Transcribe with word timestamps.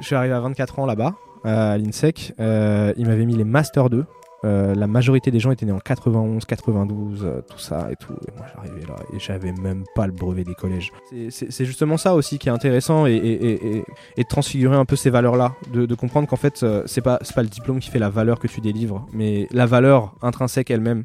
Je 0.00 0.06
suis 0.06 0.16
arrivé 0.16 0.34
à 0.34 0.40
24 0.40 0.80
ans 0.80 0.86
là-bas, 0.86 1.14
à 1.44 1.78
l'INSEC. 1.78 2.34
Euh, 2.40 2.92
ils 2.96 3.06
m'avaient 3.06 3.24
mis 3.24 3.36
les 3.36 3.44
Master 3.44 3.88
2. 3.88 4.04
Euh, 4.44 4.74
la 4.74 4.88
majorité 4.88 5.30
des 5.30 5.38
gens 5.38 5.52
étaient 5.52 5.64
nés 5.64 5.70
en 5.70 5.78
91, 5.78 6.44
92, 6.44 7.22
euh, 7.24 7.40
tout 7.48 7.58
ça 7.60 7.86
et 7.92 7.94
tout. 7.94 8.12
Et 8.26 8.36
moi 8.36 8.46
j'arrivais 8.52 8.84
là 8.84 8.96
et 9.14 9.20
j'avais 9.20 9.52
même 9.52 9.84
pas 9.94 10.06
le 10.08 10.12
brevet 10.12 10.42
des 10.42 10.54
collèges. 10.54 10.90
C'est- 11.30 11.64
justement 11.64 11.96
ça 11.96 12.16
aussi 12.16 12.40
qui 12.40 12.48
est 12.48 12.52
intéressant 12.52 13.06
et, 13.06 13.84
de 14.18 14.22
transfigurer 14.24 14.74
un 14.74 14.84
peu 14.84 14.96
ces 14.96 15.10
valeurs-là. 15.10 15.54
De, 15.72 15.94
comprendre 15.94 16.26
qu'en 16.26 16.34
fait 16.34 16.66
c'est 16.86 17.00
pas, 17.02 17.18
pas 17.18 17.42
le 17.42 17.48
diplôme 17.48 17.78
qui 17.78 17.88
fait 17.88 18.00
la 18.00 18.10
valeur 18.10 18.40
que 18.40 18.48
tu 18.48 18.60
délivres, 18.60 19.06
mais 19.12 19.46
la 19.52 19.66
valeur 19.66 20.14
intrinsèque 20.22 20.72
elle-même. 20.72 21.04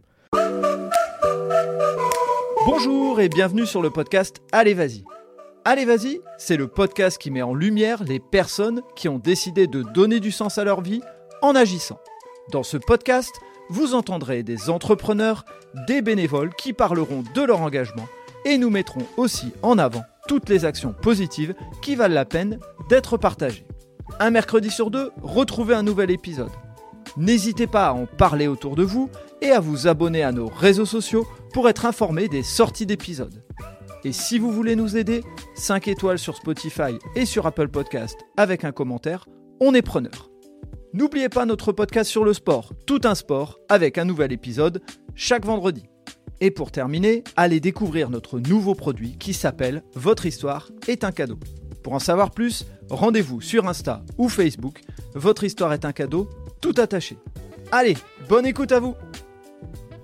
Bonjour 2.65 3.19
et 3.21 3.29
bienvenue 3.29 3.67
sur 3.67 3.83
le 3.83 3.91
podcast 3.91 4.41
Allez 4.51 4.73
Vas-y. 4.73 5.03
Allez 5.69 5.83
Vas-y, 5.83 6.21
c'est 6.37 6.55
le 6.55 6.69
podcast 6.69 7.17
qui 7.17 7.29
met 7.29 7.41
en 7.41 7.53
lumière 7.53 8.01
les 8.05 8.21
personnes 8.21 8.81
qui 8.95 9.09
ont 9.09 9.19
décidé 9.19 9.67
de 9.67 9.81
donner 9.81 10.21
du 10.21 10.31
sens 10.31 10.57
à 10.57 10.63
leur 10.63 10.79
vie 10.79 11.01
en 11.41 11.55
agissant. 11.55 11.99
Dans 12.53 12.63
ce 12.63 12.77
podcast, 12.77 13.35
vous 13.67 13.93
entendrez 13.93 14.43
des 14.43 14.69
entrepreneurs, 14.69 15.43
des 15.85 16.01
bénévoles 16.01 16.55
qui 16.55 16.71
parleront 16.71 17.25
de 17.35 17.41
leur 17.41 17.59
engagement 17.59 18.07
et 18.45 18.57
nous 18.57 18.69
mettrons 18.69 19.05
aussi 19.17 19.51
en 19.61 19.77
avant 19.77 20.05
toutes 20.29 20.47
les 20.47 20.63
actions 20.63 20.93
positives 20.93 21.53
qui 21.81 21.95
valent 21.95 22.15
la 22.15 22.23
peine 22.23 22.61
d'être 22.89 23.17
partagées. 23.17 23.65
Un 24.21 24.29
mercredi 24.29 24.69
sur 24.69 24.89
deux, 24.89 25.11
retrouvez 25.21 25.75
un 25.75 25.83
nouvel 25.83 26.11
épisode. 26.11 26.51
N'hésitez 27.17 27.67
pas 27.67 27.87
à 27.87 27.91
en 27.91 28.05
parler 28.05 28.47
autour 28.47 28.77
de 28.77 28.83
vous 28.83 29.09
et 29.41 29.51
à 29.51 29.59
vous 29.59 29.87
abonner 29.87 30.23
à 30.23 30.31
nos 30.31 30.47
réseaux 30.47 30.85
sociaux 30.85 31.27
pour 31.51 31.67
être 31.67 31.85
informé 31.85 32.29
des 32.29 32.43
sorties 32.43 32.85
d'épisodes. 32.85 33.43
Et 34.03 34.11
si 34.11 34.39
vous 34.39 34.51
voulez 34.51 34.75
nous 34.75 34.97
aider, 34.97 35.23
5 35.55 35.87
étoiles 35.87 36.19
sur 36.19 36.35
Spotify 36.35 36.97
et 37.15 37.25
sur 37.25 37.45
Apple 37.45 37.67
Podcast 37.67 38.17
avec 38.37 38.63
un 38.63 38.71
commentaire, 38.71 39.25
on 39.59 39.73
est 39.73 39.81
preneur. 39.81 40.29
N'oubliez 40.93 41.29
pas 41.29 41.45
notre 41.45 41.71
podcast 41.71 42.09
sur 42.09 42.23
le 42.23 42.33
sport, 42.33 42.73
tout 42.85 43.01
un 43.03 43.15
sport, 43.15 43.59
avec 43.69 43.97
un 43.97 44.05
nouvel 44.05 44.31
épisode 44.31 44.81
chaque 45.15 45.45
vendredi. 45.45 45.83
Et 46.39 46.51
pour 46.51 46.71
terminer, 46.71 47.23
allez 47.35 47.59
découvrir 47.59 48.09
notre 48.09 48.39
nouveau 48.39 48.75
produit 48.75 49.17
qui 49.17 49.33
s'appelle 49.33 49.83
Votre 49.95 50.25
histoire 50.25 50.69
est 50.87 51.03
un 51.03 51.11
cadeau. 51.11 51.39
Pour 51.83 51.93
en 51.93 51.99
savoir 51.99 52.31
plus, 52.31 52.65
rendez-vous 52.89 53.41
sur 53.41 53.67
Insta 53.67 54.03
ou 54.17 54.29
Facebook. 54.29 54.81
Votre 55.15 55.43
histoire 55.43 55.73
est 55.73 55.85
un 55.85 55.93
cadeau, 55.93 56.29
tout 56.61 56.75
attaché. 56.77 57.17
Allez, 57.71 57.97
bonne 58.29 58.45
écoute 58.45 58.71
à 58.71 58.79
vous 58.79 58.95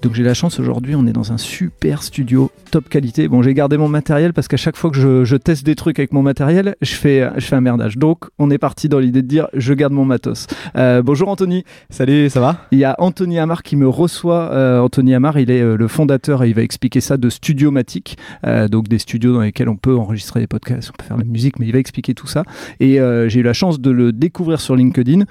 donc 0.04 0.14
j'ai 0.16 0.24
la 0.24 0.34
chance 0.34 0.60
aujourd'hui, 0.60 0.96
on 0.96 1.08
est 1.08 1.14
dans 1.14 1.32
un 1.32 1.38
super 1.38 2.04
studio 2.04 2.52
top 2.72 2.90
qualité. 2.90 3.30
Bon, 3.30 3.42
j'ai 3.42 3.54
gardé 3.54 3.78
mon 3.78 3.88
matériel 3.88 4.34
parce 4.34 4.50
qu'à 4.50 4.58
chaque 4.58 4.76
fois 4.76 4.92
que 4.92 4.98
je, 4.98 5.24
je 5.24 5.38
teste 5.38 5.66
des 5.66 5.76
trucs 5.76 5.98
avec 5.98 6.12
mon 6.12 6.22
matériel, 6.22 6.76
je 6.82 6.94
fais, 6.94 7.30
je 7.38 7.46
fais 7.46 7.56
un 7.56 7.62
merdage. 7.62 7.98
Donc 7.98 8.26
on 8.38 8.52
est 8.52 8.58
parti 8.58 8.90
dans 8.90 9.00
l'idée 9.00 9.22
de 9.22 9.28
dire 9.28 9.48
je 9.54 9.74
garde 9.74 9.94
mon 9.94 10.04
matos. 10.04 10.48
Euh, 10.76 11.02
bonjour 11.02 11.30
Anthony. 11.30 11.64
Salut, 11.90 12.30
ça 12.30 12.42
va? 12.42 12.58
Il 12.72 12.80
y 12.80 12.84
a 12.84 12.96
Anthony 13.00 13.40
Amar 13.40 13.64
qui 13.64 13.78
me 13.78 13.88
reçoit. 13.88 14.52
Euh, 14.52 14.80
Anthony 14.80 15.14
Amar, 15.14 15.40
il 15.40 15.50
est 15.50 15.62
euh, 15.62 15.78
le 15.78 15.88
fondateur 15.88 16.44
et 16.44 16.50
il 16.50 16.56
va 16.56 16.64
expliquer 16.64 17.00
ça 17.00 17.16
de 17.16 17.30
Studiomatic, 17.30 18.18
euh, 18.46 18.68
donc 18.68 18.90
des 18.90 19.00
studios 19.00 19.34
dans 19.34 19.42
lesquels 19.42 19.70
on 19.70 19.78
peut 19.78 19.96
enregistrer 19.96 20.42
des 20.42 20.48
podcasts, 20.48 20.92
on 20.94 20.98
peut 20.98 21.06
faire 21.06 21.18
de 21.18 21.22
la 21.22 21.30
musique, 21.30 21.60
mais 21.60 21.66
il 21.66 21.72
va 21.72 21.80
expliquer 21.80 22.14
tout 22.14 22.28
ça. 22.28 22.44
Et 22.82 23.00
j'ai 23.28 23.40
eu 23.40 23.44
la 23.44 23.54
chance 23.54 23.80
de 23.80 23.90
le 23.90 24.12
découvrir 24.12 24.60
sur 24.60 24.76
LinkedIn. 24.76 25.24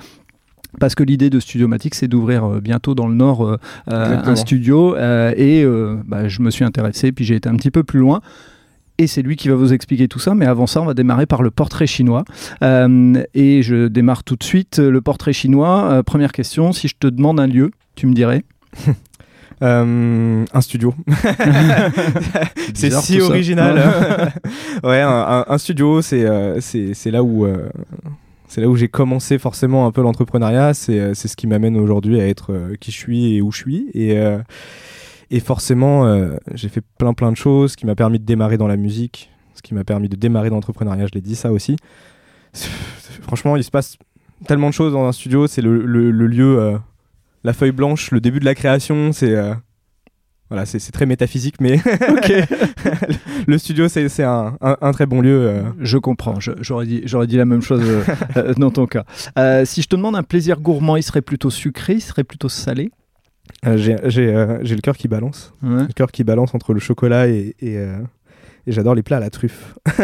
Parce 0.80 0.94
que 0.94 1.02
l'idée 1.02 1.30
de 1.30 1.38
Studiomatic, 1.38 1.94
c'est 1.94 2.08
d'ouvrir 2.08 2.44
euh, 2.44 2.60
bientôt 2.60 2.94
dans 2.94 3.06
le 3.06 3.14
Nord 3.14 3.46
euh, 3.46 3.56
euh, 3.90 4.18
un 4.24 4.36
studio. 4.36 4.96
euh, 4.96 5.32
et 5.36 5.64
bah, 6.06 6.28
je 6.28 6.40
me 6.42 6.50
suis 6.50 6.64
intéressé, 6.64 7.12
puis 7.12 7.24
j'ai 7.24 7.36
été 7.36 7.48
un 7.48 7.56
petit 7.56 7.70
peu 7.70 7.82
plus 7.84 8.00
loin. 8.00 8.20
Et 8.98 9.06
c'est 9.06 9.22
lui 9.22 9.36
qui 9.36 9.48
va 9.48 9.54
vous 9.54 9.72
expliquer 9.72 10.06
tout 10.08 10.18
ça. 10.18 10.34
Mais 10.34 10.46
avant 10.46 10.66
ça, 10.66 10.80
on 10.80 10.84
va 10.84 10.94
démarrer 10.94 11.26
par 11.26 11.42
le 11.42 11.50
portrait 11.50 11.86
chinois. 11.86 12.24
Et 12.62 13.62
je 13.62 13.88
démarre 13.88 14.22
tout 14.24 14.36
de 14.36 14.44
suite. 14.44 14.78
Le 14.78 15.00
portrait 15.00 15.32
chinois, 15.32 16.02
première 16.04 16.32
question, 16.32 16.72
si 16.72 16.88
je 16.88 16.94
te 16.98 17.06
demande 17.08 17.40
un 17.40 17.46
lieu, 17.46 17.70
tu 17.96 18.06
me 18.06 18.12
dirais? 18.14 18.44
Euh, 19.62 20.44
un 20.52 20.60
studio. 20.60 20.92
c'est 22.74 22.90
si 22.90 23.20
original. 23.20 24.32
ouais, 24.84 25.00
un, 25.00 25.44
un- 25.46 25.58
studio, 25.58 26.02
c'est 26.02 26.26
c'est 26.60 26.94
c'est 26.94 27.12
là 27.12 27.22
où 27.22 27.46
c'est 28.52 28.60
là 28.60 28.68
où 28.68 28.76
j'ai 28.76 28.88
commencé 28.88 29.38
forcément 29.38 29.86
un 29.86 29.92
peu 29.92 30.02
l'entrepreneuriat. 30.02 30.74
C'est 30.74 31.00
euh, 31.00 31.14
ce 31.14 31.34
qui 31.36 31.46
m'amène 31.46 31.74
aujourd'hui 31.78 32.20
à 32.20 32.28
être 32.28 32.52
euh, 32.52 32.74
qui 32.78 32.90
je 32.90 32.98
suis 32.98 33.34
et 33.34 33.40
où 33.40 33.50
je 33.50 33.56
suis. 33.56 33.88
Et 33.94 34.18
euh, 34.18 34.40
forcément, 35.42 36.04
j'ai 36.52 36.68
fait 36.68 36.82
plein 36.98 37.14
plein 37.14 37.32
de 37.32 37.36
choses, 37.38 37.72
ce 37.72 37.76
qui 37.78 37.86
m'a 37.86 37.94
permis 37.94 38.18
de 38.18 38.26
démarrer 38.26 38.58
dans 38.58 38.66
la 38.66 38.76
musique, 38.76 39.30
ce 39.54 39.62
qui 39.62 39.72
m'a 39.72 39.84
permis 39.84 40.10
de 40.10 40.16
démarrer 40.16 40.50
dans 40.50 40.56
l'entrepreneuriat. 40.56 41.06
Je 41.06 41.14
l'ai 41.14 41.22
dit 41.22 41.34
ça 41.34 41.50
aussi. 41.50 41.76
Franchement, 43.22 43.56
il 43.56 43.64
se 43.64 43.70
passe 43.70 43.96
tellement 44.46 44.68
de 44.68 44.74
choses 44.74 44.92
dans 44.92 45.06
un 45.06 45.12
studio. 45.12 45.46
C'est 45.46 45.62
le, 45.62 45.86
le, 45.86 46.26
lieu, 46.26 46.78
la 47.44 47.52
feuille 47.54 47.72
blanche, 47.72 48.10
le 48.10 48.20
début 48.20 48.40
de 48.40 48.44
la 48.44 48.54
création. 48.54 49.12
C'est 49.14 49.34
voilà, 50.52 50.66
c'est 50.66 50.92
très 50.92 51.06
métaphysique, 51.06 51.54
mais 51.60 51.80
le 53.46 53.56
studio, 53.56 53.88
c'est 53.88 54.22
un, 54.22 54.54
un, 54.60 54.76
un 54.82 54.92
très 54.92 55.06
bon 55.06 55.22
lieu. 55.22 55.48
euh. 55.48 55.62
Je 55.80 55.96
comprends, 55.96 56.34
j'aurais 56.40 56.86
dit, 56.86 57.36
la 57.36 57.44
même 57.46 57.62
chose 57.62 57.80
euh, 57.82 58.02
euh, 58.36 58.54
dans 58.54 58.70
ton 58.70 58.84
cas. 58.86 59.04
Euh, 59.38 59.64
si 59.64 59.80
je 59.80 59.88
te 59.88 59.96
demande 59.96 60.14
un 60.14 60.22
plaisir 60.22 60.60
gourmand, 60.60 60.96
il 60.96 61.02
serait 61.02 61.22
plutôt 61.22 61.48
sucré, 61.48 61.94
il 61.94 62.00
serait 62.02 62.24
plutôt 62.24 62.50
salé? 62.50 62.90
J'ai 63.64 63.96
le 63.96 64.80
cœur 64.82 64.96
qui 64.96 65.08
balance. 65.08 65.54
Ouais. 65.62 65.84
Le 65.86 65.92
cœur 65.94 66.12
qui 66.12 66.22
balance 66.22 66.54
entre 66.54 66.74
le 66.74 66.80
chocolat 66.80 67.28
et, 67.28 67.56
et, 67.60 67.78
et 68.66 68.72
j'adore 68.72 68.94
les 68.94 69.02
plats 69.02 69.16
à 69.18 69.20
la 69.20 69.30
truffe. 69.30 69.74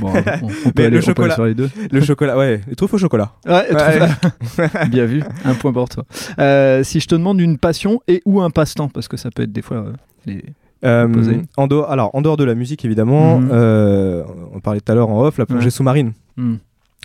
Bon, 0.00 0.12
on, 0.42 0.48
on 0.66 0.70
peut 0.70 0.84
aller, 0.84 0.90
le 0.90 1.08
on 1.08 1.12
peut 1.14 1.22
aller 1.22 1.30
chocolat. 1.30 1.34
sur 1.34 1.44
les 1.44 1.54
deux. 1.54 1.70
Le 1.90 2.00
chocolat, 2.00 2.36
ouais, 2.36 2.60
les 2.68 2.74
truffes 2.74 2.94
au 2.94 2.98
chocolat. 2.98 3.32
Ouais, 3.46 3.64
Ouais. 3.72 4.08
trop 4.08 4.86
bien 4.90 5.04
vu, 5.06 5.22
un 5.44 5.54
point 5.54 5.72
pour 5.72 5.88
toi. 5.88 6.04
Euh, 6.38 6.82
si 6.82 7.00
je 7.00 7.06
te 7.06 7.14
demande 7.14 7.40
une 7.40 7.58
passion 7.58 8.00
et 8.08 8.22
ou 8.24 8.40
un 8.42 8.50
passe-temps, 8.50 8.88
parce 8.88 9.08
que 9.08 9.16
ça 9.16 9.30
peut 9.30 9.42
être 9.42 9.52
des 9.52 9.62
fois 9.62 9.78
euh, 9.78 9.92
les... 10.26 10.42
Euh, 10.84 11.08
en 11.56 11.66
dehors, 11.66 11.90
alors, 11.90 12.10
en 12.14 12.20
dehors 12.20 12.36
de 12.36 12.44
la 12.44 12.54
musique, 12.54 12.84
évidemment, 12.84 13.38
Mhm. 13.38 13.48
euh, 13.52 14.22
on 14.52 14.60
parlait 14.60 14.80
tout 14.80 14.92
à 14.92 14.94
l'heure 14.94 15.08
en 15.08 15.22
off, 15.24 15.38
la 15.38 15.46
plongée 15.46 15.64
Ouais. 15.66 15.70
sous-marine. 15.70 16.12
Hmm. 16.36 16.56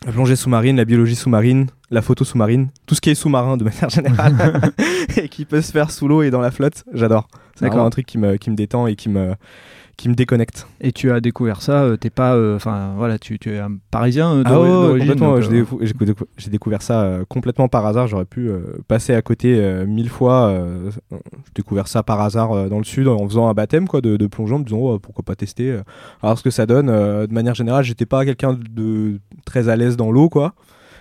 La 0.06 0.12
plongée 0.14 0.36
sous-marine, 0.36 0.76
la 0.78 0.86
biologie 0.86 1.16
sous-marine, 1.16 1.68
la 1.92 2.02
photo 2.02 2.24
sous-marine, 2.26 2.70
tout 2.86 2.96
ce 2.96 3.02
qui 3.02 3.10
est 3.10 3.16
sous-marin 3.16 3.58
de 3.58 3.64
manière 3.66 3.90
générale 3.90 4.72
et 5.18 5.28
qui 5.30 5.44
peut 5.46 5.62
se 5.62 5.72
faire 5.74 5.92
sous 5.92 6.08
l'eau 6.08 6.24
et 6.24 6.30
dans 6.32 6.40
la 6.42 6.52
flotte, 6.52 6.84
j'adore. 6.94 7.28
C'est 7.56 7.68
vraiment 7.68 7.86
un 7.86 7.90
truc 7.90 8.06
qui 8.06 8.18
me, 8.18 8.38
qui 8.38 8.50
me 8.50 8.56
détend 8.56 8.88
et 8.88 8.96
qui 8.96 9.10
me, 9.10 9.34
qui 10.00 10.08
me 10.08 10.14
déconnecte. 10.16 10.66
Et 10.80 10.94
tu 10.94 11.12
as 11.12 11.20
découvert 11.20 11.62
ça, 11.62 11.84
euh, 11.84 11.98
t'es 11.98 12.10
pas, 12.10 12.34
euh, 12.34 12.56
enfin 12.56 12.94
voilà, 12.96 13.20
tu, 13.20 13.38
tu 13.38 13.52
es 13.54 13.60
un 13.60 13.74
Parisien 13.92 14.32
euh, 14.34 14.44
Ah 14.46 14.54
ouais, 14.58 14.66
ouais, 14.66 14.72
d'origine. 14.72 15.00
complètement. 15.10 15.34
donc, 15.34 15.42
J'ai 15.42 15.50
euh, 15.50 15.64
décou- 15.64 15.80
j'ai 15.82 15.94
décou- 15.94 16.26
j'ai 16.38 16.50
découvert 16.50 16.82
ça 16.82 17.20
complètement 17.28 17.68
par 17.68 17.86
hasard. 17.86 18.08
J'aurais 18.08 18.24
pu 18.24 18.50
passer 18.88 19.14
à 19.14 19.22
côté 19.22 19.62
mille 19.86 20.08
fois. 20.10 20.54
J'ai 21.12 21.20
découvert 21.54 21.88
ça 21.90 22.02
par 22.02 22.22
hasard 22.22 22.70
dans 22.70 22.78
le 22.78 22.86
sud 22.86 23.10
en 23.10 23.28
faisant 23.28 23.50
un 23.50 23.54
baptême 23.54 23.88
quoi, 23.90 24.00
de, 24.00 24.16
de 24.16 24.28
plongeon, 24.28 24.56
en 24.56 24.60
me 24.60 24.64
disant 24.64 24.78
oh, 24.80 25.00
pourquoi 25.00 25.24
pas 25.26 25.36
tester. 25.36 25.78
alors 26.24 26.38
ce 26.38 26.44
que 26.44 26.50
ça 26.50 26.66
donne. 26.66 26.88
de 26.88 27.34
manière 27.34 27.56
générale, 27.56 27.84
j'étais 27.84 28.06
pas 28.06 28.24
quelqu'un 28.24 28.58
de 28.72 29.20
très 29.46 29.68
à 29.68 29.76
l'aise 29.76 29.98
dans 29.98 30.12
l'eau 30.12 30.30
quoi. 30.30 30.54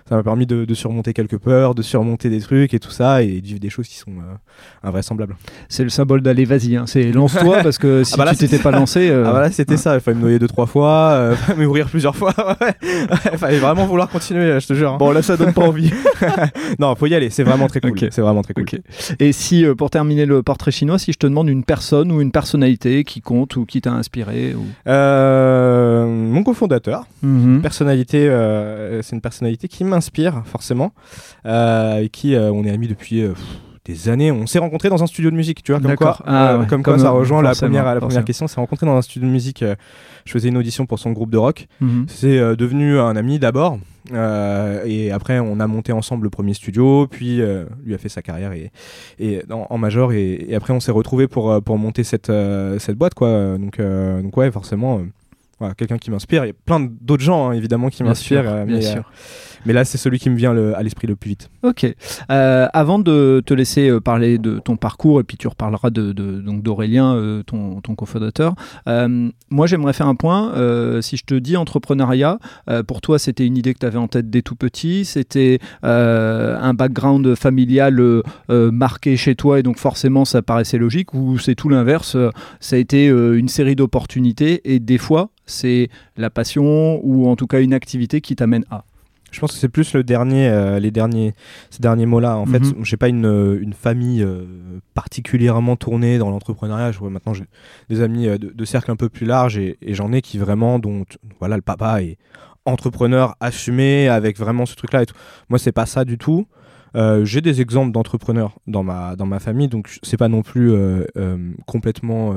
Ça 0.08 0.16
m'a 0.16 0.22
permis 0.22 0.46
de, 0.46 0.64
de 0.64 0.74
surmonter 0.74 1.12
quelques 1.12 1.36
peurs, 1.38 1.74
de 1.74 1.82
surmonter 1.82 2.30
des 2.30 2.40
trucs 2.40 2.72
et 2.72 2.78
tout 2.78 2.90
ça, 2.90 3.22
et 3.22 3.40
de 3.40 3.46
vivre 3.46 3.60
des 3.60 3.68
choses 3.68 3.86
qui 3.88 3.96
sont 3.98 4.10
euh, 4.12 4.34
invraisemblables. 4.82 5.36
C'est 5.68 5.82
le 5.82 5.90
symbole 5.90 6.22
d'aller 6.22 6.44
vas-y, 6.46 6.76
hein. 6.76 6.84
c'est 6.86 7.12
lance-toi 7.12 7.58
parce 7.62 7.76
que 7.78 8.04
si 8.04 8.16
bah 8.16 8.24
là, 8.24 8.32
tu 8.32 8.38
t'étais 8.38 8.58
pas 8.58 8.70
lancé, 8.70 9.10
euh, 9.10 9.24
Ah 9.26 9.30
voilà, 9.32 9.50
c'était 9.50 9.76
ça. 9.76 9.94
Il 9.96 10.00
fallait 10.00 10.16
me 10.16 10.22
noyer 10.22 10.38
deux 10.38 10.48
trois 10.48 10.66
fois, 10.66 11.10
euh, 11.12 11.34
m'ouvrir 11.58 11.88
plusieurs 11.88 12.16
fois. 12.16 12.32
Ouais, 12.58 13.36
fallait 13.36 13.58
vraiment 13.58 13.86
vouloir 13.86 14.08
continuer, 14.08 14.58
je 14.60 14.66
te 14.66 14.72
jure. 14.74 14.92
hein. 14.92 14.96
bon 14.98 15.10
là 15.10 15.22
ça 15.22 15.36
donne 15.36 15.52
pas 15.52 15.62
envie. 15.62 15.92
Non, 16.78 16.94
faut 16.94 17.06
y 17.06 17.14
aller. 17.14 17.30
C'est 17.30 17.42
vraiment 17.42 17.66
très 17.68 17.80
cool. 17.80 17.94
C'est 18.10 18.20
vraiment 18.20 18.42
très 18.42 18.54
cool. 18.54 18.64
Et 19.18 19.32
si, 19.32 19.64
pour 19.76 19.90
terminer 19.90 20.26
le 20.26 20.42
portrait 20.42 20.70
chinois, 20.70 20.98
si 20.98 21.12
je 21.12 21.18
te 21.18 21.26
demande 21.26 21.48
une 21.48 21.64
personne 21.64 22.10
ou 22.12 22.20
une 22.20 22.32
personnalité 22.32 23.04
qui 23.04 23.20
compte 23.20 23.56
ou 23.56 23.64
qui 23.66 23.80
t'a 23.80 23.92
inspiré 23.92 24.54
ou... 24.54 24.64
Euh, 24.86 26.06
mon 26.06 26.42
cofondateur, 26.42 27.06
Mhm. 27.22 27.60
personnalité, 27.62 28.28
euh, 28.28 29.02
c'est 29.02 29.14
une 29.16 29.20
personnalité 29.22 29.68
qui 29.68 29.84
m'inspire 29.98 30.42
forcément, 30.46 30.92
euh, 31.46 31.96
avec 31.98 32.12
qui 32.12 32.34
euh, 32.34 32.52
on 32.52 32.64
est 32.64 32.70
amis 32.70 32.86
depuis 32.88 33.22
euh, 33.22 33.32
des 33.84 34.08
années. 34.08 34.30
On 34.30 34.46
s'est 34.46 34.58
rencontrés 34.60 34.90
dans 34.90 35.02
un 35.02 35.06
studio 35.08 35.30
de 35.30 35.36
musique, 35.36 35.62
tu 35.64 35.72
vois, 35.72 35.80
comme 35.80 35.96
quoi, 35.96 36.18
Ah 36.26 36.52
euh, 36.52 36.58
ouais. 36.60 36.66
comme 36.66 36.82
quoi 36.84 36.98
ça 36.98 37.06
euh, 37.08 37.10
rejoint 37.10 37.42
la 37.42 37.54
première, 37.54 37.84
la 37.84 38.00
première 38.00 38.24
question. 38.24 38.44
On 38.44 38.48
s'est 38.48 38.60
rencontrés 38.60 38.86
dans 38.86 38.96
un 38.96 39.02
studio 39.02 39.26
de 39.26 39.32
musique. 39.32 39.62
euh, 39.62 39.74
je 40.24 40.32
faisais 40.32 40.48
une 40.50 40.58
audition 40.58 40.84
pour 40.86 40.98
son 40.98 41.12
groupe 41.12 41.30
de 41.30 41.38
rock. 41.38 41.66
Mhm. 41.80 42.04
C'est 42.06 42.38
euh, 42.38 42.54
devenu 42.54 42.98
un 42.98 43.16
ami 43.16 43.38
d'abord. 43.38 43.78
euh, 44.12 44.82
et 44.86 45.10
après, 45.10 45.38
on 45.40 45.58
a 45.58 45.66
monté 45.66 45.92
ensemble 45.92 46.24
le 46.24 46.30
premier 46.30 46.54
studio. 46.54 47.06
Puis, 47.10 47.40
euh, 47.40 47.64
lui 47.84 47.94
a 47.94 47.98
fait 47.98 48.10
sa 48.10 48.20
carrière 48.22 48.52
et, 48.52 48.70
et, 49.18 49.42
en, 49.50 49.66
en 49.70 49.78
major. 49.78 50.12
Et, 50.12 50.44
et 50.48 50.54
après, 50.54 50.72
on 50.74 50.80
s'est 50.80 50.92
retrouvés 50.92 51.26
pour, 51.28 51.50
euh, 51.50 51.60
pour 51.60 51.76
monter 51.78 52.04
cette, 52.04 52.30
euh, 52.30 52.78
cette 52.78 52.96
boîte. 52.96 53.14
Quoi. 53.14 53.56
Donc, 53.58 53.80
euh, 53.80 54.20
donc, 54.22 54.36
ouais, 54.36 54.50
forcément, 54.50 54.98
euh, 54.98 55.02
voilà, 55.58 55.74
quelqu'un 55.74 55.98
qui 55.98 56.10
m'inspire. 56.10 56.44
Il 56.44 56.48
y 56.48 56.50
a 56.50 56.54
plein 56.64 56.80
d'autres 57.00 57.22
gens, 57.22 57.48
hein, 57.48 57.52
évidemment, 57.52 57.88
qui 57.88 58.04
m'inspirent. 58.04 58.48
euh, 58.48 58.64
bien 58.64 58.76
mais, 58.78 58.86
euh, 58.86 58.92
sûr. 58.92 59.10
mais 59.66 59.72
là, 59.72 59.84
c'est 59.84 59.98
celui 59.98 60.18
qui 60.18 60.30
me 60.30 60.36
vient 60.36 60.52
le- 60.52 60.76
à 60.76 60.82
l'esprit 60.82 61.06
le 61.08 61.16
plus 61.16 61.30
vite. 61.30 61.50
Ok. 61.62 61.84
Euh, 62.30 62.66
avant 62.72 62.98
de 62.98 63.42
te 63.44 63.54
laisser 63.54 63.88
euh, 63.90 64.00
parler 64.00 64.38
de 64.38 64.58
ton 64.60 64.76
parcours, 64.76 65.20
et 65.20 65.24
puis 65.24 65.36
tu 65.36 65.48
reparleras 65.48 65.90
de, 65.90 66.12
de- 66.12 66.40
donc 66.40 66.62
d'Aurélien, 66.62 67.42
ton, 67.46 67.80
ton 67.80 67.94
cofondateur, 67.94 68.54
moi 69.50 69.66
j'aimerais 69.66 69.92
faire 69.92 70.06
un 70.08 70.14
point. 70.14 70.52
Si 71.02 71.16
je 71.16 71.24
te 71.24 71.34
dis 71.34 71.56
entrepreneuriat, 71.56 72.38
pour 72.86 73.00
toi 73.00 73.18
c'était 73.18 73.46
une 73.46 73.56
idée 73.56 73.74
que 73.74 73.78
tu 73.80 73.86
avais 73.86 73.98
en 73.98 74.08
tête 74.08 74.30
dès 74.30 74.42
tout 74.42 74.54
petit, 74.56 75.04
c'était 75.04 75.58
un 75.82 76.74
background 76.74 77.34
familial 77.34 78.00
marqué 78.48 79.16
chez 79.16 79.34
toi, 79.34 79.58
et 79.58 79.62
donc 79.62 79.78
forcément 79.78 80.24
ça 80.24 80.42
paraissait 80.42 80.78
logique, 80.78 81.14
ou 81.14 81.38
c'est 81.38 81.54
tout 81.54 81.68
l'inverse, 81.68 82.16
ça 82.60 82.76
a 82.76 82.78
été 82.78 83.06
une 83.06 83.48
série 83.48 83.76
d'opportunités, 83.76 84.60
et 84.72 84.78
des 84.78 84.98
fois 84.98 85.30
c'est 85.48 85.88
la 86.16 86.30
passion, 86.30 87.00
ou 87.02 87.28
en 87.28 87.34
tout 87.36 87.46
cas 87.46 87.60
une 87.60 87.74
activité 87.74 88.20
qui 88.20 88.36
t'amène 88.36 88.64
à. 88.70 88.84
Je 89.30 89.40
pense 89.40 89.52
que 89.52 89.58
c'est 89.58 89.68
plus 89.68 89.92
le 89.92 90.02
dernier, 90.04 90.48
euh, 90.48 90.78
les 90.78 90.90
derniers, 90.90 91.34
ces 91.68 91.80
derniers 91.80 92.06
mots-là. 92.06 92.38
En 92.38 92.46
fait, 92.46 92.60
Mhm. 92.60 92.82
j'ai 92.82 92.96
pas 92.96 93.08
une, 93.08 93.26
euh, 93.26 93.58
une 93.60 93.74
famille 93.74 94.22
euh, 94.22 94.46
particulièrement 94.94 95.76
tournée 95.76 96.16
dans 96.16 96.30
l'entrepreneuriat. 96.30 96.92
Je 96.92 96.98
vois 96.98 97.10
maintenant 97.10 97.34
j'ai 97.34 97.44
des 97.90 98.00
amis 98.00 98.26
euh, 98.26 98.38
de, 98.38 98.48
de 98.54 98.64
cercle 98.64 98.90
un 98.90 98.96
peu 98.96 99.10
plus 99.10 99.26
large 99.26 99.58
et, 99.58 99.76
et 99.82 99.92
j'en 99.92 100.12
ai 100.12 100.22
qui 100.22 100.38
vraiment, 100.38 100.78
dont 100.78 101.04
voilà, 101.40 101.56
le 101.56 101.62
papa 101.62 102.02
est 102.02 102.16
entrepreneur 102.64 103.34
assumé 103.40 104.08
avec 104.08 104.38
vraiment 104.38 104.64
ce 104.64 104.76
truc-là 104.76 105.02
et 105.02 105.06
tout. 105.06 105.14
Moi, 105.50 105.58
c'est 105.58 105.72
pas 105.72 105.84
ça 105.86 106.04
du 106.06 106.16
tout. 106.18 106.46
J'ai 107.22 107.40
des 107.42 107.60
exemples 107.60 107.92
d'entrepreneurs 107.92 108.58
dans 108.66 108.82
ma 108.82 109.14
dans 109.14 109.24
ma 109.26 109.38
famille, 109.38 109.68
donc 109.68 109.98
c'est 110.02 110.16
pas 110.16 110.28
non 110.28 110.42
plus 110.42 110.72
complètement 111.66 112.34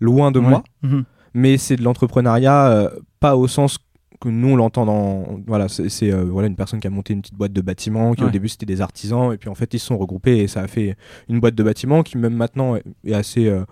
loin 0.00 0.30
de 0.32 0.38
moi. 0.40 0.62
Mhm. 0.82 1.04
Mais 1.36 1.58
c'est 1.58 1.76
de 1.76 1.82
l'entrepreneuriat 1.82 2.68
euh, 2.70 2.90
pas 3.20 3.36
au 3.36 3.46
sens 3.46 3.78
que 4.20 4.30
nous 4.30 4.48
on 4.48 4.56
l'entend 4.56 4.86
dans 4.86 5.38
voilà 5.46 5.68
c'est 5.68 6.10
euh, 6.10 6.24
voilà 6.24 6.48
une 6.48 6.56
personne 6.56 6.80
qui 6.80 6.86
a 6.86 6.90
monté 6.90 7.12
une 7.12 7.20
petite 7.20 7.34
boîte 7.36 7.52
de 7.52 7.60
bâtiment 7.60 8.14
qui 8.14 8.22
Ouais. 8.22 8.28
au 8.28 8.30
début 8.32 8.48
c'était 8.48 8.64
des 8.64 8.80
artisans 8.80 9.32
et 9.32 9.36
puis 9.36 9.50
en 9.50 9.54
fait 9.54 9.74
ils 9.74 9.78
se 9.78 9.86
sont 9.86 9.98
regroupés 9.98 10.38
et 10.38 10.48
ça 10.48 10.60
a 10.62 10.66
fait 10.66 10.96
une 11.28 11.38
boîte 11.38 11.54
de 11.54 11.62
bâtiment 11.62 12.02
qui 12.02 12.16
même 12.16 12.34
maintenant 12.34 12.76
est, 12.76 13.12
assez 13.12 13.46
euh, 13.46 13.64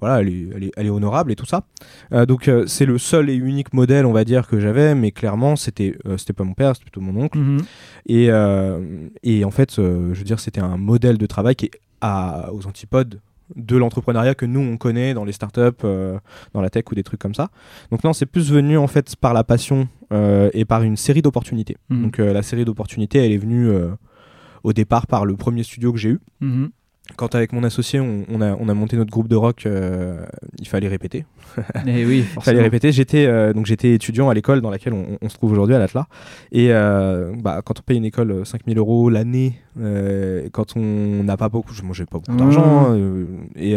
voilà 0.00 0.20
elle 0.20 0.28
est, 0.28 0.48
elle 0.54 0.64
est, 0.64 0.72
elle 0.76 0.86
est 0.86 0.90
honorable 0.90 1.32
et 1.32 1.36
tout 1.36 1.46
ça 1.46 1.64
donc 2.26 2.50
c'est 2.66 2.84
le 2.84 2.98
seul 2.98 3.30
et 3.30 3.34
unique 3.34 3.72
modèle 3.72 4.04
on 4.04 4.12
va 4.12 4.24
dire 4.24 4.46
que 4.46 4.60
j'avais 4.60 4.94
mais 4.94 5.10
clairement 5.10 5.56
c'était 5.56 5.96
c'était 6.18 6.34
pas 6.34 6.44
mon 6.44 6.54
père 6.54 6.74
c'était 6.76 6.84
plutôt 6.90 7.00
mon 7.00 7.16
oncle 7.24 7.38
Mhm. 7.38 7.60
et, 8.06 8.26
et 9.24 9.44
en 9.44 9.50
fait, 9.50 9.76
je 9.76 9.82
veux 10.20 10.24
dire, 10.24 10.38
c'était 10.40 10.60
un 10.60 10.76
modèle 10.76 11.16
de 11.18 11.26
travail 11.26 11.56
qui 11.56 11.66
est 11.66 11.70
à, 12.00 12.52
aux 12.52 12.66
antipodes 12.66 13.20
de 13.56 13.76
l'entrepreneuriat 13.76 14.34
que 14.34 14.46
nous 14.46 14.60
on 14.60 14.76
connaît 14.76 15.14
dans 15.14 15.24
les 15.24 15.32
startups, 15.32 15.84
euh, 15.84 16.18
dans 16.54 16.60
la 16.60 16.70
tech 16.70 16.84
ou 16.90 16.94
des 16.94 17.02
trucs 17.02 17.20
comme 17.20 17.34
ça. 17.34 17.48
Donc 17.90 18.04
non, 18.04 18.12
c'est 18.12 18.26
plus 18.26 18.50
venu 18.50 18.76
en 18.78 18.86
fait 18.86 19.16
par 19.16 19.34
la 19.34 19.44
passion 19.44 19.88
euh, 20.12 20.50
et 20.52 20.64
par 20.64 20.82
une 20.82 20.96
série 20.96 21.22
d'opportunités. 21.22 21.76
Mhm. 21.88 22.02
Donc 22.02 22.18
euh, 22.18 22.32
la 22.32 22.42
série 22.42 22.64
d'opportunités, 22.64 23.24
elle 23.24 23.32
est 23.32 23.38
venue 23.38 23.70
au 24.64 24.72
départ 24.72 25.06
par 25.06 25.24
le 25.24 25.36
premier 25.36 25.62
studio 25.62 25.92
que 25.92 25.98
j'ai 25.98 26.10
eu. 26.10 26.20
Mhm. 26.40 26.70
Quand 27.16 27.34
avec 27.34 27.52
mon 27.52 27.64
associé, 27.64 27.98
on, 28.00 28.24
on 28.28 28.40
a, 28.40 28.54
on 28.54 28.68
a 28.68 28.74
monté 28.74 28.96
notre 28.96 29.10
groupe 29.10 29.28
de 29.28 29.34
rock, 29.34 29.64
euh, 29.66 30.24
il 30.58 30.68
fallait 30.68 30.88
répéter. 30.88 31.24
Eh 31.86 32.04
oui, 32.04 32.24
Il 32.36 32.42
fallait 32.42 32.60
répéter. 32.62 32.92
J'étais 32.92 33.26
euh, 33.26 33.52
donc 33.52 33.66
j'étais 33.66 33.92
étudiant 33.94 34.28
à 34.28 34.34
l'école 34.34 34.60
dans 34.60 34.70
laquelle 34.70 34.92
on, 34.92 35.16
on 35.20 35.28
se 35.28 35.34
trouve 35.36 35.50
aujourd'hui 35.52 35.74
à 35.74 35.78
l'Atlas. 35.78 36.04
Et 36.52 36.68
euh, 36.72 37.32
bah, 37.42 37.62
quand 37.64 37.80
on 37.80 37.82
paye 37.82 37.96
une 37.96 38.04
école 38.04 38.30
euh, 38.30 38.44
5000 38.44 38.78
euros 38.78 39.08
l'année, 39.10 39.54
quand 40.52 40.76
on 40.76 41.22
n'a 41.24 41.36
pas 41.36 41.48
beaucoup, 41.48 41.72
moi 41.82 41.94
j'ai 41.94 42.04
pas 42.04 42.18
beaucoup 42.18 42.32
Mmh. 42.32 42.36
d'argent, 42.36 42.86
hein, 42.90 42.96
euh, 42.96 43.26
et 43.56 43.74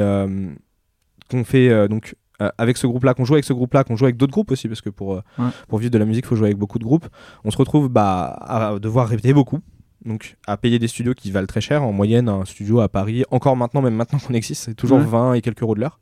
qu'on 1.29 1.43
fait 1.43 1.87
donc 1.87 2.15
avec 2.57 2.77
ce 2.77 2.87
groupe-là, 2.87 3.13
qu'on 3.13 3.23
joue 3.23 3.35
avec 3.35 3.45
ce 3.45 3.53
groupe-là, 3.53 3.83
qu'on 3.83 3.95
joue 3.95 4.05
avec 4.05 4.17
d'autres 4.17 4.31
groupes 4.33 4.51
aussi, 4.51 4.67
parce 4.67 4.81
que 4.81 4.89
pour 4.89 5.09
Ouais. 5.11 5.21
pour 5.67 5.77
vivre 5.79 5.91
de 5.91 5.97
la 5.99 6.05
musique, 6.05 6.25
il 6.25 6.27
faut 6.27 6.35
jouer 6.35 6.47
avec 6.47 6.57
beaucoup 6.57 6.79
de 6.79 6.83
groupes. 6.83 7.07
On 7.45 7.51
se 7.51 7.57
retrouve 7.57 7.87
bah, 7.87 8.35
à 8.41 8.79
devoir 8.79 9.07
répéter 9.07 9.31
beaucoup. 9.33 9.59
Donc 10.05 10.37
à 10.47 10.57
payer 10.57 10.79
des 10.79 10.87
studios 10.87 11.13
qui 11.13 11.31
valent 11.31 11.47
très 11.47 11.61
cher. 11.61 11.83
En 11.83 11.91
moyenne, 11.91 12.27
un 12.29 12.45
studio 12.45 12.79
à 12.81 12.89
Paris, 12.89 13.23
encore 13.31 13.55
maintenant, 13.55 13.81
même 13.81 13.95
maintenant 13.95 14.19
qu'on 14.19 14.33
existe, 14.33 14.63
c'est 14.65 14.73
toujours 14.73 14.97
Ouais. 14.99 15.05
20 15.05 15.33
et 15.35 15.41
quelques 15.41 15.61
euros 15.61 15.75
de 15.75 15.81
l'heure. 15.81 15.99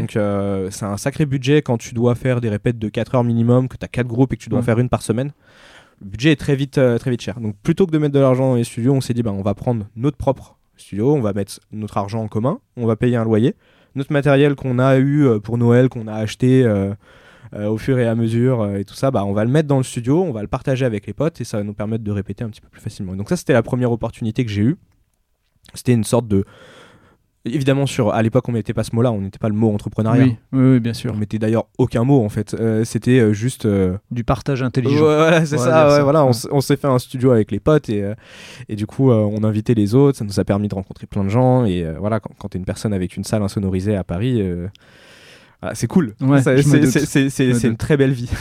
Donc 0.00 0.16
euh, 0.16 0.68
c'est 0.72 0.84
un 0.84 0.96
sacré 0.96 1.26
budget 1.26 1.62
quand 1.62 1.78
tu 1.78 1.94
dois 1.94 2.16
faire 2.16 2.40
des 2.40 2.48
répètes 2.48 2.78
de 2.78 2.88
4 2.88 3.14
heures 3.14 3.24
minimum, 3.24 3.68
que 3.68 3.76
tu 3.76 3.84
as 3.84 3.88
4 3.88 4.06
groupes 4.08 4.32
et 4.32 4.36
que 4.36 4.42
tu 4.42 4.48
dois 4.48 4.58
en 4.58 4.62
Ouais. 4.62 4.66
faire 4.66 4.78
une 4.80 4.88
par 4.88 5.02
semaine. 5.02 5.32
Le 6.00 6.06
budget 6.08 6.32
est 6.32 6.36
très 6.36 6.56
vite, 6.56 6.78
euh, 6.78 6.98
très 6.98 7.10
vite 7.10 7.20
cher. 7.22 7.38
Donc 7.40 7.54
plutôt 7.62 7.86
que 7.86 7.92
de 7.92 7.98
mettre 7.98 8.14
de 8.14 8.18
l'argent 8.18 8.50
dans 8.50 8.56
les 8.56 8.64
studios, 8.64 8.92
on 8.94 9.00
s'est 9.00 9.14
dit 9.14 9.22
bah, 9.22 9.30
on 9.32 9.42
va 9.42 9.54
prendre 9.54 9.86
notre 9.94 10.16
propre 10.16 10.56
studio, 10.76 11.14
on 11.14 11.20
va 11.20 11.32
mettre 11.32 11.60
notre 11.70 11.98
argent 11.98 12.20
en 12.22 12.26
commun, 12.28 12.58
on 12.76 12.86
va 12.86 12.96
payer 12.96 13.14
un 13.16 13.22
loyer. 13.24 13.54
Notre 13.94 14.12
matériel 14.12 14.54
qu'on 14.56 14.78
a 14.80 14.96
eu 14.96 15.26
euh, 15.26 15.38
pour 15.38 15.56
Noël, 15.58 15.88
qu'on 15.88 16.08
a 16.08 16.14
acheté 16.14 16.64
euh, 16.64 16.92
au 17.52 17.78
fur 17.78 17.98
et 17.98 18.06
à 18.06 18.14
mesure 18.14 18.62
euh, 18.62 18.76
et 18.76 18.84
tout 18.84 18.94
ça, 18.94 19.10
bah, 19.10 19.24
on 19.24 19.32
va 19.32 19.44
le 19.44 19.50
mettre 19.50 19.68
dans 19.68 19.78
le 19.78 19.82
studio, 19.82 20.22
on 20.22 20.32
va 20.32 20.42
le 20.42 20.48
partager 20.48 20.84
avec 20.84 21.06
les 21.06 21.12
potes 21.12 21.40
et 21.40 21.44
ça 21.44 21.56
va 21.58 21.64
nous 21.64 21.74
permettre 21.74 22.04
de 22.04 22.10
répéter 22.12 22.44
un 22.44 22.48
petit 22.50 22.60
peu 22.60 22.68
plus 22.68 22.80
facilement. 22.80 23.14
Donc 23.16 23.28
ça 23.28 23.36
c'était 23.36 23.52
la 23.52 23.62
première 23.62 23.90
opportunité 23.92 24.44
que 24.44 24.50
j'ai 24.50 24.62
eue. 24.62 24.76
C'était 25.74 25.92
une 25.92 26.04
sorte 26.04 26.26
de... 26.28 26.44
Évidemment, 27.46 27.86
sur, 27.86 28.12
à 28.12 28.22
l'époque, 28.22 28.46
on 28.50 28.52
mettait 28.52 28.74
pas 28.74 28.84
ce 28.84 28.94
mot-là, 28.94 29.10
on 29.12 29.22
n'était 29.22 29.38
pas 29.38 29.48
le 29.48 29.54
mot 29.54 29.72
entrepreneuriat. 29.72 30.24
Oui, 30.24 30.36
oui, 30.52 30.72
oui, 30.72 30.80
bien 30.80 30.92
sûr. 30.92 31.14
On 31.14 31.16
mettait 31.16 31.38
d'ailleurs 31.38 31.68
aucun 31.78 32.04
mot 32.04 32.22
en 32.22 32.28
fait. 32.28 32.52
Euh, 32.52 32.84
c'était 32.84 33.18
euh, 33.18 33.32
juste. 33.32 33.64
euh, 33.64 33.96
Du 34.10 34.24
partage 34.24 34.60
Ouais, 34.60 34.66
intelligent. 34.66 35.00
voilà, 35.04 35.46
c'est 35.46 35.56
ça. 35.56 35.88
ouais, 35.88 36.02
voilà, 36.02 36.22
on, 36.26 36.32
Ouais. 36.32 36.60
s'est 36.60 36.76
fait 36.76 36.86
un 36.86 36.98
studio 36.98 37.30
avec 37.30 37.50
les 37.50 37.58
potes 37.58 37.88
et, 37.88 38.02
euh, 38.02 38.14
et 38.68 38.76
du 38.76 38.86
coup, 38.86 39.10
euh, 39.10 39.14
on 39.32 39.42
invitait 39.42 39.72
les 39.72 39.94
autres. 39.94 40.18
Ça 40.18 40.24
nous 40.26 40.38
a 40.38 40.44
permis 40.44 40.68
de 40.68 40.74
rencontrer 40.74 41.06
plein 41.06 41.24
de 41.24 41.30
gens. 41.30 41.64
Et 41.64 41.82
euh, 41.82 41.94
voilà, 41.98 42.20
quand, 42.20 42.30
quand 42.38 42.48
t'es 42.50 42.58
une 42.58 42.66
personne 42.66 42.92
avec 42.92 43.16
une 43.16 43.24
salle 43.24 43.42
insonorisée 43.42 43.96
à 43.96 44.04
Paris, 44.04 44.42
euh, 44.42 44.68
voilà, 45.62 45.74
c'est 45.74 45.86
cool. 45.86 46.14
Ouais, 46.20 46.40
c'est 46.42 47.64
une 47.64 47.76
très 47.76 47.96
belle 47.96 48.12
vie. 48.12 48.30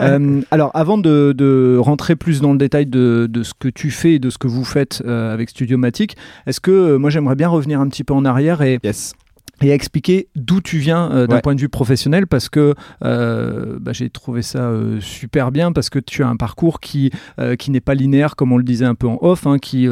Euh, 0.00 0.42
alors, 0.50 0.70
avant 0.74 0.98
de, 0.98 1.32
de 1.36 1.78
rentrer 1.80 2.16
plus 2.16 2.40
dans 2.40 2.52
le 2.52 2.58
détail 2.58 2.86
de, 2.86 3.26
de 3.30 3.42
ce 3.42 3.52
que 3.58 3.68
tu 3.68 3.90
fais 3.90 4.14
et 4.14 4.18
de 4.18 4.30
ce 4.30 4.38
que 4.38 4.46
vous 4.46 4.64
faites 4.64 5.02
euh, 5.06 5.32
avec 5.32 5.50
Studiomatic, 5.50 6.16
est-ce 6.46 6.60
que 6.60 6.70
euh, 6.70 6.98
moi 6.98 7.10
j'aimerais 7.10 7.34
bien 7.34 7.48
revenir 7.48 7.80
un 7.80 7.88
petit 7.88 8.04
peu 8.04 8.14
en 8.14 8.24
arrière 8.24 8.62
et, 8.62 8.78
yes. 8.84 9.14
Et 9.62 9.70
expliquer 9.70 10.28
d'où 10.36 10.60
tu 10.60 10.78
viens 10.78 11.10
euh, 11.12 11.26
d'un 11.26 11.36
Ouais. 11.36 11.40
point 11.42 11.54
de 11.54 11.60
vue 11.60 11.68
professionnel 11.68 12.26
parce 12.26 12.48
que 12.48 12.74
euh, 13.04 13.78
bah, 13.80 13.92
j'ai 13.92 14.10
trouvé 14.10 14.42
ça 14.42 14.60
euh, 14.70 15.00
super 15.00 15.50
bien 15.52 15.72
parce 15.72 15.90
que 15.90 15.98
tu 15.98 16.22
as 16.22 16.28
un 16.28 16.36
parcours 16.36 16.80
qui, 16.80 17.10
qui 17.58 17.70
n'est 17.70 17.80
pas 17.80 17.94
linéaire 17.94 18.36
comme 18.36 18.52
on 18.52 18.58
le 18.58 18.64
disait 18.64 18.84
un 18.84 18.94
peu 18.94 19.06
en 19.08 19.18
off, 19.22 19.46
hein, 19.46 19.58
qui 19.58 19.86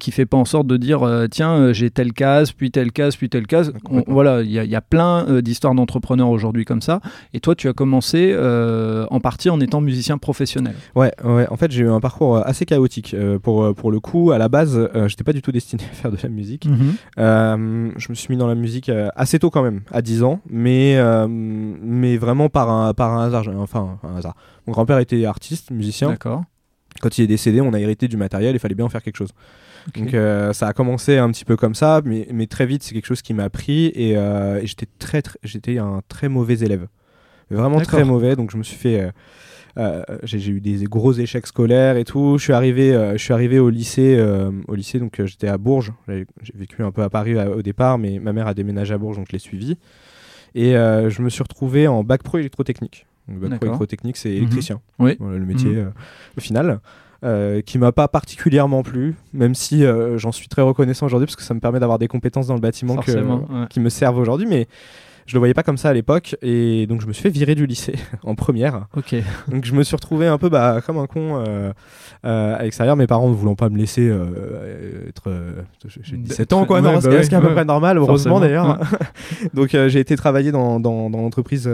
qui 0.00 0.10
fait 0.10 0.26
pas 0.26 0.36
en 0.36 0.44
sorte 0.44 0.66
de 0.66 0.76
dire 0.76 1.08
tiens 1.30 1.72
j'ai 1.72 1.90
telle 1.90 2.12
case, 2.12 2.52
puis 2.52 2.70
telle 2.70 2.92
case, 2.92 3.16
puis 3.16 3.28
telle 3.28 3.46
case. 3.46 3.72
On- 3.90 4.04
voilà, 4.06 4.42
il 4.42 4.50
y, 4.50 4.54
y 4.54 4.74
a 4.76 4.80
plein 4.80 5.40
d'histoires 5.40 5.74
d'entrepreneurs 5.74 6.28
aujourd'hui 6.30 6.64
comme 6.64 6.82
ça. 6.82 7.00
Et 7.32 7.40
toi 7.40 7.54
tu 7.54 7.68
as 7.68 7.72
commencé 7.72 8.34
en 8.36 9.20
partie 9.20 9.50
en 9.50 9.60
étant 9.60 9.80
musicien 9.80 10.18
professionnel. 10.18 10.74
Ouais, 10.94 11.12
ouais, 11.24 11.46
en 11.50 11.56
fait, 11.56 11.70
j'ai 11.70 11.82
eu 11.82 11.88
un 11.88 12.00
parcours 12.00 12.38
assez 12.46 12.64
chaotique. 12.66 13.14
Pour, 13.42 13.74
pour 13.74 13.90
le 13.90 14.00
coup, 14.00 14.30
à 14.32 14.38
la 14.38 14.48
base, 14.48 14.88
j'étais 15.06 15.24
pas 15.24 15.32
du 15.32 15.42
tout 15.42 15.52
destiné 15.52 15.82
à 15.92 15.94
faire 15.94 16.10
de 16.12 16.18
la 16.22 16.28
musique. 16.28 16.68
Euh, 17.18 17.90
je 17.96 18.06
me 18.08 18.14
suis 18.14 18.32
mis 18.32 18.36
dans 18.38 18.46
la 18.46 18.54
musique 18.54 18.88
euh, 18.94 19.08
assez 19.16 19.38
tôt 19.38 19.50
quand 19.50 19.62
même, 19.62 19.82
à 19.92 20.00
10 20.02 20.22
ans, 20.22 20.40
mais, 20.48 20.96
euh, 20.96 21.26
mais 21.28 22.16
vraiment 22.16 22.48
par 22.48 22.70
un, 22.70 22.94
par 22.94 23.12
un 23.12 23.26
hasard. 23.26 23.44
Enfin, 23.58 23.98
un 24.02 24.16
hasard. 24.16 24.34
Mon 24.66 24.72
grand-père 24.72 24.98
était 24.98 25.24
artiste, 25.26 25.70
musicien. 25.70 26.08
D'accord. 26.10 26.44
Quand 27.00 27.18
il 27.18 27.24
est 27.24 27.26
décédé, 27.26 27.60
on 27.60 27.72
a 27.72 27.80
hérité 27.80 28.06
du 28.08 28.16
matériel, 28.16 28.54
il 28.54 28.58
fallait 28.58 28.74
bien 28.76 28.84
en 28.84 28.88
faire 28.88 29.02
quelque 29.02 29.16
chose. 29.16 29.30
Donc 29.96 30.14
euh, 30.14 30.52
ça 30.54 30.68
a 30.68 30.72
commencé 30.72 31.18
un 31.18 31.30
petit 31.30 31.44
peu 31.44 31.56
comme 31.56 31.74
ça, 31.74 32.00
mais, 32.04 32.26
mais 32.32 32.46
très 32.46 32.64
vite, 32.64 32.82
c'est 32.82 32.94
quelque 32.94 33.06
chose 33.06 33.20
qui 33.20 33.34
m'a 33.34 33.50
pris 33.50 33.86
et, 33.94 34.16
euh, 34.16 34.60
et 34.62 34.66
j'étais 34.66 34.86
très, 34.98 35.20
très- 35.20 35.38
j'étais 35.42 35.76
un 35.78 36.00
très 36.08 36.28
mauvais 36.28 36.54
élève. 36.54 36.86
Vraiment 37.50 37.78
très 37.80 38.04
mauvais, 38.04 38.36
donc 38.36 38.50
je 38.50 38.56
me 38.56 38.62
suis 38.62 38.76
fait... 38.76 39.10
euh, 39.78 40.02
j'ai 40.22 40.50
eu 40.50 40.60
des 40.60 40.84
gros 40.84 41.12
échecs 41.12 41.46
scolaires 41.46 41.96
et 41.96 42.04
tout. 42.04 42.36
Je 42.38 42.42
suis 42.44 42.52
arrivé, 42.52 42.94
euh, 42.94 43.12
je 43.12 43.22
suis 43.22 43.32
arrivé 43.32 43.58
au 43.58 43.70
lycée, 43.70 44.16
euh, 44.18 44.50
au 44.68 44.74
lycée 44.74 44.98
donc 44.98 45.20
j'étais 45.24 45.48
à 45.48 45.58
Bourges. 45.58 45.92
J'ai 46.08 46.26
vécu 46.54 46.82
un 46.82 46.90
peu 46.92 47.02
à 47.02 47.10
Paris 47.10 47.34
au 47.36 47.62
départ, 47.62 47.98
mais 47.98 48.18
ma 48.18 48.32
mère 48.32 48.46
a 48.46 48.54
déménagé 48.54 48.94
à 48.94 48.98
Bourges, 48.98 49.16
donc 49.16 49.26
je 49.28 49.32
l'ai 49.32 49.38
suivi. 49.38 49.76
Et 50.54 50.72
je 50.72 51.22
me 51.22 51.28
suis 51.30 51.42
retrouvé 51.42 51.88
en 51.88 52.04
bac 52.04 52.22
pro 52.22 52.38
électrotechnique. 52.38 53.06
Donc, 53.28 53.38
bac 53.40 53.56
pro 53.56 53.66
électrotechnique, 53.66 54.16
c'est 54.16 54.28
Mhm. 54.30 54.36
électricien. 54.36 54.80
Oui. 54.98 55.16
Voilà, 55.18 55.38
le 55.38 55.46
métier 55.46 55.70
Mhm. 55.70 55.92
au 56.36 56.40
final. 56.40 56.80
euh, 57.22 57.62
qui 57.62 57.78
m'a 57.78 57.90
pas 57.90 58.06
particulièrement 58.06 58.82
plu, 58.82 59.14
même 59.32 59.54
si 59.54 59.82
euh, 59.82 60.18
j'en 60.18 60.30
suis 60.30 60.46
très 60.46 60.60
reconnaissant 60.60 61.06
aujourd'hui 61.06 61.24
parce 61.24 61.36
que 61.36 61.42
ça 61.42 61.54
me 61.54 61.60
permet 61.60 61.80
d'avoir 61.80 61.98
des 61.98 62.06
compétences 62.06 62.46
dans 62.48 62.54
le 62.54 62.60
bâtiment 62.60 62.96
que- 62.96 63.12
Forcément. 63.12 63.46
ouais. 63.50 63.66
qui 63.70 63.80
me 63.80 63.88
servent 63.88 64.18
aujourd'hui, 64.18 64.46
mais 64.46 64.68
je 65.26 65.34
le 65.34 65.38
voyais 65.38 65.54
pas 65.54 65.62
comme 65.62 65.76
ça 65.78 65.88
à 65.88 65.92
l'époque 65.92 66.36
et 66.42 66.86
donc 66.86 67.00
je 67.00 67.06
me 67.06 67.12
suis 67.12 67.22
fait 67.22 67.30
virer 67.30 67.54
du 67.54 67.66
lycée 67.66 67.94
en 68.24 68.34
première. 68.34 68.86
Ok. 68.96 69.14
Donc 69.48 69.64
je 69.64 69.72
me 69.74 69.82
suis 69.82 69.96
retrouvé 69.96 70.26
un 70.26 70.38
peu 70.38 70.48
bah, 70.48 70.80
comme 70.84 70.98
un 70.98 71.06
con 71.06 71.42
euh, 71.46 71.72
euh, 72.24 72.56
à 72.58 72.62
l'extérieur, 72.62 72.96
mes 72.96 73.06
parents 73.06 73.28
ne 73.30 73.34
voulant 73.34 73.54
pas 73.54 73.68
me 73.70 73.78
laisser 73.78 74.08
euh, 74.08 75.08
être. 75.08 75.32
j'ai 75.86 76.16
17 76.16 76.52
ans 76.52 76.64
quoi, 76.66 76.76
Ouais, 76.76 76.82
non, 76.82 76.94
bah 76.94 77.00
ce 77.00 77.08
qui 77.08 77.14
est- 77.14 77.16
ouais, 77.18 77.22
ce 77.24 77.28
qui 77.28 77.34
est 77.34 77.38
à 77.38 77.40
peu 77.40 77.52
près 77.52 77.64
normal, 77.64 77.98
heureusement 77.98 78.40
d'ailleurs. 78.40 78.78
donc 79.54 79.70
j'ai 79.70 80.00
été 80.00 80.16
travailler 80.16 80.52
dans, 80.52 80.80
dans, 80.80 81.10
dans 81.10 81.20
l'entreprise 81.22 81.68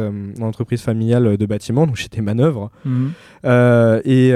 familiale 0.82 1.36
de 1.36 1.46
bâtiment, 1.46 1.86
donc 1.86 1.96
j'étais 1.96 2.20
manœuvre. 2.20 2.70
Mhm. 2.84 3.12
Et 4.04 4.32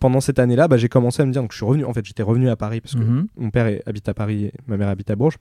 pendant 0.00 0.20
cette 0.20 0.38
année-là, 0.38 0.68
bah, 0.68 0.76
j'ai 0.76 0.88
commencé 0.88 1.22
à 1.22 1.26
me 1.26 1.32
dire, 1.32 1.42
donc 1.42 1.52
je 1.52 1.56
suis 1.56 1.66
revenu, 1.66 1.84
en 1.84 1.92
fait 1.92 2.04
j'étais 2.04 2.22
revenu 2.22 2.48
à 2.48 2.56
Paris 2.56 2.80
parce 2.80 2.94
que 2.94 3.00
Mhm. 3.00 3.26
mon 3.38 3.50
père 3.50 3.66
est- 3.66 3.82
habite 3.86 4.08
à 4.08 4.14
Paris 4.14 4.46
et 4.46 4.52
ma 4.66 4.76
mère 4.76 4.88
habite 4.88 5.10
à 5.10 5.16
Bourges. 5.16 5.36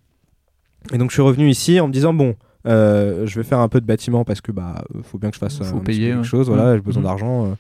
Et 0.94 0.98
donc 0.98 1.10
je 1.12 1.14
suis 1.16 1.22
revenu 1.22 1.50
ici 1.50 1.80
en 1.80 1.88
me 1.88 1.94
disant, 1.94 2.14
bon, 2.14 2.36
Euh, 2.65 3.25
je 3.27 3.39
vais 3.39 3.43
faire 3.43 3.60
un 3.60 3.67
peu 3.70 3.82
de 3.82 3.86
bâtiment 3.86 4.24
parce 4.24 4.39
que 4.41 4.51
bah 4.51 4.84
faut 5.03 5.17
bien 5.17 5.29
que 5.29 5.36
je 5.36 5.39
fasse 5.39 5.58
Faut 5.62 5.77
un 5.77 5.79
payer, 5.79 6.08
quelque 6.10 6.17
ouais. 6.20 6.24
chose. 6.24 6.48
Voilà, 6.48 6.70
Mhm. 6.72 6.75
j'ai 6.75 6.82
besoin 6.82 7.01
Mhm. 7.01 7.08
d'argent 7.10 7.46
euh, 7.46 7.53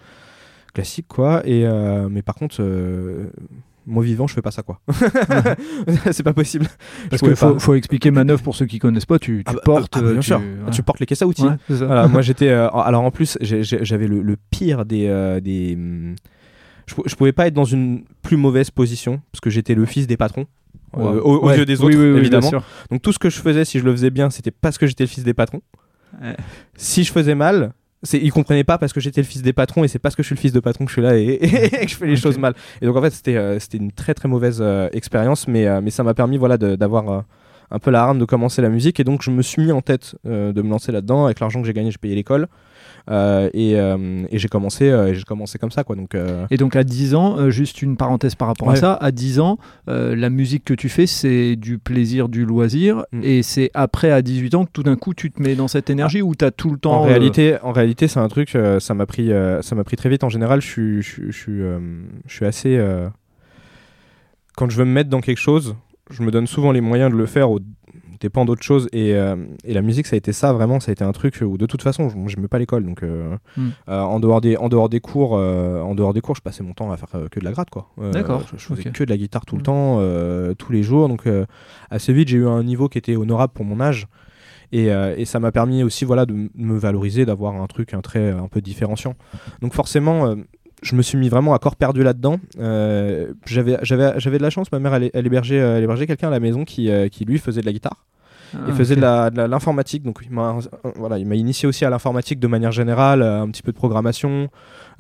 classique 0.73 1.07
quoi. 1.09 1.41
Et 1.45 1.65
euh, 1.65 2.07
mais 2.09 2.21
par 2.21 2.35
contre, 2.35 2.61
moi 3.85 4.01
vivant, 4.03 4.27
je 4.27 4.33
fais 4.33 4.41
pas 4.41 4.51
ça 4.51 4.63
quoi. 4.63 4.79
c'est 6.11 6.23
pas 6.23 6.33
possible. 6.33 6.67
Parce 7.09 7.21
qu'il 7.21 7.35
faut, 7.35 7.59
faut 7.59 7.73
expliquer 7.75 8.11
manœuvre 8.11 8.41
pour 8.41 8.55
ceux 8.55 8.65
qui 8.65 8.79
connaissent 8.79 9.05
pas. 9.05 9.19
Tu, 9.19 9.39
tu 9.39 9.43
Ah 9.45 9.53
bah, 9.53 9.61
portes. 9.65 9.93
ah 9.97 10.01
bah, 10.01 10.09
bien 10.11 10.19
euh, 10.19 10.21
sûr. 10.21 10.41
tu, 10.67 10.71
Tu 10.71 10.83
portes 10.83 10.99
les 10.99 11.05
caisses 11.05 11.21
à 11.21 11.27
outils. 11.27 11.43
Ouais. 11.43 11.55
Voilà, 11.69 12.07
moi 12.07 12.21
j'étais. 12.23 12.49
euh, 12.49 12.69
alors 12.69 13.03
en 13.03 13.11
plus, 13.11 13.37
j'avais 13.41 14.07
le, 14.07 14.21
le 14.21 14.37
pire 14.51 14.85
des. 14.85 15.07
euh, 15.07 15.39
des 15.39 15.73
hum, 15.75 16.15
je, 16.85 16.95
je 17.05 17.15
pouvais 17.15 17.31
pas 17.31 17.47
être 17.47 17.53
dans 17.53 17.63
une 17.65 18.03
plus 18.21 18.35
mauvaise 18.37 18.69
position 18.69 19.21
parce 19.31 19.39
que 19.41 19.49
j'étais 19.49 19.75
le 19.75 19.85
fils 19.85 20.05
des 20.07 20.17
patrons. 20.17 20.45
Euh, 20.97 21.19
aux, 21.21 21.37
aux 21.43 21.47
Ouais. 21.47 21.57
yeux 21.57 21.65
des 21.65 21.81
autres, 21.81 21.87
oui, 21.89 21.95
oui, 21.95 22.11
bien 22.11 22.19
évidemment. 22.19 22.51
Donc 22.91 23.01
tout 23.01 23.11
ce 23.11 23.19
que 23.19 23.29
je 23.29 23.39
faisais, 23.39 23.65
si 23.65 23.79
je 23.79 23.83
le 23.85 23.91
faisais 23.91 24.09
bien, 24.09 24.29
c'était 24.29 24.51
parce 24.51 24.77
que 24.77 24.85
j'étais 24.87 25.03
le 25.03 25.09
fils 25.09 25.23
des 25.23 25.33
patrons. 25.33 25.61
Ouais. 26.21 26.35
Si 26.75 27.03
je 27.03 27.11
faisais 27.11 27.35
mal, 27.35 27.73
c'est 28.03 28.19
ils 28.19 28.31
comprenaient 28.31 28.63
pas 28.63 28.77
parce 28.77 28.93
que 28.93 28.99
j'étais 28.99 29.21
le 29.21 29.27
fils 29.27 29.41
des 29.41 29.53
patrons 29.53 29.83
et 29.83 29.87
c'est 29.87 29.99
parce 29.99 30.15
que 30.15 30.23
je 30.23 30.27
suis 30.27 30.35
le 30.35 30.39
fils 30.41 30.51
de 30.51 30.59
patron 30.59 30.85
que 30.85 30.89
je 30.91 30.93
suis 30.93 31.01
là 31.01 31.17
et, 31.17 31.39
et 31.41 31.85
que 31.85 31.89
je 31.89 31.95
fais 31.95 32.05
les 32.07 32.15
choses 32.17 32.37
mal. 32.37 32.53
Et 32.81 32.85
donc 32.85 32.95
en 32.97 33.01
fait, 33.01 33.11
c'était 33.11 33.35
euh, 33.37 33.57
c'était 33.59 33.77
une 33.77 33.91
très 33.91 34.13
très 34.13 34.27
mauvaise 34.27 34.59
euh, 34.61 34.89
expérience, 34.93 35.47
mais 35.47 35.67
euh, 35.67 35.79
mais 35.81 35.89
ça 35.89 36.03
m'a 36.03 36.13
permis 36.13 36.37
voilà 36.37 36.57
d'avoir 36.57 37.09
euh, 37.09 37.21
un 37.71 37.79
peu 37.79 37.89
la 37.91 38.03
harne 38.03 38.19
de 38.19 38.25
commencer 38.25 38.61
la 38.61 38.69
musique 38.69 38.99
et 38.99 39.03
donc 39.03 39.23
je 39.23 39.31
me 39.31 39.41
suis 39.41 39.63
mis 39.63 39.71
en 39.71 39.81
tête 39.81 40.15
euh, 40.27 40.51
de 40.53 40.61
me 40.61 40.69
lancer 40.69 40.91
là-dedans 40.91 41.25
avec 41.25 41.39
l'argent 41.39 41.61
que 41.61 41.65
j'ai 41.67 41.73
gagné, 41.73 41.89
j'ai 41.91 41.97
payé 41.97 42.13
l'école 42.13 42.43
euh, 42.43 42.47
et, 43.09 43.75
euh, 43.79 44.23
et 44.29 44.37
j'ai 44.39 44.47
commencé 44.47 44.89
euh, 44.89 45.13
j'ai 45.13 45.23
commencé 45.23 45.57
comme 45.59 45.71
ça 45.71 45.83
quoi. 45.83 45.95
Donc 45.95 46.15
euh, 46.15 46.45
Et 46.51 46.57
donc 46.57 46.75
à 46.75 46.83
10 46.83 47.15
ans, 47.15 47.37
euh, 47.37 47.49
juste 47.49 47.81
une 47.81 47.97
parenthèse 47.97 48.35
par 48.35 48.47
rapport 48.47 48.69
à 48.69 48.75
ça, 48.77 48.93
à 48.93 49.11
10 49.11 49.39
ans, 49.41 49.57
euh, 49.89 50.15
la 50.15 50.29
musique 50.29 50.63
que 50.63 50.73
tu 50.73 50.87
fais, 50.89 51.05
c'est 51.05 51.55
du 51.55 51.77
plaisir, 51.79 52.29
du 52.29 52.45
loisir, 52.45 53.03
Mm. 53.11 53.21
et 53.23 53.43
c'est 53.43 53.69
après 53.73 54.11
à 54.11 54.21
18 54.21 54.55
ans 54.55 54.65
que 54.65 54.71
tout 54.71 54.83
d'un 54.83 54.95
coup 54.95 55.13
tu 55.13 55.31
te 55.31 55.41
mets 55.41 55.55
dans 55.55 55.67
cette 55.67 55.89
énergie 55.89 56.21
ou 56.21 56.33
tu 56.35 56.45
as 56.45 56.51
tout 56.51 56.69
le 56.71 56.77
temps... 56.77 57.01
En 57.01 57.03
euh, 57.03 57.07
réalité, 57.09 57.57
en 57.61 57.71
réalité, 57.73 58.07
c'est 58.07 58.19
un 58.19 58.27
truc, 58.29 58.55
euh, 58.55 58.79
ça 58.79 58.93
m'a 58.93 59.05
pris, 59.05 59.31
euh, 59.31 59.61
ça 59.61 59.75
m'a 59.75 59.83
pris 59.83 59.97
très 59.97 60.09
vite. 60.09 60.23
En 60.23 60.29
général, 60.29 60.61
je 60.61 60.67
suis, 60.67 61.01
je, 61.01 61.09
suis- 61.11 61.31
je 61.31 61.51
euh, 61.51 61.79
je 62.27 62.33
suis 62.33 62.45
assez. 62.45 62.77
euh, 62.77 63.09
Quand 64.55 64.69
je 64.69 64.77
veux 64.77 64.85
me 64.85 64.91
mettre 64.91 65.09
dans 65.09 65.21
quelque 65.21 65.39
chose, 65.39 65.75
je 66.09 66.21
me 66.23 66.31
donne 66.31 66.47
souvent 66.47 66.71
les 66.71 66.81
moyens 66.81 67.11
de 67.11 67.17
le 67.17 67.25
faire 67.25 67.49
au 67.49 67.59
dépend 68.19 68.45
d'autres 68.45 68.63
choses. 68.63 68.87
Et, 68.93 69.13
euh, 69.15 69.35
et 69.63 69.73
la 69.73 69.81
musique, 69.81 70.05
ça 70.07 70.15
a 70.15 70.17
été 70.17 70.31
ça 70.33 70.53
vraiment. 70.53 70.79
Ça 70.79 70.91
a 70.91 70.93
été 70.93 71.03
un 71.03 71.11
truc 71.11 71.39
où 71.41 71.57
de 71.57 71.65
toute 71.65 71.81
façon, 71.81 72.09
je 72.09 72.35
n'aimais 72.35 72.47
pas 72.47 72.59
l'école, 72.59 72.85
donc 72.85 73.03
euh, 73.03 73.35
Hmm. 73.57 73.69
euh, 73.89 74.01
en 74.01 74.19
dehors 74.19 74.41
des, 74.41 74.57
en 74.57 74.69
dehors 74.69 74.89
des 74.89 74.99
cours, 74.99 75.33
en 75.33 75.95
dehors 75.95 76.13
des 76.13 76.21
cours, 76.21 76.35
je 76.35 76.41
passais 76.41 76.63
mon 76.63 76.73
temps 76.73 76.91
à 76.91 76.97
faire 76.97 77.09
que 77.31 77.39
de 77.39 77.45
la 77.45 77.51
gratte, 77.51 77.69
quoi. 77.69 77.89
D'accord, 78.11 78.41
Je, 78.51 78.57
je 78.57 78.65
faisais 78.65 78.83
que 78.91 79.03
de 79.03 79.09
la 79.09 79.17
guitare 79.17 79.45
tout 79.45 79.55
le 79.55 79.61
Hmm. 79.61 79.63
temps, 79.63 80.55
tous 80.57 80.71
les 80.71 80.83
jours. 80.83 81.07
Donc 81.09 81.27
assez 81.89 82.13
vite, 82.13 82.27
j'ai 82.29 82.37
eu 82.37 82.47
un 82.47 82.63
niveau 82.63 82.89
qui 82.89 82.97
était 82.97 83.15
honorable 83.15 83.53
pour 83.53 83.65
mon 83.65 83.79
âge. 83.79 84.07
Et, 84.71 84.87
et 84.87 85.25
ça 85.25 85.39
m'a 85.39 85.51
permis 85.51 85.83
aussi 85.83 86.03
voilà, 86.03 86.25
de 86.25 86.49
me 86.55 86.77
valoriser, 86.77 87.25
d'avoir 87.25 87.53
un 87.61 87.67
truc, 87.67 87.93
un 87.93 88.01
trait 88.01 88.31
un 88.31 88.47
peu 88.47 88.59
différenciant. 88.61 89.13
Donc 89.61 89.73
forcément, 89.73 90.35
je 90.83 90.95
me 90.95 91.01
suis 91.01 91.17
mis 91.17 91.29
vraiment 91.29 91.53
à 91.53 91.59
corps 91.59 91.75
perdu 91.75 92.03
là-dedans. 92.03 92.37
Euh, 92.59 93.33
J'avais 93.45 93.77
j'avais- 93.81 94.13
j'avais 94.19 94.37
de 94.37 94.43
la 94.43 94.49
chance, 94.49 94.71
ma 94.71 94.79
mère, 94.79 94.93
elle, 94.93 95.09
elle 95.13 95.25
hébergeait, 95.25 95.59
euh, 95.59 95.77
elle 95.77 95.83
hébergeait 95.83 96.07
quelqu'un 96.07 96.27
à 96.27 96.31
la 96.31 96.39
maison 96.39 96.65
qui, 96.65 96.89
euh, 96.91 97.07
qui 97.09 97.25
lui 97.25 97.37
faisait 97.39 97.61
de 97.61 97.65
la 97.65 97.71
guitare. 97.73 98.05
ah, 98.53 98.57
Il 98.67 98.73
faisait 98.75 98.93
ok. 98.95 98.99
de 99.33 99.41
l'informatique, 99.43 100.03
donc 100.03 100.19
il 100.23 100.31
m'a 100.31 100.57
voilà, 100.95 101.17
il 101.17 101.25
m'a 101.27 101.35
initié 101.35 101.67
aussi 101.67 101.85
à 101.85 101.89
l'informatique 101.89 102.39
de 102.39 102.47
manière 102.47 102.71
générale, 102.71 103.23
un 103.23 103.47
petit 103.49 103.63
peu 103.63 103.71
de 103.71 103.77
programmation. 103.77 104.49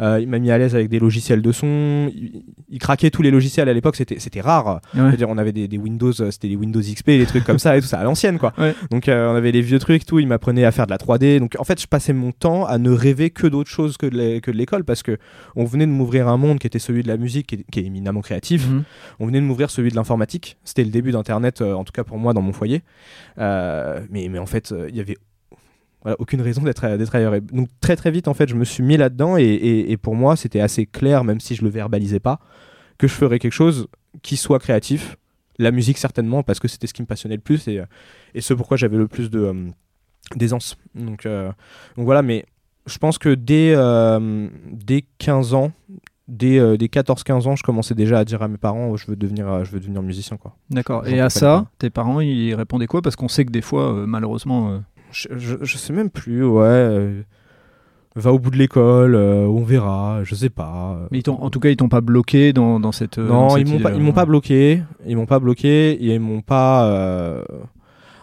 Euh, 0.01 0.19
il 0.21 0.27
m'a 0.27 0.39
mis 0.39 0.51
à 0.51 0.57
l'aise 0.57 0.75
avec 0.75 0.89
des 0.89 0.99
logiciels 0.99 1.41
de 1.41 1.51
son. 1.51 2.11
Il, 2.13 2.43
il 2.69 2.79
craquait 2.79 3.09
tous 3.09 3.21
les 3.21 3.31
logiciels 3.31 3.69
à 3.69 3.73
l'époque, 3.73 3.95
c'était 3.95 4.19
c'était 4.19 4.41
rare. 4.41 4.81
Ouais. 4.93 5.01
C'est-à-dire, 5.07 5.29
on 5.29 5.37
avait 5.37 5.51
des, 5.51 5.67
des 5.67 5.77
Windows, 5.77 6.11
euh, 6.21 6.31
c'était 6.31 6.49
des 6.49 6.55
Windows 6.55 6.81
XP, 6.81 7.07
des 7.07 7.25
trucs 7.25 7.43
comme 7.43 7.59
ça 7.59 7.77
et 7.77 7.81
tout 7.81 7.87
ça 7.87 7.99
à 7.99 8.03
l'ancienne 8.03 8.39
quoi. 8.39 8.53
Ouais. 8.57 8.75
Donc 8.91 9.07
euh, 9.07 9.31
on 9.31 9.35
avait 9.35 9.51
les 9.51 9.61
vieux 9.61 9.79
trucs, 9.79 10.05
tout. 10.05 10.19
Il 10.19 10.27
m'apprenait 10.27 10.65
à 10.65 10.71
faire 10.71 10.85
de 10.85 10.91
la 10.91 10.97
3D. 10.97 11.39
Donc 11.39 11.55
en 11.59 11.63
fait, 11.63 11.79
je 11.81 11.87
passais 11.87 12.13
mon 12.13 12.31
temps 12.31 12.65
à 12.65 12.77
ne 12.77 12.91
rêver 12.91 13.29
que 13.29 13.47
d'autres 13.47 13.69
choses 13.69 13.97
que 13.97 14.07
de 14.07 14.51
l'école 14.51 14.83
parce 14.83 15.03
que 15.03 15.17
on 15.55 15.65
venait 15.65 15.85
de 15.85 15.91
m'ouvrir 15.91 16.27
un 16.27 16.37
monde 16.37 16.59
qui 16.59 16.67
était 16.67 16.79
celui 16.79 17.03
de 17.03 17.07
la 17.07 17.17
musique, 17.17 17.47
qui 17.47 17.55
est, 17.55 17.65
qui 17.71 17.79
est 17.79 17.85
éminemment 17.85 18.21
créatif. 18.21 18.67
Mhm. 18.67 18.83
On 19.19 19.25
venait 19.25 19.41
de 19.41 19.45
m'ouvrir 19.45 19.69
celui 19.69 19.89
de 19.89 19.95
l'informatique. 19.95 20.57
C'était 20.63 20.83
le 20.83 20.91
début 20.91 21.11
d'Internet, 21.11 21.61
euh, 21.61 21.73
en 21.73 21.83
tout 21.83 21.91
cas 21.93 22.03
pour 22.03 22.17
moi, 22.17 22.33
dans 22.33 22.41
mon 22.41 22.53
foyer. 22.53 22.81
Mais, 23.37 24.27
mais 24.29 24.39
en 24.39 24.45
fait, 24.45 24.73
il 24.89 24.95
y 24.95 24.99
avait 24.99 25.17
voilà, 26.03 26.15
aucune 26.19 26.41
raison 26.41 26.61
d'être 26.61 26.85
d'être 26.97 27.15
ailleurs. 27.15 27.33
Et 27.35 27.41
donc 27.41 27.69
très 27.81 27.95
très 27.95 28.11
vite, 28.11 28.27
en 28.27 28.33
fait, 28.33 28.47
je 28.49 28.55
me 28.55 28.65
suis 28.65 28.83
mis 28.83 28.97
là-dedans 28.97 29.37
et, 29.37 29.43
et- 29.43 29.91
et 29.91 29.97
pour 29.97 30.15
moi, 30.15 30.35
c'était 30.35 30.59
assez 30.59 30.85
clair, 30.85 31.23
même 31.23 31.39
si 31.39 31.55
je 31.55 31.63
le 31.63 31.69
verbalisais 31.69 32.19
pas, 32.19 32.39
que 32.97 33.07
je 33.07 33.13
ferais 33.13 33.39
quelque 33.39 33.53
chose 33.53 33.87
qui 34.21 34.37
soit 34.37 34.59
créatif. 34.59 35.17
La 35.59 35.71
musique 35.71 35.97
certainement, 35.99 36.41
parce 36.43 36.59
que 36.59 36.67
c'était 36.67 36.87
ce 36.87 36.93
qui 36.93 37.01
me 37.03 37.07
passionnait 37.07 37.35
le 37.35 37.41
plus 37.41 37.67
et, 37.67 37.79
euh, 37.79 37.85
et 38.33 38.41
ce 38.41 38.53
pourquoi 38.53 38.75
j'avais 38.77 38.97
le 38.97 39.07
plus 39.07 39.29
de 39.29 39.39
euh, 39.39 39.53
d'aisance. 40.35 40.77
Donc, 40.95 41.25
euh, 41.25 41.51
donc 41.95 42.05
voilà, 42.05 42.21
mais 42.21 42.45
je 42.87 42.97
pense 42.97 43.17
que 43.17 43.29
dès, 43.35 43.73
euh, 43.75 44.47
dès 44.71 45.05
15 45.19 45.53
ans, 45.53 45.71
dès, 46.27 46.57
euh, 46.59 46.75
dès 46.75 46.87
14-15 46.87 47.47
ans, 47.47 47.55
je 47.55 47.63
commençais 47.63 47.93
déjà 47.93 48.19
à 48.19 48.25
dire 48.25 48.41
à 48.41 48.47
mes 48.47 48.57
parents 48.57 48.95
je 48.97 49.05
veux 49.07 49.15
devenir, 49.15 49.47
euh, 49.47 49.63
je 49.63 49.71
veux 49.71 49.79
devenir 49.79 50.01
musicien. 50.01 50.37
Quoi. 50.37 50.55
D'accord. 50.71 51.07
Et 51.07 51.19
à 51.19 51.29
ça, 51.29 51.67
tes 51.77 51.89
parents, 51.91 52.19
ils 52.19 52.55
répondaient 52.55 52.87
quoi? 52.87 53.01
Parce 53.03 53.15
qu'on 53.15 53.27
sait 53.27 53.45
que 53.45 53.51
des 53.51 53.61
fois, 53.61 53.93
euh, 53.93 54.05
malheureusement... 54.07 54.81
Je, 55.13 55.27
je, 55.37 55.55
je 55.61 55.77
sais 55.77 55.93
même 55.93 56.09
plus, 56.09 56.43
ouais. 56.45 56.61
euh, 56.63 57.21
va 58.15 58.31
au 58.33 58.39
bout 58.39 58.51
de 58.51 58.57
l'école, 58.57 59.15
euh, 59.15 59.45
on 59.47 59.63
verra, 59.63 60.19
je 60.23 60.35
sais 60.35 60.49
pas. 60.49 60.99
Mais 61.11 61.19
ils 61.19 61.29
en 61.29 61.49
tout 61.49 61.59
cas, 61.59 61.69
ils 61.69 61.77
t'ont 61.77 61.89
pas 61.89 62.01
bloqué 62.01 62.51
dans, 62.53 62.79
dans 62.79 62.91
cette. 62.91 63.17
euh, 63.17 63.27
dans 63.27 63.41
non, 63.43 63.49
cette 63.51 63.67
ils 63.67 63.73
m'ont 63.73 63.79
pas, 63.79 63.91
ils 63.93 64.01
m'ont 64.01 64.11
pas 64.13 64.25
bloqué. 64.25 64.83
Ils 65.05 65.15
m'ont 65.15 65.25
pas 65.25 65.39
bloqué. 65.39 65.91
et 65.93 66.13
Ils 66.15 66.19
m'ont 66.19 66.41
pas. 66.41 67.43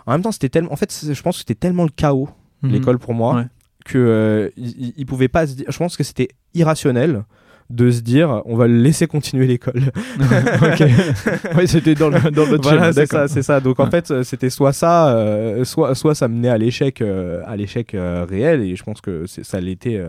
En 0.06 0.12
même 0.12 0.22
temps, 0.22 0.32
c'était 0.32 0.48
tellement. 0.48 0.72
En 0.72 0.76
fait, 0.76 0.92
je 1.12 1.22
pense 1.22 1.36
que 1.36 1.40
c'était 1.40 1.54
tellement 1.54 1.84
le 1.84 1.90
chaos 1.90 2.28
Mhm. 2.62 2.72
l'école 2.72 2.98
pour 2.98 3.14
moi 3.14 3.36
Ouais. 3.36 3.46
que 3.86 4.52
ils, 4.56 5.06
pouvaient 5.06 5.28
pas 5.28 5.46
se 5.46 5.54
dire. 5.54 5.66
Je 5.70 5.78
pense 5.78 5.96
que 5.96 6.04
c'était 6.04 6.28
irrationnel 6.54 7.24
de 7.70 7.90
se 7.90 8.00
dire 8.00 8.42
on 8.44 8.56
va 8.56 8.66
le 8.66 8.76
laisser 8.76 9.06
continuer 9.06 9.46
l'école. 9.46 9.80
c'était 11.66 11.94
dans 11.94 12.10
le, 12.10 12.30
dans 12.30 12.44
le 12.44 12.58
voilà, 12.60 12.92
schéma, 12.92 12.92
c'est 12.92 13.06
ça, 13.06 13.28
c'est 13.28 13.42
ça. 13.42 13.60
Donc 13.60 13.80
en 13.80 13.90
fait, 13.90 14.10
euh, 14.10 14.22
c'était 14.22 14.50
soit 14.50 14.72
ça, 14.72 15.16
euh, 15.16 15.64
soit 15.64 15.94
soit 15.94 16.14
ça 16.14 16.28
menait 16.28 16.48
à 16.48 16.58
l'échec, 16.58 17.00
euh, 17.00 17.42
à 17.46 17.56
l'échec 17.56 17.94
euh, 17.94 18.26
réel. 18.28 18.62
Et 18.62 18.76
je 18.76 18.82
pense 18.82 19.00
que 19.00 19.24
ça 19.26 19.60
l'était, 19.60 20.02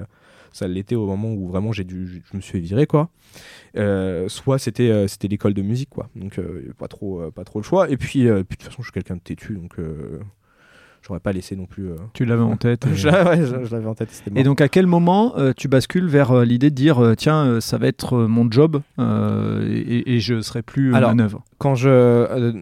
ça 0.51 0.67
l'était 0.67 0.95
au 0.95 1.05
moment 1.05 1.31
où 1.31 1.47
vraiment 1.47 1.71
j'ai 1.71 1.83
dû, 1.83 2.23
je 2.29 2.35
me 2.35 2.41
suis 2.41 2.59
virer 2.59 2.87
quoi. 2.87 3.09
Soit 4.27 4.57
c'était 4.57 5.07
c'était 5.07 5.27
l'école 5.27 5.53
de 5.53 5.61
musique 5.61 5.89
quoi. 5.89 6.09
Donc 6.15 6.39
pas 6.77 6.87
trop 6.87 7.31
pas 7.31 7.43
trop 7.43 7.59
le 7.59 7.63
choix. 7.63 7.89
Et 7.89 7.97
puis, 7.97 8.23
puis 8.23 8.27
de 8.27 8.41
toute 8.41 8.63
façon, 8.63 8.77
je 8.79 8.85
suis 8.85 8.93
quelqu'un 8.93 9.15
de 9.15 9.21
têtu, 9.21 9.53
donc 9.53 9.75
j'aurais 11.05 11.19
pas 11.19 11.31
laissé 11.31 11.55
non 11.55 11.65
plus. 11.65 11.89
euh, 11.89 11.95
Tu 12.13 12.25
l'avais 12.25 12.41
en 12.43 12.57
tête. 12.57 12.85
et- 12.91 12.95
je, 12.95 13.07
ouais, 13.09 13.37
je- 13.45 13.65
je 13.65 13.71
l'avais 13.75 13.87
en 13.87 13.95
tête. 13.95 14.09
Et 14.35 14.43
donc, 14.43 14.61
à 14.61 14.69
quel 14.69 14.87
moment 14.87 15.37
euh, 15.37 15.53
tu 15.55 15.67
bascules 15.67 16.07
vers 16.07 16.31
euh, 16.31 16.45
l'idée 16.45 16.69
de 16.69 16.75
dire 16.75 17.03
euh, 17.03 17.15
tiens, 17.15 17.45
euh, 17.45 17.59
ça 17.61 17.77
va 17.77 17.87
être 17.87 18.15
euh, 18.15 18.27
mon 18.27 18.49
job 18.51 18.81
euh, 18.99 19.67
et, 19.69 20.15
et 20.15 20.19
je 20.19 20.41
serai 20.41 20.61
plus 20.61 20.91
euh, 20.93 20.95
Alors, 20.95 21.09
manœuvre? 21.11 21.43
quand 21.57 21.75
je 21.75 21.89
euh, 21.89 22.53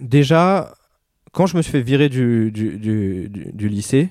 déjà 0.00 0.74
quand 1.32 1.46
je 1.46 1.56
me 1.56 1.62
suis 1.62 1.70
fait 1.72 1.82
virer 1.82 2.08
du, 2.08 2.50
du, 2.50 2.78
du, 2.78 3.68
lycée 3.68 4.10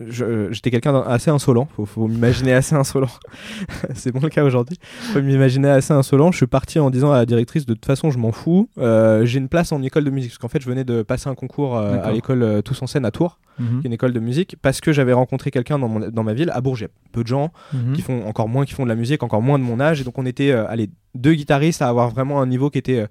j'étais 0.00 0.70
quelqu'un 0.70 0.92
d'assez 0.92 1.30
insolent. 1.30 1.66
Faut, 1.74 1.84
faut 1.86 2.06
m'imaginer 2.06 2.52
assez 2.52 2.74
insolent. 2.74 3.08
C'est 3.94 4.12
bon 4.12 4.20
le 4.20 4.28
cas 4.28 4.44
aujourd'hui. 4.44 4.76
Faut 5.12 5.20
m'imaginer 5.22 5.68
assez 5.68 5.92
insolent. 5.92 6.30
Je 6.32 6.36
suis 6.36 6.46
parti 6.46 6.78
en 6.78 6.90
disant 6.90 7.12
à 7.12 7.16
la 7.18 7.26
directrice 7.26 7.66
de 7.66 7.74
toute 7.74 7.86
façon 7.86 8.10
je 8.10 8.18
m'en 8.18 8.32
fous. 8.32 8.68
Euh, 8.78 9.24
j'ai 9.24 9.38
une 9.38 9.48
place 9.48 9.72
en 9.72 9.82
école 9.82 10.04
de 10.04 10.10
musique. 10.10 10.30
Parce 10.30 10.38
qu'en 10.38 10.48
fait 10.48 10.60
je 10.62 10.68
venais 10.68 10.84
de 10.84 11.02
passer 11.02 11.28
un 11.28 11.34
concours 11.34 11.76
euh, 11.76 11.98
à 12.02 12.12
l'école 12.12 12.42
euh, 12.42 12.62
Tous 12.62 12.80
en 12.82 12.86
scène 12.86 13.04
à 13.04 13.10
Tours 13.10 13.38
Mhm. 13.60 13.80
qui 13.80 13.86
est 13.86 13.88
une 13.88 13.92
école 13.92 14.12
de 14.12 14.20
musique 14.20 14.54
parce 14.62 14.80
que 14.80 14.92
j'avais 14.92 15.12
rencontré 15.12 15.50
quelqu'un 15.50 15.80
dans, 15.80 15.88
dans 15.98 16.22
ma 16.22 16.32
ville 16.32 16.48
à 16.54 16.60
Bourges 16.60 16.86
peu 17.10 17.24
de 17.24 17.26
gens 17.26 17.52
Mhm. 17.74 17.92
qui 17.94 18.02
font 18.02 18.24
encore 18.24 18.48
moins 18.48 18.64
qui 18.64 18.72
font 18.72 18.84
de 18.84 18.88
la 18.88 18.94
musique, 18.94 19.24
encore 19.24 19.42
moins 19.42 19.58
de 19.58 19.64
mon 19.64 19.80
âge. 19.80 20.00
Et 20.00 20.04
donc 20.04 20.16
on 20.16 20.26
était 20.26 20.52
euh, 20.52 20.64
allez, 20.68 20.90
deux 21.16 21.34
guitaristes 21.34 21.82
à 21.82 21.88
avoir 21.88 22.08
vraiment 22.08 22.40
un 22.40 22.46
niveau 22.46 22.70
qui 22.70 22.78
était 22.78 23.04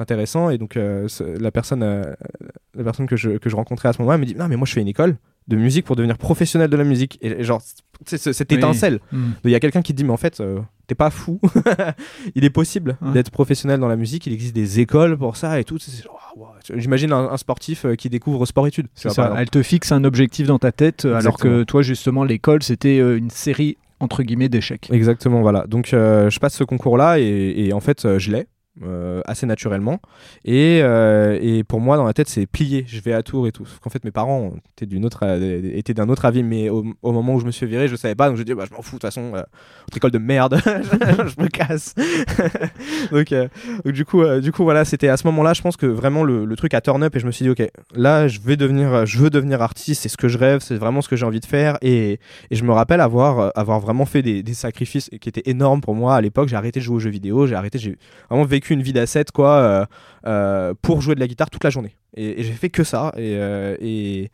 intéressant. 0.00 0.50
Et 0.50 0.58
donc 0.58 0.76
la 0.76 1.50
personne, 1.52 1.82
la 1.84 2.82
personne 2.84 3.06
que 3.06 3.14
je, 3.16 3.38
que 3.38 3.48
je 3.48 3.54
rencontrais 3.54 3.90
à 3.90 3.92
ce 3.92 4.02
moment-là 4.02 4.18
me 4.18 4.24
dit 4.26 4.34
non 4.34 4.48
mais 4.48 4.56
moi 4.56 4.66
je 4.66 4.72
fais 4.72 4.80
une 4.80 4.88
école 4.88 5.16
de 5.48 5.56
musique 5.56 5.84
pour 5.84 5.96
devenir 5.96 6.18
professionnel 6.18 6.70
de 6.70 6.76
la 6.76 6.84
musique. 6.84 7.18
Et, 7.22 7.42
genre 7.42 7.62
c'est 8.04 8.18
ce- 8.18 8.32
cette 8.32 8.50
Oui. 8.50 8.58
étincelle. 8.58 9.00
Mhm. 9.12 9.32
Il 9.44 9.50
y 9.50 9.54
a 9.54 9.60
quelqu'un 9.60 9.82
qui 9.82 9.92
te 9.92 9.96
dit 9.96 10.04
mais 10.04 10.12
en 10.12 10.16
fait 10.16 10.40
euh, 10.40 10.58
t'es 10.86 10.94
pas 10.94 11.10
fou. 11.10 11.40
il 12.34 12.44
est 12.44 12.50
possible 12.50 12.96
Ouais. 13.02 13.12
d'être 13.12 13.30
professionnel 13.30 13.80
dans 13.80 13.88
la 13.88 13.96
musique. 13.96 14.26
Il 14.26 14.32
existe 14.32 14.54
des 14.54 14.80
écoles 14.80 15.16
pour 15.18 15.36
ça 15.36 15.58
et 15.60 15.64
tout. 15.64 15.78
Ah, 16.08 16.32
wow. 16.36 16.46
J'imagine 16.76 17.12
un, 17.12 17.30
un 17.30 17.36
sportif 17.36 17.84
euh, 17.84 17.94
qui 17.94 18.08
découvre 18.08 18.44
sport-études. 18.46 18.86
Elle 19.36 19.50
te 19.50 19.62
fixe 19.62 19.92
un 19.92 20.04
objectif 20.04 20.46
dans 20.46 20.58
ta 20.58 20.72
tête, 20.72 21.04
euh, 21.04 21.14
alors 21.16 21.36
que 21.38 21.62
toi, 21.64 21.82
justement, 21.82 22.24
l'école, 22.24 22.62
c'était 22.62 22.98
une 22.98 23.30
série 23.30 23.76
entre 24.00 24.22
guillemets 24.24 24.48
d'échecs. 24.48 24.88
Exactement, 24.90 25.42
voilà. 25.42 25.64
Donc 25.68 25.92
euh, 25.94 26.28
je 26.28 26.40
passe 26.40 26.54
ce 26.54 26.64
concours-là 26.64 27.20
et, 27.20 27.54
et 27.56 27.72
en 27.72 27.78
fait 27.80 28.04
euh, 28.04 28.18
je 28.18 28.32
l'ai. 28.32 28.46
Euh, 28.80 29.20
assez 29.26 29.44
naturellement. 29.44 30.00
Et, 30.46 30.80
euh, 30.82 31.38
et, 31.42 31.62
pour 31.62 31.78
moi, 31.78 31.98
dans 31.98 32.04
la 32.04 32.14
tête, 32.14 32.30
c'est 32.30 32.46
plié, 32.46 32.86
je 32.88 33.02
vais 33.02 33.12
à 33.12 33.22
tour 33.22 33.46
et 33.46 33.52
tout. 33.52 33.66
Sauf 33.66 33.80
qu'en 33.80 33.90
fait, 33.90 34.02
mes 34.02 34.10
parents 34.10 34.50
autre, 35.04 35.24
étaient 35.74 35.92
d'un 35.92 36.08
autre 36.08 36.24
avis, 36.24 36.42
mais 36.42 36.70
au, 36.70 36.82
moment 37.02 37.34
où 37.34 37.40
je 37.40 37.44
me 37.44 37.50
suis 37.50 37.66
viré, 37.66 37.86
je 37.86 37.96
savais 37.96 38.14
pas. 38.14 38.28
Donc 38.28 38.38
je 38.38 38.44
dis, 38.44 38.54
bah, 38.54 38.64
je 38.66 38.74
m'en 38.74 38.80
fous, 38.80 38.96
de 38.96 39.00
toute 39.00 39.02
façon, 39.02 39.32
euh, 39.34 39.42
école 39.94 40.10
de 40.10 40.16
merde, 40.16 40.58
je 40.64 41.42
me 41.42 41.48
casse. 41.48 41.94
donc, 43.12 43.34
donc, 43.84 43.94
du, 43.94 44.06
coup, 44.06 44.24
du 44.40 44.52
coup, 44.52 44.64
voilà, 44.64 44.86
c'était 44.86 45.08
à 45.08 45.18
ce 45.18 45.26
moment-là, 45.26 45.52
je 45.52 45.60
pense 45.60 45.76
que 45.76 45.84
vraiment 45.84 46.24
le, 46.24 46.56
truc 46.56 46.72
a 46.72 46.80
turn 46.80 47.02
up 47.02 47.14
et 47.14 47.20
je 47.20 47.26
me 47.26 47.30
suis 47.30 47.42
dit, 47.44 47.50
ok, 47.50 47.70
là, 47.94 48.26
je 48.26 48.40
vais 48.40 48.56
devenir, 48.56 49.04
je 49.04 49.18
veux 49.18 49.28
devenir 49.28 49.60
artiste, 49.60 50.02
c'est 50.02 50.08
ce 50.08 50.16
que 50.16 50.28
je 50.28 50.38
rêve, 50.38 50.60
c'est 50.60 50.76
vraiment 50.76 51.02
ce 51.02 51.10
que 51.10 51.16
j'ai 51.16 51.26
envie 51.26 51.40
de 51.40 51.46
faire. 51.46 51.76
Et, 51.82 52.18
et, 52.50 52.56
je 52.56 52.64
me 52.64 52.72
rappelle 52.72 53.02
avoir, 53.02 53.52
avoir 53.54 53.80
vraiment 53.80 54.06
fait 54.06 54.22
des, 54.22 54.42
des 54.42 54.54
sacrifices 54.54 55.10
qui 55.20 55.28
étaient 55.28 55.42
énormes 55.44 55.82
pour 55.82 55.94
moi 55.94 56.16
à 56.16 56.22
l'époque. 56.22 56.48
J'ai 56.48 56.56
arrêté 56.56 56.80
de 56.80 56.84
jouer 56.84 56.96
aux 56.96 57.00
jeux 57.00 57.10
vidéo, 57.10 57.46
j'ai 57.46 57.54
arrêté, 57.54 57.78
j'ai 57.78 57.98
vraiment 58.30 58.44
vécu 58.46 58.61
une 58.70 58.82
vie 58.82 58.92
d'asset 58.92 59.26
quoi 59.32 59.56
euh, 59.56 59.86
euh, 60.26 60.74
pour 60.80 61.00
jouer 61.00 61.14
de 61.14 61.20
la 61.20 61.26
guitare 61.26 61.50
toute 61.50 61.64
la 61.64 61.70
journée. 61.70 61.96
Et, 62.16 62.42
j'ai 62.42 62.52
fait 62.52 62.70
que 62.70 62.84
ça. 62.84 63.12
Euh, 63.16 63.76
et, 63.80 64.30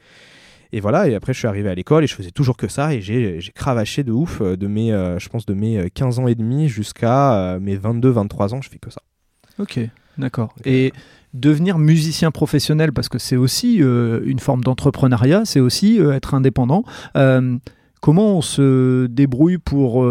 et, 0.73 0.80
voilà. 0.80 1.08
Et 1.08 1.14
après, 1.14 1.32
je 1.32 1.38
suis 1.38 1.49
arrivé 1.49 1.68
à 1.68 1.75
l'école 1.75 2.04
et 2.04 2.06
je 2.06 2.14
faisais 2.14 2.30
toujours 2.30 2.56
que 2.56 2.68
ça. 2.68 2.94
Et 2.94 3.00
j'ai 3.00 3.40
cravaché 3.54 4.04
de 4.04 4.12
ouf 4.12 4.42
de 4.42 4.66
mes, 4.66 4.90
je 5.18 5.28
pense, 5.28 5.47
de 5.47 5.54
mes 5.54 5.90
15 5.90 6.18
ans 6.18 6.26
et 6.26 6.35
demi 6.35 6.68
jusqu'à 6.68 7.58
mes 7.61 7.76
22-23 7.76 8.54
ans. 8.54 8.62
Je 8.62 8.68
fais 8.68 8.78
que 8.78 8.90
ça. 8.90 9.02
Ok, 9.58 9.80
d'accord. 10.18 10.54
Et 10.64 10.92
devenir 11.35 11.78
musicien 11.78 12.30
professionnel, 12.30 12.92
parce 12.92 13.08
que 13.08 13.18
c'est 13.18 13.37
aussi 13.37 13.76
une 13.76 14.38
forme 14.40 14.62
d'entrepreneuriat, 14.62 15.44
c'est 15.44 15.61
aussi 15.61 15.99
être 15.99 16.35
indépendant. 16.35 16.85
comment 18.00 18.37
on 18.37 18.42
se 18.42 19.06
débrouille 19.06 19.58
pour 19.58 20.06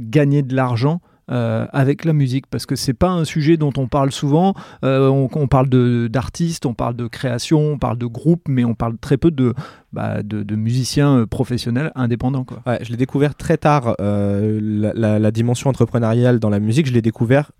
gagner 0.00 0.42
de 0.42 0.54
l'argent 0.54 1.00
euh, 1.30 1.66
avec 1.72 2.04
la 2.04 2.12
musique 2.12 2.46
parce 2.48 2.66
que 2.66 2.76
c'est 2.76 2.94
pas 2.94 3.08
un 3.08 3.24
sujet 3.24 3.56
dont 3.56 3.72
on 3.78 3.88
parle 3.88 4.12
souvent. 4.12 4.54
Euh, 4.84 5.08
on, 5.08 5.46
parle 5.48 5.68
d'artistes, 6.08 6.66
on 6.66 6.74
parle 6.74 6.96
de 6.96 7.06
création, 7.06 7.60
on 7.60 7.78
parle 7.78 7.98
de 7.98 8.06
groupe, 8.06 8.42
mais 8.48 8.64
on 8.64 8.74
parle 8.74 8.98
très 8.98 9.16
peu 9.16 9.30
de, 9.30 9.54
bah, 9.92 10.22
de, 10.22 10.54
musiciens 10.54 11.20
euh, 11.20 11.26
professionnels 11.26 11.92
indépendants. 11.94 12.44
Quoi. 12.44 12.62
je 12.82 12.90
l'ai 12.90 12.96
découvert 12.96 13.34
très 13.34 13.56
tard, 13.56 13.96
la, 13.98 15.30
dimension 15.30 15.70
entrepreneuriale 15.70 16.38
dans 16.38 16.50
la 16.50 16.60
musique, 16.60 16.86
je 16.86 16.92
l'ai 16.92 17.02
découvert 17.02 17.52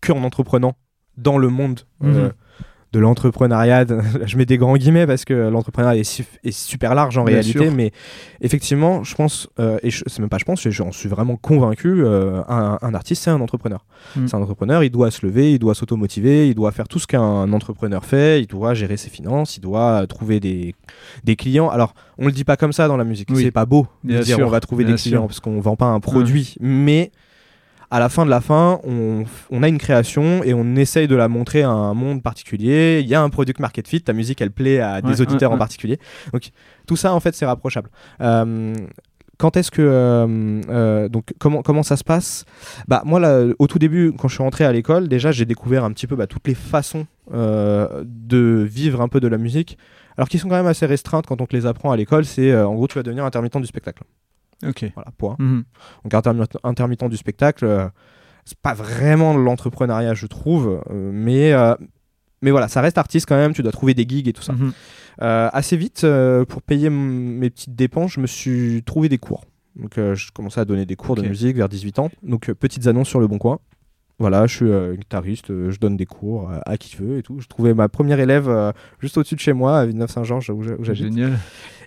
qu'en 0.00 0.22
entreprenant 0.24 0.74
dans 1.16 1.38
le 1.38 1.48
monde. 1.48 1.80
Mhm 2.00 2.30
de 2.92 2.98
l'entrepreneuriat. 2.98 3.84
je 4.24 4.36
mets 4.36 4.46
des 4.46 4.58
grands 4.58 4.76
guillemets 4.76 5.06
parce 5.06 5.24
que 5.24 5.48
l'entrepreneuriat 5.48 6.00
est, 6.00 6.50
super 6.50 6.94
large 6.94 7.16
en 7.18 7.24
réalité, 7.24 7.70
mais 7.70 7.92
effectivement, 8.40 9.04
je 9.04 9.14
pense, 9.14 9.48
euh, 9.58 9.78
et 9.82 9.90
c'est 9.90 10.18
même 10.18 10.28
pas 10.28 10.38
je 10.38 10.44
pense, 10.44 10.66
j'en 10.68 10.92
suis 10.92 11.08
vraiment 11.08 11.36
convaincu, 11.36 12.04
euh, 12.04 12.42
un, 12.48 12.94
artiste, 12.94 13.22
c'est 13.24 13.30
un 13.30 13.40
entrepreneur. 13.40 13.84
Mm. 14.16 14.26
C'est 14.26 14.36
un 14.36 14.42
entrepreneur, 14.42 14.82
il 14.82 14.90
doit 14.90 15.10
se 15.10 15.24
lever, 15.24 15.52
il 15.52 15.58
doit 15.58 15.74
s'automotiver, 15.74 16.48
il 16.48 16.54
doit 16.54 16.72
faire 16.72 16.88
tout 16.88 16.98
ce 16.98 17.06
qu'un 17.06 17.52
entrepreneur 17.52 18.04
fait, 18.04 18.40
il 18.40 18.46
doit 18.46 18.74
gérer 18.74 18.96
ses 18.96 19.10
finances, 19.10 19.56
il 19.56 19.60
doit 19.60 20.06
trouver 20.06 20.40
des, 20.40 20.74
des 21.24 21.36
clients. 21.36 21.68
Alors, 21.68 21.94
on 22.18 22.26
le 22.26 22.32
dit 22.32 22.44
pas 22.44 22.56
comme 22.56 22.72
ça 22.72 22.88
dans 22.88 22.96
la 22.96 23.04
musique, 23.04 23.28
c'est 23.34 23.50
pas 23.50 23.66
beau 23.66 23.86
de 24.04 24.18
dire 24.18 24.38
on 24.40 24.48
va 24.48 24.60
trouver 24.60 24.84
des 24.84 24.94
clients 24.94 25.26
parce 25.26 25.40
qu'on 25.40 25.60
vend 25.60 25.76
pas 25.76 25.86
un 25.86 26.00
produit, 26.00 26.56
mais 26.60 27.12
à 27.90 27.98
la 27.98 28.08
fin 28.08 28.24
de 28.24 28.30
la 28.30 28.40
fin, 28.40 28.80
on, 28.84 29.62
a 29.62 29.68
une 29.68 29.78
création 29.78 30.44
et 30.44 30.54
on 30.54 30.76
essaye 30.76 31.08
de 31.08 31.16
la 31.16 31.28
montrer 31.28 31.62
à 31.62 31.70
un 31.70 31.92
monde 31.92 32.22
particulier. 32.22 33.00
Il 33.02 33.08
y 33.08 33.16
a 33.16 33.22
un 33.22 33.30
product 33.30 33.58
market 33.58 33.88
fit, 33.88 34.00
ta 34.00 34.12
musique 34.12 34.40
elle 34.40 34.52
plaît 34.52 34.78
à 34.80 35.02
des 35.02 35.20
auditeurs 35.20 35.50
en 35.50 35.58
particulier. 35.58 35.98
Donc 36.32 36.50
tout 36.86 36.96
ça 36.96 37.12
en 37.12 37.20
fait 37.20 37.34
c'est 37.34 37.46
rapprochable. 37.46 37.90
Euh, 38.20 38.74
quand 39.38 39.56
est-ce 39.56 39.70
que 39.70 39.82
euh, 39.82 40.60
euh, 40.68 41.08
donc 41.08 41.32
comment 41.40 41.62
comment 41.62 41.82
ça 41.82 41.96
se 41.96 42.04
passe? 42.04 42.44
Bah 42.86 43.02
moi 43.04 43.18
là, 43.18 43.44
au 43.58 43.66
tout 43.66 43.80
début 43.80 44.12
quand 44.16 44.28
je 44.28 44.34
suis 44.34 44.42
rentré 44.42 44.64
à 44.64 44.72
l'école, 44.72 45.08
déjà 45.08 45.32
j'ai 45.32 45.44
découvert 45.44 45.82
un 45.82 45.90
petit 45.90 46.06
peu 46.06 46.14
bah, 46.14 46.28
toutes 46.28 46.46
les 46.46 46.54
façons 46.54 47.06
de 47.32 48.66
vivre 48.68 49.00
un 49.00 49.08
peu 49.08 49.18
de 49.18 49.28
la 49.28 49.38
musique, 49.38 49.78
alors 50.16 50.28
qui 50.28 50.38
sont 50.38 50.48
quand 50.48 50.56
même 50.56 50.66
assez 50.66 50.86
restreintes 50.86 51.26
quand 51.26 51.40
on 51.40 51.46
te 51.46 51.56
les 51.56 51.66
apprend 51.66 51.90
à 51.90 51.96
l'école. 51.96 52.24
C'est 52.24 52.54
en 52.54 52.74
gros 52.74 52.86
tu 52.86 52.94
vas 52.94 53.02
devenir 53.02 53.24
intermittent 53.24 53.56
du 53.56 53.66
spectacle. 53.66 54.04
Ok. 54.66 54.90
Voilà, 54.94 55.10
point. 55.16 55.36
Mhm. 55.38 55.64
Donc 56.04 56.42
intermittent 56.64 57.08
du 57.08 57.16
spectacle, 57.16 57.64
euh, 57.64 57.88
c'est 58.44 58.58
pas 58.58 58.74
vraiment 58.74 59.36
l'entrepreneuriat, 59.36 60.14
je 60.14 60.26
trouve, 60.26 60.82
euh, 60.90 61.10
mais, 61.12 61.52
euh, 61.52 61.74
mais 62.42 62.50
voilà, 62.50 62.68
ça 62.68 62.80
reste 62.80 62.98
artiste 62.98 63.26
quand 63.26 63.36
même, 63.36 63.52
tu 63.52 63.62
dois 63.62 63.72
trouver 63.72 63.94
des 63.94 64.06
gigs 64.08 64.28
et 64.28 64.32
tout 64.32 64.42
ça. 64.42 64.52
Mhm. 64.52 64.72
assez 65.18 65.76
vite, 65.76 66.06
pour 66.48 66.62
payer 66.62 66.90
mes 66.90 67.50
petites 67.50 67.74
dépenses, 67.74 68.12
je 68.12 68.20
me 68.20 68.26
suis 68.26 68.82
trouvé 68.84 69.08
des 69.08 69.18
cours. 69.18 69.44
Donc 69.76 69.92
je 69.96 70.32
commençais 70.32 70.60
à 70.60 70.64
donner 70.64 70.86
des 70.86 70.96
cours 70.96 71.14
de 71.14 71.22
musique 71.22 71.56
vers 71.56 71.68
18 71.68 71.98
ans. 71.98 72.10
Donc 72.22 72.50
petites 72.52 72.86
annonces 72.86 73.08
sur 73.08 73.20
le 73.20 73.26
bon 73.26 73.38
coin. 73.38 73.60
Voilà, 74.20 74.46
je 74.46 74.54
suis 74.54 74.96
guitariste, 74.98 75.48
je 75.48 75.78
donne 75.78 75.96
des 75.96 76.06
cours 76.06 76.50
à 76.64 76.76
qui 76.76 76.94
veut 76.96 77.18
et 77.18 77.22
tout. 77.22 77.40
Je 77.40 77.48
trouvais 77.48 77.74
ma 77.74 77.88
première 77.88 78.20
élève 78.20 78.72
juste 79.00 79.18
au-dessus 79.18 79.34
de 79.34 79.40
chez 79.40 79.54
moi, 79.54 79.78
à 79.78 79.86
Villeneuve-Saint-Georges, 79.86 80.50
où 80.50 80.62
j'habite. 80.62 80.94
Génial. 80.94 81.38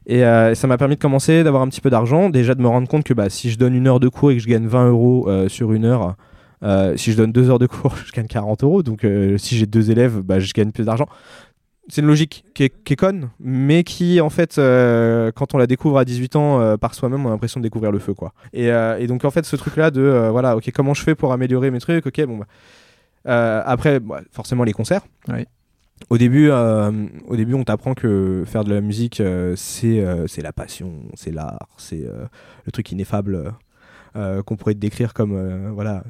Euh, 0.10 0.52
et 0.52 0.56
ça 0.56 0.68
m'a 0.68 0.78
permis 0.78 0.96
de 0.96 1.02
commencer, 1.02 1.44
d'avoir 1.44 1.64
un 1.64 1.68
petit 1.68 1.82
peu 1.82 1.90
d'argent. 1.90 2.30
Déjà 2.30 2.56
de 2.56 2.62
me 2.62 2.68
rendre 2.68 2.88
compte 2.88 3.04
que 3.04 3.14
bah, 3.14 3.30
si 3.30 3.50
je 3.50 3.58
donne 3.58 3.74
une 3.74 3.88
heure 3.88 4.00
de 4.00 4.10
cours 4.10 4.32
et 4.32 4.36
que 4.36 4.42
je 4.42 4.48
gagne 4.48 4.68
20 4.68 4.90
euros 4.90 5.26
euh, 5.28 5.48
sur 5.50 5.74
une 5.74 5.86
heure, 5.86 6.16
euh, 6.64 6.96
si 6.98 7.12
je 7.12 7.18
donne 7.18 7.32
deux 7.32 7.50
heures 7.50 7.60
de 7.60 7.68
cours, 7.68 7.96
je 8.06 8.12
gagne 8.12 8.28
40 8.28 8.64
euros. 8.64 8.84
Donc 8.84 9.06
si 9.38 9.58
j'ai 9.58 9.66
deux 9.66 9.92
élèves, 9.92 10.22
bah, 10.22 10.40
je 10.40 10.52
gagne 10.54 10.72
plus 10.72 10.86
d'argent. 10.86 11.08
C'est 11.90 12.02
une 12.02 12.08
logique 12.08 12.46
qui 12.54 12.64
est, 12.64 12.96
conne, 12.96 13.30
mais 13.40 13.84
qui, 13.84 14.22
en 14.22 14.30
fait, 14.30 14.56
quand 14.56 15.54
on 15.54 15.58
la 15.58 15.68
découvre 15.68 15.98
à 15.98 16.06
18 16.06 16.36
ans 16.38 16.78
par 16.78 16.96
soi-même, 16.96 17.26
on 17.26 17.30
a 17.30 17.32
l'impression 17.32 17.60
de 17.60 17.64
découvrir 17.64 17.92
le 17.92 18.00
feu, 18.00 18.14
quoi. 18.14 18.34
Et, 18.54 18.68
et 18.68 19.08
donc, 19.08 19.26
en 19.26 19.32
fait, 19.32 19.46
ce 19.46 19.58
truc-là 19.58 19.92
de, 19.92 20.30
voilà, 20.32 20.56
ok, 20.56 20.72
comment 20.74 20.94
je 20.94 21.04
fais 21.04 21.14
pour 21.14 21.34
améliorer 21.34 21.72
mes 21.72 21.80
trucs, 21.80 22.06
ok, 22.06 22.26
bon, 22.26 22.40
bah, 23.26 23.64
après, 23.66 24.00
bah, 24.00 24.22
forcément, 24.32 24.64
les 24.64 24.72
concerts. 24.72 25.02
Oui. 25.28 25.46
Au 26.10 26.18
début, 26.18 26.50
euh, 26.50 26.92
au 27.28 27.36
début, 27.36 27.54
on 27.54 27.64
t'apprend 27.64 27.94
que 27.94 28.44
faire 28.46 28.64
de 28.64 28.74
la 28.74 28.82
musique, 28.82 29.22
euh, 29.22 29.56
c'est 29.56 30.00
euh, 30.00 30.28
c'est 30.28 30.42
la 30.42 30.52
passion, 30.52 31.04
c'est 31.14 31.32
l'art, 31.32 31.70
c'est 31.78 32.06
le 32.66 32.72
truc 32.72 32.92
ineffable 32.92 33.54
qu'on 34.14 34.56
pourrait 34.56 34.74
te 34.74 34.80
décrire 34.80 35.14
comme 35.14 35.72
voilà, 35.74 36.04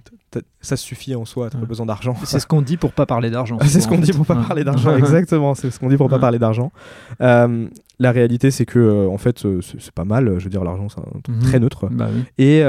ça 0.62 0.76
suffit 0.76 1.16
en 1.16 1.26
soi, 1.26 1.50
t'as 1.50 1.58
pas 1.58 1.66
besoin 1.66 1.86
d'argent. 1.86 2.16
C'est 2.24 2.40
ce 2.40 2.48
qu'on 2.48 2.62
dit 2.62 2.78
pour 2.78 2.94
pas 2.94 3.06
parler 3.06 3.30
d'argent. 3.30 3.58
c'est 3.66 3.82
ce 3.82 3.88
qu'on 3.88 3.98
dit 3.98 4.12
pour 4.12 4.26
pas 4.26 4.36
parler 4.36 4.64
d'argent, 4.64 4.96
exactement. 4.96 5.56
C'est 5.56 5.72
ce 5.72 5.80
qu'on 5.80 5.90
dit 5.90 5.98
pour 5.98 6.10
pas 6.10 6.20
parler 6.20 6.40
d'argent. 6.40 6.72
la 7.20 8.12
réalité, 8.12 8.52
c'est 8.52 8.66
que 8.66 9.08
en 9.08 9.18
fait, 9.18 9.46
c'est 9.62 9.92
pas 9.92 10.06
mal. 10.06 10.40
Je 10.40 10.44
veux 10.44 10.50
dire, 10.50 10.64
l'argent, 10.64 10.90
c'est 10.90 11.00
un 11.00 11.22
truc 11.22 11.36
mhm. 11.36 11.44
très 11.44 11.60
neutre. 11.60 11.88
Bah 11.92 12.10
et, 12.38 12.60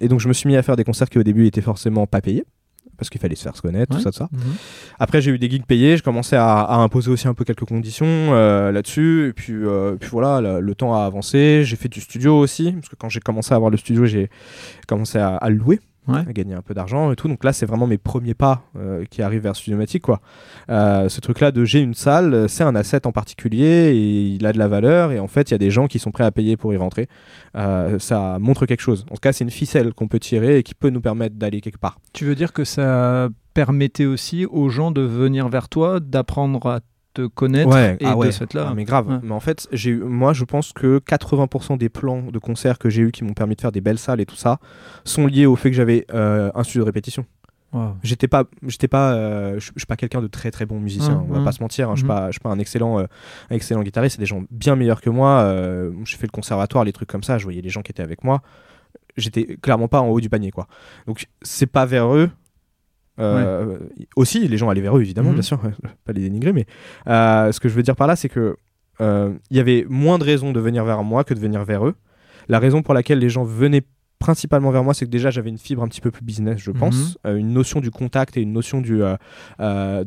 et 0.00 0.08
donc, 0.08 0.20
je 0.20 0.28
me 0.28 0.32
suis 0.32 0.48
mis 0.48 0.56
à 0.56 0.62
faire 0.62 0.76
des 0.76 0.84
concerts 0.84 1.08
qui 1.08 1.18
au 1.18 1.22
début 1.22 1.46
étaient 1.46 1.60
forcément 1.60 2.06
pas 2.06 2.20
payés 2.20 2.44
parce 2.96 3.10
qu'il 3.10 3.20
fallait 3.20 3.34
se 3.34 3.42
faire 3.42 3.56
se 3.56 3.62
connaître, 3.62 3.94
tout 3.94 4.02
ça, 4.02 4.10
tout 4.10 4.18
ça. 4.18 4.28
Mhm. 4.32 4.40
Après, 4.98 5.20
j'ai 5.20 5.30
eu 5.30 5.38
des 5.38 5.50
gigs 5.50 5.66
payés, 5.66 5.96
je 5.96 6.02
commençais 6.02 6.36
à, 6.36 6.74
imposer 6.74 7.10
aussi 7.10 7.28
un 7.28 7.34
peu 7.34 7.44
quelques 7.44 7.64
conditions 7.64 8.06
euh, 8.06 8.70
là-dessus, 8.72 9.28
et 9.28 9.32
puis, 9.32 9.52
euh, 9.52 9.96
puis 9.96 10.08
voilà, 10.10 10.60
le, 10.60 10.74
temps 10.74 10.94
a 10.94 11.04
avancé. 11.04 11.62
J'ai 11.64 11.76
fait 11.76 11.88
du 11.88 12.00
studio 12.00 12.38
aussi, 12.38 12.72
parce 12.72 12.88
que 12.88 12.96
quand 12.96 13.08
j'ai 13.08 13.20
commencé 13.20 13.52
à 13.52 13.56
avoir 13.56 13.70
le 13.70 13.76
studio, 13.76 14.04
j'ai 14.06 14.30
commencé 14.86 15.18
à, 15.18 15.36
à 15.36 15.50
le 15.50 15.58
à 16.08 16.32
gagner 16.32 16.54
un 16.54 16.62
peu 16.62 16.74
d'argent 16.74 17.12
et 17.12 17.16
tout. 17.16 17.28
Donc 17.28 17.44
là, 17.44 17.52
c'est 17.52 17.66
vraiment 17.66 17.86
mes 17.86 17.98
premiers 17.98 18.34
pas 18.34 18.64
euh, 18.76 19.04
qui 19.08 19.22
arrivent 19.22 19.42
vers 19.42 19.56
Studiomatic, 19.56 20.02
quoi. 20.02 20.20
Euh, 20.68 21.08
ce 21.08 21.20
truc-là 21.20 21.52
de 21.52 21.64
j'ai 21.64 21.80
une 21.80 21.94
salle, 21.94 22.48
c'est 22.48 22.64
un 22.64 22.74
asset 22.74 23.06
en 23.06 23.12
particulier 23.12 23.92
et 23.94 24.26
il 24.34 24.46
a 24.46 24.52
de 24.52 24.58
la 24.58 24.68
valeur 24.68 25.12
et 25.12 25.20
en 25.20 25.28
fait, 25.28 25.50
il 25.50 25.52
y 25.52 25.54
a 25.54 25.58
des 25.58 25.70
gens 25.70 25.86
qui 25.86 25.98
sont 25.98 26.10
prêts 26.10 26.24
à 26.24 26.30
payer 26.30 26.56
pour 26.56 26.72
y 26.72 26.76
rentrer. 26.76 27.08
Euh, 27.56 27.98
ça 27.98 28.38
montre 28.40 28.66
quelque 28.66 28.80
chose. 28.80 29.04
En 29.10 29.14
tout 29.14 29.20
cas, 29.20 29.32
c'est 29.32 29.44
une 29.44 29.50
ficelle 29.50 29.94
qu'on 29.94 30.08
peut 30.08 30.20
tirer 30.20 30.58
et 30.58 30.62
qui 30.62 30.74
peut 30.74 30.90
nous 30.90 31.00
permettre 31.00 31.36
d'aller 31.36 31.60
quelque 31.60 31.78
part. 31.78 31.98
Tu 32.12 32.24
veux 32.24 32.34
dire 32.34 32.52
que 32.52 32.64
ça 32.64 33.28
permettait 33.54 34.06
aussi 34.06 34.46
aux 34.46 34.70
gens 34.70 34.90
de 34.90 35.02
venir 35.02 35.48
vers 35.48 35.68
toi, 35.68 36.00
d'apprendre 36.00 36.66
à 36.66 36.80
te 37.12 37.26
connaître 37.26 37.76
et 37.76 37.98
ah 38.04 38.14
de 38.14 38.30
cette 38.30 38.54
là. 38.54 38.68
Ah, 38.70 38.74
mais 38.74 38.84
grave. 38.84 39.20
Mais 39.22 39.32
en 39.32 39.40
fait, 39.40 39.68
j'ai 39.72 39.90
eu, 39.90 40.02
moi, 40.02 40.32
je 40.32 40.44
pense 40.44 40.72
que 40.72 40.98
80% 40.98 41.78
des 41.78 41.88
plans 41.88 42.22
de 42.22 42.38
concerts 42.38 42.78
que 42.78 42.90
j'ai 42.90 43.02
eu 43.02 43.12
qui 43.12 43.24
m'ont 43.24 43.34
permis 43.34 43.56
de 43.56 43.60
faire 43.60 43.72
des 43.72 43.80
belles 43.80 43.98
salles 43.98 44.20
et 44.20 44.26
tout 44.26 44.36
ça 44.36 44.58
sont 45.04 45.26
liés 45.26 45.46
au 45.46 45.56
fait 45.56 45.70
que 45.70 45.76
j'avais 45.76 46.06
euh, 46.12 46.50
un 46.54 46.62
studio 46.62 46.82
de 46.82 46.86
répétition. 46.86 47.24
J'étais 48.02 48.28
pas, 48.28 48.44
j'étais 48.66 48.86
pas, 48.86 49.14
euh, 49.14 49.58
je 49.58 49.72
suis 49.74 49.86
pas 49.86 49.96
quelqu'un 49.96 50.20
de 50.20 50.26
très 50.26 50.50
très 50.50 50.66
bon 50.66 50.78
musicien. 50.78 51.24
on 51.26 51.32
va 51.32 51.42
pas 51.42 51.52
se 51.52 51.62
mentir. 51.62 51.88
Hein, 51.88 51.94
je 51.94 52.00
suis 52.00 52.06
pas, 52.06 52.26
je 52.26 52.32
suis 52.32 52.40
pas 52.40 52.50
un 52.50 52.58
excellent, 52.58 52.98
euh, 52.98 53.06
un 53.48 53.54
excellent 53.54 53.82
guitariste. 53.82 54.16
C'est 54.16 54.20
des 54.20 54.26
gens 54.26 54.42
bien 54.50 54.76
meilleurs 54.76 55.00
que 55.00 55.08
moi. 55.08 55.54
j'ai 56.04 56.18
fait 56.18 56.26
le 56.26 56.32
conservatoire, 56.32 56.84
les 56.84 56.92
trucs 56.92 57.08
comme 57.08 57.22
ça. 57.22 57.38
Je 57.38 57.44
voyais 57.44 57.62
les 57.62 57.70
gens 57.70 57.80
qui 57.80 57.90
étaient 57.90 58.02
avec 58.02 58.24
moi. 58.24 58.42
J'étais 59.16 59.56
clairement 59.56 59.88
pas 59.88 60.00
en 60.00 60.08
haut 60.08 60.20
du 60.20 60.28
panier, 60.28 60.50
quoi. 60.50 60.66
Donc 61.06 61.26
c'est 61.40 61.66
pas 61.66 61.86
vers 61.86 62.14
eux 62.14 62.30
euh, 63.18 63.78
aussi, 64.16 64.46
les 64.48 64.56
gens 64.56 64.68
allaient 64.68 64.80
vers 64.80 64.96
eux, 64.96 65.02
évidemment, 65.02 65.30
mhm. 65.30 65.36
bien 65.36 65.42
sûr, 65.42 65.60
pas 66.04 66.12
les 66.12 66.22
dénigrer, 66.22 66.52
mais 66.52 66.66
euh, 67.08 67.52
ce 67.52 67.60
que 67.60 67.68
je 67.68 67.74
veux 67.74 67.82
dire 67.82 67.96
par 67.96 68.06
là, 68.06 68.16
c'est 68.16 68.28
que 68.28 68.56
euh, 69.00 69.32
il 69.50 69.56
y 69.56 69.60
avait 69.60 69.86
moins 69.88 70.18
de 70.18 70.24
raisons 70.24 70.52
de 70.52 70.60
venir 70.60 70.84
vers 70.84 71.02
moi 71.02 71.24
que 71.24 71.34
de 71.34 71.40
venir 71.40 71.64
vers 71.64 71.86
eux. 71.86 71.94
La 72.48 72.58
raison 72.58 72.82
pour 72.82 72.94
laquelle 72.94 73.18
les 73.18 73.30
gens 73.30 73.44
venaient 73.44 73.82
principalement 74.18 74.70
vers 74.70 74.84
moi, 74.84 74.94
c'est 74.94 75.04
que 75.04 75.10
déjà 75.10 75.30
j'avais 75.30 75.50
une 75.50 75.58
fibre 75.58 75.82
un 75.82 75.88
petit 75.88 76.00
peu 76.00 76.12
plus 76.12 76.24
business, 76.24 76.60
je 76.60 76.70
pense, 76.70 77.18
mhm. 77.24 77.38
une 77.38 77.52
notion 77.52 77.80
du 77.80 77.90
contact 77.90 78.36
et 78.36 78.40
une 78.40 78.52
notion 78.52 78.80
du, 78.80 79.00
de, 79.58 80.04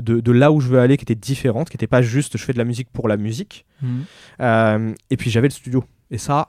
de, 0.00 0.32
là 0.32 0.50
où 0.50 0.60
je 0.60 0.68
veux 0.68 0.78
aller 0.78 0.96
qui 0.96 1.04
était 1.04 1.14
différente, 1.14 1.68
qui 1.68 1.76
n'était 1.76 1.86
pas 1.86 2.00
juste 2.00 2.38
je 2.38 2.44
fais 2.44 2.54
de 2.54 2.58
la 2.58 2.64
musique 2.64 2.88
pour 2.90 3.06
la 3.06 3.18
musique. 3.18 3.66
Mhm. 3.82 4.94
et 5.10 5.16
puis 5.16 5.30
j'avais 5.30 5.48
le 5.48 5.52
studio. 5.52 5.84
Et 6.10 6.16
ça, 6.16 6.48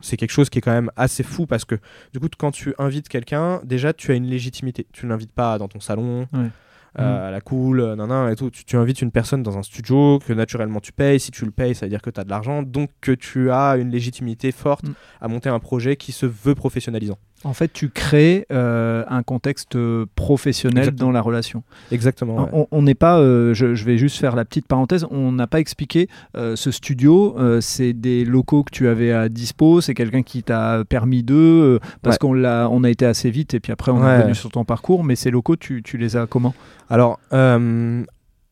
C'est 0.00 0.16
quelque 0.16 0.30
chose 0.32 0.50
qui 0.50 0.58
est 0.58 0.62
quand 0.62 0.72
même 0.72 0.90
assez 0.96 1.22
fou 1.22 1.46
parce 1.46 1.64
que 1.64 1.76
du 2.12 2.20
coup, 2.20 2.28
quand 2.38 2.50
tu 2.50 2.74
invites 2.78 3.08
quelqu'un, 3.08 3.60
déjà 3.64 3.92
tu 3.92 4.12
as 4.12 4.14
une 4.14 4.26
légitimité. 4.26 4.86
Tu 4.92 5.06
ne 5.06 5.10
l'invites 5.10 5.32
pas 5.32 5.58
dans 5.58 5.68
ton 5.68 5.80
salon. 5.80 6.26
Ouais. 6.32 6.50
euh, 6.98 7.02
Mm. 7.02 7.26
à 7.26 7.30
la 7.30 7.40
cool, 7.42 7.80
euh, 7.80 7.94
nan, 7.94 8.08
nan, 8.08 8.32
et 8.32 8.36
tout. 8.36 8.48
Tu, 8.50 8.64
tu 8.64 8.74
invites 8.76 9.02
une 9.02 9.10
personne 9.10 9.42
dans 9.42 9.58
un 9.58 9.62
studio 9.62 10.18
que 10.26 10.32
naturellement 10.32 10.80
tu 10.80 10.92
payes. 10.92 11.20
Si 11.20 11.30
tu 11.30 11.44
le 11.44 11.50
payes, 11.50 11.74
ça 11.74 11.84
veut 11.84 11.90
dire 11.90 12.00
que 12.00 12.08
tu 12.08 12.18
as 12.18 12.24
de 12.24 12.30
l'argent, 12.30 12.62
donc 12.62 12.88
que 13.02 13.12
tu 13.12 13.50
as 13.50 13.76
une 13.76 13.90
légitimité 13.90 14.50
forte 14.50 14.84
Mm. 14.88 14.92
à 15.20 15.28
monter 15.28 15.48
un 15.50 15.58
projet 15.58 15.96
qui 15.96 16.12
se 16.12 16.24
veut 16.24 16.54
professionnalisant. 16.54 17.18
En 17.44 17.52
fait, 17.52 17.72
tu 17.72 17.90
crées 17.90 18.46
euh, 18.50 19.04
un 19.08 19.22
contexte 19.22 19.76
professionnel 20.14 20.78
Exactement. 20.78 21.08
dans 21.08 21.12
la 21.12 21.20
relation. 21.20 21.62
Exactement. 21.92 22.44
ouais. 22.44 22.66
On- 22.72 22.82
n'est 22.82 22.94
pas, 22.94 23.18
euh, 23.18 23.52
je, 23.54 23.74
je 23.74 23.84
vais 23.84 23.98
juste 23.98 24.16
faire 24.18 24.34
la 24.36 24.44
petite 24.44 24.66
parenthèse, 24.66 25.06
on 25.10 25.32
n'a 25.32 25.46
pas 25.46 25.60
expliqué 25.60 26.08
euh, 26.36 26.56
ce 26.56 26.70
studio, 26.70 27.36
c'est 27.60 27.92
des 27.92 28.24
locaux 28.24 28.62
que 28.64 28.70
tu 28.70 28.88
avais 28.88 29.12
à 29.12 29.28
dispo, 29.28 29.80
c'est 29.80 29.94
quelqu'un 29.94 30.22
qui 30.22 30.42
t'a 30.42 30.84
permis 30.88 31.22
d'eux, 31.22 31.78
parce 32.02 32.14
Ouais. 32.14 32.18
qu'on 32.20 32.32
l'a, 32.32 32.68
on 32.70 32.82
a 32.84 32.90
été 32.90 33.04
assez 33.06 33.30
vite 33.30 33.54
et 33.54 33.60
puis 33.60 33.72
après 33.72 33.92
on 33.92 34.04
est 34.06 34.18
revenu 34.18 34.34
sur 34.34 34.50
ton 34.50 34.64
parcours, 34.64 35.04
mais 35.04 35.14
ces 35.16 35.30
locaux, 35.30 35.56
tu, 35.56 35.82
tu 35.82 35.98
les 35.98 36.16
as 36.16 36.26
comment? 36.26 36.54
Alors, 36.88 37.18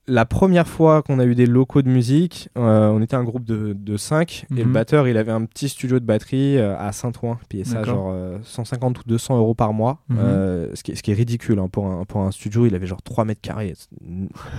la 0.06 0.26
première 0.26 0.68
fois 0.68 1.02
qu'on 1.02 1.18
a 1.18 1.24
eu 1.24 1.34
des 1.34 1.46
locaux 1.46 1.80
de 1.82 1.88
musique, 1.88 2.48
euh, 2.58 2.88
on 2.90 3.00
était 3.00 3.16
un 3.16 3.24
groupe 3.24 3.44
de, 3.44 3.72
de 3.72 3.96
5 3.96 4.46
et 4.50 4.60
le 4.60 4.64
Mhm. 4.66 4.72
batteur, 4.72 5.08
il 5.08 5.16
avait 5.16 5.32
un 5.32 5.44
petit 5.46 5.68
studio 5.68 5.98
de 5.98 6.04
batterie 6.04 6.58
euh, 6.58 6.76
à 6.78 6.92
Saint-Ouen. 6.92 7.38
Payait 7.48 7.64
ça 7.64 7.82
genre 7.84 8.10
euh, 8.12 8.38
150 8.42 8.98
ou 8.98 9.02
200 9.06 9.38
euros 9.38 9.54
par 9.54 9.72
mois, 9.72 10.00
Mhm. 10.10 10.16
euh, 10.20 10.68
ce, 10.74 10.82
qui 10.82 10.92
est, 10.92 10.94
ce 10.94 11.02
qui 11.02 11.10
est 11.10 11.14
ridicule 11.14 11.58
hein, 11.58 11.68
pour, 11.70 11.86
un, 11.86 12.04
pour 12.04 12.20
un 12.20 12.30
studio. 12.32 12.66
Il 12.66 12.74
avait 12.74 12.86
genre 12.86 13.02
3 13.02 13.24
mètres 13.24 13.40
carrés. 13.40 13.74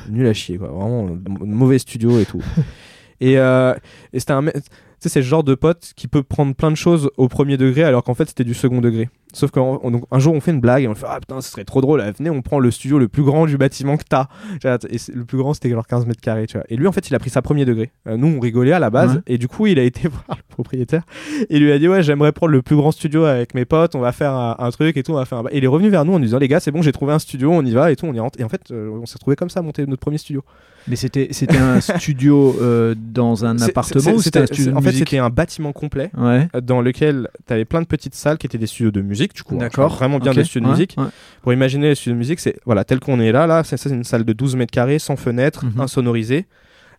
Nul 0.09 0.27
à 0.27 0.33
chier, 0.33 0.57
quoi. 0.57 0.69
Vraiment, 0.69 1.09
mauvais 1.41 1.77
studio 1.79 2.19
et 2.19 2.25
tout. 2.25 2.41
et 3.21 3.37
euh, 3.37 3.73
et 4.13 4.19
c'était 4.19 4.33
un. 4.33 4.41
mec- 4.41 4.55
Tu 4.55 4.61
sais, 4.99 5.09
c'est 5.09 5.19
le 5.19 5.25
genre 5.25 5.43
de 5.43 5.53
pote 5.55 5.91
qui 5.95 6.07
peut 6.07 6.23
prendre 6.23 6.55
plein 6.55 6.71
de 6.71 6.75
choses 6.77 7.11
au 7.17 7.27
premier 7.27 7.57
degré 7.57 7.83
alors 7.83 8.03
qu'en 8.03 8.13
fait 8.15 8.27
c'était 8.27 8.43
du 8.45 8.53
second 8.55 8.81
degré. 8.81 9.09
Sauf 9.35 9.51
qu'un 9.51 9.79
un 10.11 10.19
jour 10.19 10.33
on 10.33 10.39
fait 10.39 10.51
une 10.51 10.59
blague 10.61 10.83
et 10.83 10.87
on 10.87 10.95
fait 10.95 11.05
Ah 11.09 11.19
putain, 11.19 11.41
ce 11.41 11.51
serait 11.51 11.65
trop 11.65 11.81
drôle. 11.81 12.01
Venez, 12.17 12.29
on 12.29 12.41
prend 12.41 12.59
le 12.59 12.71
studio 12.71 12.97
le 12.97 13.07
plus 13.07 13.23
grand 13.23 13.45
du 13.45 13.57
bâtiment 13.57 13.97
que 13.97 14.03
t'as. 14.07 14.27
Et 14.63 14.97
le 15.13 15.25
plus 15.25 15.37
grand 15.37 15.53
c'était 15.53 15.69
genre 15.69 15.85
15 15.85 16.05
mètres 16.05 16.21
carrés. 16.21 16.47
Tu 16.47 16.57
vois. 16.57 16.65
Et 16.69 16.75
lui 16.77 16.87
en 16.87 16.91
fait 16.91 17.09
il 17.09 17.15
a 17.15 17.19
pris 17.19 17.29
ça 17.29 17.41
premier 17.41 17.65
degré. 17.65 17.91
Euh, 18.07 18.17
nous 18.17 18.27
on 18.27 18.39
rigolait 18.39 18.71
à 18.71 18.79
la 18.79 18.89
base 18.89 19.15
Ouais. 19.15 19.21
et 19.27 19.37
du 19.37 19.47
coup 19.47 19.67
il 19.67 19.77
a 19.77 19.83
été 19.83 20.07
voir 20.07 20.23
le 20.37 20.43
propriétaire 20.49 21.03
et 21.49 21.57
il 21.57 21.63
lui 21.63 21.71
a 21.71 21.79
dit 21.79 21.87
Ouais, 21.87 22.01
j'aimerais 22.01 22.31
prendre 22.31 22.51
le 22.53 22.61
plus 22.61 22.75
grand 22.75 22.91
studio 22.91 23.25
avec 23.25 23.53
mes 23.53 23.65
potes. 23.65 23.93
On 23.95 23.99
va 23.99 24.11
faire 24.11 24.31
un, 24.31 24.55
un 24.57 24.71
truc 24.71 24.95
et 24.97 25.03
tout. 25.03 25.11
On 25.11 25.15
va 25.15 25.25
faire 25.25 25.39
un... 25.39 25.43
ba- 25.43 25.49
Et 25.51 25.57
il 25.57 25.63
est 25.63 25.67
revenu 25.67 25.89
vers 25.89 26.05
nous 26.05 26.13
en 26.13 26.19
nous 26.19 26.25
disant 26.25 26.39
Les 26.39 26.47
gars, 26.47 26.59
c'est 26.59 26.71
bon, 26.71 26.81
j'ai 26.81 26.91
trouvé 26.93 27.13
un 27.13 27.19
studio, 27.19 27.51
on 27.51 27.63
y 27.65 27.71
va 27.71 27.91
et 27.91 27.95
tout. 27.95 28.05
On 28.05 28.13
y 28.13 28.19
rentre. 28.19 28.39
Et 28.39 28.43
en 28.43 28.49
fait, 28.49 28.71
euh, 28.71 28.89
on 28.89 29.05
s'est 29.05 29.15
retrouvé 29.15 29.35
comme 29.35 29.49
ça 29.49 29.59
à 29.59 29.63
monter 29.63 29.85
notre 29.85 29.99
premier 30.01 30.17
studio. 30.17 30.43
Mais 30.87 30.95
c'était, 30.95 31.29
un 31.59 31.81
studio 31.99 32.55
euh, 32.61 32.93
dans 32.95 33.43
un 33.43 33.59
appartement 33.59 34.11
ou 34.11 34.21
c'était 34.21 34.39
un 34.39 34.45
studio 34.45 34.75
En 34.77 34.81
fait, 34.81 34.91
c'était 34.91 35.17
un 35.17 35.31
bâtiment 35.31 35.71
complet 35.73 36.11
Ouais. 36.15 36.47
dans 36.61 36.79
lequel 36.79 37.27
tu 37.47 37.53
avais 37.53 37.65
plein 37.65 37.81
de 37.81 37.87
petites 37.87 38.13
salles 38.13 38.37
qui 38.37 38.45
étaient 38.45 38.59
des 38.59 38.67
studios 38.67 38.91
de 38.91 39.01
musique, 39.01 39.24
du 39.33 39.43
coup. 39.43 39.55
hein, 39.55 39.59
D'accord. 39.59 39.93
vraiment 39.95 40.19
bien 40.19 40.33
des 40.33 40.43
studios 40.43 40.61
de 40.61 40.65
Ouais, 40.67 40.71
musique. 40.73 40.95
ouais. 40.97 41.05
Pour 41.41 41.53
imaginer 41.53 41.89
les 41.89 41.95
studios 41.95 42.13
de 42.13 42.17
musique, 42.19 42.39
c'est 42.39 42.57
voilà, 42.65 42.83
tel 42.83 42.99
qu'on 42.99 43.19
est 43.19 43.31
là, 43.31 43.47
là, 43.47 43.63
c'est 43.63 43.77
ça, 43.77 43.89
c'est 43.89 43.95
une 43.95 44.03
salle 44.03 44.23
de 44.25 44.33
12 44.33 44.55
mètres 44.55 44.71
carrés, 44.71 44.99
sans 44.99 45.15
fenêtre, 45.15 45.65
Mhm. 45.65 45.81
insonorisée. 45.81 46.45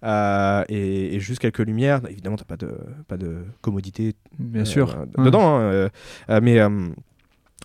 euh, 0.05 0.63
et, 0.69 1.15
et 1.17 1.21
juste 1.21 1.41
quelques 1.41 1.59
lumières. 1.61 2.01
Évidemment, 2.09 2.37
t'as 2.37 2.45
pas 2.45 2.57
de, 2.59 2.69
pas 3.09 3.17
de 3.17 3.39
commodité 3.63 4.15
Bien 4.39 4.63
euh, 4.63 4.65
sûr. 4.67 4.95
dedans. 5.19 5.57
hein, 5.57 5.61
euh, 5.63 5.89
mais 6.43 6.59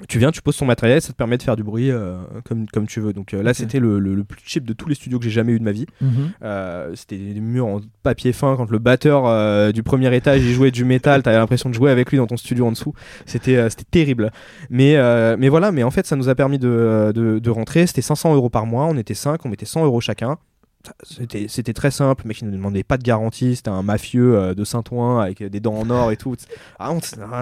tu 0.08 0.20
viens, 0.20 0.32
tu 0.32 0.42
poses 0.42 0.58
ton 0.58 0.66
matériel, 0.66 1.02
ça 1.02 1.12
te 1.14 1.18
permet 1.18 1.38
de 1.38 1.44
faire 1.44 1.56
du 1.56 1.64
bruit 1.64 1.92
euh, 1.92 2.18
comme, 2.46 2.68
comme 2.68 2.88
tu 2.88 3.00
veux. 3.00 3.14
Donc 3.14 3.34
euh, 3.34 3.42
là, 3.44 3.54
c'était 3.54 3.80
le, 3.80 4.00
le- 4.00 4.16
le 4.16 4.24
plus 4.24 4.40
cheap 4.46 4.66
de 4.66 4.74
tous 4.74 4.88
les 4.90 4.96
studios 4.96 5.20
que 5.20 5.26
j'ai 5.26 5.32
jamais 5.32 5.52
eu 5.54 5.60
de 5.60 5.64
ma 5.64 5.72
vie. 5.72 5.86
Mhm. 6.02 6.32
Euh, 6.44 6.92
c'était 6.96 7.18
des 7.18 7.40
murs 7.40 7.66
en 7.68 7.82
papier 8.04 8.34
fin. 8.34 8.56
Quand 8.56 8.70
le 8.70 8.80
batteur 8.80 9.26
euh, 9.28 9.72
du 9.72 9.84
premier 9.84 10.14
étage 10.16 10.42
il 10.44 10.52
jouait 10.54 10.72
du 10.72 10.86
métal, 10.86 11.24
t'avais 11.24 11.38
l'impression 11.38 11.70
de 11.70 11.74
jouer 11.76 11.92
avec 11.92 12.10
lui 12.12 12.18
dans 12.18 12.28
ton 12.28 12.38
studio 12.38 12.66
en 12.68 12.72
dessous. 12.72 12.94
C'était 13.26 13.56
euh, 13.58 13.70
c'était 13.70 13.86
terrible. 13.90 14.32
Mais, 14.70 14.96
euh, 14.98 15.36
mais 15.40 15.50
voilà, 15.50 15.72
mais 15.72 15.84
en 15.84 15.92
fait, 15.92 16.06
ça 16.08 16.16
nous 16.16 16.30
a 16.30 16.36
permis 16.36 16.60
de, 16.60 17.12
de, 17.16 17.40
de 17.40 17.50
rentrer. 17.50 17.88
C'était 17.88 18.02
500 18.02 18.36
euros 18.36 18.50
par 18.50 18.66
mois. 18.66 18.86
On 18.86 18.98
était 18.98 19.14
5, 19.14 19.46
on 19.46 19.50
mettait 19.50 19.66
100 19.66 19.86
euros 19.86 20.02
chacun. 20.02 20.38
C'était 21.04 21.46
c'était 21.48 21.74
très 21.74 21.92
simple, 21.92 22.24
mais 22.26 22.34
qui 22.34 22.46
ne 22.46 22.52
demandait 22.52 22.84
pas 22.84 22.98
de 22.98 23.04
garantie. 23.04 23.56
C'était 23.56 23.70
un 23.70 23.84
mafieux 23.84 24.36
euh, 24.36 24.54
de 24.54 24.64
Saint-Ouen 24.64 25.20
avec 25.20 25.44
des 25.44 25.60
dents 25.60 25.76
en 25.76 25.90
or 25.90 26.12
et 26.12 26.18
tout. 26.18 26.36
Ah, 26.80 26.92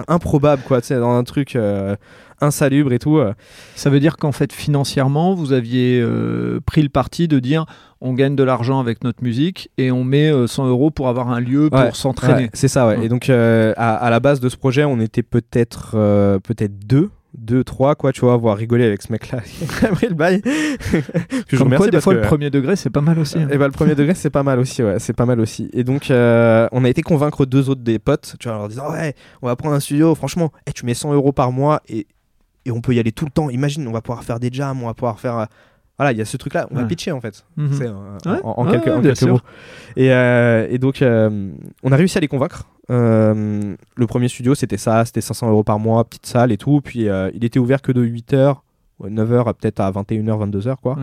improbable, 0.08 0.62
quoi, 0.66 0.80
tu 0.80 0.88
sais, 0.88 0.98
dans 0.98 1.12
un 1.14 1.24
truc 1.24 1.56
euh, 1.56 1.96
insalubre 2.40 2.92
et 2.92 2.98
tout. 2.98 3.18
euh. 3.18 3.34
Ça 3.76 3.90
veut 3.90 4.00
dire 4.00 4.16
qu'en 4.16 4.32
fait, 4.32 4.52
financièrement, 4.52 5.34
vous 5.34 5.52
aviez 5.52 6.04
pris 6.66 6.82
le 6.82 6.88
parti 6.88 7.28
de 7.28 7.38
dire 7.38 7.66
on 8.02 8.14
gagne 8.14 8.34
de 8.34 8.42
l'argent 8.44 8.80
avec 8.80 9.04
notre 9.04 9.22
musique 9.22 9.70
et 9.76 9.90
on 9.92 10.04
met 10.04 10.32
euh, 10.32 10.46
100 10.46 10.68
euros 10.68 10.90
pour 10.90 11.08
avoir 11.08 11.28
un 11.30 11.38
lieu 11.40 11.68
Ouais, 11.70 11.86
pour 11.86 11.96
s'entraîner. 11.96 12.44
Ouais, 12.44 12.50
c'est 12.54 12.68
ça, 12.68 12.86
ouais. 12.88 12.96
Ouais. 12.96 13.04
Et 13.04 13.08
donc, 13.10 13.28
à, 13.28 13.72
à 13.96 14.10
la 14.10 14.20
base 14.20 14.40
de 14.40 14.48
ce 14.48 14.56
projet, 14.56 14.84
on 14.84 15.00
était 15.00 15.22
peut-être 15.22 15.90
peut-être 16.42 16.78
deux, 16.86 17.10
deux, 17.36 17.62
trois, 17.64 17.94
quoi, 17.94 18.12
tu 18.12 18.20
vois, 18.22 18.36
voir 18.36 18.56
rigoler 18.56 18.84
avec 18.84 19.02
ce 19.02 19.12
mec-là 19.12 19.40
qui 19.78 19.84
a 19.86 19.88
pris 19.88 20.08
le 20.08 20.14
bail. 20.14 20.42
Je 20.44 21.56
Comme 21.56 21.66
remercie 21.68 21.76
quoi, 21.84 21.90
des 21.90 22.00
fois, 22.00 22.14
que- 22.14 22.18
le 22.20 22.24
premier 22.26 22.50
degré, 22.50 22.76
c'est 22.76 22.90
pas 22.90 23.00
mal 23.00 23.18
aussi. 23.18 23.38
hein. 23.38 23.48
Et 23.50 23.58
bah, 23.58 23.66
le 23.66 23.72
premier 23.72 23.94
degré, 23.94 24.14
c'est 24.14 24.30
pas 24.30 24.42
mal 24.42 24.58
aussi, 24.58 24.82
ouais, 24.82 24.98
c'est 24.98 25.12
pas 25.12 25.26
mal 25.26 25.40
aussi. 25.40 25.70
Et 25.72 25.84
donc, 25.84 26.10
euh, 26.10 26.68
on 26.72 26.84
a 26.84 26.88
été 26.88 27.02
convaincre 27.02 27.46
deux 27.46 27.70
autres 27.70 27.82
des 27.82 27.98
potes, 27.98 28.34
tu 28.40 28.48
vois, 28.48 28.56
en 28.56 28.60
leur 28.60 28.68
disant, 28.68 28.90
ouais, 28.92 29.14
on 29.42 29.46
va 29.46 29.56
prendre 29.56 29.74
un 29.74 29.80
studio, 29.80 30.14
franchement, 30.14 30.52
eh, 30.66 30.72
tu 30.72 30.84
mets 30.86 30.94
100 30.94 31.12
euros 31.14 31.32
par 31.32 31.52
mois 31.52 31.80
et, 31.88 32.06
et 32.66 32.70
on 32.72 32.80
peut 32.80 32.94
y 32.94 32.98
aller 32.98 33.12
tout 33.12 33.24
le 33.24 33.30
temps. 33.30 33.48
Imagine, 33.50 33.86
on 33.86 33.92
va 33.92 34.00
pouvoir 34.00 34.24
faire 34.24 34.40
des 34.40 34.50
jams, 34.52 34.82
on 34.82 34.86
va 34.86 34.94
pouvoir 34.94 35.18
faire. 35.20 35.38
euh, 35.38 35.44
Voilà, 35.98 36.12
il 36.12 36.18
y 36.18 36.22
a 36.22 36.24
ce 36.24 36.36
truc-là, 36.36 36.66
on 36.70 36.74
va 36.76 36.84
pitcher 36.84 37.12
en 37.12 37.20
fait. 37.20 37.44
Mhm. 37.56 37.70
Euh, 37.82 37.92
Ouais, 38.26 38.40
en, 38.42 38.64
quelques, 38.66 38.88
en 38.88 39.00
quelques 39.02 39.22
mots. 39.22 39.40
Et, 39.96 40.06
et 40.08 40.78
donc, 40.78 41.02
on 41.02 41.92
a 41.92 41.96
réussi 41.96 42.18
à 42.18 42.20
les 42.20 42.28
convaincre. 42.28 42.64
Euh, 42.90 43.74
le 43.96 44.06
premier 44.06 44.28
studio, 44.28 44.54
c'était 44.54 44.76
ça, 44.76 45.04
c'était 45.04 45.20
500 45.20 45.48
euros 45.50 45.62
par 45.64 45.78
mois, 45.78 46.04
petite 46.04 46.26
salle 46.26 46.52
et 46.52 46.56
tout. 46.56 46.80
Puis, 46.82 47.08
euh, 47.08 47.30
il 47.34 47.44
était 47.44 47.58
ouvert 47.58 47.82
que 47.82 47.92
de 47.92 48.02
8h, 48.04 48.56
9h 49.02 49.48
à 49.48 49.54
peut-être 49.54 49.80
à 49.80 49.90
21h, 49.90 50.50
22h, 50.50 50.76
quoi. 50.82 50.96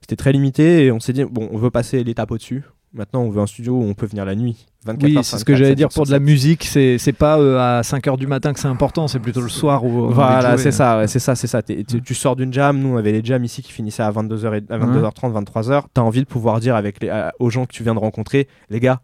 C'était 0.00 0.16
très 0.16 0.32
limité 0.32 0.84
et 0.84 0.92
on 0.92 1.00
s'est 1.00 1.12
dit, 1.14 1.24
bon, 1.24 1.48
on 1.50 1.56
veut 1.56 1.70
passer 1.70 2.04
l'étape 2.04 2.30
au-dessus. 2.30 2.62
Maintenant, 2.92 3.22
on 3.22 3.30
veut 3.30 3.40
un 3.40 3.46
studio 3.46 3.72
où 3.74 3.82
on 3.82 3.94
peut 3.94 4.06
venir 4.06 4.24
la 4.24 4.36
nuit. 4.36 4.66
24 4.84 5.02
Oui, 5.04 5.14
c'est 5.16 5.22
ce 5.22 5.30
24, 5.36 5.44
que 5.46 5.54
j'allais 5.56 5.70
7 5.70 5.76
dire 5.78 5.88
pour 5.88 6.04
de 6.06 6.10
la 6.12 6.18
7. 6.18 6.22
musique, 6.22 6.62
c'est 6.64 6.98
c'est 6.98 7.12
pas 7.14 7.40
euh, 7.40 7.58
à 7.58 7.80
5h 7.80 8.16
du 8.18 8.28
matin 8.28 8.52
que 8.52 8.60
c'est 8.60 8.68
important, 8.68 9.08
c'est 9.08 9.18
plutôt 9.18 9.40
le 9.40 9.48
soir 9.48 9.84
où 9.84 10.10
Voilà, 10.10 10.50
jouer. 10.54 10.62
c'est 10.62 10.70
ça, 10.70 10.98
ouais, 10.98 11.08
c'est 11.08 11.18
ça, 11.18 11.34
c'est 11.34 11.48
ça. 11.48 11.60
T'es- 11.62 11.82
tu- 11.82 12.14
sors 12.14 12.36
d'une 12.36 12.52
jam, 12.52 12.78
nous 12.78 12.90
on 12.90 12.96
avait 12.96 13.10
les 13.10 13.24
jams 13.24 13.42
ici 13.42 13.62
qui 13.62 13.72
finissaient 13.72 14.04
à 14.04 14.12
22h, 14.12 14.54
et- 14.54 14.72
à 14.72 14.78
22h30, 14.78 15.32
23h. 15.32 15.86
T'as 15.92 16.02
envie 16.02 16.20
de 16.20 16.26
pouvoir 16.26 16.60
dire 16.60 16.76
avec 16.76 17.02
les, 17.02 17.08
à- 17.08 17.32
aux 17.40 17.50
gens 17.50 17.64
que 17.66 17.72
tu 17.72 17.82
viens 17.82 17.94
de 17.94 17.98
rencontrer, 17.98 18.46
les 18.70 18.78
gars, 18.78 19.00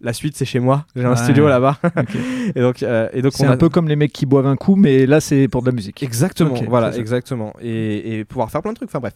la 0.00 0.12
suite 0.12 0.36
c'est 0.36 0.44
chez 0.44 0.60
moi, 0.60 0.84
j'ai 0.94 1.04
un 1.04 1.10
Ouais. 1.10 1.16
studio 1.16 1.48
là-bas. 1.48 1.78
Ok. 1.96 2.16
et 2.54 2.60
donc, 2.60 2.82
euh, 2.82 3.08
et 3.12 3.22
donc 3.22 3.32
C'est 3.34 3.46
on 3.46 3.50
un 3.50 3.52
a- 3.54 3.56
peu 3.56 3.68
comme 3.68 3.88
les 3.88 3.96
mecs 3.96 4.12
qui 4.12 4.26
boivent 4.26 4.46
un 4.46 4.56
coup, 4.56 4.76
mais 4.76 5.06
là 5.06 5.20
c'est 5.20 5.48
pour 5.48 5.62
de 5.62 5.66
la 5.66 5.72
musique. 5.72 6.02
Exactement, 6.02 6.54
voilà, 6.68 6.96
exactement. 6.96 7.52
Et, 7.60 8.18
et 8.20 8.24
pouvoir 8.24 8.50
faire 8.50 8.62
plein 8.62 8.72
de 8.72 8.76
trucs, 8.76 8.88
enfin 8.90 9.00
bref. 9.00 9.14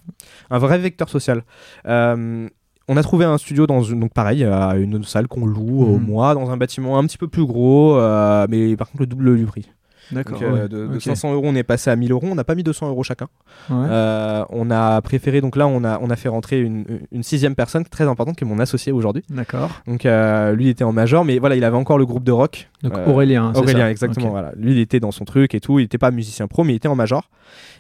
Un 0.51 0.59
vrai 0.59 0.79
vecteur 0.79 1.09
social. 1.09 1.43
Euh, 1.87 2.49
on 2.89 2.97
a 2.97 3.03
trouvé 3.03 3.25
un 3.25 3.39
studio 3.39 3.67
dans 3.69 3.83
une, 3.83 4.01
donc 4.01 4.13
pareil, 4.13 4.43
à 4.45 4.75
une 4.77 5.05
salle 5.05 5.29
qu'on 5.29 5.47
loue 5.47 5.85
au 5.85 5.99
Mhm. 5.99 6.05
mois, 6.07 6.35
dans 6.35 6.51
un 6.51 6.57
bâtiment 6.57 6.99
un 6.99 7.05
petit 7.07 7.17
peu 7.19 7.29
plus 7.29 7.47
gros, 7.47 7.97
euh, 7.97 8.47
mais 8.51 8.77
par 8.77 8.89
contre 8.89 9.03
le 9.03 9.07
double 9.07 9.37
du 9.37 9.47
prix. 9.47 9.71
D'accord. 10.13 10.39
Donc, 10.39 10.43
euh, 10.43 10.63
ouais. 10.63 10.69
de, 10.69 10.87
de 10.87 10.95
Ok. 10.97 11.03
500 11.03 11.33
euros, 11.33 11.47
on 11.47 11.55
est 11.55 11.63
passé 11.63 11.91
à 11.91 11.97
1000 11.97 12.13
euros. 12.13 12.27
On 12.31 12.35
n'a 12.35 12.45
pas 12.45 12.55
mis 12.55 12.63
200 12.63 12.89
euros 12.89 13.03
chacun. 13.03 13.29
Ouais. 13.71 13.77
Euh, 13.89 14.45
on 14.51 14.71
a 14.71 15.01
préféré, 15.03 15.41
donc 15.41 15.57
là, 15.57 15.67
on 15.67 15.85
a, 15.85 15.99
on 16.01 16.11
a 16.11 16.17
fait 16.17 16.29
rentrer 16.29 16.61
une, 16.61 16.85
une 17.11 17.23
sixième 17.23 17.55
personne 17.55 17.85
très 17.85 18.05
importante 18.05 18.37
qui 18.37 18.45
est 18.45 18.47
mon 18.47 18.59
associé 18.59 18.93
aujourd'hui. 18.93 19.25
D'accord. 19.31 19.71
Donc 19.87 20.07
euh, 20.07 20.53
lui, 20.55 20.65
il 20.67 20.69
était 20.69 20.85
en 20.85 20.93
major, 20.93 21.25
mais 21.25 21.39
voilà, 21.39 21.57
il 21.57 21.65
avait 21.65 21.77
encore 21.77 21.99
le 21.99 22.07
groupe 22.07 22.25
de 22.25 22.33
rock. 22.33 22.69
Donc 22.83 22.95
Aurélien. 23.07 23.53
Aurélien, 23.55 23.79
ça 23.81 23.91
exactement. 23.91 24.31
Voilà. 24.31 24.53
Lui, 24.57 24.73
il 24.73 24.79
était 24.79 25.01
dans 25.01 25.13
son 25.13 25.25
truc 25.25 25.55
et 25.55 25.61
tout. 25.61 25.79
Il 25.79 25.83
n'était 25.83 25.99
pas 25.99 26.11
musicien 26.11 26.47
pro, 26.49 26.65
mais 26.65 26.73
il 26.73 26.77
était 26.77 26.89
en 26.89 26.97
major. 26.97 27.31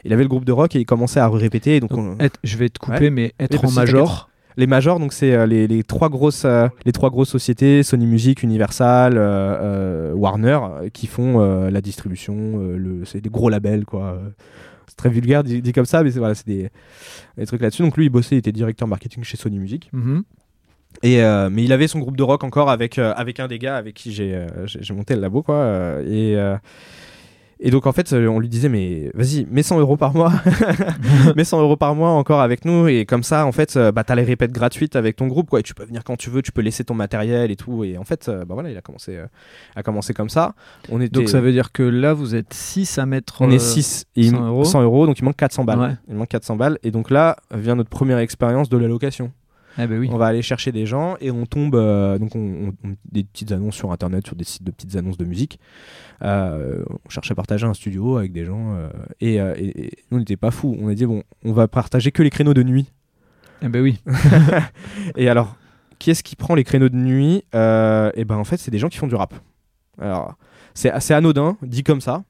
Il 0.04 0.12
avait 0.12 0.22
le 0.22 0.28
groupe 0.28 0.44
de 0.44 0.52
rock 0.52 0.74
et 0.76 0.80
il 0.80 0.84
commençait 0.86 1.20
à 1.20 1.28
répéter. 1.28 1.80
Donc, 1.80 1.90
Donc, 1.90 2.16
on- 2.20 2.24
être- 2.24 2.38
je 2.44 2.56
vais 2.56 2.68
te 2.68 2.78
couper, 2.78 3.10
mais 3.10 3.32
être 3.40 3.60
bah, 3.60 3.66
en 3.68 3.70
si, 3.70 3.76
major. 3.76 4.28
Les 4.56 4.66
majors, 4.66 4.98
donc 4.98 5.12
c'est 5.12 5.32
euh, 5.32 5.46
les, 5.46 5.66
les 5.66 5.82
trois 5.82 6.08
grosses, 6.08 6.44
euh, 6.44 6.68
les 6.84 6.92
trois 6.92 7.10
grosses 7.10 7.30
sociétés, 7.30 7.82
Sony 7.82 8.06
Music, 8.06 8.42
Universal, 8.42 9.14
euh, 9.16 10.12
Warner, 10.12 10.58
qui 10.92 11.06
font 11.06 11.40
la 11.68 11.80
distribution. 11.80 12.58
le, 12.76 13.04
c'est 13.04 13.20
des 13.20 13.30
gros 13.30 13.48
labels, 13.48 13.84
quoi. 13.84 14.18
C'est 14.86 14.96
très 14.96 15.08
vulgaire 15.08 15.42
dit, 15.44 15.62
dit 15.62 15.72
comme 15.72 15.86
ça, 15.86 16.02
mais 16.02 16.10
c'est 16.10 16.18
voilà, 16.18 16.34
c'est 16.34 16.46
des, 16.46 16.68
des 17.38 17.46
trucs 17.46 17.62
là-dessus. 17.62 17.82
Donc 17.82 17.96
lui, 17.96 18.06
il 18.06 18.10
bossait, 18.10 18.34
il 18.34 18.38
était 18.38 18.52
directeur 18.52 18.88
marketing 18.88 19.24
chez 19.24 19.36
Sony 19.36 19.58
Music. 19.58 19.88
Mhm. 19.92 20.24
Et 21.02 21.22
euh, 21.22 21.48
mais 21.50 21.64
il 21.64 21.72
avait 21.72 21.88
son 21.88 21.98
groupe 21.98 22.16
de 22.16 22.22
rock 22.22 22.44
encore 22.44 22.70
avec 22.70 22.98
euh, 22.98 23.12
avec 23.16 23.40
un 23.40 23.48
des 23.48 23.58
gars 23.58 23.76
avec 23.76 23.94
qui 23.94 24.12
j'ai 24.12 24.34
euh, 24.34 24.66
monté 24.94 25.14
le 25.14 25.20
labo 25.20 25.42
quoi. 25.42 26.00
et 26.06 26.36
et 27.64 27.70
donc 27.70 27.86
en 27.86 27.92
fait, 27.92 28.12
euh, 28.12 28.26
on 28.28 28.38
lui 28.40 28.48
disait 28.48 28.68
mais 28.68 29.10
vas-y, 29.14 29.46
mets 29.50 29.62
100 29.62 29.78
euros 29.80 29.96
par 29.96 30.14
mois, 30.14 30.32
mets 31.36 31.44
100 31.44 31.60
euros 31.62 31.76
par 31.76 31.94
mois 31.94 32.10
encore 32.10 32.40
avec 32.40 32.64
nous 32.64 32.88
et 32.88 33.06
comme 33.06 33.22
ça 33.22 33.46
en 33.46 33.52
fait, 33.52 33.76
euh, 33.76 33.92
bah 33.92 34.04
t'as 34.04 34.14
les 34.14 34.24
répètes 34.24 34.52
gratuites 34.52 34.96
avec 34.96 35.16
ton 35.16 35.26
groupe 35.28 35.48
quoi. 35.50 35.60
Et 35.60 35.62
tu 35.62 35.74
peux 35.74 35.84
venir 35.84 36.04
quand 36.04 36.16
tu 36.16 36.30
veux, 36.30 36.42
tu 36.42 36.52
peux 36.52 36.62
laisser 36.62 36.84
ton 36.84 36.94
matériel 36.94 37.50
et 37.50 37.56
tout. 37.56 37.84
Et 37.84 37.96
en 37.98 38.04
fait, 38.04 38.28
euh, 38.28 38.44
bah 38.44 38.54
voilà, 38.54 38.70
il 38.70 38.76
a 38.76 38.80
commencé 38.80 39.18
à 39.76 39.82
commencer 39.82 40.12
comme 40.14 40.28
ça. 40.28 40.54
On 40.90 41.00
était, 41.00 41.10
Donc 41.20 41.28
ça 41.28 41.40
veut 41.40 41.52
dire 41.52 41.72
que 41.72 41.82
là 41.82 42.14
vous 42.14 42.34
êtes 42.34 42.52
6 42.52 42.98
à 42.98 43.06
mettre. 43.06 43.42
on 43.42 43.50
euh, 43.50 43.54
est 43.54 43.58
6 43.58 44.04
et 44.16 44.20
il 44.22 44.30
100 44.30 44.36
m- 44.36 44.44
euros. 44.44 44.64
100 44.64 44.82
euros, 44.82 45.06
donc 45.06 45.18
il 45.18 45.24
manque 45.24 45.36
400 45.36 45.64
balles. 45.64 45.78
Ouais. 45.78 45.94
Il 46.08 46.14
manque 46.16 46.28
400 46.28 46.56
balles 46.56 46.78
et 46.82 46.90
donc 46.90 47.10
là 47.10 47.36
vient 47.54 47.76
notre 47.76 47.90
première 47.90 48.18
expérience 48.18 48.68
de 48.68 48.76
la 48.76 48.88
location. 48.88 49.30
Ah 49.78 49.86
bah 49.86 49.94
oui. 49.98 50.08
On 50.12 50.16
va 50.18 50.26
aller 50.26 50.42
chercher 50.42 50.70
des 50.72 50.84
gens 50.86 51.16
et 51.20 51.30
on 51.30 51.46
tombe 51.46 51.74
euh, 51.74 52.18
donc 52.18 52.34
on, 52.36 52.72
on- 52.84 52.94
des 53.10 53.24
petites 53.24 53.52
annonces 53.52 53.74
sur 53.76 53.90
internet, 53.92 54.26
sur 54.26 54.36
des 54.36 54.44
sites 54.44 54.64
de 54.64 54.70
petites 54.70 54.96
annonces 54.96 55.16
de 55.16 55.24
musique. 55.24 55.58
Euh, 56.22 56.84
on 57.06 57.08
cherche 57.08 57.30
à 57.30 57.34
partager 57.34 57.66
un 57.66 57.74
studio 57.74 58.16
avec 58.18 58.32
des 58.32 58.44
gens 58.44 58.74
euh, 58.74 58.88
et, 59.20 59.34
et- 59.36 59.84
et 59.86 59.90
nous 60.10 60.16
on 60.16 60.20
n'était 60.20 60.36
pas 60.36 60.50
fous. 60.50 60.76
On 60.80 60.88
a 60.88 60.94
dit 60.94 61.06
bon, 61.06 61.22
on 61.44 61.52
va 61.52 61.68
partager 61.68 62.12
que 62.12 62.22
les 62.22 62.30
créneaux 62.30 62.54
de 62.54 62.62
nuit. 62.62 62.90
Ah 63.62 63.68
bah 63.68 63.80
oui. 63.80 64.00
Et 65.16 65.28
alors, 65.28 65.56
qui 66.00 66.10
est-ce 66.10 66.22
qui 66.24 66.34
prend 66.36 66.54
les 66.56 66.64
créneaux 66.64 66.88
de 66.88 66.96
nuit 66.96 67.44
Et 67.54 68.24
ben 68.24 68.36
en 68.36 68.44
fait, 68.44 68.56
c'est 68.56 68.70
des 68.72 68.78
gens 68.78 68.88
qui 68.88 68.98
font 68.98 69.06
du 69.06 69.14
rap. 69.14 69.34
Alors, 70.00 70.34
c'est 70.74 70.90
assez 70.90 71.14
anodin, 71.14 71.56
dit 71.62 71.84
comme 71.84 72.00
ça. 72.00 72.24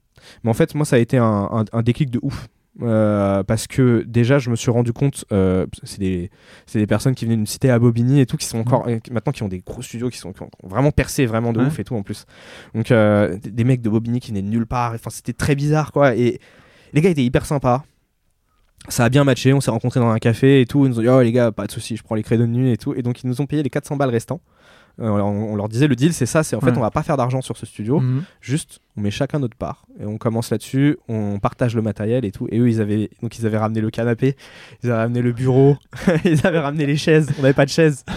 Mais 0.45 0.51
en 0.51 0.55
fait, 0.55 0.75
moi, 0.75 0.85
ça 0.85 0.97
a 0.97 0.99
été 0.99 1.17
un, 1.17 1.49
un- 1.51 1.65
un 1.73 1.83
déclic 1.83 2.11
de 2.11 2.21
ouf. 2.23 2.49
Euh, 2.81 3.43
parce 3.43 3.67
que 3.67 4.03
déjà, 4.07 4.39
je 4.39 4.49
me 4.49 4.57
suis 4.57 4.71
rendu 4.71 4.95
compte, 4.95 5.27
euh, 5.31 5.67
c'est 5.83 5.99
des, 6.01 6.31
des 6.73 6.87
personnes 6.87 7.15
qui 7.15 7.27
venaient 7.27 7.37
d'une 7.37 7.47
cité 7.47 7.71
à 7.71 7.79
Bobigny 7.79 8.21
et 8.21 8.25
tout, 8.27 8.39
qui 8.39 8.47
sont 8.47 8.59
encore 8.61 8.89
euh, 8.89 8.99
maintenant 9.11 9.33
qui 9.33 9.43
ont 9.43 9.49
des 9.49 9.59
gros 9.59 9.83
studios, 9.83 10.09
qui 10.09 10.17
sont 10.17 10.33
qui 10.33 10.43
ont 10.43 10.51
vraiment 10.63 10.91
percé 10.91 11.27
vraiment 11.27 11.53
de 11.53 11.61
Ouais. 11.61 11.67
ouf 11.67 11.79
et 11.79 11.85
tout 11.85 11.95
en 11.95 12.03
plus. 12.03 12.25
Donc 12.75 12.87
des, 12.89 13.65
mecs 13.65 13.83
de 13.83 13.91
Bobigny 13.91 14.21
qui 14.21 14.31
venaient 14.31 14.43
de 14.43 14.49
nulle 14.49 14.67
part. 14.67 14.93
Enfin, 14.95 15.11
c'était 15.11 15.35
très 15.35 15.55
bizarre 15.55 15.93
quoi. 15.93 16.17
Et 16.17 16.41
les 16.95 17.01
gars 17.03 17.11
étaient 17.11 17.25
hyper 17.25 17.45
sympas. 17.45 17.85
Ça 18.89 19.05
a 19.05 19.09
bien 19.11 19.23
matché, 19.23 19.53
on 19.53 19.61
s'est 19.61 19.71
rencontrés 19.71 20.01
dans 20.01 20.09
un 20.11 20.19
café 20.19 20.61
et 20.63 20.67
tout. 20.67 20.87
Ils 20.87 20.89
nous 20.89 20.99
ont 20.99 21.03
dit 21.03 21.09
Oh 21.09 21.21
les 21.21 21.31
gars, 21.33 21.53
pas 21.53 21.67
de 21.67 21.73
soucis, 21.73 21.97
je 21.97 22.03
prends 22.03 22.15
les 22.15 22.23
créneaux 22.23 22.47
de 22.47 22.51
nuit 22.53 22.71
et 22.73 22.79
tout. 22.79 22.95
Et 22.95 23.03
donc 23.03 23.23
ils 23.23 23.27
nous 23.27 23.41
ont 23.43 23.47
payé 23.47 23.63
les 23.63 23.71
400 23.71 23.97
balles 23.97 24.11
restants. 24.11 24.41
On, 24.99 25.07
on 25.09 25.57
leur 25.57 25.69
disait 25.71 25.87
le 25.89 25.97
deal, 25.97 26.13
c'est 26.13 26.27
ça 26.27 26.43
c'est 26.43 26.55
en 26.55 26.61
fait, 26.61 26.71
Ouais. 26.73 26.77
on 26.79 26.81
va 26.83 26.91
pas 26.91 27.03
faire 27.03 27.17
d'argent 27.17 27.41
sur 27.41 27.57
ce 27.57 27.65
studio. 27.65 28.01
Mhm. 28.01 28.25
Juste, 28.43 28.81
on 28.97 29.01
met 29.01 29.11
chacun 29.11 29.39
notre 29.39 29.57
part 29.57 29.87
et 30.01 30.05
on 30.05 30.19
commence 30.19 30.51
là-dessus, 30.51 30.99
on 31.09 31.39
partage 31.39 31.75
le 31.75 31.83
matériel 31.83 32.25
et 32.25 32.31
tout. 32.31 32.47
Et 32.51 32.59
eux, 32.59 32.69
ils 32.69 32.81
avaient 32.81 33.11
donc 33.23 33.39
ils 33.39 33.47
avaient 33.47 33.59
ramené 33.59 33.81
le 33.81 33.91
canapé, 33.91 34.37
ils 34.83 34.91
avaient 34.91 35.01
ramené 35.01 35.23
le 35.23 35.33
bureau, 35.33 35.77
ils 36.25 36.47
avaient 36.47 36.59
ramené 36.59 36.87
les 36.87 36.97
chaises. 36.97 37.29
On 37.39 37.43
n'avait 37.43 37.55
pas 37.55 37.65
de 37.65 37.71
chaises. 37.71 38.05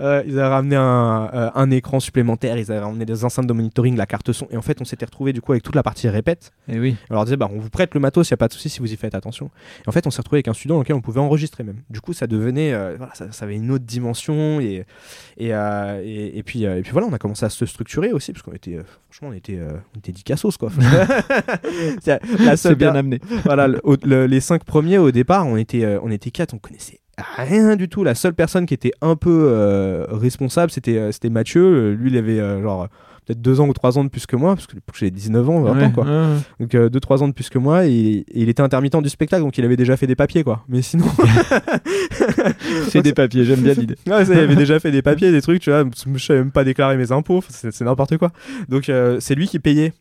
Euh, 0.00 0.22
ils 0.26 0.38
avaient 0.38 0.48
ramené 0.48 0.76
un, 0.76 1.30
euh, 1.34 1.50
un 1.54 1.70
écran 1.70 2.00
supplémentaire, 2.00 2.56
ils 2.56 2.70
avaient 2.72 2.80
ramené 2.80 3.04
des 3.04 3.24
enceintes 3.24 3.46
de 3.46 3.52
monitoring, 3.52 3.96
la 3.96 4.06
carte 4.06 4.32
son. 4.32 4.48
Et 4.50 4.56
en 4.56 4.62
fait, 4.62 4.80
on 4.80 4.84
s'était 4.84 5.04
retrouvé 5.04 5.32
du 5.32 5.40
coup 5.40 5.52
avec 5.52 5.62
toute 5.62 5.74
la 5.74 5.82
partie 5.82 6.08
répète. 6.08 6.52
Eh 6.68 6.78
oui. 6.78 6.96
On 7.10 7.14
leur 7.14 7.24
disait, 7.24 7.36
bah, 7.36 7.48
on 7.52 7.58
vous 7.58 7.68
prête 7.68 7.94
le 7.94 8.00
matos, 8.00 8.28
il 8.28 8.32
y 8.32 8.34
a 8.34 8.38
pas 8.38 8.48
de 8.48 8.52
souci 8.52 8.68
si 8.68 8.80
vous 8.80 8.92
y 8.92 8.96
faites 8.96 9.14
attention. 9.14 9.50
Et 9.84 9.88
en 9.88 9.92
fait, 9.92 10.06
on 10.06 10.10
s'est 10.10 10.22
retrouvé 10.22 10.38
avec 10.38 10.48
un 10.48 10.54
studio 10.54 10.74
dans 10.76 10.80
lequel 10.80 10.96
on 10.96 11.00
pouvait 11.00 11.20
enregistrer 11.20 11.62
même. 11.62 11.82
Du 11.90 12.00
coup, 12.00 12.12
ça 12.12 12.26
devenait, 12.26 12.72
euh, 12.72 12.94
voilà, 12.96 13.14
ça, 13.14 13.30
ça 13.32 13.44
avait 13.44 13.56
une 13.56 13.70
autre 13.70 13.84
dimension 13.84 14.60
et 14.60 14.84
et, 15.36 15.48
et, 15.48 16.38
et 16.38 16.42
puis 16.42 16.64
et 16.64 16.82
puis 16.82 16.92
voilà, 16.92 17.06
on 17.06 17.12
a 17.12 17.18
commencé 17.18 17.44
à 17.44 17.50
se 17.50 17.66
structurer 17.66 18.12
aussi 18.12 18.32
parce 18.32 18.42
qu'on 18.42 18.52
était, 18.52 18.78
franchement, 19.10 19.28
on 19.28 19.36
était, 19.36 19.58
euh, 19.82 19.90
on 19.94 19.98
était 19.98 20.12
10 20.12 20.22
cassos 20.24 20.56
quoi. 20.56 20.70
C'est 22.00 22.20
la 22.40 22.56
seule 22.56 22.74
bien 22.74 22.94
amené. 22.94 23.20
voilà, 23.44 23.68
le- 23.68 23.80
au- 23.84 23.96
le- 24.04 24.26
les 24.26 24.40
cinq 24.40 24.64
premiers 24.64 24.98
au 24.98 25.10
départ, 25.10 25.46
on 25.46 25.56
était, 25.56 25.84
euh, 25.84 25.98
on 26.02 26.10
était 26.10 26.30
quatre, 26.30 26.54
on 26.54 26.58
connaissait 26.58 27.00
rien 27.36 27.76
du 27.76 27.88
tout. 27.88 28.02
La 28.04 28.14
seule 28.14 28.34
personne 28.34 28.66
qui 28.66 28.74
était 28.74 28.92
un 29.02 29.16
peu 29.16 29.44
euh, 29.48 30.06
responsable, 30.10 30.70
c'était, 30.72 31.12
c'était 31.12 31.28
Mathieu. 31.30 31.92
Lui, 31.92 32.10
il 32.10 32.16
avait 32.16 32.38
genre 32.62 32.88
peut-être 33.26 33.40
deux 33.40 33.60
ans 33.60 33.68
ou 33.68 33.72
trois 33.72 33.98
ans 33.98 34.04
de 34.04 34.08
plus 34.08 34.26
que 34.26 34.36
moi, 34.36 34.54
parce 34.54 34.66
que 34.66 34.76
j'ai 34.94 35.10
19 35.10 35.48
ans, 35.48 35.60
20 35.62 35.82
ans 35.86 35.90
quoi. 35.90 36.04
Ouais, 36.04 36.10
ouais. 36.10 36.38
Donc 36.60 36.74
euh, 36.74 36.88
deux 36.88 37.00
trois 37.00 37.22
ans 37.22 37.28
de 37.28 37.32
plus 37.32 37.48
que 37.48 37.58
moi, 37.58 37.86
et, 37.86 37.90
et 37.90 38.24
il 38.34 38.48
était 38.48 38.62
intermittent 38.62 38.96
du 39.02 39.08
spectacle, 39.08 39.42
donc 39.42 39.56
il 39.58 39.64
avait 39.64 39.76
déjà 39.76 39.96
fait 39.96 40.06
des 40.06 40.16
papiers 40.16 40.44
quoi. 40.44 40.64
Mais 40.68 40.82
sinon, 40.82 41.06
C'est 42.88 43.02
des 43.02 43.12
papiers, 43.14 43.44
j'aime 43.44 43.60
bien 43.60 43.74
l'idée. 43.74 43.96
Ouais, 44.06 44.24
ça, 44.24 44.34
il 44.34 44.40
avait 44.40 44.56
déjà 44.56 44.78
fait 44.80 44.90
des 44.90 45.02
papiers, 45.02 45.30
des 45.30 45.42
trucs, 45.42 45.60
tu 45.60 45.70
vois. 45.70 45.84
Je 46.14 46.24
savais 46.24 46.40
même 46.40 46.50
pas 46.50 46.64
déclarer 46.64 46.96
mes 46.96 47.12
impôts, 47.12 47.42
c'est 47.48 47.80
n'importe 47.82 48.16
quoi. 48.18 48.32
Donc 48.68 48.88
euh, 48.88 49.18
c'est 49.20 49.34
lui 49.34 49.46
qui 49.48 49.58
payait 49.58 49.92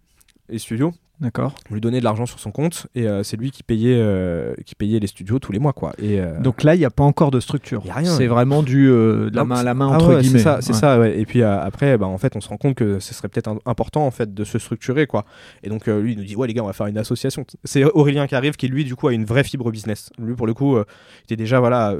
les 0.50 0.60
studios. 0.60 0.94
D'accord. 1.22 1.54
On 1.70 1.76
lui 1.76 1.82
donnait 1.82 2.00
de 2.00 2.04
l'argent 2.04 2.26
sur 2.26 2.40
son 2.40 2.50
compte 2.50 2.88
et 2.96 3.08
euh, 3.08 3.22
c'est 3.22 3.38
lui 3.38 3.52
qui 3.52 3.62
payait, 3.62 3.96
euh, 3.96 4.56
qui 4.66 4.74
payait 4.74 5.00
les 5.00 5.06
studios 5.06 5.38
tous 5.38 5.52
les 5.52 5.60
mois 5.60 5.72
quoi. 5.72 5.94
Et, 6.02 6.20
euh, 6.20 6.40
Donc 6.40 6.64
là, 6.64 6.74
il 6.74 6.80
n'y 6.80 6.86
a 6.86 6.90
pas 6.90 7.04
encore 7.04 7.30
de 7.30 7.40
structure. 7.40 7.84
Y 7.86 7.92
a 7.92 7.94
rien. 7.94 8.12
C'est 8.12 8.26
vraiment 8.26 8.64
du 8.64 8.88
de 8.88 9.30
la 9.32 9.46
main 9.46 9.58
à 9.58 9.64
la 9.64 9.76
main 9.76 9.90
ah 9.92 9.98
entre 9.98 10.16
ouais, 10.16 10.22
guillemets. 10.22 10.40
C'est 10.40 10.44
ça, 10.44 10.62
c'est 10.62 10.74
Ouais. 10.74 10.80
ça, 10.80 11.00
ouais. 11.00 11.20
Et 11.20 11.26
puis 11.28 11.44
après, 11.44 11.96
bah, 12.00 12.08
en 12.08 12.18
fait, 12.18 12.36
on 12.36 12.42
se 12.42 12.50
rend 12.50 12.58
compte 12.58 12.74
que 12.74 12.98
ce 13.00 13.14
serait 13.14 13.28
peut-être 13.28 13.56
important 13.68 14.04
en 14.06 14.10
fait 14.10 14.34
de 14.34 14.44
se 14.44 14.58
structurer, 14.58 15.06
quoi. 15.06 15.26
Et 15.62 15.70
donc 15.70 15.86
lui, 15.86 16.14
il 16.14 16.18
nous 16.18 16.24
dit 16.26 16.36
ouais 16.36 16.48
les 16.48 16.56
gars, 16.56 16.64
on 16.64 16.68
va 16.68 16.74
faire 16.74 16.88
une 16.88 16.98
association. 16.98 17.46
C'est 17.66 17.84
Aurélien 17.84 18.26
qui 18.26 18.34
arrive, 18.34 18.56
qui 18.56 18.68
lui 18.68 18.84
du 18.84 18.96
coup 18.96 19.08
a 19.08 19.14
une 19.14 19.26
vraie 19.26 19.44
fibre 19.44 19.70
business. 19.70 20.10
Lui 20.18 20.34
pour 20.34 20.48
le 20.48 20.56
coup, 20.56 20.78
il 20.78 20.84
était 21.26 21.36
déjà 21.36 21.60
voilà, 21.60 21.96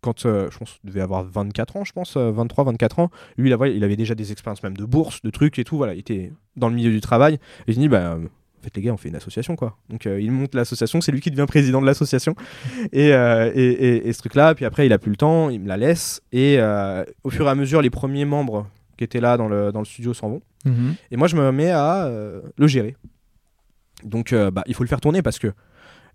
quand 0.00 0.22
je 0.22 0.56
pense, 0.56 0.78
devait 0.84 1.00
avoir 1.00 1.24
24 1.24 1.76
ans, 1.76 1.84
je 1.84 1.92
pense, 1.92 2.16
23, 2.16 2.62
24 2.64 3.00
ans. 3.00 3.10
Lui, 3.36 3.48
il 3.48 3.52
avait, 3.52 3.76
il 3.76 3.82
avait 3.82 3.96
déjà 3.96 4.14
des 4.14 4.30
expériences 4.30 4.62
même 4.62 4.76
de 4.76 4.84
bourse, 4.84 5.22
de 5.22 5.30
trucs 5.30 5.58
et 5.58 5.64
tout. 5.64 5.76
Voilà, 5.76 5.94
il 5.94 5.98
était 5.98 6.30
dans 6.58 6.68
le 6.68 6.74
milieu 6.74 6.90
du 6.90 7.00
travail. 7.00 7.38
Et 7.66 7.72
je 7.72 7.78
dis 7.78 7.88
bah 7.88 7.98
euh, 8.14 8.16
en 8.60 8.62
fait, 8.64 8.74
les 8.76 8.82
gars, 8.82 8.92
on 8.92 8.96
fait 8.96 9.08
une 9.08 9.14
association, 9.16 9.54
quoi. 9.54 9.76
Donc, 9.88 10.04
euh, 10.06 10.20
il 10.20 10.32
monte 10.32 10.54
l'association, 10.56 11.00
c'est 11.00 11.12
lui 11.12 11.20
qui 11.20 11.30
devient 11.30 11.46
président 11.46 11.80
de 11.80 11.86
l'association. 11.86 12.34
Et, 12.92 13.12
euh, 13.14 13.52
et, 13.54 13.62
et- 13.64 14.08
et 14.08 14.12
ce 14.12 14.18
truc-là, 14.18 14.54
puis 14.56 14.64
après, 14.64 14.84
il 14.86 14.92
a 14.92 14.98
plus 14.98 15.10
le 15.10 15.16
temps, 15.16 15.48
il 15.48 15.60
me 15.60 15.68
la 15.68 15.76
laisse. 15.76 16.20
Et 16.32 16.56
euh, 16.58 17.04
au 17.22 17.30
fur 17.30 17.46
et 17.46 17.50
à 17.50 17.54
mesure, 17.54 17.80
les 17.82 17.90
premiers 17.90 18.24
membres 18.24 18.66
qui 18.96 19.04
étaient 19.04 19.20
là 19.20 19.36
dans 19.36 19.46
le, 19.48 19.70
dans 19.70 19.78
le 19.78 19.84
studio 19.84 20.12
s'en 20.12 20.28
vont. 20.30 20.40
Mhm. 20.64 20.94
Et 21.12 21.16
moi, 21.16 21.28
je 21.28 21.36
me 21.36 21.52
mets 21.52 21.70
à 21.70 22.10
le 22.56 22.66
gérer. 22.66 22.96
Donc, 24.04 24.34
bah, 24.34 24.62
il 24.66 24.74
faut 24.74 24.82
le 24.84 24.88
faire 24.88 25.00
tourner 25.00 25.22
parce 25.22 25.38
que 25.38 25.48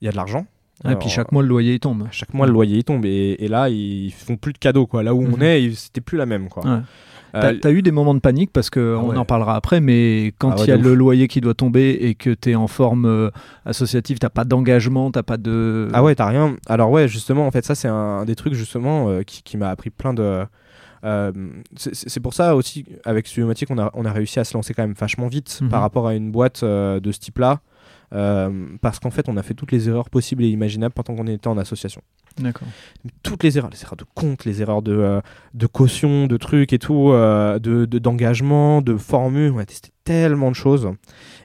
il 0.02 0.06
y 0.06 0.08
a 0.08 0.12
de 0.12 0.18
l'argent. 0.18 0.46
Et 0.90 0.96
puis 0.96 1.08
chaque 1.08 1.32
mois, 1.32 1.44
le 1.44 1.48
loyer 1.48 1.76
il 1.76 1.80
tombe. 1.80 2.08
chaque 2.12 2.34
mois, 2.34 2.46
le 2.46 2.52
loyer 2.52 2.78
il 2.80 2.84
tombe. 2.84 3.06
Et, 3.06 3.48
là, 3.48 3.70
ils 3.70 4.12
font 4.12 4.36
plus 4.36 4.52
de 4.52 4.58
cadeaux, 4.58 4.86
quoi. 4.86 5.02
Là 5.02 5.14
où 5.14 5.24
on 5.24 5.38
Mhm. 5.38 5.44
est, 5.44 5.72
c'était 5.76 6.02
plus 6.02 6.18
la 6.18 6.26
même, 6.26 6.50
quoi. 6.50 6.66
Ouais. 6.66 6.82
Euh, 7.36 7.58
T'as 7.62 7.72
eu 7.72 7.82
des 7.82 7.92
moments 7.92 8.14
de 8.14 8.20
panique 8.20 8.52
parce 8.54 8.70
que 8.70 8.96
Ah 9.00 9.04
ouais. 9.04 9.18
en 9.18 9.26
parlera 9.26 9.56
après, 9.56 9.80
mais 9.82 10.34
quand 10.38 10.52
Ah 10.52 10.56
ouais, 10.58 10.64
il 10.66 10.68
y 10.70 10.72
a 10.72 10.78
le 10.78 10.92
ouf. 10.92 10.98
loyer 10.98 11.28
qui 11.28 11.42
doit 11.42 11.56
tomber 11.56 11.90
et 12.02 12.14
que 12.16 12.30
tu 12.30 12.52
es 12.52 12.56
en 12.56 12.68
forme 12.68 13.06
euh, 13.06 13.30
associative, 13.66 14.20
t'as 14.20 14.30
pas 14.30 14.44
d'engagement, 14.46 15.10
t'as 15.12 15.24
pas 15.24 15.38
de. 15.38 15.88
Ah 15.94 16.04
ouais, 16.04 16.14
t'as 16.16 16.28
rien. 16.28 16.56
Alors 16.68 16.92
ouais, 16.92 17.08
justement, 17.08 17.48
en 17.48 17.52
fait, 17.52 17.66
ça 17.66 17.74
c'est 17.76 17.88
un 17.88 18.26
des 18.26 18.36
trucs 18.36 18.54
justement 18.54 19.10
euh, 19.10 19.24
qui, 19.24 19.42
qui 19.44 19.58
m'a 19.58 19.70
appris 19.70 19.90
plein 19.90 20.14
de. 20.14 20.44
c'est 21.76 22.20
pour 22.20 22.34
ça 22.34 22.56
aussi, 22.56 22.86
avec 23.06 23.28
Studiomatic, 23.28 23.70
on 23.72 23.78
a, 23.80 23.90
on 23.94 24.06
a 24.06 24.12
réussi 24.12 24.40
à 24.40 24.44
se 24.44 24.54
lancer 24.56 24.74
quand 24.74 24.84
même 24.84 24.94
vachement 24.98 25.28
vite 25.28 25.60
Mhm. 25.62 25.70
par 25.70 25.82
rapport 25.82 26.08
à 26.08 26.16
une 26.16 26.32
boîte 26.32 26.64
de 26.64 27.12
ce 27.12 27.20
type-là. 27.20 27.62
parce 28.82 29.00
qu'en 29.00 29.10
fait, 29.12 29.28
on 29.28 29.38
a 29.38 29.44
fait 29.44 29.54
toutes 29.56 29.72
les 29.72 29.90
erreurs 29.90 30.10
possibles 30.10 30.44
et 30.44 30.50
imaginables 30.50 30.94
pendant 30.94 31.16
qu'on 31.16 31.28
était 31.28 31.48
en 31.48 31.58
association. 31.58 32.02
D'accord. 32.40 32.68
Toutes 33.22 33.44
les 33.44 33.58
erreurs, 33.58 33.70
les 33.72 33.82
erreurs 33.84 33.96
de 33.96 34.06
compte, 34.16 34.44
les 34.46 34.62
erreurs 34.62 34.82
de, 34.82 34.92
euh, 34.92 35.22
de 35.54 35.68
caution, 35.68 36.26
de 36.28 36.38
trucs 36.38 36.74
et 36.74 36.80
tout, 36.80 37.10
euh, 37.12 37.60
de 37.60 37.86
de- 37.86 38.00
d'engagement, 38.00 38.82
de, 38.82 38.98
formule. 38.98 39.52
On 39.56 39.60
a 39.60 39.66
testé 39.66 39.90
tellement 40.04 40.50
de 40.50 40.56
choses. 40.56 40.90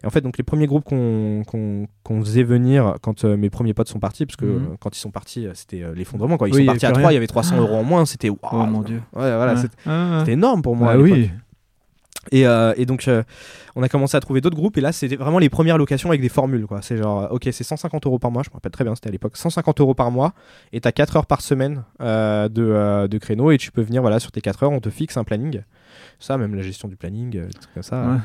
Et 0.02 0.06
en 0.06 0.10
fait, 0.10 0.20
donc 0.22 0.38
les 0.38 0.44
premiers 0.44 0.66
groupes 0.66 0.84
qu'on 0.84 1.42
qu'on 1.46 1.86
qu'on 2.02 2.20
faisait 2.24 2.42
venir 2.42 2.94
quand 3.02 3.24
euh, 3.24 3.36
mes 3.36 3.50
premiers 3.50 3.74
potes 3.74 3.88
sont 3.88 3.98
partis, 4.00 4.24
parce 4.24 4.36
que 4.36 4.46
Mhm. 4.46 4.76
quand 4.80 4.96
ils 4.96 5.00
sont 5.00 5.10
partis, 5.10 5.46
c'était 5.54 5.82
l'effondrement. 5.94 6.38
Quand 6.38 6.46
ils 6.46 6.54
Oui, 6.54 6.60
sont 6.62 6.66
partis 6.72 6.86
à 6.86 6.90
plus 6.90 6.94
3, 7.02 7.08
rien. 7.08 7.10
il 7.10 7.14
y 7.14 7.18
avait 7.18 7.26
300 7.26 7.58
euros 7.58 7.76
en 7.76 7.84
moins. 7.84 8.06
C'était 8.06 8.30
waouh. 8.30 8.38
Oh 8.52 8.64
mon 8.66 8.80
dieu. 8.82 9.02
Ouais, 9.14 9.34
voilà, 9.36 9.56
c'était 9.56 9.76
Ah, 9.86 10.24
énorme 10.26 10.62
pour 10.62 10.74
moi. 10.74 10.96
Bah 10.96 11.02
l'époque. 11.02 11.30
Et, 12.30 12.46
euh, 12.46 12.74
et 12.76 12.84
donc, 12.84 13.08
euh, 13.08 13.22
on 13.74 13.82
a 13.82 13.88
commencé 13.88 14.16
à 14.16 14.20
trouver 14.20 14.40
d'autres 14.40 14.56
groupes. 14.56 14.76
Et 14.76 14.80
là, 14.80 14.92
c'était 14.92 15.16
vraiment 15.16 15.38
les 15.38 15.48
premières 15.48 15.78
locations 15.78 16.10
avec 16.10 16.20
des 16.20 16.28
formules. 16.28 16.66
quoi. 16.66 16.80
C'est 16.82 16.96
genre, 16.96 17.28
ok, 17.30 17.48
c'est 17.52 17.64
150 17.64 18.04
euros 18.06 18.18
par 18.18 18.30
mois. 18.30 18.42
Je 18.42 18.50
me 18.50 18.54
rappelle 18.54 18.72
très 18.72 18.84
bien, 18.84 18.94
c'était 18.94 19.08
à 19.08 19.12
l'époque. 19.12 19.36
150 19.36 19.80
euros 19.80 19.94
par 19.94 20.10
mois. 20.10 20.34
Et 20.72 20.80
t'as 20.80 20.92
4 20.92 21.16
heures 21.16 21.26
par 21.26 21.40
semaine 21.40 21.84
euh, 22.02 22.48
de, 22.48 23.06
de 23.06 23.18
créneau. 23.18 23.50
Et 23.50 23.56
tu 23.56 23.70
peux 23.72 23.82
venir, 23.82 24.02
voilà, 24.02 24.18
sur 24.20 24.30
tes 24.30 24.40
4 24.40 24.64
heures, 24.64 24.72
on 24.72 24.80
te 24.80 24.90
fixe 24.90 25.16
un 25.16 25.24
planning. 25.24 25.62
Ça, 26.18 26.36
même 26.36 26.54
la 26.54 26.62
gestion 26.62 26.86
du 26.88 26.96
planning, 26.96 27.30
des 27.30 27.48
trucs 27.48 27.72
comme 27.74 27.82
ça. 27.82 28.02
Ouais. 28.02 28.16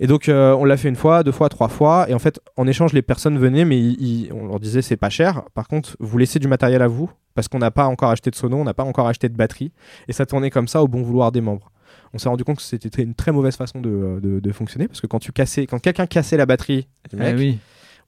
Et 0.00 0.06
donc, 0.06 0.28
on 0.28 0.64
l'a 0.64 0.76
fait 0.76 0.88
une 0.88 0.96
fois, 0.96 1.22
deux 1.22 1.32
fois, 1.32 1.48
trois 1.48 1.68
fois. 1.68 2.06
Et 2.10 2.14
en 2.14 2.18
fait, 2.18 2.40
en 2.56 2.66
échange, 2.66 2.92
les 2.92 3.02
personnes 3.02 3.38
venaient, 3.38 3.64
mais 3.64 3.78
ils- 3.80 4.00
ils- 4.26 4.32
on 4.32 4.46
leur 4.46 4.60
disait 4.60 4.82
c'est 4.82 4.96
pas 4.96 5.10
cher. 5.10 5.42
Par 5.54 5.66
contre, 5.68 5.96
vous 6.00 6.18
laissez 6.18 6.38
du 6.38 6.48
matériel 6.48 6.82
à 6.82 6.86
vous, 6.88 7.10
parce 7.34 7.48
qu'on 7.48 7.58
n'a 7.58 7.70
pas 7.70 7.86
encore 7.86 8.10
acheté 8.10 8.30
de 8.30 8.36
sono, 8.36 8.58
on 8.58 8.64
n'a 8.64 8.74
pas 8.74 8.84
encore 8.84 9.08
acheté 9.08 9.28
de 9.28 9.36
batterie. 9.36 9.72
Et 10.06 10.12
ça 10.12 10.26
tournait 10.26 10.50
comme 10.50 10.68
ça 10.68 10.82
au 10.82 10.88
bon 10.88 11.02
vouloir 11.02 11.32
des 11.32 11.40
membres. 11.40 11.72
On 12.14 12.18
s'est 12.18 12.28
rendu 12.28 12.44
compte 12.44 12.56
que 12.56 12.62
c'était 12.62 13.02
une 13.02 13.14
très 13.14 13.32
mauvaise 13.32 13.56
façon 13.56 13.80
de, 13.80 14.18
de- 14.22 14.40
de 14.40 14.52
fonctionner, 14.52 14.88
parce 14.88 15.00
que 15.00 15.06
quand 15.06 15.18
tu 15.18 15.32
cassais, 15.32 15.66
quand 15.66 15.78
quelqu'un 15.78 16.06
cassait 16.06 16.36
la 16.36 16.46
batterie 16.46 16.88
du 17.10 17.16
Ah 17.20 17.24
mec, 17.24 17.36
oui. 17.36 17.58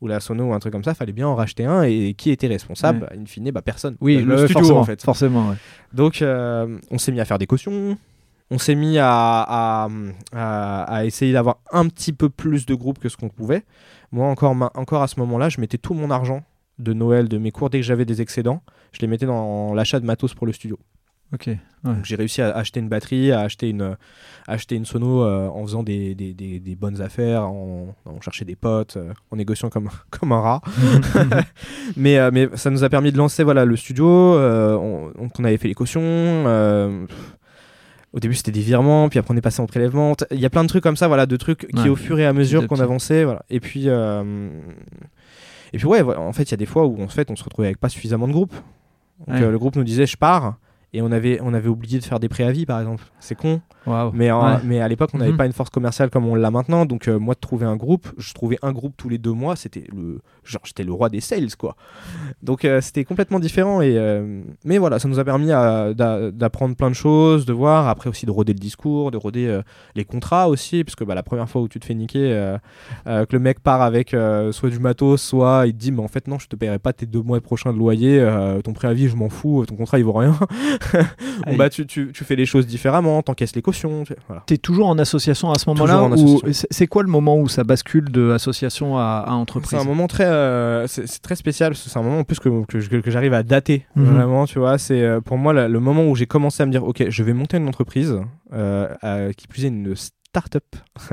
ou 0.01 0.07
la 0.07 0.21
sono 0.21 0.45
ou 0.45 0.55
un 0.55 0.59
truc 0.59 0.73
comme 0.73 0.85
ça, 0.85 0.95
fallait 0.95 1.13
bien 1.13 1.29
en 1.29 1.35
racheter 1.35 1.65
un. 1.67 1.83
Et 1.83 2.15
qui 2.15 2.31
était 2.31 2.47
responsable 2.47 3.09
In 3.15 3.27
fine, 3.27 3.51
bah 3.51 3.63
personne. 3.63 3.97
Oui, 4.01 4.17
Euh, 4.17 4.25
le 4.25 4.37
studio 4.39 4.55
forcément, 4.55 4.81
en 4.81 4.85
fait. 4.85 5.03
Forcément, 5.03 5.49
ouais. 5.51 5.57
Donc, 5.93 6.23
euh, 6.23 6.79
on 6.91 6.99
s'est 6.99 7.13
mis 7.13 7.21
à 7.21 7.25
faire 7.25 7.39
des 7.39 7.47
cautions. 7.47 7.99
On 8.53 8.59
s'est 8.59 8.75
mis 8.75 8.99
à, 8.99 9.09
à, 9.11 9.89
à- 10.33 10.83
à 10.97 11.05
essayer 11.05 11.33
d'avoir 11.33 11.59
un 11.71 11.87
petit 11.89 12.13
peu 12.13 12.29
plus 12.31 12.67
de 12.67 12.75
groupes 12.75 12.99
que 12.99 13.09
ce 13.09 13.17
qu'on 13.17 13.29
pouvait. 13.29 13.63
Moi, 14.13 14.27
encore, 14.27 14.55
ma- 14.55 14.73
encore 14.75 15.03
à 15.03 15.09
ce 15.09 15.21
moment-là, 15.21 15.49
je 15.51 15.61
mettais 15.61 15.79
tout 15.79 15.95
mon 15.95 16.11
argent 16.11 16.43
de 16.79 16.93
Noël, 16.93 17.29
de 17.29 17.37
mes 17.39 17.51
cours, 17.53 17.71
dès 17.71 17.79
que 17.79 17.85
j'avais 17.87 18.07
des 18.07 18.23
excédents, 18.23 18.63
je 18.93 19.01
les 19.03 19.07
mettais 19.07 19.27
dans 19.27 19.75
l'achat 19.75 20.01
de 20.01 20.07
matos 20.07 20.35
pour 20.35 20.47
le 20.47 20.53
studio. 20.53 20.79
Ok. 21.33 21.47
Ouais. 21.47 21.95
J'ai 22.03 22.17
réussi 22.17 22.43
à 22.43 22.51
acheter 22.57 22.81
une 22.81 22.89
batterie, 22.89 23.31
à 23.33 23.41
acheter 23.41 23.71
une, 23.71 23.83
à 23.83 24.53
acheter 24.53 24.75
une 24.75 24.85
sono 24.85 25.23
euh, 25.23 25.47
en 25.49 25.63
faisant 25.65 25.83
des, 25.85 26.15
des, 26.17 26.35
des- 26.35 26.59
des 26.59 26.75
bonnes 26.75 27.01
affaires, 27.01 27.45
en, 27.49 27.95
en 28.05 28.21
cherchant 28.21 28.45
des 28.45 28.57
potes, 28.57 28.97
euh, 28.97 29.13
en 29.31 29.37
négociant 29.37 29.71
comme, 29.71 29.89
comme 30.11 30.33
un 30.33 30.41
rat. 30.41 30.63
mais, 31.97 32.19
euh, 32.19 32.31
mais 32.33 32.49
ça 32.55 32.71
nous 32.71 32.83
a 32.85 32.89
permis 32.89 33.13
de 33.13 33.17
lancer 33.19 33.45
voilà, 33.45 33.65
le 33.65 33.77
studio. 33.77 34.07
euh, 34.09 34.75
on, 34.77 35.13
on 35.39 35.45
avait 35.45 35.57
fait 35.57 35.69
les 35.69 35.75
cautions. 35.75 36.03
au 38.13 38.19
début, 38.19 38.35
c'était 38.35 38.51
des 38.51 38.61
virements, 38.61 39.09
puis 39.09 39.19
après, 39.21 39.33
on 39.33 39.37
est 39.37 39.41
passé 39.41 39.63
en 39.63 39.67
prélèvement. 39.67 40.15
Il 40.33 40.41
y 40.41 40.47
a 40.47 40.51
plein 40.51 40.65
de 40.65 40.69
trucs 40.69 40.83
comme 40.83 40.97
ça, 40.97 41.07
voilà, 41.07 41.27
de 41.27 41.37
trucs 41.37 41.69
qui, 41.69 41.83
Ouais. 41.83 41.89
au 41.89 41.97
fur 41.97 42.19
et 42.19 42.27
à 42.27 42.33
mesure 42.33 42.67
qu'on 42.67 42.81
avançait, 42.81 43.23
voilà. 43.25 43.45
Et 43.51 43.61
puis, 43.61 43.87
et 43.87 45.79
puis 45.79 45.87
ouais, 45.87 46.03
en 46.03 46.33
fait, 46.33 46.43
il 46.43 46.51
y 46.51 46.55
a 46.55 46.57
des 46.57 46.67
fois 46.67 46.87
où 46.87 47.01
en 47.03 47.09
fait, 47.09 47.31
on 47.31 47.37
se 47.37 47.45
retrouvait 47.45 47.69
avec 47.69 47.79
pas 47.79 47.89
suffisamment 47.89 48.27
de 48.27 48.33
groupes. 48.33 48.55
Donc, 49.27 49.37
Ouais. 49.37 49.51
le 49.51 49.59
groupe 49.59 49.77
nous 49.77 49.85
disait, 49.85 50.07
je 50.07 50.17
pars. 50.17 50.57
Et 50.93 51.03
on 51.03 51.11
avait, 51.13 51.41
on 51.43 51.55
avait 51.55 51.69
oublié 51.69 51.99
de 51.99 52.05
faire 52.05 52.21
des 52.21 52.29
préavis 52.29 52.67
par 52.67 52.81
exemple. 52.81 53.05
C'est 53.21 53.35
con. 53.37 53.61
Mais, 54.13 54.31
en- 54.31 54.45
Ouais. 54.45 54.59
mais 54.65 54.81
à 54.81 54.89
l'époque, 54.89 55.11
on 55.15 55.19
n'avait 55.19 55.31
Mhm. 55.31 55.37
pas 55.39 55.47
une 55.47 55.53
force 55.55 55.71
commerciale 55.71 56.11
comme 56.11 56.27
on 56.27 56.35
l'a 56.35 56.51
maintenant. 56.51 56.85
Donc, 56.85 57.09
euh, 57.09 57.19
moi, 57.19 57.35
de 57.35 57.41
trouver 57.41 57.65
un 57.65 57.77
groupe, 57.77 58.09
je 58.19 58.35
trouvais 58.35 58.59
un 58.63 58.73
groupe 58.73 58.93
tous 58.97 59.09
les 59.09 59.17
deux 59.19 59.33
mois. 59.33 59.57
C'était 59.57 59.85
le, 59.95 60.21
genre, 60.45 60.61
j'étais 60.65 60.85
le 60.85 60.93
roi 60.93 61.09
des 61.09 61.21
sales, 61.21 61.57
quoi. 61.59 61.77
Donc, 62.43 62.65
euh, 62.65 62.81
c'était 62.83 63.05
complètement 63.05 63.41
différent. 63.41 63.81
Et, 63.81 63.97
euh, 63.97 64.43
mais 64.65 64.77
voilà, 64.79 64.99
ça 64.99 65.09
nous 65.09 65.19
a 65.19 65.25
permis 65.25 65.47
d'apprendre 65.95 66.77
plein 66.77 66.91
de 66.91 66.95
choses, 66.95 67.47
de 67.47 67.53
voir. 67.53 67.89
Après 67.89 68.11
aussi, 68.11 68.27
de 68.27 68.31
roder 68.31 68.53
le 68.53 68.59
discours, 68.59 69.11
de 69.11 69.17
roder 69.17 69.61
les 69.95 70.05
contrats 70.05 70.49
aussi. 70.49 70.85
Parce 70.85 70.95
que 70.95 71.05
bah, 71.05 71.15
la 71.15 71.23
première 71.23 71.49
fois 71.49 71.63
où 71.63 71.69
tu 71.69 71.81
te 71.81 71.85
fais 71.87 71.95
niquer, 71.95 72.57
que 73.07 73.27
le 73.33 73.39
mec 73.39 73.61
part 73.61 73.83
avec 73.83 74.11
soit 74.53 74.71
du 74.71 74.79
matos, 74.79 75.23
soit 75.23 75.65
il 75.67 75.73
te 75.73 75.79
dit, 75.79 75.93
mais 75.93 76.03
en 76.03 76.09
fait, 76.09 76.29
non, 76.29 76.39
je 76.39 76.49
te 76.49 76.57
paierai 76.57 76.79
pas 76.79 76.93
tes 76.93 77.07
deux 77.07 77.23
mois 77.23 77.41
prochains 77.41 77.73
de 77.73 77.79
loyer. 77.79 78.21
ton 78.63 78.73
préavis, 78.75 79.09
je 79.09 79.17
m'en 79.17 79.29
fous. 79.31 79.65
Ton 79.67 79.77
contrat, 79.77 79.99
il 79.99 80.05
vaut 80.05 80.13
rien. 80.13 80.35
Bon, 81.47 81.57
bah, 81.57 81.71
tu, 81.71 81.87
tu, 81.87 82.11
tu 82.13 82.25
fais 82.25 82.37
les 82.37 82.45
choses 82.47 82.67
différemment, 82.67 83.23
t'encaisses 83.23 83.55
les 83.55 83.63
cautions. 83.63 84.05
tu- 84.05 84.15
Voilà. 84.27 84.43
T'es 84.47 84.59
toujours 84.59 84.89
en 84.89 84.99
association 84.99 85.51
à 85.51 85.59
ce 85.59 85.69
moment-là 85.71 86.05
ou 86.05 86.41
c'est 86.53 86.87
quoi 86.87 87.03
le 87.03 87.09
moment 87.09 87.39
où 87.39 87.49
ça 87.49 87.65
bascule 87.65 88.11
de 88.11 88.31
association 88.31 88.99
à, 88.99 89.23
à 89.25 89.25
C'est 89.27 89.33
entreprise 89.33 89.81
un 89.81 89.85
moment 89.85 90.07
très, 90.07 90.25
euh, 90.27 90.87
c'est 90.87 91.21
très 91.23 91.37
spécial. 91.37 91.75
C'est 91.75 91.97
un 91.99 92.03
moment 92.03 92.19
en 92.21 92.25
plus 92.25 92.39
que, 92.39 92.65
que, 92.67 93.11
j'arrive 93.11 93.35
à 93.35 93.43
dater 93.43 93.87
Mhm. 93.97 94.05
vraiment. 94.05 94.47
Tu 94.47 94.59
vois, 94.59 94.79
c'est 94.79 95.03
euh, 95.03 95.21
pour 95.21 95.39
moi 95.39 95.53
la- 95.53 95.69
le 95.69 95.81
moment 95.81 96.07
où 96.09 96.15
j'ai 96.15 96.27
commencé 96.27 96.63
à 96.63 96.67
me 96.67 96.71
dire, 96.73 96.85
ok, 96.85 97.05
je 97.09 97.23
vais 97.23 97.33
monter 97.33 97.57
une 97.57 97.69
entreprise 97.69 98.19
euh, 98.53 99.33
qui 99.33 99.47
plus 99.49 99.65
est 99.65 99.69
une 99.69 99.95
start-up. 99.97 100.65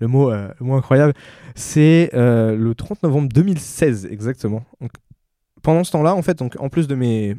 le 0.00 0.06
mot, 0.08 0.30
euh, 0.30 0.48
le 0.60 0.66
mot 0.66 0.74
incroyable. 0.74 1.14
C'est 1.54 2.10
le 2.14 2.72
30 2.74 3.02
novembre 3.02 3.28
2016 3.32 4.06
exactement. 4.10 4.64
Donc, 4.80 4.90
pendant 5.62 5.84
ce 5.84 5.92
temps-là, 5.92 6.14
en 6.14 6.22
fait, 6.22 6.38
donc 6.38 6.56
en 6.58 6.68
plus 6.68 6.88
de 6.88 6.94
mes 6.94 7.36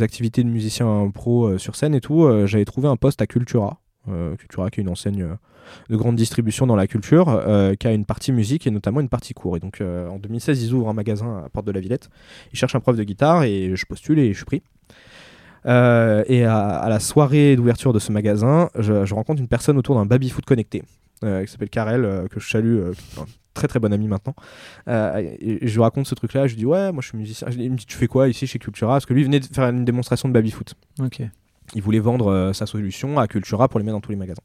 activités 0.00 0.42
de 0.42 0.48
musicien 0.48 1.10
pro 1.12 1.46
euh, 1.46 1.58
sur 1.58 1.76
scène 1.76 1.94
et 1.94 2.00
tout, 2.00 2.24
euh, 2.24 2.46
j'avais 2.46 2.64
trouvé 2.64 2.88
un 2.88 2.96
poste 2.96 3.22
à 3.22 3.26
Cultura. 3.26 3.80
Euh, 4.08 4.36
Cultura 4.36 4.70
qui 4.70 4.80
est 4.80 4.82
une 4.82 4.90
enseigne 4.90 5.26
de 5.88 5.96
grande 5.96 6.16
distribution 6.16 6.66
dans 6.66 6.76
la 6.76 6.86
culture, 6.86 7.42
qui 7.80 7.86
a 7.86 7.92
une 7.92 8.04
partie 8.04 8.32
musique 8.32 8.66
et 8.66 8.70
notamment 8.70 9.00
une 9.00 9.08
partie 9.08 9.32
cours. 9.32 9.56
Et 9.56 9.60
donc 9.60 9.80
en 9.80 10.18
2016, 10.18 10.62
ils 10.62 10.74
ouvrent 10.74 10.90
un 10.90 10.92
magasin 10.92 11.42
à 11.46 11.48
Porte 11.48 11.66
de 11.66 11.72
la 11.72 11.80
Villette. 11.80 12.10
Ils 12.52 12.58
cherchent 12.58 12.74
un 12.74 12.80
prof 12.80 12.96
de 12.96 13.02
guitare 13.02 13.44
et 13.44 13.74
je 13.74 13.86
postule 13.86 14.18
et 14.18 14.30
je 14.34 14.36
suis 14.36 14.44
pris. 14.44 14.62
Et 15.64 16.44
à, 16.44 16.86
la 16.86 17.00
soirée 17.00 17.56
d'ouverture 17.56 17.94
de 17.94 17.98
ce 17.98 18.12
magasin, 18.12 18.68
je, 18.78 19.06
je 19.06 19.14
rencontre 19.14 19.40
une 19.40 19.48
personne 19.48 19.78
autour 19.78 19.94
d'un 19.94 20.04
baby-foot 20.04 20.44
connecté 20.44 20.82
qui 21.22 21.46
s'appelle 21.46 21.70
Karel, 21.70 22.28
que 22.30 22.40
je 22.40 22.50
salue, 22.50 22.82
très 23.54 23.68
très 23.68 23.78
bon 23.78 23.92
ami 23.92 24.08
maintenant. 24.08 24.34
Euh, 24.88 25.36
et, 25.40 25.66
je 25.66 25.74
lui 25.74 25.82
raconte 25.82 26.06
ce 26.06 26.14
truc-là, 26.14 26.46
je 26.46 26.54
lui 26.54 26.58
dis 26.58 26.66
ouais, 26.66 26.92
moi 26.92 27.00
je 27.00 27.08
suis 27.08 27.18
musicien. 27.18 27.46
Je 27.50 27.54
lui 27.54 27.62
dis, 27.62 27.66
Il 27.66 27.72
me 27.72 27.76
dit 27.76 27.86
tu 27.86 27.96
fais 27.96 28.08
quoi 28.08 28.28
ici 28.28 28.46
chez 28.46 28.58
Cultura? 28.58 28.94
Parce 28.94 29.06
que 29.06 29.14
lui 29.14 29.24
venait 29.24 29.40
de 29.40 29.46
faire 29.46 29.68
une 29.68 29.84
démonstration 29.84 30.28
de 30.28 30.34
baby-foot. 30.34 30.74
Ok. 31.00 31.22
Il 31.74 31.82
voulait 31.82 32.00
vendre 32.00 32.30
euh, 32.30 32.52
sa 32.52 32.66
solution 32.66 33.18
à 33.18 33.26
Cultura 33.26 33.68
pour 33.68 33.80
les 33.80 33.84
mettre 33.84 33.96
dans 33.96 34.00
tous 34.02 34.10
les 34.10 34.16
magasins. 34.16 34.42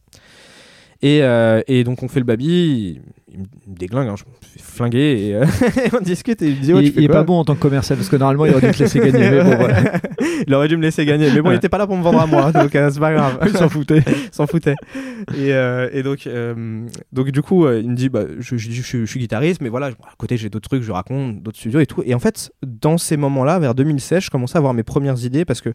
Et, 1.01 1.23
euh, 1.23 1.62
et 1.67 1.83
donc 1.85 2.03
on 2.03 2.09
fait 2.09 2.19
le 2.19 2.25
baby, 2.25 3.01
il, 3.31 3.39
me 3.39 3.77
déglingue, 3.77 4.09
hein, 4.09 4.15
je 4.17 4.25
me 4.25 4.29
fais 4.41 4.59
flinguer 4.59 5.27
et 5.27 5.35
euh, 5.35 5.45
on 5.97 6.01
discute 6.01 6.41
et 6.41 6.49
il 6.49 6.57
me 6.57 6.62
dit 6.62 6.73
ouais, 6.73 6.83
il 6.83 6.89
tu 6.89 6.95
fais 6.95 7.01
il 7.01 7.05
est 7.05 7.07
pas 7.07 7.23
bon 7.23 7.39
en 7.39 7.45
tant 7.45 7.55
que 7.55 7.62
commercial 7.62 7.97
parce 7.97 8.09
que 8.09 8.17
normalement 8.17 8.45
il 8.45 8.51
aurait 8.51 8.67
dû 8.67 8.77
te 8.77 8.83
laisser 8.83 8.99
gagner. 8.99 9.29
Mais 9.31 9.43
bon, 9.43 9.55
voilà. 9.55 9.93
il 10.47 10.53
aurait 10.53 10.67
dû 10.67 10.75
me 10.75 10.81
laisser 10.81 11.05
gagner, 11.05 11.31
mais 11.33 11.41
bon, 11.41 11.51
il 11.51 11.55
était 11.55 11.69
pas 11.69 11.77
là 11.77 11.88
pour 11.88 11.95
me 11.95 12.03
vendre 12.03 12.19
à 12.19 12.25
moi, 12.25 12.51
donc 12.51 12.75
euh, 12.75 12.89
c'est 12.91 12.99
pas 12.99 13.13
grave. 13.13 13.39
Il 13.45 13.57
s'en 13.57 13.69
foutait. 13.69 14.03
s'en 14.33 14.45
foutait. 14.45 14.75
Et, 15.38 15.53
euh, 15.53 15.89
et 15.93 16.03
donc, 16.03 16.27
donc 17.13 17.31
du 17.31 17.41
coup, 17.41 17.69
il 17.69 17.89
me 17.89 17.95
dit, 17.95 18.09
bah, 18.09 18.25
je, 18.39 18.57
je, 18.57 18.69
je, 18.69 18.81
je 18.81 19.05
suis 19.05 19.19
guitariste, 19.19 19.62
mais 19.62 19.69
voilà, 19.69 19.88
à 19.88 20.15
côté 20.17 20.35
j'ai 20.35 20.49
d'autres 20.49 20.67
trucs, 20.67 20.83
je 20.83 20.91
raconte, 20.91 21.41
d'autres 21.41 21.57
studios 21.57 21.79
et 21.79 21.85
tout. 21.85 22.03
Et 22.05 22.13
en 22.13 22.19
fait, 22.19 22.51
dans 22.65 22.97
ces 22.97 23.15
moments-là, 23.15 23.59
vers 23.59 23.73
2016, 23.73 24.23
je 24.23 24.29
commençais 24.29 24.57
à 24.57 24.59
avoir 24.59 24.73
mes 24.73 24.83
premières 24.83 25.23
idées 25.23 25.45
parce 25.45 25.62
que 25.62 25.73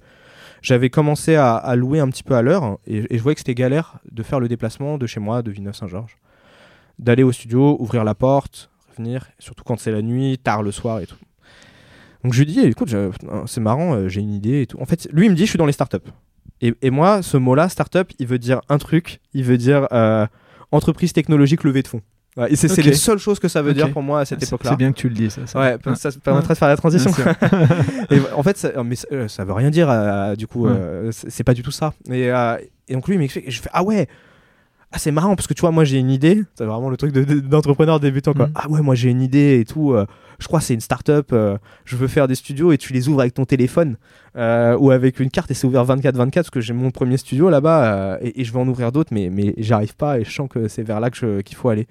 j'avais 0.64 0.88
commencé 0.88 1.35
à, 1.37 1.77
louer 1.77 2.00
un 2.00 2.09
petit 2.09 2.22
peu 2.22 2.35
à 2.35 2.40
l'heure 2.40 2.79
et, 2.87 3.07
je 3.16 3.22
voyais 3.22 3.35
que 3.35 3.40
c'était 3.40 3.55
galère 3.55 3.98
de 4.11 4.22
faire 4.22 4.40
le 4.40 4.48
déplacement 4.48 4.96
de 4.96 5.07
chez 5.07 5.20
moi, 5.20 5.42
de 5.42 5.50
Villeneuve-Saint-Georges, 5.50 6.16
d'aller 6.98 7.22
au 7.22 7.33
studio, 7.33 7.77
ouvrir 7.79 8.03
la 8.03 8.14
porte, 8.14 8.70
revenir, 8.90 9.29
surtout 9.38 9.62
quand 9.62 9.79
c'est 9.79 9.92
la 9.92 10.00
nuit, 10.00 10.38
tard 10.38 10.62
le 10.62 10.72
soir 10.72 11.00
et 11.00 11.07
tout. 11.07 11.18
Donc 12.24 12.33
je 12.33 12.38
lui 12.38 12.46
dis, 12.46 12.61
écoute, 12.61 12.88
je- 12.88 13.11
c'est 13.44 13.61
marrant, 13.61 13.94
euh, 13.94 14.09
j'ai 14.09 14.22
une 14.22 14.33
idée 14.33 14.62
et 14.62 14.66
tout. 14.66 14.81
En 14.81 14.87
fait, 14.87 15.07
lui 15.12 15.27
il 15.27 15.31
me 15.31 15.37
dit, 15.37 15.44
je 15.44 15.50
suis 15.50 15.59
dans 15.59 15.66
les 15.66 15.72
startups. 15.72 16.11
Et, 16.62 16.72
et 16.81 16.88
moi, 16.88 17.20
ce 17.20 17.37
mot-là, 17.37 17.68
startup, 17.68 18.11
il 18.18 18.27
veut 18.27 18.38
dire 18.38 18.62
un 18.70 18.79
truc, 18.79 19.20
il 19.35 19.44
veut 19.44 19.59
dire 19.59 19.87
euh, 19.92 20.27
entreprise 20.72 21.12
technologique 21.12 21.62
levée 21.64 21.83
de 21.83 21.88
fonds. 21.88 22.00
Ouais, 22.37 22.53
et 22.53 22.57
c'est 22.57 22.66
c'est 22.68 22.81
Ok. 22.81 22.87
les 22.87 22.94
seules 22.94 23.18
choses 23.18 23.38
que 23.38 23.47
ça 23.47 23.62
veut 23.62 23.75
dire 23.75 23.92
pour 23.92 24.03
moi 24.03 24.20
à 24.20 24.25
cette 24.25 24.40
C'est 24.40 24.47
époque-là. 24.49 24.70
c'est 24.70 24.77
bien 24.77 24.90
que 24.92 24.99
tu 24.99 25.09
le 25.09 25.14
dises. 25.14 25.35
Ça, 25.35 25.47
ça. 25.47 25.61
Ouais, 25.61 25.77
ça 25.94 26.11
te 26.11 26.18
permettrait 26.18 26.55
de 26.55 26.59
faire 26.59 26.66
la 26.68 26.77
transition. 26.77 27.11
Et 28.11 28.18
en 28.35 28.42
fait, 28.42 28.57
ça, 28.57 28.70
mais 28.85 28.97
ça, 28.97 29.07
euh, 29.12 29.29
ça 29.29 29.44
veut 29.44 29.53
rien 29.53 29.70
dire, 29.70 29.88
euh, 29.88 30.35
du 30.35 30.47
coup, 30.49 30.66
Ouais. 30.66 30.73
euh, 30.75 31.12
c'est 31.12 31.31
c'est 31.31 31.44
pas 31.44 31.55
du 31.55 31.62
tout 31.62 31.70
ça. 31.70 31.92
Et, 32.11 32.33
euh, 32.33 32.57
et 32.88 32.94
donc 32.94 33.07
lui, 33.07 33.14
il 33.14 33.18
m'explique, 33.18 33.47
et 33.47 33.51
je 33.53 33.62
fais, 33.62 33.70
ah 33.73 33.83
ouais, 33.85 34.09
ah, 34.94 34.98
c'est 34.98 35.11
marrant 35.11 35.35
parce 35.35 35.46
que 35.48 35.54
tu 35.54 35.61
vois, 35.61 35.72
moi 35.72 35.85
j'ai 35.85 35.98
une 35.98 36.11
idée, 36.11 36.42
c'est 36.54 36.64
vraiment 36.64 36.88
le 36.88 36.96
truc 36.96 37.12
de- 37.12 37.24
de- 37.24 37.40
d'entrepreneur 37.40 37.98
débutant 38.00 38.33
quoi. 38.33 38.46
Mhm. 38.46 38.52
Ah 38.54 38.68
ouais, 38.70 38.80
moi 38.80 38.94
j'ai 38.94 39.11
une 39.11 39.20
idée 39.22 39.59
et 39.61 39.64
tout, 39.64 39.92
euh, 39.92 40.07
je 40.38 40.46
crois 40.46 40.61
que 40.61 40.64
c'est 40.66 40.74
une 40.74 40.80
start-up, 40.80 41.30
euh, 41.33 41.59
je 41.85 41.96
veux 41.96 42.07
faire 42.09 42.28
des 42.28 42.35
studios 42.37 42.70
et 42.72 42.78
tu 42.78 42.92
les 42.92 43.09
ouvres 43.09 43.20
avec 43.20 43.35
ton 43.35 43.44
téléphone 43.44 43.96
euh, 44.37 44.76
ou 44.78 44.90
avec 44.92 45.18
une 45.20 45.30
carte 45.30 45.50
et 45.50 45.54
c'est 45.54 45.66
ouvert 45.66 45.85
24-24 45.85 46.30
parce 46.33 46.50
que 46.50 46.61
j'ai 46.61 46.72
mon 46.74 46.90
premier 46.90 47.16
studio 47.16 47.50
là-bas 47.50 48.18
et, 48.22 48.40
et 48.40 48.44
je 48.44 48.52
vais 48.52 48.59
en 48.61 48.68
ouvrir 48.68 48.92
d'autres, 48.92 49.12
mais, 49.12 49.30
mais 49.30 49.54
j'arrive 49.59 49.96
pas 49.96 50.18
et 50.20 50.24
je 50.24 50.30
sens 50.33 50.48
que 50.48 50.68
c'est 50.68 50.83
vers 50.83 51.00
là 51.00 51.11
que 51.11 51.40
qu'il 51.40 51.57
faut 51.57 51.68
aller. 51.68 51.87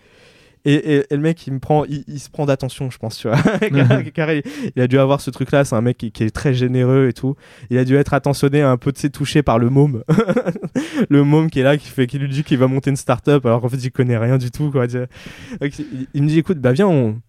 Et, 0.65 0.73
et- 0.76 1.04
et 1.12 1.15
le 1.15 1.21
mec, 1.21 1.45
il 1.45 1.54
me 1.54 1.60
prend, 1.60 1.84
il, 1.86 2.04
il 2.08 2.19
se 2.19 2.30
prend 2.30 2.45
d'attention, 2.45 2.89
je 2.89 2.97
pense, 2.97 3.17
tu 3.17 3.28
vois. 3.28 3.38
Car- 4.13 4.32
il, 4.32 4.43
il 4.76 4.82
a 4.82 4.88
dû 4.88 4.97
avoir 4.97 5.19
ce 5.21 5.30
truc-là. 5.30 5.65
C'est 5.65 5.76
un 5.76 5.82
mec 5.82 5.97
qui, 5.97 6.12
qui 6.12 6.23
est 6.23 6.30
très 6.30 6.54
généreux 6.54 7.08
et 7.10 7.13
tout. 7.13 7.36
Il 7.69 7.78
a 7.78 7.84
dû 7.86 7.95
être 7.95 8.13
attentionné, 8.13 8.62
un 8.62 8.78
peu, 8.78 8.91
sais, 8.95 9.10
touché 9.10 9.43
par 9.43 9.60
le 9.60 9.69
môme. 9.69 10.04
le 11.10 11.23
môme 11.23 11.49
qui 11.49 11.60
est 11.60 11.63
là, 11.63 11.78
qui 11.78 11.88
fait, 11.89 12.08
qui 12.08 12.17
lui 12.19 12.30
dit 12.30 12.43
qu'il 12.43 12.58
va 12.58 12.67
monter 12.67 12.89
une 12.89 12.95
start-up, 12.95 13.45
alors 13.45 13.62
qu'en 13.62 13.69
fait, 13.69 13.78
il 13.84 13.91
connaît 13.91 14.17
rien 14.17 14.38
du 14.38 14.52
tout, 14.52 14.71
quoi. 14.71 14.88
Donc, 14.88 15.80
il, 15.80 16.08
il 16.13 16.23
me 16.23 16.28
dit, 16.28 16.39
écoute, 16.39 16.60
bah 16.60 16.71
viens, 16.71 16.88
on, 16.88 17.19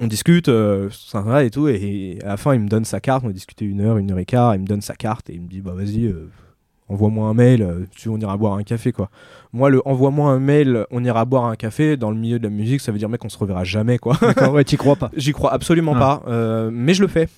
on 0.00 0.06
discute, 0.06 0.48
euh, 0.48 0.88
ça 0.90 1.20
va 1.20 1.44
et 1.44 1.50
tout. 1.50 1.68
Et, 1.68 1.74
et 2.18 2.22
à 2.24 2.28
la 2.28 2.36
fin, 2.36 2.54
il 2.54 2.60
me 2.60 2.68
donne 2.68 2.84
sa 2.84 3.00
carte. 3.00 3.24
On 3.24 3.28
a 3.28 3.32
discuté 3.32 3.64
une 3.64 3.80
heure, 3.82 3.98
une 3.98 4.10
heure 4.12 4.18
et 4.18 4.24
quart. 4.24 4.54
Il 4.54 4.62
me 4.62 4.66
donne 4.66 4.80
sa 4.82 4.94
carte 4.94 5.28
et 5.30 5.34
il 5.34 5.42
me 5.42 5.48
dit, 5.48 5.60
bah 5.60 5.72
vas-y. 5.74 6.06
euh, 6.06 6.30
Envoie-moi 6.88 7.28
un 7.28 7.34
mail, 7.34 7.62
euh, 7.62 7.84
tu 7.90 8.08
on 8.08 8.16
ira 8.18 8.36
boire 8.36 8.54
un 8.54 8.62
café 8.62 8.92
quoi. 8.92 9.10
Moi 9.52 9.70
le 9.70 9.82
envoie-moi 9.88 10.30
un 10.30 10.38
mail, 10.38 10.86
on 10.92 11.02
ira 11.04 11.24
boire 11.24 11.46
un 11.46 11.56
café 11.56 11.96
dans 11.96 12.10
le 12.10 12.16
milieu 12.16 12.38
de 12.38 12.44
la 12.44 12.50
musique, 12.50 12.80
ça 12.80 12.92
veut 12.92 12.98
dire 12.98 13.08
mec 13.08 13.24
on 13.24 13.28
se 13.28 13.38
reverra 13.38 13.64
jamais 13.64 13.98
quoi. 13.98 14.16
D'accord, 14.20 14.52
ouais, 14.54 14.62
t'y 14.64 14.76
crois 14.76 14.94
pas. 14.96 15.10
J'y 15.16 15.32
crois 15.32 15.52
absolument 15.52 15.94
Ah. 15.96 15.98
pas, 15.98 16.22
euh, 16.30 16.70
mais 16.72 16.94
je 16.94 17.02
le 17.02 17.08
fais. 17.08 17.28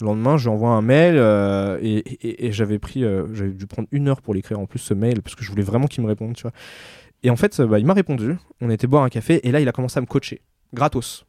Le 0.00 0.06
lendemain, 0.06 0.36
je 0.36 0.44
lui 0.48 0.54
envoie 0.54 0.70
un 0.70 0.82
mail 0.82 1.14
euh, 1.16 1.78
et, 1.82 1.98
et- 1.98 2.46
et 2.46 2.52
j'avais 2.52 2.78
pris, 2.78 3.04
euh, 3.04 3.26
j'avais 3.34 3.50
dû 3.50 3.66
prendre 3.66 3.88
une 3.92 4.08
heure 4.08 4.20
pour 4.22 4.34
l'écrire 4.34 4.58
en 4.60 4.66
plus 4.66 4.78
ce 4.80 4.94
mail 4.94 5.22
parce 5.22 5.34
que 5.36 5.44
je 5.44 5.50
voulais 5.50 5.62
vraiment 5.64 5.86
qu'il 5.86 6.02
me 6.02 6.08
réponde, 6.08 6.34
tu 6.34 6.42
vois. 6.42 6.52
Et 7.24 7.30
en 7.30 7.36
fait, 7.36 7.60
bah, 7.60 7.78
il 7.80 7.86
m'a 7.86 7.94
répondu. 7.94 8.36
On 8.60 8.70
était 8.70 8.86
boire 8.86 9.02
un 9.04 9.08
café 9.08 9.40
et 9.46 9.50
là, 9.52 9.60
il 9.60 9.68
a 9.68 9.72
commencé 9.72 9.98
à 9.98 10.00
me 10.00 10.06
coacher, 10.06 10.40
gratos. 10.72 11.24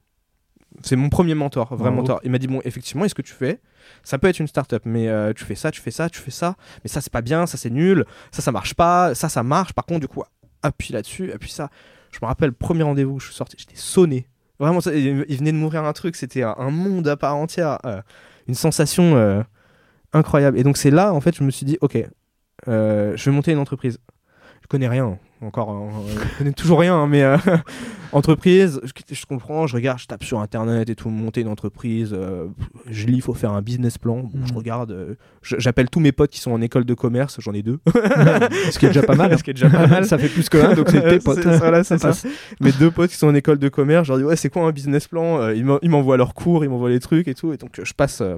C'est 0.84 0.96
mon 0.96 1.10
premier 1.10 1.34
mentor, 1.36 1.76
vrai 1.76 1.90
mentor. 1.96 2.20
Il 2.24 2.32
m'a 2.32 2.38
dit 2.38 2.48
bon, 2.48 2.62
effectivement, 2.64 3.04
est-ce 3.06 3.16
que 3.16 3.22
tu 3.22 3.34
fais? 3.34 3.60
Ça 4.04 4.18
peut 4.20 4.28
être 4.28 4.40
une 4.40 4.48
start-up, 4.48 4.84
mais 4.86 5.08
euh, 5.08 5.34
tu 5.34 5.44
fais 5.44 5.56
ça, 5.56 5.72
tu 5.72 5.82
fais 5.82 5.92
ça, 5.92 6.10
tu 6.10 6.20
fais 6.20 6.32
ça, 6.32 6.56
mais 6.84 6.90
ça 6.90 7.02
c'est 7.02 7.12
pas 7.12 7.22
bien, 7.22 7.46
ça 7.48 7.58
c'est 7.58 7.70
nul, 7.72 8.06
ça 8.32 8.42
ça 8.42 8.52
marche 8.52 8.76
pas, 8.76 9.16
ça 9.16 9.30
ça 9.30 9.42
marche. 9.44 9.74
Par 9.74 9.86
contre, 9.86 10.02
du 10.02 10.08
coup, 10.08 10.24
appuie 10.62 10.94
là-dessus, 10.94 11.32
appuie 11.32 11.50
ça. 11.52 11.70
Je 12.12 12.20
me 12.22 12.28
rappelle, 12.28 12.54
premier 12.54 12.84
rendez-vous, 12.84 13.14
où 13.16 13.20
je 13.20 13.26
suis 13.28 13.36
sorti, 13.36 13.56
j'étais 13.60 13.76
sonné. 13.76 14.28
Vraiment, 14.60 14.80
ça- 14.82 14.94
il 14.94 15.26
il 15.28 15.38
venait 15.38 15.52
de 15.52 15.58
m'ouvrir 15.58 15.84
un 15.86 15.94
truc, 15.94 16.16
c'était 16.16 16.44
un, 16.44 16.56
un 16.58 16.70
monde 16.72 17.08
à 17.08 17.18
part 17.18 17.36
entière, 17.36 17.80
euh, 17.86 18.02
une 18.48 18.56
sensation 18.56 19.16
euh, 19.16 19.42
incroyable. 20.14 20.58
Et 20.60 20.64
donc 20.64 20.78
c'est 20.78 20.92
là, 20.92 21.14
en 21.14 21.22
fait, 21.22 21.36
je 21.36 21.44
me 21.44 21.52
suis 21.52 21.66
dit, 21.66 21.78
ok, 21.82 21.98
je 22.68 23.26
vais 23.26 23.32
monter 23.32 23.52
une 23.52 23.60
entreprise. 23.60 24.00
Je 24.72 24.78
connais 24.78 24.88
rien, 24.88 25.18
encore, 25.42 25.72
hein, 25.72 25.90
je 26.08 26.38
connais 26.38 26.52
toujours 26.54 26.80
rien, 26.82 26.94
hein, 26.96 27.08
mais 27.08 27.24
euh, 27.24 27.38
entreprise, 28.12 28.80
je, 28.84 29.16
je 29.16 29.26
comprends, 29.26 29.66
je 29.66 29.74
regarde, 29.76 29.98
je 29.98 30.06
tape 30.06 30.24
sur 30.24 30.40
internet 30.42 30.88
et 30.92 30.96
tout, 30.96 31.10
monter 31.10 31.42
une 31.42 31.48
entreprise, 31.48 32.12
euh, 32.14 32.46
je 32.88 33.08
lis, 33.08 33.16
il 33.16 33.22
faut 33.24 33.34
faire 33.34 33.52
un 33.54 33.64
business 33.64 33.98
plan, 33.98 34.18
Bon, 34.20 34.30
je 34.46 34.52
Mhm. 34.52 34.58
regarde, 34.58 34.92
euh, 34.92 35.16
j'appelle 35.42 35.90
tous 35.90 36.00
mes 36.00 36.12
potes 36.12 36.30
qui 36.30 36.40
sont 36.40 36.52
en 36.52 36.62
école 36.62 36.86
de 36.86 36.94
commerce, 36.94 37.38
j'en 37.40 37.54
ai 37.54 37.64
deux. 37.64 37.80
Ce 38.72 38.78
qui 38.78 38.86
est 38.86 38.90
déjà 38.90 39.02
pas 39.02 39.16
mal. 39.16 39.36
Ce 39.40 39.44
qui 39.44 39.50
est 39.50 39.54
déjà 39.56 39.72
pas 39.72 39.88
mal. 39.88 40.06
ça 40.06 40.20
fait 40.20 40.30
plus 40.30 40.48
que 40.50 40.60
un, 40.60 40.76
donc 40.76 40.90
c'est 40.92 41.02
tes 41.10 41.18
potes. 41.20 41.42
Ça. 41.42 42.12
Mes 42.62 42.72
deux 42.74 42.92
potes 42.92 43.10
qui 43.10 43.16
sont 43.18 43.28
en 43.30 43.34
école 43.34 43.58
de 43.58 43.70
commerce, 43.70 44.06
je 44.06 44.12
leur 44.12 44.20
dis 44.20 44.26
ouais 44.26 44.36
c'est 44.36 44.50
quoi 44.52 44.62
un 44.68 44.72
business 44.72 45.08
plan 45.08 45.42
Euh, 45.42 45.56
Ils 45.56 45.66
m'en- 45.66 45.80
ils 45.82 45.90
m'envoient 45.90 46.18
leurs 46.18 46.36
cours, 46.36 46.64
ils 46.64 46.70
m'envoient 46.70 46.90
les 46.92 47.00
trucs 47.00 47.28
et 47.28 47.34
tout. 47.34 47.54
Et 47.54 47.58
donc 47.58 47.80
euh, 47.80 47.86
je 47.86 47.94
passe, 47.96 48.22
euh, 48.22 48.38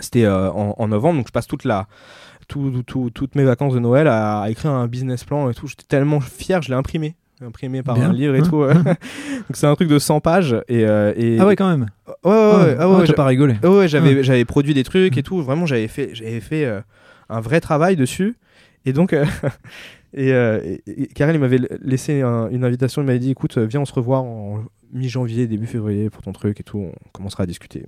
c'était 0.00 0.24
euh, 0.24 0.50
en, 0.50 0.74
en 0.76 0.88
novembre, 0.88 1.18
donc 1.18 1.28
je 1.28 1.32
passe 1.32 1.46
toute 1.46 1.62
la, 1.62 1.86
tout, 2.48 2.70
tout- 2.70 2.82
tout- 2.82 3.10
toutes 3.10 3.34
mes 3.36 3.44
vacances 3.44 3.74
de 3.74 3.78
Noël 3.78 4.08
à, 4.08 4.40
à 4.40 4.50
écrire 4.50 4.72
un 4.72 4.86
business 4.88 5.22
plan 5.24 5.48
et 5.50 5.54
tout. 5.54 5.66
J'étais 5.68 5.84
tellement 5.86 6.20
fier, 6.20 6.60
je 6.62 6.68
l'ai 6.70 6.74
imprimé. 6.74 7.14
imprimé 7.40 7.82
par 7.84 7.94
Bien. 7.94 8.10
un 8.10 8.12
livre 8.12 8.34
et 8.34 8.40
Hein. 8.40 8.42
tout 8.42 8.56
ouais. 8.56 8.74
donc 8.74 8.94
c'est 9.54 9.66
un 9.68 9.74
truc 9.76 9.88
de 9.88 9.98
100 10.00 10.18
pages 10.20 10.56
et, 10.66 10.84
euh, 10.84 11.12
et 11.16 11.38
Ah 11.38 11.46
ouais, 11.46 11.54
quand 11.54 11.68
même. 11.70 11.86
ouais 12.24 12.32
ouais 12.32 12.32
ouais, 12.32 12.76
Ah, 12.78 12.82
ah 12.82 12.90
ouais, 12.90 13.06
j'a- 13.06 13.12
pas 13.12 13.26
rigolé. 13.26 13.54
Ouais, 13.62 13.68
ouais, 13.68 13.88
j'avais, 13.88 14.16
Ah. 14.18 14.22
j'avais 14.22 14.44
produit 14.44 14.74
des 14.74 14.82
trucs 14.82 15.16
et 15.16 15.20
Mm. 15.20 15.22
tout. 15.22 15.40
Vraiment, 15.42 15.64
j'avais 15.66 15.86
fait, 15.86 16.10
j'avais 16.14 16.40
fait 16.40 16.64
euh, 16.64 16.80
un 17.28 17.40
vrai 17.40 17.60
travail 17.60 17.94
dessus. 17.94 18.36
Et 18.86 18.92
donc, 18.92 19.12
euh, 19.12 19.24
et, 20.14 20.30
et- 20.30 21.02
et 21.02 21.06
Karel, 21.08 21.36
il 21.36 21.38
m'avait 21.40 21.60
laissé 21.82 22.22
un- 22.22 22.48
une 22.50 22.64
invitation. 22.64 23.02
Il 23.02 23.04
m'avait 23.04 23.18
dit 23.20 23.30
écoute, 23.30 23.56
viens, 23.58 23.80
on 23.82 23.84
se 23.84 23.92
revoit 23.92 24.18
en 24.18 24.64
mi-janvier, 24.92 25.46
début 25.46 25.66
février 25.66 26.10
pour 26.10 26.22
ton 26.22 26.32
truc 26.32 26.58
et 26.60 26.64
tout. 26.64 26.78
On 26.78 26.92
commencera 27.12 27.44
à 27.44 27.46
discuter. 27.46 27.84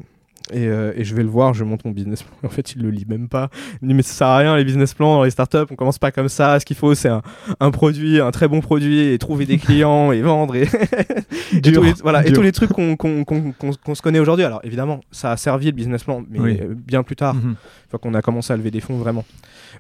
Et, 0.53 0.67
euh, 0.67 0.93
et 0.97 1.05
je 1.05 1.15
vais 1.15 1.23
le 1.23 1.29
voir, 1.29 1.55
je 1.55 1.63
monte 1.65 1.85
mon 1.85 1.91
business 1.93 2.23
plan. 2.23 2.35
En 2.45 2.49
fait, 2.49 2.75
il 2.75 2.83
le 2.83 2.91
lit 2.91 3.05
même 3.09 3.29
pas. 3.29 3.49
Il 3.81 3.87
me 3.87 3.89
dit, 3.93 3.95
mais 3.95 4.03
ça 4.03 4.13
sert 4.15 4.27
à 4.27 4.39
rien, 4.39 4.57
les 4.57 4.65
business 4.65 4.95
plans 4.95 5.15
dans 5.17 5.25
les 5.25 5.31
startups, 5.31 5.59
on 5.71 5.77
commence 5.77 5.99
pas 5.99 6.11
comme 6.11 6.29
ça. 6.29 6.59
Ce 6.61 6.65
qu'il 6.65 6.77
faut, 6.77 6.95
c'est 6.95 7.09
un, 7.09 7.23
un 7.61 7.71
produit, 7.71 8.21
un 8.21 8.31
très 8.31 8.49
bon 8.49 8.61
produit, 8.61 9.01
et 9.13 9.19
trouver 9.19 9.47
des 9.47 9.59
clients, 9.59 10.13
et 10.13 10.21
vendre, 10.23 10.57
et, 10.57 10.67
tous, 11.63 11.83
les, 11.83 11.93
voilà, 12.03 12.23
et 12.23 12.27
dur. 12.27 12.35
tous 12.37 12.43
les 12.43 12.53
trucs 12.53 12.71
qu'on 12.73 13.95
se 13.95 14.03
connaît 14.03 14.19
aujourd'hui. 14.19 14.45
Alors, 14.45 14.61
évidemment, 14.65 15.01
ça 15.11 15.33
a 15.33 15.37
servi 15.37 15.67
le 15.67 15.73
business 15.73 16.05
plan, 16.05 16.23
mais 16.29 16.41
Oui. 16.41 16.61
bien 16.87 17.03
plus 17.03 17.17
tard, 17.17 17.35
une 17.37 17.57
fois 17.89 17.99
qu'on 17.99 18.15
a 18.15 18.23
commencé 18.23 18.53
à 18.53 18.57
lever 18.57 18.71
des 18.71 18.81
fonds 18.81 18.97
vraiment. 18.97 19.25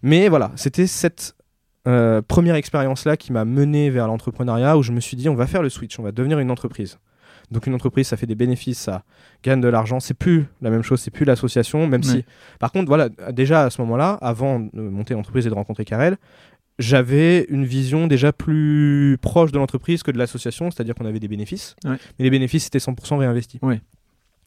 Mais 0.02 0.28
voilà, 0.28 0.52
c'était 0.56 0.86
cette 0.86 1.34
euh, 1.88 2.20
première 2.26 2.54
expérience-là 2.56 3.16
qui 3.16 3.32
m'a 3.32 3.44
mené 3.44 3.90
vers 3.90 4.06
l'entrepreneuriat 4.06 4.76
où 4.76 4.82
je 4.82 4.92
me 4.92 5.00
suis 5.00 5.16
dit, 5.16 5.28
on 5.28 5.34
va 5.34 5.46
faire 5.46 5.62
le 5.62 5.68
switch, 5.70 5.98
on 5.98 6.02
va 6.02 6.12
devenir 6.12 6.38
une 6.38 6.50
entreprise. 6.50 6.98
Donc 7.50 7.66
une 7.66 7.74
entreprise, 7.74 8.06
ça 8.06 8.16
fait 8.16 8.26
des 8.26 8.34
bénéfices, 8.36 8.78
ça 8.78 9.02
gagne 9.42 9.60
de 9.60 9.68
l'argent. 9.68 9.98
C'est 10.00 10.14
plus 10.14 10.46
la 10.62 10.70
même 10.70 10.82
chose, 10.82 11.00
c'est 11.00 11.10
plus 11.10 11.24
l'association, 11.24 11.86
même 11.86 12.00
Ouais. 12.02 12.06
si. 12.06 12.24
Par 12.60 12.70
contre, 12.72 12.86
voilà, 12.86 13.08
déjà 13.32 13.64
à 13.64 13.70
ce 13.70 13.80
moment-là, 13.82 14.18
avant 14.22 14.60
de 14.60 14.70
monter 14.80 15.14
l'entreprise 15.14 15.46
et 15.46 15.50
de 15.50 15.54
rencontrer 15.54 15.84
Karel, 15.84 16.16
j'avais 16.78 17.44
une 17.50 17.64
vision 17.64 18.06
déjà 18.06 18.32
plus 18.32 19.18
proche 19.20 19.52
de 19.52 19.58
l'entreprise 19.58 20.02
que 20.02 20.10
de 20.10 20.18
l'association, 20.18 20.70
c'est-à-dire 20.70 20.94
qu'on 20.94 21.04
avait 21.06 21.20
des 21.20 21.28
bénéfices, 21.28 21.76
Ouais. 21.84 21.96
mais 22.18 22.24
les 22.24 22.30
bénéfices 22.30 22.66
étaient 22.66 22.78
100% 22.78 23.18
réinvestis. 23.18 23.58
Ouais. 23.62 23.80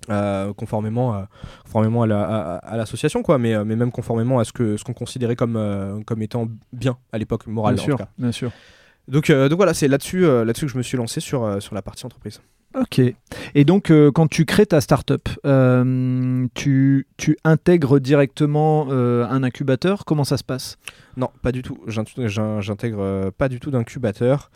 Euh, 0.09 0.51
conformément 0.53 1.13
à, 1.13 1.29
conformément 1.63 2.01
à, 2.03 2.07
la- 2.07 2.23
à- 2.23 2.55
à 2.57 2.75
l'association 2.75 3.23
quoi 3.23 3.37
mais, 3.37 3.53
euh, 3.53 3.63
mais 3.63 3.77
même 3.77 3.89
conformément 3.89 4.37
à 4.37 4.43
ce 4.43 4.51
que 4.51 4.75
ce 4.75 4.83
qu'on 4.83 4.91
considérait 4.91 5.37
comme 5.37 5.55
euh, 5.55 6.01
comme 6.05 6.21
étant 6.21 6.49
bien 6.73 6.97
à 7.13 7.17
l'époque 7.17 7.47
moral 7.47 7.75
Bien 7.75 7.83
sûr, 7.85 7.97
bien 8.17 8.31
sûr. 8.33 8.51
donc 9.07 9.31
donc 9.31 9.53
voilà 9.53 9.73
c'est 9.73 9.87
là-dessus 9.87 10.23
là-dessus 10.23 10.65
que 10.65 10.71
je 10.73 10.77
me 10.77 10.83
suis 10.83 10.97
lancé 10.97 11.21
sur 11.21 11.61
sur 11.61 11.73
la 11.73 11.81
partie 11.81 12.05
entreprise 12.05 12.41
Ok. 12.76 12.99
Et 13.55 13.65
donc, 13.65 13.91
euh, 13.91 14.11
quand 14.11 14.28
tu 14.28 14.45
crées 14.45 14.65
ta 14.65 14.82
startup, 14.82 15.30
euh, 15.45 16.47
tu, 16.55 17.07
tu 17.17 17.38
intègres 17.43 17.99
directement 17.99 18.88
euh, 18.89 19.26
un 19.30 19.43
incubateur? 19.43 20.05
Comment 20.05 20.24
ça 20.24 20.38
se 20.38 20.43
passe? 20.43 20.78
Non, 21.17 21.30
pas 21.41 21.51
du 21.51 21.61
tout. 21.61 21.78
J'int- 21.88 22.03
j'in- 22.28 22.61
J'intègre 22.61 23.30
pas 23.38 23.47
du 23.49 23.59
tout 23.59 23.69
d'incubateur. 23.71 24.49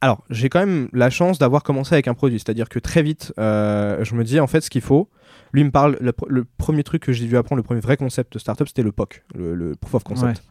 Alors, 0.00 0.22
j'ai 0.28 0.50
quand 0.50 0.58
même 0.60 0.88
la 0.92 1.08
chance 1.08 1.38
d'avoir 1.38 1.62
commencé 1.62 1.94
avec 1.94 2.08
un 2.08 2.14
produit, 2.14 2.38
c'est-à-dire 2.38 2.68
que 2.68 2.78
très 2.78 3.02
vite, 3.02 3.32
je 3.38 4.14
me 4.14 4.22
dis 4.24 4.38
en 4.40 4.46
fait 4.46 4.60
ce 4.60 4.68
qu'il 4.70 4.82
faut. 4.82 5.08
Lui 5.54 5.62
me 5.64 5.70
parle, 5.70 5.96
le, 6.00 6.10
pr- 6.10 6.26
le 6.28 6.44
premier 6.58 6.82
truc 6.82 7.02
que 7.04 7.12
j'ai 7.12 7.26
dû 7.26 7.36
apprendre, 7.36 7.58
le 7.58 7.62
premier 7.62 7.80
vrai 7.80 7.96
concept 7.96 8.32
de 8.32 8.38
startup, 8.40 8.66
c'était 8.66 8.82
le 8.82 8.90
POC, 8.90 9.22
le, 9.36 9.54
le 9.54 9.76
Proof 9.76 9.94
of 9.94 10.02
Concept. 10.04 10.42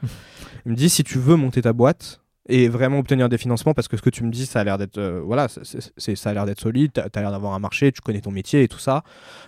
Il 0.66 0.72
me 0.72 0.76
dit 0.78 0.90
si 0.90 1.04
tu 1.04 1.20
veux 1.20 1.36
monter 1.36 1.62
ta 1.62 1.74
boîte 1.74 2.22
et 2.50 2.68
vraiment 2.68 3.00
obtenir 3.00 3.30
des 3.30 3.38
financements, 3.38 3.74
parce 3.74 3.88
que 3.88 3.96
ce 3.96 4.02
que 4.02 4.10
tu 4.10 4.24
me 4.26 4.30
dis, 4.32 4.46
ça 4.46 4.60
a 4.60 4.64
l'air 4.66 4.78
d'être, 4.78 4.98
euh, 4.98 5.22
voilà, 5.24 5.48
c'est- 5.48 6.16
ça 6.16 6.30
a 6.30 6.34
l'air 6.34 6.46
d'être 6.46 6.60
solide, 6.60 6.92
t'as 6.94 7.04
as, 7.14 7.22
l'air 7.22 7.32
d'avoir 7.32 7.54
un 7.54 7.60
marché, 7.60 7.92
tu 7.94 8.02
connais 8.02 8.20
ton 8.20 8.32
métier 8.32 8.64
et 8.64 8.68
tout 8.68 8.80
ça. 8.80 9.04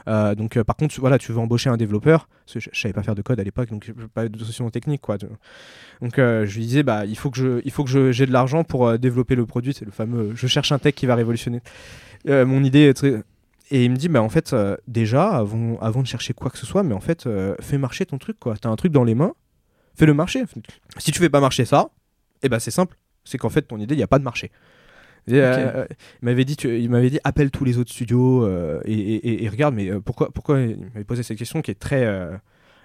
Euh, 0.07 0.33
donc, 0.33 0.55
euh, 0.55 0.63
par 0.63 0.77
contre, 0.77 0.93
tu- 0.93 1.01
voilà, 1.01 1.17
tu 1.17 1.33
veux 1.33 1.39
embaucher 1.39 1.69
un 1.69 1.75
développeur, 1.75 2.29
je, 2.47 2.59
je 2.59 2.69
savais 2.79 2.93
pas 2.93 3.03
faire 3.03 3.15
de 3.15 3.21
code 3.21 3.37
à 3.39 3.43
l'époque, 3.43 3.69
donc 3.69 3.91
pas 4.13 4.29
de 4.29 4.39
notion 4.39 4.69
technique, 4.69 5.01
quoi. 5.01 5.17
Donc, 5.17 6.13
je 6.17 6.55
lui 6.55 6.61
disais, 6.65 6.83
bah, 6.83 7.05
il 7.05 7.17
faut 7.17 7.29
que 7.31 7.37
je, 7.37 7.61
il 7.65 7.71
faut 7.71 7.83
que 7.83 8.11
j'ai 8.11 8.25
de 8.25 8.31
l'argent 8.31 8.63
pour 8.63 8.97
développer 8.97 9.35
le 9.35 9.45
produit. 9.45 9.73
C'est 9.73 9.85
le 9.85 9.91
fameux, 9.91 10.31
je 10.35 10.47
cherche 10.47 10.71
un 10.71 10.79
tech 10.79 10.93
qui 10.95 11.05
va 11.05 11.15
révolutionner 11.15 11.61
mon 12.27 12.63
idée. 12.63 12.83
est 12.87 12.93
très- 12.93 13.23
Et 13.71 13.83
il 13.83 13.91
me 13.91 13.97
dit, 13.97 14.07
bah, 14.07 14.21
en 14.21 14.29
fait, 14.29 14.55
déjà, 14.87 15.27
avant, 15.35 15.77
avant 15.81 16.01
de 16.01 16.07
chercher 16.07 16.33
quoi 16.33 16.49
que 16.49 16.57
ce 16.57 16.65
soit, 16.65 16.83
mais 16.83 16.93
en 16.93 16.99
fait, 17.01 17.27
fais 17.59 17.77
marcher 17.77 18.05
ton 18.05 18.17
truc, 18.19 18.39
quoi. 18.39 18.55
T'as 18.55 18.69
un 18.69 18.75
truc 18.77 18.91
dans 18.93 19.03
les 19.03 19.15
mains, 19.15 19.33
fais-le 19.95 20.13
marcher. 20.13 20.43
Si 20.97 21.11
tu 21.11 21.19
fais 21.19 21.29
pas 21.29 21.41
marcher 21.41 21.65
ça, 21.65 21.89
et 22.43 22.49
ben 22.49 22.59
c'est 22.59 22.71
simple, 22.71 22.97
c'est 23.23 23.37
qu'en 23.37 23.49
fait, 23.49 23.63
ton 23.63 23.79
idée, 23.79 23.95
il 23.95 23.97
n'y 23.97 24.03
a 24.03 24.07
pas 24.07 24.19
de 24.19 24.23
marché. 24.23 24.51
Euh, 25.29 25.71
euh, 25.75 25.85
il 26.21 26.25
m'avait 26.25 26.45
dit, 26.45 26.55
tu- 26.55 26.79
il 26.79 26.89
m'avait 26.89 27.09
dit, 27.09 27.19
appelle 27.23 27.49
tous 27.49 27.65
les 27.65 27.77
autres 27.79 27.91
studios 27.91 28.45
euh, 28.45 28.79
et, 28.85 28.93
et- 28.93 29.27
et- 29.29 29.43
et 29.43 29.49
regarde, 29.49 29.73
mais 29.73 29.89
pourquoi, 30.01 30.31
pourquoi 30.31 30.59
il 30.61 30.77
m'avait 30.93 31.03
posé 31.03 31.23
cette 31.23 31.37
question 31.37 31.61
qui 31.63 31.71
est 31.71 31.79
très 31.79 32.05
euh, 32.05 32.35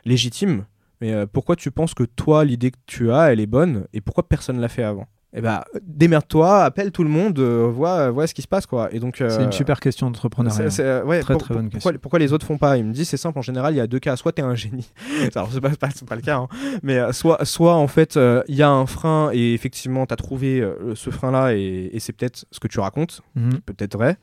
légitime. 0.07 0.65
Mais 1.03 1.27
pourquoi 1.27 1.57
tu 1.57 1.71
penses 1.71 1.95
que 1.95 2.05
toi, 2.05 2.45
l'idée 2.45 2.71
que 2.71 2.79
tu 2.87 3.11
as, 3.13 3.33
elle 3.33 3.41
est 3.41 3.47
bonne 3.47 3.87
et 3.93 4.01
pourquoi 4.01 4.29
personne 4.29 4.59
l'a 4.61 4.69
fait 4.69 4.83
avant? 4.83 5.07
Eh 5.33 5.41
ben, 5.41 5.63
démerde-toi, 5.83 6.65
appelle 6.65 6.91
tout 6.91 7.05
le 7.05 7.09
monde, 7.09 7.39
euh, 7.39 7.69
vois, 7.73 8.11
vois 8.11 8.27
ce 8.27 8.35
qui 8.35 8.43
se 8.43 8.49
passe, 8.49 8.67
quoi. 8.67 8.93
Et 8.93 8.99
donc, 8.99 9.19
C'est 9.19 9.25
euh, 9.31 9.45
une 9.45 9.53
super 9.53 9.79
question 9.79 10.09
c'est- 10.09 10.13
d'entrepreneuriat. 10.13 10.71
c'est, 10.71 10.83
euh, 10.83 11.05
ouais, 11.05 11.21
Très, 11.21 11.35
pour- 11.35 11.43
très 11.45 11.55
bonne 11.55 11.71
pour- 11.71 11.79
pourquoi, 11.81 11.93
pourquoi 12.01 12.19
les 12.19 12.33
autres 12.33 12.45
font 12.45 12.59
pas? 12.59 12.77
Il 12.79 12.85
me 12.85 12.93
dit 12.93 13.05
c'est 13.05 13.17
simple 13.17 13.39
en 13.39 13.43
général 13.43 13.73
il 13.75 13.77
y 13.77 13.81
a 13.81 13.87
deux 13.87 14.01
cas 14.01 14.17
soit 14.17 14.33
t'es 14.33 14.43
un 14.43 14.57
génie 14.57 14.91
alors 15.37 15.49
c'est 15.53 15.61
pas, 15.61 15.71
pas- 15.71 15.91
c'est 15.95 16.09
pas 16.09 16.17
le 16.17 16.23
cas 16.23 16.39
hein. 16.39 16.49
mais 16.83 16.99
euh, 16.99 17.13
soit 17.13 17.45
soit 17.45 17.75
en 17.77 17.87
fait 17.87 18.17
euh, 18.17 18.43
il 18.49 18.57
y 18.57 18.63
a 18.63 18.71
un 18.71 18.87
frein 18.87 19.31
et 19.33 19.55
effectivement 19.55 20.05
t'as 20.05 20.17
trouvé 20.17 20.61
euh, 20.61 20.97
ce 20.97 21.11
frein 21.11 21.31
là 21.31 21.55
et, 21.55 21.91
et 21.93 22.01
c'est 22.01 22.13
peut-être 22.13 22.45
ce 22.51 22.59
que 22.59 22.67
tu 22.69 22.81
racontes 22.81 23.23
Mhm. 23.37 23.61
peut-être 23.61 23.95
vrai 23.97 24.17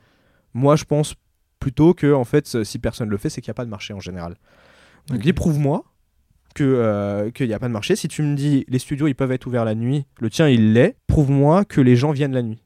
moi 0.54 0.76
je 0.76 0.84
pense 0.84 1.16
plutôt 1.60 1.94
que 1.94 2.12
en 2.14 2.26
fait 2.26 2.64
si 2.66 2.80
personne 2.80 3.08
le 3.10 3.18
fait 3.18 3.30
c'est 3.30 3.40
qu'il 3.40 3.50
n'y 3.50 3.54
a 3.56 3.60
pas 3.62 3.66
de 3.66 3.70
marché 3.70 3.94
en 3.94 4.00
général 4.02 4.36
donc 5.08 5.20
Ok. 5.20 5.24
dis 5.24 5.32
prouve-moi 5.34 5.86
que 6.58 6.64
euh, 6.64 7.30
qu'il 7.30 7.48
n'y 7.48 7.54
a 7.54 7.60
pas 7.60 7.68
de 7.68 7.74
marché 7.74 7.96
si 7.96 8.08
tu 8.08 8.24
me 8.24 8.36
dis 8.36 8.66
les 8.68 8.80
studios 8.80 9.08
ils 9.08 9.14
peuvent 9.14 9.32
être 9.32 9.46
ouverts 9.46 9.66
la 9.66 9.76
nuit 9.76 10.06
le 10.20 10.32
tien 10.32 10.50
il 10.50 10.74
l'est 10.74 10.96
prouve-moi 11.06 11.66
que 11.66 11.82
les 11.82 11.96
gens 11.96 12.12
viennent 12.12 12.34
la 12.34 12.42
nuit 12.42 12.64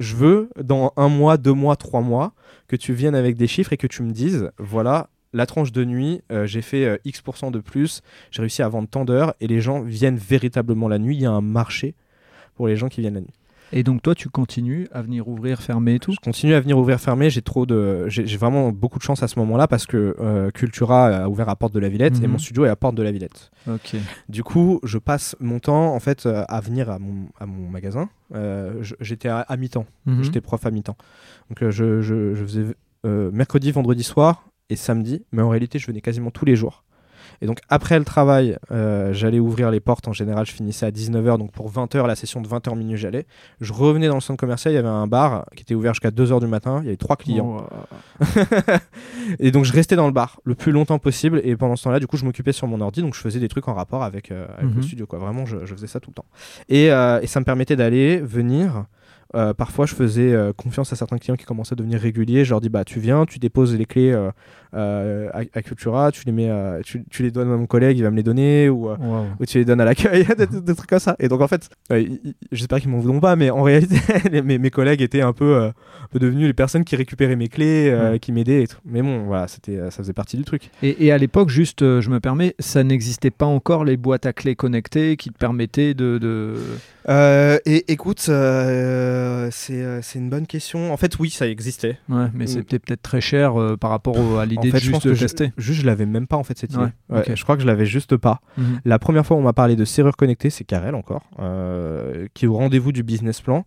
je 0.00 0.16
veux 0.16 0.50
dans 0.60 0.92
un 0.96 1.08
mois 1.08 1.36
deux 1.36 1.52
mois 1.52 1.76
trois 1.76 2.00
mois 2.00 2.34
que 2.66 2.74
tu 2.74 2.92
viennes 2.92 3.14
avec 3.14 3.36
des 3.36 3.46
chiffres 3.46 3.72
et 3.72 3.76
que 3.76 3.86
tu 3.86 4.02
me 4.02 4.10
dises 4.10 4.50
voilà 4.58 5.10
la 5.32 5.46
tranche 5.46 5.70
de 5.70 5.84
nuit, 5.84 6.22
euh, 6.32 6.46
j'ai 6.46 6.60
fait 6.62 6.84
euh, 6.84 6.96
X% 7.04 7.52
de 7.52 7.60
plus, 7.60 8.02
j'ai 8.30 8.42
réussi 8.42 8.62
à 8.62 8.68
vendre 8.68 8.88
tant 8.88 9.04
d'heures 9.04 9.34
et 9.40 9.46
les 9.46 9.60
gens 9.60 9.80
viennent 9.80 10.16
véritablement 10.16 10.88
la 10.88 10.98
nuit. 10.98 11.16
Il 11.16 11.22
y 11.22 11.26
a 11.26 11.30
un 11.30 11.40
marché 11.40 11.94
pour 12.56 12.66
les 12.66 12.76
gens 12.76 12.88
qui 12.88 13.00
viennent 13.00 13.14
la 13.14 13.20
nuit. 13.20 13.39
Et 13.72 13.82
donc, 13.84 14.02
toi, 14.02 14.14
tu 14.14 14.28
continues 14.28 14.88
à 14.92 15.00
venir 15.02 15.28
ouvrir, 15.28 15.60
fermer 15.62 15.94
et 15.94 15.98
tout 16.00 16.12
Je 16.12 16.18
continue 16.18 16.54
à 16.54 16.60
venir 16.60 16.76
ouvrir 16.76 16.98
fermé. 17.00 17.30
J'ai 17.30 17.42
trop 17.42 17.66
de, 17.66 18.08
j'ai 18.08 18.36
vraiment 18.36 18.70
beaucoup 18.72 18.98
de 18.98 19.04
chance 19.04 19.22
à 19.22 19.28
ce 19.28 19.38
moment-là 19.38 19.68
parce 19.68 19.86
que 19.86 20.16
euh, 20.18 20.50
Cultura 20.50 21.06
a 21.06 21.28
ouvert 21.28 21.48
à 21.48 21.54
Porte 21.56 21.72
de 21.72 21.78
la 21.78 21.88
Villette 21.88 22.18
et 22.18 22.26
Mhm. 22.26 22.32
mon 22.32 22.38
studio 22.38 22.64
est 22.64 22.68
à 22.68 22.76
Porte 22.76 22.96
de 22.96 23.02
la 23.02 23.12
Villette. 23.12 23.50
Ok. 23.68 23.94
Du 24.28 24.42
coup, 24.42 24.80
je 24.82 24.98
passe 24.98 25.36
mon 25.38 25.60
temps 25.60 25.94
en 25.94 26.00
fait 26.00 26.26
euh, 26.26 26.44
à 26.48 26.60
venir 26.60 26.90
à 26.90 26.98
mon, 26.98 27.26
à 27.38 27.46
mon 27.46 27.68
magasin. 27.68 28.08
Euh, 28.34 28.82
J'étais 29.00 29.28
à, 29.28 29.40
à 29.40 29.56
mi-temps. 29.56 29.86
Mhm. 30.06 30.24
J'étais 30.24 30.40
prof 30.40 30.66
à 30.66 30.70
mi-temps. 30.70 30.96
Donc 31.48 31.70
je, 31.70 32.00
je- 32.00 32.34
je 32.34 32.44
faisais 32.44 32.64
mercredi, 33.04 33.70
vendredi 33.72 34.02
soir 34.02 34.44
et 34.68 34.76
samedi, 34.76 35.22
mais 35.32 35.42
en 35.42 35.48
réalité 35.48 35.78
je 35.78 35.86
venais 35.86 36.00
quasiment 36.00 36.30
tous 36.30 36.44
les 36.44 36.56
jours. 36.56 36.84
Et 37.42 37.46
donc 37.46 37.58
après 37.68 37.98
le 37.98 38.04
travail, 38.04 38.56
euh, 38.70 39.12
j'allais 39.12 39.38
ouvrir 39.40 39.70
les 39.70 39.80
portes. 39.80 40.06
En 40.08 40.12
général, 40.12 40.44
je 40.46 40.52
finissais 40.52 40.84
à 40.86 40.90
19h, 40.90 41.38
donc 41.38 41.52
pour 41.52 41.70
20h, 41.70 42.06
la 42.06 42.14
session 42.14 42.40
de 42.40 42.48
20h 42.48 42.76
minuit, 42.76 42.96
j'allais. 42.98 43.26
Je 43.60 43.72
revenais 43.72 44.08
dans 44.08 44.14
le 44.16 44.20
centre 44.20 44.38
commercial, 44.38 44.72
il 44.72 44.76
y 44.76 44.78
avait 44.78 44.88
un 44.88 45.06
bar 45.06 45.46
qui 45.56 45.62
était 45.62 45.74
ouvert 45.74 45.94
jusqu'à 45.94 46.10
2h 46.10 46.40
du 46.40 46.46
matin, 46.46 46.78
il 46.82 46.84
y 46.84 46.88
avait 46.88 46.96
trois 46.96 47.16
clients. 47.16 47.66
Oh, 47.70 48.24
et 49.38 49.50
donc 49.50 49.64
je 49.64 49.72
restais 49.72 49.96
dans 49.96 50.06
le 50.06 50.12
bar 50.12 50.40
le 50.44 50.54
plus 50.54 50.72
longtemps 50.72 50.98
possible. 50.98 51.40
Et 51.44 51.56
pendant 51.56 51.76
ce 51.76 51.84
temps-là 51.84 52.00
du 52.00 52.06
coup 52.06 52.16
je 52.16 52.24
m'occupais 52.24 52.52
sur 52.52 52.66
mon 52.66 52.80
ordi. 52.80 53.00
Donc 53.02 53.14
je 53.14 53.20
faisais 53.20 53.40
des 53.40 53.48
trucs 53.48 53.68
en 53.68 53.74
rapport 53.74 54.02
avec, 54.02 54.30
euh, 54.30 54.46
avec 54.58 54.70
Mhm. 54.70 54.76
le 54.76 54.82
studio 54.82 55.06
quoi. 55.06 55.18
Vraiment 55.18 55.46
je, 55.46 55.64
je 55.64 55.74
faisais 55.74 55.86
ça 55.86 56.00
tout 56.00 56.10
le 56.10 56.14
temps. 56.14 56.26
Et, 56.68 56.90
euh, 56.92 57.20
et 57.20 57.26
ça 57.26 57.40
me 57.40 57.44
permettait 57.44 57.76
d'aller 57.76 58.18
venir. 58.20 58.84
Euh, 59.36 59.54
parfois 59.54 59.86
je 59.86 59.94
faisais 59.94 60.32
euh, 60.32 60.52
confiance 60.52 60.92
à 60.92 60.96
certains 60.96 61.16
clients 61.16 61.36
qui 61.36 61.44
commençaient 61.44 61.74
à 61.74 61.76
devenir 61.76 62.00
réguliers. 62.00 62.44
Je 62.44 62.50
leur 62.50 62.60
dis 62.60 62.68
bah 62.68 62.84
tu 62.84 62.98
viens 62.98 63.24
tu 63.26 63.38
déposes 63.38 63.76
les 63.76 63.84
clés 63.86 64.10
euh, 64.10 64.30
euh, 64.74 65.28
à, 65.32 65.40
à 65.54 65.62
Cultura 65.62 66.12
tu 66.12 66.22
les 66.26 66.32
mets 66.32 66.48
euh, 66.50 66.80
tu, 66.84 67.04
tu 67.10 67.22
les 67.22 67.30
donnes 67.30 67.50
à 67.50 67.56
mon 67.56 67.66
collègue 67.66 67.98
il 67.98 68.02
va 68.02 68.10
me 68.10 68.16
les 68.16 68.22
donner 68.22 68.68
ou 68.68 68.88
euh, 68.90 68.96
Wow. 69.00 69.26
ou 69.40 69.44
tu 69.46 69.58
les 69.58 69.64
donnes 69.64 69.80
à 69.80 69.84
l'accueil, 69.84 70.24
des, 70.38 70.46
des- 70.46 70.60
des 70.60 70.74
trucs 70.74 70.88
comme 70.90 70.98
ça. 70.98 71.16
Et 71.18 71.28
donc 71.28 71.40
en 71.40 71.48
fait, 71.48 71.68
euh, 71.92 72.04
j'espère 72.52 72.80
qu'ils 72.80 72.90
m'en 72.90 72.98
voudront 72.98 73.20
pas, 73.20 73.34
mais 73.36 73.50
en 73.50 73.62
réalité, 73.62 73.96
les- 74.30 74.42
mes, 74.42 74.58
mes 74.58 74.70
collègues 74.70 75.02
étaient 75.02 75.22
un 75.22 75.32
peu, 75.32 75.56
euh, 75.56 75.68
un 75.68 76.06
peu 76.12 76.18
devenus 76.18 76.46
les 76.46 76.52
personnes 76.52 76.84
qui 76.84 76.96
récupéraient 76.96 77.36
mes 77.36 77.48
clés, 77.48 77.88
euh, 77.90 78.18
qui 78.18 78.32
m'aidaient 78.32 78.62
et 78.62 78.66
tout. 78.66 78.78
Mais 78.84 79.02
bon, 79.02 79.24
voilà, 79.24 79.48
c'était, 79.48 79.76
ça 79.90 79.98
faisait 79.98 80.12
partie 80.12 80.36
du 80.36 80.44
truc. 80.44 80.70
Et, 80.82 81.06
et 81.06 81.12
à 81.12 81.18
l'époque, 81.18 81.48
juste, 81.48 81.82
euh, 81.82 82.00
je 82.00 82.10
me 82.10 82.20
permets, 82.20 82.54
ça 82.58 82.84
n'existait 82.84 83.30
pas 83.30 83.46
encore 83.46 83.84
les 83.84 83.96
boîtes 83.96 84.26
à 84.26 84.32
clés 84.32 84.54
connectées 84.56 85.16
qui 85.16 85.30
te 85.30 85.38
permettaient 85.38 85.94
de. 85.94 86.18
de... 86.18 86.54
Euh, 87.08 87.58
et 87.66 87.90
écoute, 87.92 88.26
euh, 88.28 89.48
c'est, 89.50 90.02
c'est 90.02 90.18
une 90.18 90.28
bonne 90.30 90.46
question. 90.46 90.92
En 90.92 90.96
fait, 90.96 91.18
oui, 91.18 91.30
ça 91.30 91.46
existait. 91.48 91.98
Ouais, 92.08 92.26
mais 92.34 92.44
Mm. 92.44 92.48
c'était 92.48 92.78
peut-être 92.78 93.02
très 93.02 93.20
cher 93.20 93.60
euh, 93.60 93.76
par 93.76 93.90
rapport 93.90 94.16
au- 94.18 94.36
à 94.36 94.44
En 94.59 94.59
l'idée 94.62 94.78
fait, 94.78 94.78
de 94.78 94.84
je 94.84 94.90
pense 94.90 95.02
juste 95.02 95.06
de 95.06 95.10
que 95.10 95.16
je- 95.16 95.24
tester. 95.24 95.52
juste, 95.58 95.80
je 95.80 95.86
l'avais 95.86 96.06
même 96.06 96.26
pas 96.26 96.36
en 96.36 96.42
fait 96.44 96.58
cette 96.58 96.72
idée. 96.72 96.82
Ouais, 96.82 96.92
Ouais, 97.08 97.20
ok. 97.20 97.34
Je 97.34 97.42
crois 97.42 97.56
que 97.56 97.62
je 97.62 97.66
l'avais 97.66 97.86
juste 97.86 98.16
pas. 98.16 98.40
Mhm. 98.56 98.80
La 98.84 98.98
première 98.98 99.24
fois 99.26 99.36
où 99.36 99.40
on 99.40 99.44
m'a 99.44 99.52
parlé 99.52 99.76
de 99.76 99.84
serrure 99.84 100.16
connectée, 100.16 100.50
c'est 100.50 100.64
Karel 100.64 100.94
encore, 100.94 101.22
euh, 101.38 102.26
qui 102.34 102.46
au 102.46 102.54
rendez-vous 102.54 102.92
du 102.92 103.02
business 103.02 103.40
plan 103.40 103.64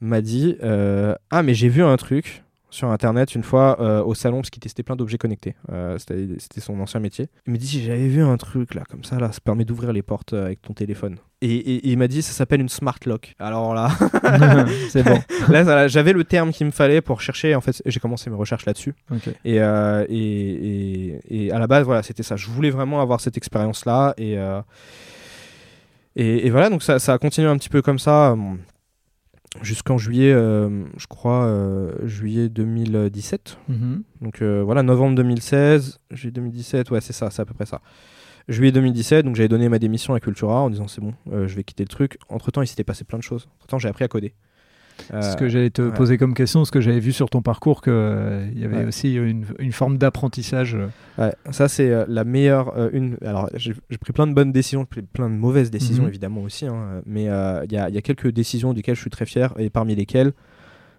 m'a 0.00 0.20
dit 0.20 0.56
euh, 0.62 1.14
Ah, 1.30 1.42
mais 1.42 1.54
j'ai 1.54 1.68
vu 1.68 1.82
un 1.82 1.96
truc 1.96 2.42
sur 2.68 2.90
internet 2.90 3.34
une 3.34 3.42
fois 3.44 3.80
euh, 3.80 4.02
au 4.02 4.14
salon 4.14 4.38
parce 4.38 4.50
qu'il 4.50 4.60
testait 4.60 4.82
plein 4.82 4.96
d'objets 4.96 5.16
connectés. 5.18 5.54
Euh, 5.72 5.96
C'était 5.98 6.60
son 6.60 6.78
ancien 6.80 7.00
métier. 7.00 7.28
Il 7.46 7.52
me 7.54 7.58
dit 7.58 7.82
J'avais 7.82 8.08
vu 8.08 8.22
un 8.22 8.36
truc 8.36 8.74
là, 8.74 8.82
comme 8.90 9.04
ça, 9.04 9.18
là, 9.18 9.32
ça 9.32 9.40
permet 9.40 9.64
d'ouvrir 9.64 9.92
les 9.92 10.02
portes 10.02 10.32
avec 10.34 10.60
ton 10.62 10.74
téléphone. 10.74 11.16
Et, 11.46 11.54
et- 11.54 11.74
et 11.86 11.92
il 11.92 11.98
m'a 11.98 12.08
dit 12.08 12.22
Ça 12.22 12.32
s'appelle 12.32 12.60
une 12.60 12.68
smart 12.68 12.98
lock. 13.06 13.34
Alors 13.38 13.74
là, 13.74 13.90
c'est 14.90 15.02
bon. 15.02 15.18
là 15.48 15.86
j'avais 15.88 16.12
le 16.12 16.24
terme 16.24 16.52
qu'il 16.52 16.66
me 16.66 16.70
fallait 16.72 17.00
pour 17.00 17.20
chercher. 17.20 17.54
En 17.54 17.60
fait, 17.60 17.82
j'ai 17.86 18.00
commencé 18.00 18.28
mes 18.30 18.36
recherches 18.36 18.66
là-dessus. 18.66 18.94
Et, 19.44 19.60
euh, 19.60 20.04
et, 20.08 21.50
à 21.52 21.58
la 21.58 21.66
base, 21.66 21.84
voilà, 21.84 22.02
c'était 22.02 22.22
ça. 22.22 22.36
Je 22.36 22.48
voulais 22.50 22.70
vraiment 22.70 23.00
avoir 23.00 23.20
cette 23.20 23.36
expérience-là. 23.36 24.14
Et, 24.18 24.38
euh, 24.38 24.60
et, 26.16 26.48
voilà, 26.50 26.70
donc 26.70 26.82
ça, 26.82 26.98
ça 26.98 27.12
a 27.12 27.18
continué 27.18 27.48
un 27.48 27.56
petit 27.58 27.68
peu 27.68 27.82
comme 27.82 27.98
ça. 27.98 28.34
jusqu'en 29.62 29.96
juillet, 29.98 30.32
je 30.32 31.06
crois, 31.08 31.50
juillet 32.04 32.48
2017. 32.48 33.58
Mhm. 33.68 34.02
Donc 34.22 34.42
voilà, 34.42 34.82
novembre 34.82 35.14
2016, 35.16 36.00
juillet 36.10 36.32
2017, 36.32 36.90
ouais, 36.90 37.00
c'est 37.00 37.12
ça, 37.12 37.30
c'est 37.30 37.42
à 37.42 37.44
peu 37.44 37.54
près 37.54 37.66
ça. 37.66 37.80
Juillet 38.48 38.72
2017, 38.72 39.24
donc 39.24 39.36
j'avais 39.36 39.48
donné 39.48 39.68
ma 39.68 39.78
démission 39.78 40.14
à 40.14 40.20
Cultura 40.20 40.60
en 40.60 40.70
disant 40.70 40.86
c'est 40.86 41.00
bon, 41.00 41.14
je 41.30 41.54
vais 41.54 41.64
quitter 41.64 41.82
le 41.82 41.88
truc. 41.88 42.18
Entre 42.28 42.50
temps, 42.50 42.62
il 42.62 42.66
s'était 42.66 42.84
passé 42.84 43.04
plein 43.04 43.18
de 43.18 43.22
choses. 43.22 43.48
Entre 43.58 43.66
temps, 43.66 43.78
j'ai 43.78 43.88
appris 43.88 44.04
à 44.04 44.08
coder. 44.08 44.34
C'est 45.10 45.32
ce 45.32 45.36
que 45.36 45.48
j'allais 45.48 45.70
te 45.70 45.90
poser 45.90 46.18
comme 46.18 46.34
question, 46.34 46.64
ce 46.64 46.72
que 46.72 46.80
j'avais 46.80 46.98
vu 46.98 47.12
sur 47.12 47.30
ton 47.30 47.42
parcours, 47.42 47.82
qu'il 47.82 47.92
euh, 47.92 48.48
y 48.54 48.64
avait 48.64 48.84
aussi 48.84 49.14
une, 49.14 49.44
une 49.58 49.72
forme 49.72 49.98
d'apprentissage. 49.98 50.74
Euh. 50.74 50.88
Ouais, 51.18 51.34
ça 51.50 51.68
c'est 51.68 51.90
euh, 51.90 52.04
la 52.08 52.24
meilleure. 52.24 52.74
une... 52.92 53.16
Alors 53.24 53.48
j'ai 53.56 53.74
pris 54.00 54.12
plein 54.12 54.26
de 54.26 54.32
bonnes 54.32 54.52
décisions, 54.52 54.84
plein 54.84 55.30
de 55.30 55.34
mauvaises 55.34 55.70
décisions 55.70 56.04
mhm. 56.04 56.08
évidemment 56.08 56.42
aussi, 56.42 56.66
hein, 56.66 57.02
mais 57.06 57.24
il 57.24 57.72
y, 57.72 57.74
y, 57.74 57.98
a 57.98 58.02
quelques 58.02 58.28
décisions 58.28 58.72
duquel 58.72 58.94
je 58.94 59.00
suis 59.00 59.10
très 59.10 59.26
fier, 59.26 59.52
et 59.58 59.70
parmi 59.70 59.94
lesquelles 59.94 60.32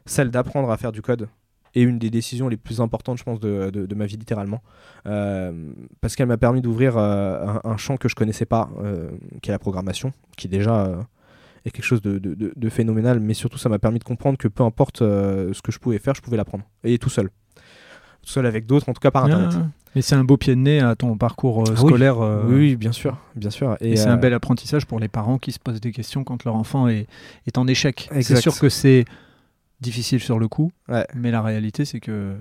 celle 0.06 0.30
d'apprendre 0.30 0.72
à 0.72 0.78
faire 0.78 0.92
du 0.92 1.02
code 1.02 1.28
est 1.76 1.82
une 1.82 2.00
des 2.00 2.10
décisions 2.10 2.48
les 2.48 2.58
plus 2.58 2.82
importantes, 2.82 3.18
je 3.18 3.24
pense, 3.24 3.40
de, 3.40 3.70
de, 3.70 3.96
ma 3.96 4.06
vie 4.06 4.18
littéralement. 4.18 4.62
parce 5.04 6.16
qu'elle 6.16 6.28
m'a 6.28 6.38
permis 6.38 6.62
d'ouvrir 6.62 6.98
un, 6.98 7.62
un, 7.64 7.78
champ 7.78 7.98
que 7.98 8.10
je 8.10 8.16
connaissais 8.16 8.46
pas, 8.46 8.70
qui 9.42 9.50
est 9.50 9.54
la 9.54 9.60
programmation, 9.60 10.12
qui 10.36 10.48
déjà 10.48 10.98
quelque 11.72 11.86
chose 11.86 12.02
de, 12.02 12.70
phénoménal, 12.70 13.20
mais 13.20 13.34
surtout 13.34 13.58
ça 13.58 13.70
m'a 13.70 13.80
permis 13.80 14.00
de 14.00 14.04
comprendre 14.04 14.38
que 14.38 14.48
peu 14.48 14.64
importe 14.64 15.02
euh, 15.02 15.54
ce 15.54 15.62
que 15.62 15.72
je 15.72 15.80
pouvais 15.80 16.00
faire, 16.00 16.16
je 16.16 16.22
pouvais 16.22 16.38
l'apprendre. 16.38 16.64
Et 16.84 16.98
tout 16.98 17.10
seul. 17.10 17.30
Tout 18.22 18.30
seul 18.30 18.46
avec 18.46 18.66
d'autres, 18.66 18.90
en 18.90 18.94
tout 18.94 19.00
cas 19.00 19.12
par 19.12 19.26
Internet. 19.26 19.52
Ah, 19.54 19.68
mais 19.96 20.02
c'est 20.02 20.16
un 20.16 20.24
beau 20.24 20.38
pied 20.38 20.54
de 20.54 20.60
nez 20.60 20.80
à 20.80 20.96
ton 20.96 21.18
parcours 21.18 21.62
euh, 21.62 21.74
ah 21.74 21.78
scolaire. 21.78 22.20
Euh, 22.20 22.44
oui, 22.48 22.76
bien 22.76 22.92
sûr. 22.92 23.18
Bien 23.36 23.50
sûr. 23.50 23.78
Et, 23.80 23.96
c'est 23.96 24.10
un 24.10 24.18
bel 24.18 24.34
apprentissage 24.34 24.86
pour 24.86 25.00
les 25.00 25.08
parents 25.08 25.38
qui 25.38 25.52
se 25.52 25.60
posent 25.60 25.82
des 25.82 25.92
questions 25.92 26.24
quand 26.24 26.44
leur 26.44 26.56
enfant 26.56 26.88
est, 26.88 27.08
est 27.48 27.58
en 27.58 27.68
échec. 27.68 28.10
C'est 28.22 28.36
sûr 28.38 28.60
que 28.60 28.70
c'est 28.70 29.06
difficile 29.82 30.20
sur 30.20 30.40
le 30.40 30.48
coup, 30.48 30.72
mais 31.16 31.32
la 31.32 31.42
réalité 31.42 31.86
c'est 31.86 32.00
que... 32.00 32.36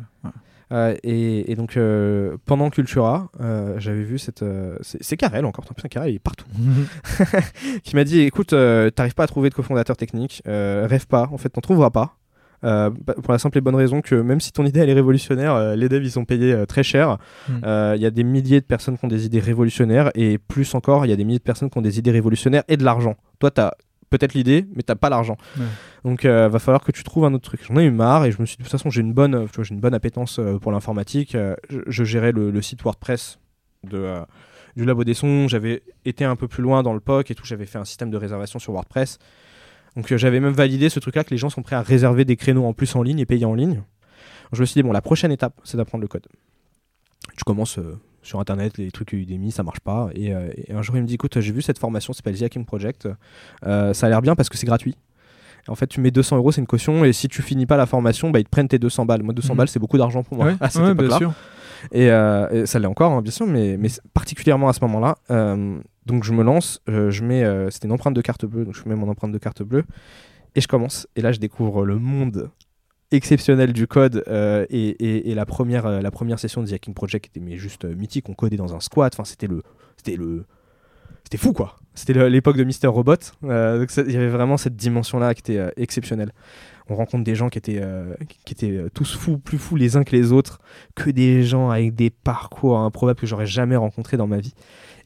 Euh, 0.72 0.96
et, 1.04 1.54
donc 1.54 1.76
euh, 1.76 2.36
pendant 2.44 2.70
Cultura, 2.70 3.30
euh, 3.40 3.76
j'avais 3.78 4.02
vu 4.02 4.18
cette. 4.18 4.44
c'est 4.80 5.16
Karel 5.16 5.44
encore, 5.44 5.64
putain, 5.64 5.88
Karel 5.88 6.10
il 6.10 6.16
est 6.16 6.18
partout. 6.18 6.46
qui 7.84 7.94
m'a 7.94 8.04
dit 8.04 8.20
écoute, 8.20 8.48
t'arrives 8.48 9.14
pas 9.14 9.24
à 9.24 9.26
trouver 9.26 9.50
de 9.50 9.54
cofondateur 9.54 9.96
technique, 9.96 10.42
rêve 10.44 11.06
pas, 11.06 11.28
en 11.32 11.38
fait, 11.38 11.50
t'en 11.50 11.60
trouveras 11.60 11.90
pas. 11.90 12.16
Bah, 12.62 12.90
pour 13.22 13.32
la 13.32 13.38
simple 13.38 13.58
et 13.58 13.60
bonne 13.60 13.76
raison 13.76 14.00
que 14.00 14.16
même 14.16 14.40
si 14.40 14.50
ton 14.50 14.66
idée 14.66 14.80
elle 14.80 14.88
est 14.88 14.94
révolutionnaire, 14.94 15.76
les 15.76 15.88
devs 15.88 16.02
ils 16.02 16.10
sont 16.10 16.24
payés 16.24 16.66
très 16.66 16.82
cher. 16.82 17.18
Hmm. 17.48 17.60
Il 17.94 18.00
y 18.00 18.06
a 18.06 18.10
des 18.10 18.24
milliers 18.24 18.60
de 18.60 18.66
personnes 18.66 18.98
qui 18.98 19.04
ont 19.04 19.08
des 19.08 19.24
idées 19.24 19.40
révolutionnaires 19.40 20.10
et 20.16 20.38
plus 20.38 20.74
encore, 20.74 21.06
il 21.06 21.10
y 21.10 21.12
a 21.12 21.16
des 21.16 21.24
milliers 21.24 21.38
de 21.38 21.44
personnes 21.44 21.70
qui 21.70 21.78
ont 21.78 21.82
des 21.82 22.00
idées 22.00 22.10
révolutionnaires 22.10 22.64
et 22.66 22.76
de 22.76 22.82
l'argent. 22.82 23.16
Toi, 23.38 23.52
t'as 23.52 23.72
peut-être 24.10 24.34
l'idée, 24.34 24.66
mais 24.74 24.82
t'as 24.82 24.94
pas 24.94 25.08
l'argent. 25.08 25.36
Donc, 26.04 26.24
euh, 26.24 26.48
va 26.48 26.58
falloir 26.58 26.82
que 26.82 26.92
tu 26.92 27.02
trouves 27.02 27.24
un 27.24 27.34
autre 27.34 27.44
truc. 27.44 27.62
J'en 27.66 27.76
ai 27.78 27.84
eu 27.84 27.90
marre 27.90 28.24
et 28.24 28.32
je 28.32 28.40
me 28.40 28.46
suis 28.46 28.56
dit, 28.56 28.62
de 28.62 28.68
toute 28.68 28.72
façon, 28.72 28.90
j'ai 28.90 29.00
une 29.00 29.12
bonne, 29.12 29.46
j'ai 29.62 29.74
une 29.74 29.80
bonne 29.80 29.94
appétence 29.94 30.38
euh, 30.38 30.58
pour 30.58 30.72
l'informatique. 30.72 31.34
Euh, 31.34 31.54
je, 31.68 32.04
gérais 32.04 32.32
le, 32.32 32.62
site 32.62 32.82
WordPress 32.82 33.38
de, 33.84 34.20
du 34.76 34.84
Labo 34.84 35.04
des 35.04 35.14
Sons. 35.14 35.48
J'avais 35.48 35.82
été 36.04 36.24
un 36.24 36.36
peu 36.36 36.48
plus 36.48 36.62
loin 36.62 36.82
dans 36.82 36.94
le 36.94 37.00
POC 37.00 37.30
et 37.30 37.34
tout. 37.34 37.44
J'avais 37.44 37.66
fait 37.66 37.78
un 37.78 37.84
système 37.84 38.10
de 38.10 38.16
réservation 38.16 38.58
sur 38.58 38.72
WordPress. 38.72 39.18
Donc, 39.96 40.14
j'avais 40.14 40.40
même 40.40 40.52
validé 40.52 40.88
ce 40.88 41.00
truc-là 41.00 41.24
que 41.24 41.30
les 41.30 41.38
gens 41.38 41.48
sont 41.48 41.62
prêts 41.62 41.76
à 41.76 41.82
réserver 41.82 42.24
des 42.24 42.36
créneaux 42.36 42.66
en 42.66 42.74
plus 42.74 42.94
en 42.96 43.02
ligne 43.02 43.18
et 43.18 43.26
payer 43.26 43.46
en 43.46 43.54
ligne. 43.54 43.82
je 44.52 44.60
me 44.60 44.66
suis 44.66 44.74
dit, 44.74 44.82
bon, 44.82 44.92
la 44.92 45.00
prochaine 45.00 45.32
étape, 45.32 45.58
c'est 45.64 45.76
d'apprendre 45.76 46.02
le 46.02 46.08
code. 46.08 46.26
Tu 47.36 47.44
commences 47.44 47.78
sur 48.26 48.40
internet, 48.40 48.76
les 48.76 48.90
trucs 48.90 49.12
Udemy, 49.12 49.52
ça 49.52 49.62
marche 49.62 49.80
pas. 49.80 50.10
Et, 50.14 50.34
euh, 50.34 50.48
et, 50.56 50.72
un 50.72 50.82
jour, 50.82 50.96
il 50.96 51.02
me 51.02 51.06
dit 51.06 51.14
écoute, 51.14 51.40
j'ai 51.40 51.52
vu 51.52 51.62
cette 51.62 51.78
formation, 51.78 52.12
c'est 52.12 52.18
s'appelle 52.18 52.36
The 52.36 52.64
Project. 52.64 53.08
Euh, 53.64 53.94
ça 53.94 54.06
a 54.06 54.10
l'air 54.10 54.20
bien 54.20 54.34
parce 54.34 54.48
que 54.48 54.58
c'est 54.58 54.66
gratuit. 54.66 54.96
en 55.68 55.74
fait, 55.74 55.86
tu 55.86 56.00
mets 56.00 56.10
200 56.10 56.36
euros, 56.36 56.52
c'est 56.52 56.60
une 56.60 56.66
caution, 56.66 57.04
et 57.04 57.12
si 57.12 57.28
tu 57.28 57.42
finis 57.42 57.66
pas 57.66 57.76
la 57.76 57.86
formation, 57.86 58.30
bah, 58.30 58.40
ils 58.40 58.44
te 58.44 58.50
prennent 58.50 58.68
tes 58.68 58.78
200 58.78 59.06
balles. 59.06 59.22
Moi, 59.22 59.32
200 59.32 59.52
mhm. 59.52 59.58
balles, 59.58 59.68
c'est 59.68 59.78
beaucoup 59.78 59.98
d'argent 59.98 60.22
pour 60.22 60.36
moi 60.36 60.52
à 60.60 60.68
cette 60.68 60.82
époque-là. 60.82 61.18
Et, 61.92 62.10
euh, 62.10 62.62
et, 62.62 62.66
ça 62.66 62.78
l'est 62.78 62.86
encore, 62.86 63.12
hein, 63.12 63.22
bien 63.22 63.32
sûr, 63.32 63.46
mais, 63.46 63.76
mais 63.78 63.88
particulièrement 64.12 64.68
à 64.68 64.72
ce 64.72 64.80
moment-là. 64.82 65.16
donc, 66.04 66.24
je 66.24 66.32
me 66.32 66.42
lance, 66.42 66.82
je 66.86 67.22
mets, 67.22 67.44
c'était 67.70 67.86
une 67.86 67.92
empreinte 67.92 68.14
de 68.14 68.22
carte 68.22 68.44
bleue, 68.44 68.64
donc 68.64 68.74
je 68.74 68.88
mets 68.88 68.96
mon 68.96 69.08
empreinte 69.08 69.32
de 69.32 69.38
carte 69.38 69.62
bleue, 69.62 69.84
et 70.56 70.60
je 70.60 70.68
commence. 70.68 71.06
Et 71.14 71.20
là, 71.20 71.32
je 71.32 71.38
découvre 71.38 71.84
le 71.84 71.98
monde 71.98 72.50
exceptionnel 73.12 73.72
du 73.72 73.86
code 73.86 74.24
euh, 74.28 74.66
et, 74.70 75.34
la, 75.34 75.46
première, 75.46 75.86
euh, 75.86 76.00
la 76.00 76.10
première 76.10 76.38
session 76.38 76.62
de 76.62 76.68
The 76.68 76.74
Hacking 76.74 76.94
Project 76.94 77.26
était 77.26 77.40
mais 77.40 77.56
juste 77.56 77.84
euh, 77.84 77.94
mythique. 77.94 78.28
On 78.28 78.34
codait 78.34 78.56
dans 78.56 78.74
un 78.74 78.80
squat. 78.80 79.14
Enfin, 79.14 79.24
c'était 79.24 79.46
le, 79.46 79.62
c'était 79.96 80.16
le, 80.16 80.44
c'était 81.24 81.38
fou 81.38 81.52
quoi. 81.52 81.76
C'était 81.94 82.28
l'époque 82.28 82.56
de 82.56 82.64
Mister 82.64 82.88
Robot. 82.88 83.14
il 83.42 83.48
y 83.48 84.16
avait 84.16 84.28
vraiment 84.28 84.56
cette 84.56 84.76
dimension 84.76 85.18
là 85.18 85.34
qui 85.34 85.40
était 85.40 85.72
exceptionnelle. 85.76 86.32
On 86.88 86.94
rencontre 86.94 87.24
des 87.24 87.34
gens 87.34 87.48
qui 87.48 87.58
étaient, 87.58 87.82
qui 88.44 88.52
étaient 88.52 88.84
tous 88.92 89.16
fous, 89.16 89.38
plus 89.38 89.56
fous 89.56 89.76
les 89.76 89.96
uns 89.96 90.04
que 90.04 90.14
les 90.14 90.30
autres, 90.30 90.60
que 90.94 91.10
des 91.10 91.42
gens 91.42 91.70
avec 91.70 91.94
des 91.94 92.10
parcours 92.10 92.78
improbables 92.78 93.18
que 93.18 93.26
j'aurais 93.26 93.46
jamais 93.46 93.76
rencontrés 93.76 94.18
dans 94.18 94.26
ma 94.26 94.38
vie. 94.38 94.52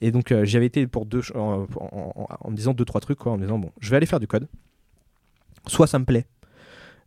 Et 0.01 0.11
donc 0.11 0.35
j'y 0.43 0.57
avais 0.57 0.67
été 0.67 0.89
pour 0.89 1.07
deux, 1.07 1.23
en, 1.37 1.67
en, 1.79 2.51
me 2.51 2.57
disant 2.57 2.75
deux 2.75 2.85
trois 2.85 3.01
trucs 3.01 3.19
quoi, 3.19 3.33
en 3.33 3.37
me 3.37 3.43
disant 3.43 3.59
bon, 3.59 3.71
je 3.81 3.89
vais 3.91 3.97
aller 3.97 4.07
faire 4.07 4.21
du 4.21 4.27
code. 4.27 4.49
Soit 5.69 5.87
ça 5.87 6.01
me 6.01 6.05
plaît, 6.05 6.27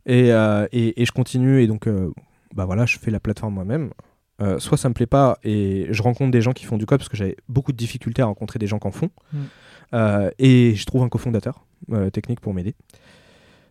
euh, 0.08 0.66
et, 0.72 1.00
et, 1.00 1.06
je 1.06 1.12
continue 1.12 1.62
et 1.62 1.66
donc 1.66 1.86
euh, 1.86 2.12
bah 2.54 2.64
voilà, 2.64 2.86
je 2.86 2.98
fais 2.98 3.10
la 3.10 3.20
plateforme 3.20 3.54
moi-même. 3.54 3.90
Euh, 4.42 4.58
soit 4.58 4.76
ça 4.76 4.88
me 4.88 4.94
plaît 4.94 5.06
pas 5.06 5.38
et 5.44 5.86
je 5.90 6.02
rencontre 6.02 6.32
des 6.32 6.40
gens 6.40 6.52
qui 6.52 6.64
font 6.64 6.76
du 6.76 6.86
code 6.86 6.98
parce 6.98 7.08
que 7.08 7.16
j'avais 7.16 7.36
beaucoup 7.48 7.70
de 7.70 7.76
difficultés 7.76 8.20
à 8.20 8.26
rencontrer 8.26 8.58
des 8.58 8.66
gens 8.66 8.78
qui 8.78 8.88
en 8.88 8.92
font. 8.92 9.10
Mm. 9.32 10.30
et 10.38 10.74
je 10.74 10.84
trouve 10.86 11.02
un 11.02 11.08
cofondateur 11.08 11.64
technique 12.12 12.40
pour 12.40 12.52
m'aider. 12.52 12.74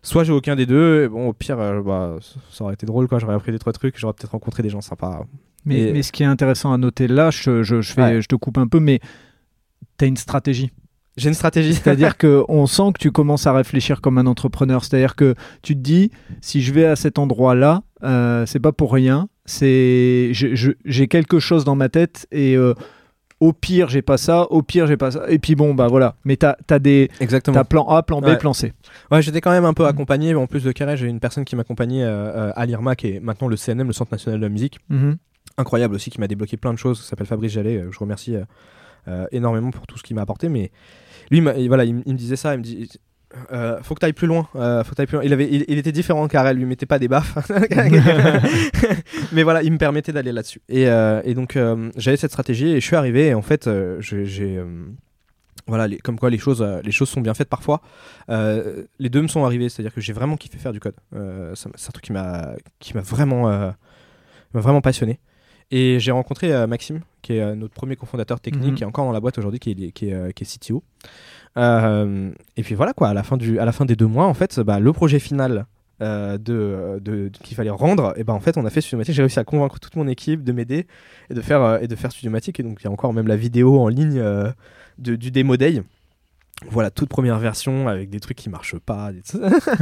Soit 0.02 0.24
j'ai 0.24 0.32
aucun 0.32 0.54
des 0.54 0.66
deux, 0.66 1.04
et 1.04 1.08
bon, 1.08 1.28
au 1.28 1.32
pire, 1.32 1.56
bah, 1.82 2.18
ça 2.50 2.64
aurait 2.64 2.74
été 2.74 2.84
drôle, 2.84 3.08
quoi. 3.08 3.18
J'aurais 3.18 3.34
appris 3.34 3.52
des 3.52 3.58
trois 3.58 3.72
trucs, 3.72 3.98
j'aurais 3.98 4.12
peut-être 4.12 4.32
rencontré 4.32 4.62
des 4.62 4.68
gens 4.68 4.82
sympas. 4.82 5.24
Mais, 5.64 5.92
mais, 5.92 6.02
ce 6.02 6.12
qui 6.12 6.22
est 6.22 6.26
intéressant 6.26 6.74
à 6.74 6.76
noter 6.76 7.08
là, 7.08 7.30
je, 7.30 7.62
je, 7.62 7.80
fais, 7.80 8.20
je 8.20 8.28
te 8.28 8.34
coupe 8.34 8.58
un 8.58 8.66
peu, 8.66 8.80
mais 8.80 9.00
tu 9.98 10.04
as 10.04 10.08
une 10.08 10.18
stratégie. 10.18 10.72
J'ai 11.16 11.28
une 11.28 11.34
stratégie. 11.34 11.74
C'est-à-dire 11.74 12.18
qu'on 12.18 12.66
sent 12.66 12.92
que 12.94 12.98
tu 12.98 13.12
commences 13.12 13.46
à 13.46 13.52
réfléchir 13.52 14.00
comme 14.00 14.18
un 14.18 14.26
entrepreneur. 14.26 14.84
C'est-à-dire 14.84 15.16
que 15.16 15.34
tu 15.62 15.74
te 15.74 15.80
dis, 15.80 16.10
si 16.40 16.62
je 16.62 16.72
vais 16.72 16.86
à 16.86 16.96
cet 16.96 17.18
endroit-là, 17.18 17.82
euh, 18.02 18.46
c'est 18.46 18.60
pas 18.60 18.72
pour 18.72 18.92
rien. 18.92 19.28
C'est, 19.46 20.32
j'ai 20.32 21.08
quelque 21.08 21.38
chose 21.38 21.64
dans 21.64 21.76
ma 21.76 21.88
tête 21.88 22.26
et 22.32 22.56
euh, 22.56 22.74
au 23.40 23.52
pire, 23.52 23.88
j'ai 23.88 24.02
pas 24.02 24.16
ça. 24.16 24.44
Au 24.50 24.62
pire, 24.62 24.86
j'ai 24.86 24.96
pas 24.96 25.10
ça. 25.10 25.24
Et 25.28 25.38
puis 25.38 25.54
bon, 25.54 25.74
bah 25.74 25.86
voilà. 25.88 26.16
Mais 26.24 26.36
t'as 26.36 26.56
as 26.70 26.78
des, 26.78 27.10
Exactement. 27.20 27.58
As 27.58 27.64
plan 27.64 27.86
A, 27.88 28.02
plan 28.02 28.20
B, 28.20 28.36
plan 28.38 28.52
C. 28.52 28.72
Ouais, 29.10 29.22
j'étais 29.22 29.40
quand 29.40 29.50
même 29.50 29.66
un 29.66 29.74
peu 29.74 29.86
accompagné. 29.86 30.34
En 30.34 30.46
plus 30.46 30.64
de 30.64 30.72
Carré, 30.72 30.96
j'ai 30.96 31.06
une 31.06 31.20
personne 31.20 31.44
qui 31.44 31.54
m'accompagnait 31.54 32.04
euh, 32.04 32.52
à 32.56 32.66
l'IRMA, 32.66 32.96
qui 32.96 33.08
est 33.08 33.20
maintenant 33.20 33.48
le 33.48 33.56
CNM, 33.56 33.86
le 33.86 33.92
Centre 33.92 34.12
national 34.12 34.40
de 34.40 34.46
la 34.46 34.50
musique. 34.50 34.78
Mm-hmm. 34.90 35.16
Incroyable 35.58 35.94
aussi, 35.94 36.10
qui 36.10 36.20
m'a 36.20 36.26
débloqué 36.26 36.56
plein 36.56 36.72
de 36.72 36.78
choses. 36.78 37.02
Qui 37.02 37.06
s'appelle 37.06 37.26
Fabrice 37.26 37.52
Jallet. 37.52 37.84
Je 37.90 37.98
remercie. 37.98 38.36
énormément 39.32 39.70
pour 39.70 39.86
tout 39.86 39.98
ce 39.98 40.02
qu'il 40.02 40.16
m'a 40.16 40.22
apporté 40.22 40.48
mais 40.48 40.70
lui, 41.30 41.40
voilà, 41.68 41.84
il, 41.84 41.94
me 41.94 42.12
disait 42.14 42.36
ça, 42.36 42.54
il 42.54 42.58
me 42.58 42.62
dit. 42.62 42.88
Euh, 43.52 43.82
faut 43.82 43.94
que 43.94 44.00
tu 44.00 44.06
ailles 44.06 44.12
plus 44.12 44.26
loin. 44.26 44.48
Euh, 44.54 44.84
faut 44.84 44.94
plus 44.94 45.12
loin. 45.12 45.24
Il, 45.24 45.32
avait, 45.32 45.48
il, 45.50 45.78
était 45.78 45.92
différent 45.92 46.28
car 46.28 46.46
elle 46.46 46.56
lui 46.56 46.66
mettait 46.66 46.86
pas 46.86 46.98
des 46.98 47.08
baffes. 47.08 47.36
Mais 49.32 49.42
voilà, 49.42 49.62
il 49.62 49.72
me 49.72 49.78
permettait 49.78 50.12
d'aller 50.12 50.32
là-dessus. 50.32 50.60
Et, 50.68 50.88
euh, 50.88 51.20
et 51.24 51.34
donc, 51.34 51.58
j'avais 51.96 52.16
cette 52.16 52.30
stratégie 52.30 52.68
et 52.68 52.80
je 52.80 52.86
suis 52.86 52.96
arrivé. 52.96 53.28
Et 53.28 53.34
en 53.34 53.42
fait, 53.42 53.68
j'ai. 54.00 54.62
voilà, 55.66 55.88
les, 55.88 55.98
comme 55.98 56.18
quoi 56.18 56.30
les 56.30 56.38
choses, 56.38 56.64
les 56.84 56.92
choses 56.92 57.08
sont 57.08 57.20
bien 57.20 57.34
faites 57.34 57.48
parfois. 57.48 57.80
les 58.28 59.08
deux 59.08 59.22
me 59.22 59.28
sont 59.28 59.44
arrivés, 59.44 59.68
c'est-à-dire 59.68 59.94
que 59.94 60.00
j'ai 60.00 60.12
vraiment 60.12 60.36
kiffé 60.36 60.58
faire 60.58 60.72
du 60.72 60.80
code. 60.80 60.96
c'est 61.54 61.68
un 61.68 61.92
truc 61.92 62.04
qui 62.04 62.12
m'a 62.12 63.00
vraiment, 63.00 63.74
vraiment 64.52 64.80
passionné. 64.80 65.18
Et 65.70 65.98
j'ai 65.98 66.12
rencontré 66.12 66.52
euh, 66.52 66.66
Maxime, 66.66 67.00
qui 67.22 67.34
est 67.34 67.40
euh, 67.40 67.54
notre 67.54 67.74
premier 67.74 67.96
cofondateur 67.96 68.40
technique, 68.40 68.72
mhm. 68.72 68.74
qui 68.76 68.82
est 68.82 68.86
encore 68.86 69.06
dans 69.06 69.12
la 69.12 69.20
boîte 69.20 69.38
aujourd'hui, 69.38 69.60
qui 69.60 69.70
est, 69.70 69.92
qui, 69.92 70.08
est, 70.08 70.14
euh, 70.14 70.30
qui 70.30 70.44
est 70.44 70.58
CTO. 70.58 70.82
et 71.56 72.62
puis 72.62 72.74
voilà, 72.74 72.92
quoi, 72.92 73.08
à 73.08 73.14
la 73.14 73.22
fin, 73.22 73.36
du, 73.36 73.58
à 73.58 73.64
la 73.64 73.72
fin 73.72 73.84
des 73.84 73.96
deux 73.96 74.06
mois, 74.06 74.26
en 74.26 74.34
fait, 74.34 74.60
bah, 74.60 74.78
le 74.78 74.92
projet 74.92 75.18
final 75.18 75.66
de, 76.00 76.98
de, 77.00 77.30
qu'il 77.42 77.56
fallait 77.56 77.70
rendre, 77.70 78.12
et 78.16 78.24
ben 78.24 78.34
en 78.34 78.40
fait 78.40 78.58
on 78.58 78.66
a 78.66 78.70
fait 78.70 78.82
Studiomatic. 78.82 79.14
J'ai 79.14 79.22
réussi 79.22 79.38
à 79.38 79.44
convaincre 79.44 79.80
toute 79.80 79.96
mon 79.96 80.06
équipe 80.06 80.44
de 80.44 80.52
m'aider 80.52 80.86
et 81.30 81.34
de 81.34 81.40
faire 81.40 81.82
et 81.82 81.88
de 81.88 81.96
faire 81.96 82.12
Studiomatic. 82.12 82.60
Et 82.60 82.62
donc 82.62 82.80
il 82.82 82.84
y 82.84 82.88
a 82.88 82.90
encore 82.90 83.14
même 83.14 83.26
la 83.26 83.36
vidéo 83.36 83.80
en 83.80 83.88
ligne 83.88 84.22
de, 84.98 85.16
du 85.16 85.30
démo 85.30 85.56
day. 85.56 85.82
Voilà 86.68 86.90
toute 86.90 87.08
première 87.08 87.38
version 87.38 87.88
avec 87.88 88.10
des 88.10 88.20
trucs 88.20 88.36
qui 88.36 88.50
marchent 88.50 88.78
pas. 88.78 89.12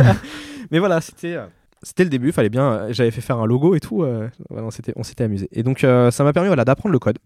Mais 0.71 0.79
voilà 0.79 1.01
c'était 1.01 1.39
c'était 1.83 2.05
le 2.05 2.11
début, 2.11 2.33
fallait 2.33 2.49
bien. 2.49 2.87
J'avais 2.91 3.11
fait 3.11 3.21
faire 3.21 3.39
un 3.39 3.47
logo 3.47 3.75
et 3.75 3.81
tout. 3.81 4.03
euh, 4.03 4.29
voilà, 4.51 4.67
on 4.67 4.71
s'était, 4.71 4.93
on 4.97 5.03
s'était 5.03 5.25
amusé. 5.25 5.49
Et 5.53 5.63
donc, 5.63 5.85
euh, 5.85 6.11
ça 6.11 6.25
m'a 6.25 6.33
permis 6.33 6.49
voilà, 6.49 6.65
d'apprendre 6.65 6.93
le 6.93 6.99
code 6.99 7.19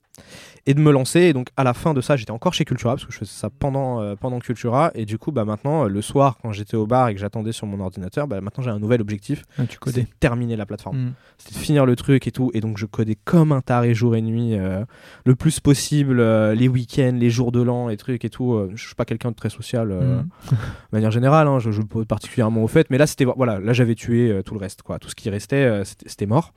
et 0.66 0.74
de 0.74 0.80
me 0.80 0.90
lancer. 0.90 1.20
Et 1.20 1.32
donc, 1.32 1.48
à 1.56 1.64
la 1.64 1.74
fin 1.74 1.94
de 1.94 2.00
ça, 2.00 2.16
j'étais 2.16 2.32
encore 2.32 2.52
chez 2.52 2.64
Cultura 2.64 2.94
parce 2.94 3.06
que 3.06 3.12
je 3.12 3.18
faisais 3.18 3.30
ça 3.30 3.50
pendant, 3.50 4.00
euh, 4.02 4.16
pendant 4.16 4.38
Cultura. 4.40 4.90
Et 4.94 5.04
du 5.06 5.16
coup, 5.18 5.30
bah, 5.32 5.44
maintenant, 5.44 5.84
euh, 5.84 5.88
le 5.88 6.02
soir, 6.02 6.38
quand 6.42 6.52
j'étais 6.52 6.76
au 6.76 6.86
bar 6.86 7.08
et 7.08 7.14
que 7.14 7.20
j'attendais 7.20 7.52
sur 7.52 7.66
mon 7.66 7.78
ordinateur, 7.80 8.26
bah, 8.26 8.40
maintenant 8.40 8.64
j'ai 8.64 8.70
un 8.70 8.78
nouvel 8.80 9.00
objectif. 9.00 9.44
Ah, 9.58 9.66
tu 9.66 9.78
codais. 9.78 10.02
de 10.02 10.08
terminer 10.20 10.56
la 10.56 10.66
plateforme. 10.66 10.96
Mm. 10.98 11.12
C'était 11.38 11.54
de 11.54 11.58
finir 11.60 11.86
le 11.86 11.94
truc 11.96 12.26
et 12.26 12.32
tout. 12.32 12.50
Et 12.54 12.60
donc, 12.60 12.78
je 12.78 12.86
codais 12.86 13.16
comme 13.24 13.52
un 13.52 13.60
taré 13.60 13.94
jour 13.94 14.16
et 14.16 14.22
nuit, 14.22 14.54
euh, 14.58 14.84
le 15.24 15.34
plus 15.36 15.60
possible, 15.60 16.18
euh, 16.20 16.54
les 16.54 16.68
week-ends, 16.68 17.16
les 17.18 17.30
jours 17.30 17.52
de 17.52 17.62
l'an, 17.62 17.88
les 17.88 17.96
trucs 17.96 18.24
et 18.24 18.30
tout. 18.30 18.60
Je 18.74 18.84
suis 18.86 18.94
pas 18.94 19.04
quelqu'un 19.04 19.30
de 19.30 19.36
très 19.36 19.50
social. 19.50 19.90
euh, 19.92 20.22
Mm. 20.22 20.28
de 20.50 20.56
manière 20.92 21.10
générale, 21.10 21.46
hein, 21.48 21.58
je 21.58 21.70
joue 21.70 21.84
particulièrement 21.84 22.62
au 22.64 22.68
fait, 22.68 22.88
mais 22.90 22.98
là 22.98 23.06
c'était 23.06 23.24
voilà, 23.24 23.58
là 23.60 23.72
j'avais 23.72 23.94
tué 23.94 24.40
tout 24.44 24.54
le 24.54 24.60
reste, 24.60 24.82
quoi. 24.82 24.98
Tout 24.98 25.08
ce 25.08 25.14
qui 25.14 25.30
restait, 25.30 25.84
c'était 25.84 26.08
c'était 26.08 26.26
mort. 26.26 26.52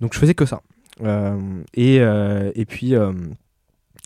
Donc 0.00 0.14
je 0.14 0.18
faisais 0.18 0.34
que 0.34 0.46
ça. 0.46 0.60
Euh, 1.02 1.38
et, 1.74 2.00
euh, 2.00 2.52
et 2.54 2.64
puis 2.66 2.94
euh, 2.94 3.12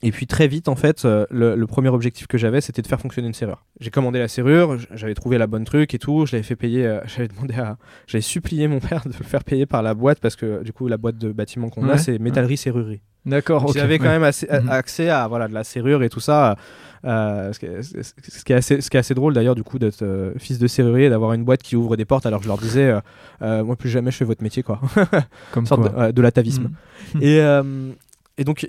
et 0.03 0.11
puis 0.13 0.27
très 0.27 0.47
vite 0.47 0.69
en 0.69 0.77
fait, 0.77 1.05
euh, 1.05 1.25
le, 1.31 1.55
le 1.57 1.67
premier 1.67 1.89
objectif 1.89 2.27
que 2.27 2.37
j'avais, 2.39 2.61
c'était 2.61 2.83
de 2.83 2.87
faire 2.87 3.01
fonctionner 3.01 3.29
une 3.29 3.35
serrure. 3.35 3.65
J'ai 3.81 3.91
commandé 3.91 4.19
la 4.19 4.29
serrure, 4.29 4.77
j'avais 4.95 5.15
trouvé 5.15 5.39
la 5.39 5.47
bonne 5.47 5.65
truc 5.65 5.95
et 5.95 5.99
tout. 5.99 6.27
Je 6.27 6.33
l'avais 6.33 6.43
fait 6.43 6.57
payer, 6.57 6.87
euh, 6.87 7.01
j'avais 7.07 7.29
demandé 7.29 7.55
à, 7.55 7.79
j'avais 8.07 8.23
supplié 8.23 8.69
mon 8.69 8.79
père 8.81 9.03
de 9.07 9.13
le 9.19 9.25
faire 9.25 9.43
payer 9.43 9.65
par 9.67 9.83
la 9.83 9.95
boîte 9.95 10.21
parce 10.21 10.37
que 10.37 10.63
du 10.63 10.73
coup 10.73 10.87
la 10.89 10.97
boîte 10.99 11.17
de 11.19 11.33
bâtiment 11.33 11.71
qu'on 11.71 11.89
a, 11.89 11.97
c'est 11.99 12.19
métallerie 12.19 12.57
serrurerie. 12.59 13.01
D'accord, 13.25 13.63
Donc, 13.63 13.71
ok. 13.71 13.75
il 13.77 13.81
avait 13.81 13.99
quand 13.99 14.05
ouais. 14.05 14.11
même 14.11 14.23
assez- 14.23 14.47
Mhm. 14.49 14.69
accès 14.71 15.09
à 15.11 15.27
voilà, 15.27 15.49
de 15.49 15.55
la 15.55 15.65
serrure 15.65 16.03
et 16.05 16.09
tout 16.09 16.21
ça. 16.21 16.57
euh, 17.05 17.53
ce, 17.53 17.59
qui 17.59 17.67
est, 17.67 17.83
ce- 17.83 18.03
ce 18.03 18.45
qui 18.45 18.53
est 18.53 18.57
assez, 18.57 18.81
ce 18.81 18.89
qui 18.91 18.97
est 18.97 19.01
assez 19.01 19.15
drôle 19.15 19.33
d'ailleurs, 19.35 19.55
du 19.57 19.63
coup, 19.65 19.79
d'être 19.81 20.03
euh, 20.03 20.33
fils 20.39 20.59
de 20.59 20.67
serrurier, 20.67 21.09
d'avoir 21.09 21.33
une 21.33 21.45
boîte 21.45 21.63
qui 21.63 21.75
ouvre 21.77 21.97
des 21.97 22.05
portes 22.05 22.25
alors 22.27 22.39
que 22.41 22.45
je 22.45 22.49
leur 22.49 22.59
disais, 22.59 22.95
euh, 23.43 23.65
moi 23.65 23.75
plus 23.77 23.89
jamais 23.91 24.11
je 24.13 24.17
fais 24.17 24.25
votre 24.25 24.43
métier, 24.45 24.63
quoi. 24.63 24.81
Comme 25.53 25.67
sorte 25.67 25.83
de, 26.13 26.23
l'atavisme. 26.23 26.71
Mhm. 27.15 27.23
Et, 27.23 27.39
et 28.39 28.45
donc, 28.45 28.67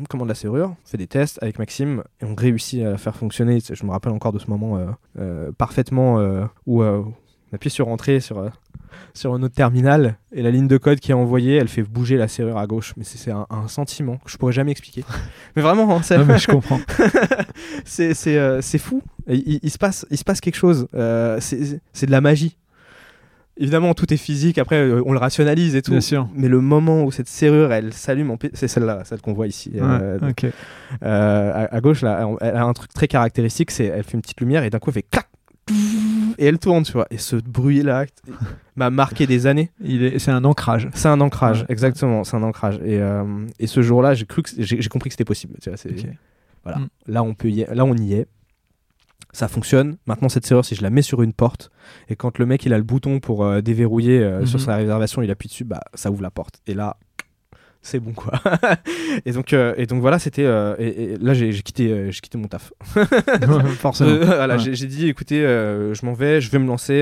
on 0.00 0.04
commande 0.04 0.28
la 0.28 0.34
serrure, 0.34 0.70
on 0.70 0.86
fait 0.88 0.98
des 0.98 1.06
tests 1.06 1.38
avec 1.42 1.58
Maxime 1.58 2.02
et 2.20 2.24
on 2.24 2.34
réussit 2.34 2.82
à 2.82 2.90
la 2.90 2.98
faire 2.98 3.14
fonctionner. 3.16 3.58
Je 3.60 3.84
me 3.86 3.90
rappelle 3.90 4.12
encore 4.12 4.32
de 4.32 4.38
ce 4.38 4.48
moment 4.48 4.76
euh, 4.78 4.86
euh, 5.18 5.52
parfaitement 5.52 6.18
euh, 6.20 6.44
où 6.66 6.82
on 6.82 7.12
appuie 7.52 7.70
sur 7.70 7.88
entrée 7.88 8.20
sur, 8.20 8.50
sur 9.14 9.38
notre 9.38 9.54
terminal 9.54 10.16
et 10.32 10.40
la 10.42 10.50
ligne 10.50 10.68
de 10.68 10.78
code 10.78 11.00
qui 11.00 11.10
est 11.10 11.14
envoyée, 11.14 11.56
elle 11.56 11.68
fait 11.68 11.82
bouger 11.82 12.16
la 12.16 12.28
serrure 12.28 12.56
à 12.56 12.66
gauche. 12.66 12.94
Mais 12.96 13.04
c'est 13.04 13.30
un, 13.30 13.46
un 13.50 13.68
sentiment 13.68 14.16
que 14.18 14.30
je 14.30 14.38
pourrais 14.38 14.52
jamais 14.54 14.70
expliquer. 14.72 15.04
mais 15.56 15.62
vraiment, 15.62 15.96
hein, 15.96 16.02
c'est- 16.02 16.16
Non, 16.16 16.24
mais 16.24 16.38
je 16.38 16.46
comprends. 16.46 16.80
c'est 17.84 18.14
euh, 18.38 18.60
fou. 18.78 19.02
Il, 19.28 19.60
il 19.62 19.70
se 19.70 19.78
passe, 19.78 20.06
il 20.10 20.16
se 20.18 20.24
passe 20.24 20.40
quelque 20.40 20.56
chose. 20.56 20.88
Euh, 20.94 21.38
c'est 21.40 21.80
c'est 21.92 22.06
de 22.06 22.10
la 22.10 22.20
magie. 22.20 22.56
Évidemment, 23.58 23.92
tout 23.94 24.12
est 24.12 24.16
physique. 24.16 24.56
Après, 24.58 24.76
euh, 24.76 25.02
on 25.04 25.12
le 25.12 25.18
rationalise 25.18 25.76
et 25.76 25.82
tout. 25.82 25.90
Bien 25.92 26.00
sûr. 26.00 26.28
Mais 26.34 26.48
le 26.48 26.60
moment 26.60 27.04
où 27.04 27.10
cette 27.12 27.28
serrure, 27.28 27.72
elle 27.72 27.92
s'allume, 27.92 28.30
en 28.30 28.38
c'est 28.54 28.66
celle-là, 28.68 29.02
celle 29.04 29.20
qu'on 29.20 29.34
voit 29.34 29.46
ici. 29.46 29.72
Euh, 29.76 30.18
Ouais, 30.20 30.52
euh, 31.02 31.52
à, 31.68 31.74
à 31.74 31.80
gauche, 31.80 32.00
là, 32.02 32.26
elle 32.40 32.56
a 32.56 32.64
un 32.64 32.72
truc 32.72 32.92
très 32.92 33.08
caractéristique. 33.08 33.70
C'est, 33.70 33.84
elle 33.86 34.04
fait 34.04 34.14
une 34.14 34.22
petite 34.22 34.40
lumière 34.40 34.64
et 34.64 34.70
d'un 34.70 34.78
coup, 34.78 34.90
elle 34.90 34.94
fait 34.94 35.02
clac 35.02 35.28
et 36.38 36.46
elle 36.46 36.58
tourne, 36.58 36.82
tu 36.82 36.92
vois. 36.92 37.06
Et 37.10 37.18
ce 37.18 37.36
bruit-là 37.36 38.06
m'a 38.76 38.90
marqué 38.90 39.26
des 39.26 39.46
années. 39.46 39.70
Il 39.80 40.02
est, 40.02 40.18
c'est 40.18 40.30
un 40.30 40.44
ancrage. 40.44 40.88
C'est 40.94 41.08
un 41.08 41.20
ancrage, 41.20 41.60
Ouais. 41.60 41.66
exactement. 41.68 42.24
C'est 42.24 42.36
un 42.36 42.42
ancrage. 42.42 42.76
Et, 42.84 43.00
euh, 43.00 43.22
et 43.58 43.66
ce 43.66 43.82
jour-là, 43.82 44.14
j'ai 44.14 44.24
cru 44.26 44.42
que 44.42 44.50
j'ai, 44.58 44.78
compris 44.88 45.10
que 45.10 45.14
c'était 45.14 45.24
possible. 45.24 45.54
Tu 45.62 45.68
vois, 45.68 45.76
c'est- 45.76 45.90
Ok. 45.90 46.06
voilà. 46.64 46.78
Mm. 46.78 46.88
Là, 47.08 47.22
on 47.22 47.34
peut 47.34 47.48
y- 47.50 47.66
là, 47.72 47.84
on 47.84 47.94
y 47.96 48.14
est. 48.14 48.26
Ça 49.32 49.48
fonctionne. 49.48 49.96
Maintenant, 50.06 50.28
cette 50.28 50.44
serrure, 50.44 50.64
si 50.64 50.74
je 50.74 50.82
la 50.82 50.90
mets 50.90 51.00
sur 51.02 51.22
une 51.22 51.32
porte, 51.32 51.70
et 52.08 52.16
quand 52.16 52.38
le 52.38 52.44
mec 52.46 52.66
il 52.66 52.74
a 52.74 52.76
le 52.78 52.84
bouton 52.84 53.18
pour 53.18 53.44
euh, 53.44 53.60
déverrouiller 53.62 54.18
euh, 54.20 54.40
Mhm. 54.40 54.46
sur 54.46 54.60
sa 54.60 54.76
réservation, 54.76 55.22
il 55.22 55.30
appuie 55.30 55.48
dessus, 55.48 55.64
bah 55.64 55.80
ça 55.94 56.10
ouvre 56.10 56.22
la 56.22 56.30
porte. 56.30 56.60
Et 56.66 56.74
là, 56.74 56.98
c'est 57.82 57.98
bon 57.98 58.12
quoi. 58.12 58.32
et 59.24 59.32
donc, 59.32 59.54
euh, 59.54 59.72
et 59.78 59.86
donc 59.86 60.00
voilà, 60.02 60.18
c'était. 60.18 60.44
euh, 60.44 60.76
et, 60.78 61.14
et 61.14 61.16
là, 61.16 61.32
j'ai, 61.32 61.50
quitté, 61.62 61.90
euh, 61.90 62.10
j'ai 62.10 62.20
quitté 62.20 62.36
mon 62.36 62.46
taf. 62.46 62.72
Forcément. 63.78 64.18
Voilà, 64.24 64.56
Ouais. 64.56 64.74
j'ai, 64.74 64.86
dit, 64.86 65.08
écoutez, 65.08 65.40
je 65.40 66.04
m'en 66.06 66.12
vais, 66.12 66.40
je 66.42 66.50
vais 66.50 66.58
me 66.58 66.66
lancer, 66.66 67.00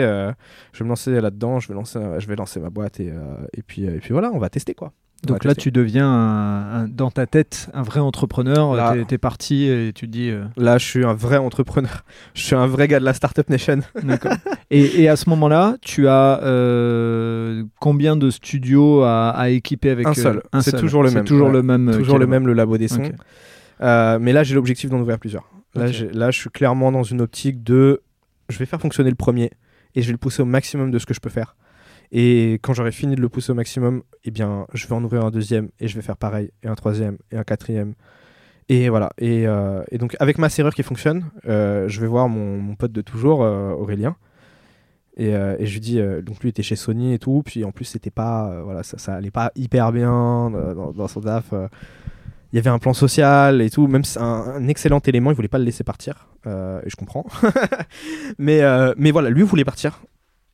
je 0.73 0.79
vais 0.79 0.85
me 0.85 0.89
lancer 0.91 1.21
là-dedans, 1.21 1.59
je 1.59 1.67
vais 1.69 1.75
lancer, 1.75 1.99
je 2.19 2.27
vais 2.29 2.37
lancer 2.37 2.61
ma 2.61 2.71
boîte 2.71 3.01
et, 3.01 3.13
et 3.57 3.63
puis, 3.63 3.85
et 3.85 3.99
puis 3.99 4.13
voilà, 4.13 4.31
on 4.33 4.39
va 4.39 4.49
tester 4.51 4.75
quoi. 4.75 4.93
On 5.29 5.33
Donc 5.35 5.45
là, 5.45 5.55
tu 5.55 5.71
deviens 5.71 6.09
un- 6.09 6.85
un- 6.85 6.89
dans 6.89 7.11
ta 7.11 7.27
tête 7.27 7.69
un 7.75 7.83
vrai 7.83 8.01
entrepreneur. 8.01 8.95
T'es, 8.95 9.05
t'es 9.05 9.19
parti 9.19 9.65
et 9.65 9.93
tu 9.95 10.07
te 10.07 10.11
dis. 10.13 10.31
euh, 10.31 10.45
Là, 10.57 10.79
je 10.79 10.87
suis 10.87 11.05
un 11.05 11.13
vrai 11.13 11.37
entrepreneur. 11.37 12.05
Je 12.35 12.43
suis 12.43 12.55
un 12.57 12.67
vrai 12.67 12.89
gars 12.89 13.01
de 13.01 13.05
la 13.05 13.13
Startup 13.13 13.49
Nation. 13.51 13.81
Et, 14.71 15.03
et 15.03 15.09
à 15.09 15.17
ce 15.17 15.29
moment-là, 15.31 15.77
tu 15.83 16.07
as 16.09 16.41
euh, 16.45 17.65
combien 17.81 18.17
de 18.17 18.31
studios 18.31 19.03
à, 19.03 19.31
à 19.31 19.49
équiper 19.51 19.91
avec 19.91 20.07
Un 20.07 20.11
euh, 20.11 20.15
seul. 20.15 20.43
un 20.53 20.61
C'est 20.63 20.71
seul. 20.71 20.81
toujours 20.81 21.03
le 21.03 21.09
C'est 21.11 21.17
même. 21.17 21.25
Toujours 21.25 21.49
Ouais. 21.49 21.53
le 21.55 21.63
même. 21.63 21.91
Toujours 21.97 22.19
le 22.19 22.27
même, 22.27 22.47
le 22.47 22.53
labo 22.55 22.79
des 22.79 22.89
sons. 22.89 23.03
Mais 23.81 24.33
là, 24.33 24.43
j'ai 24.43 24.55
l'objectif 24.55 24.89
d'en 24.91 25.01
ouvrir 25.01 25.19
plusieurs. 25.19 25.45
Là, 25.75 26.31
je 26.31 26.39
suis 26.39 26.51
clairement 26.51 26.93
dans 26.93 27.03
une 27.03 27.21
optique 27.21 27.63
de. 27.63 28.01
Je 28.49 28.59
vais 28.59 28.67
faire 28.67 28.81
fonctionner 28.81 29.11
le 29.11 29.17
premier 29.17 29.51
et 29.95 30.03
je 30.03 30.07
vais 30.07 30.13
le 30.13 30.19
pousser 30.19 30.43
au 30.43 30.47
maximum 30.47 30.91
de 30.91 30.99
ce 30.99 31.07
que 31.07 31.15
je 31.15 31.21
peux 31.21 31.31
faire. 31.31 31.57
Et 32.13 32.55
quand 32.63 32.73
j'aurai 32.73 32.93
fini 32.93 33.15
de 33.15 33.21
le 33.21 33.29
pousser 33.29 33.53
au 33.53 33.55
maximum, 33.55 34.03
eh 34.25 34.31
bien, 34.31 34.67
je 34.75 34.87
vais 34.87 34.95
en 34.95 35.05
ouvrir 35.05 35.25
un 35.25 35.31
deuxième 35.31 35.71
et 35.79 35.89
je 35.89 35.95
vais 35.95 36.03
faire 36.03 36.17
pareil, 36.17 36.51
et 36.63 36.69
un 36.69 36.75
troisième, 36.75 37.19
et 37.31 37.37
un 37.37 37.45
quatrième. 37.45 37.95
Et 38.69 38.89
voilà. 38.89 39.11
Et, 39.19 39.49
euh, 39.49 39.83
donc, 39.99 40.17
avec 40.21 40.39
ma 40.39 40.49
serrure 40.49 40.75
qui 40.75 40.85
fonctionne, 40.85 41.25
euh, 41.49 41.89
je 41.89 42.01
vais 42.01 42.07
voir 42.07 42.29
mon, 42.29 42.77
pote 42.77 42.93
de 42.93 43.01
toujours, 43.01 43.43
euh, 43.43 43.73
Aurélien. 43.73 44.17
Et, 45.17 45.33
je 45.33 45.73
lui 45.73 45.81
dis, 45.81 46.01
donc 46.23 46.41
lui 46.41 46.49
était 46.49 46.63
chez 46.63 46.77
Sony 46.77 47.13
et 47.13 47.19
tout, 47.19 47.43
puis 47.45 47.65
en 47.65 47.73
plus 47.73 47.85
c'était 47.85 48.11
pas, 48.11 48.63
voilà, 48.63 48.83
ça, 48.83 48.97
ça 48.97 49.15
allait 49.15 49.31
pas 49.31 49.53
hyper 49.55 49.93
bien 49.93 50.51
dans, 50.51 51.09
son 51.09 51.21
euh. 51.27 51.69
il 52.53 52.57
y 52.57 52.59
avait 52.59 52.71
un 52.71 52.79
plan 52.79 52.95
social 52.95 53.61
et 53.61 53.69
tout, 53.69 53.87
même 53.87 54.01
un, 54.17 54.23
un 54.23 54.69
excellent 54.69 55.01
élément, 55.01 55.31
il 55.31 55.35
voulait 55.35 55.49
pas 55.49 55.59
le 55.59 55.65
laisser 55.65 55.85
partir, 55.85 56.29
et 56.47 56.89
je 56.89 56.97
comprends. 56.97 57.27
mais, 58.39 58.63
mais 58.97 59.11
voilà, 59.11 59.29
lui 59.29 59.43
voulait 59.43 59.65
partir. 59.65 60.01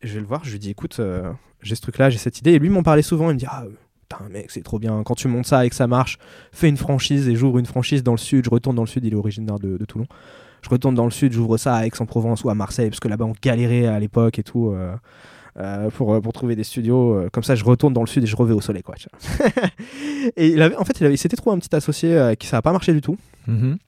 Je 0.02 0.14
vais 0.14 0.20
le 0.20 0.26
voir, 0.26 0.44
je 0.44 0.52
lui 0.52 0.58
dis, 0.58 0.70
écoute, 0.70 0.96
euh, 1.00 1.32
j'ai 1.62 1.74
ce 1.74 1.80
truc-là, 1.80 2.10
j'ai 2.10 2.18
cette 2.18 2.38
idée, 2.38 2.52
et 2.52 2.58
lui 2.58 2.68
m'en 2.68 2.82
parlait 2.82 3.02
souvent, 3.02 3.30
il 3.30 3.34
me 3.34 3.38
dit, 3.38 3.46
ah, 3.48 3.64
putain 4.08 4.28
mec, 4.30 4.50
c'est 4.50 4.62
trop 4.62 4.78
bien, 4.78 5.02
quand 5.04 5.14
tu 5.14 5.26
montes 5.28 5.46
ça 5.46 5.64
et 5.64 5.70
que 5.70 5.74
ça 5.74 5.86
marche, 5.86 6.18
fais 6.52 6.68
une 6.68 6.76
franchise, 6.76 7.28
et 7.28 7.34
j'ouvre 7.34 7.58
une 7.58 7.66
franchise 7.66 8.02
dans 8.02 8.12
le 8.12 8.18
sud, 8.18 8.44
je 8.44 8.50
retourne 8.50 8.76
dans 8.76 8.82
le 8.82 8.88
sud, 8.88 9.04
il 9.04 9.12
est 9.12 9.16
originaire 9.16 9.58
de, 9.58 9.76
de 9.76 9.84
Toulon. 9.84 10.06
Je 10.62 10.68
retourne 10.68 10.94
dans 10.94 11.04
le 11.04 11.10
sud, 11.10 11.32
j'ouvre 11.32 11.56
ça 11.58 11.76
à 11.76 11.86
Aix-en-Provence 11.86 12.44
ou 12.44 12.50
à 12.50 12.54
Marseille, 12.54 12.90
parce 12.90 13.00
que 13.00 13.08
là-bas 13.08 13.24
on 13.24 13.34
galérait 13.40 13.86
à 13.86 13.98
l'époque 13.98 14.38
et 14.38 14.42
tout. 14.42 14.70
euh, 14.70 14.94
euh, 15.58 15.90
pour, 15.90 16.14
euh, 16.14 16.20
pour 16.20 16.32
trouver 16.32 16.54
des 16.56 16.64
studios. 16.64 17.14
euh, 17.14 17.28
comme 17.32 17.42
ça, 17.44 17.54
je 17.54 17.64
retourne 17.64 17.92
dans 17.92 18.02
le 18.02 18.06
sud 18.06 18.22
et 18.22 18.26
je 18.26 18.36
revais 18.36 18.52
au 18.54 18.60
soleil. 18.60 18.82
Quoi, 18.82 18.94
et 20.36 20.48
il 20.48 20.62
avait, 20.62 20.76
en 20.76 20.84
fait, 20.84 20.98
il, 21.00 21.06
avait, 21.06 21.14
il 21.14 21.18
s'était 21.18 21.36
trouvé 21.36 21.56
un 21.56 21.58
petit 21.58 21.74
associé 21.74 22.16
euh, 22.16 22.34
qui 22.34 22.46
ça 22.46 22.58
n'a 22.58 22.62
pas 22.62 22.72
marché 22.72 22.92
du 22.92 23.00
tout 23.00 23.16
Mhm. 23.48 23.78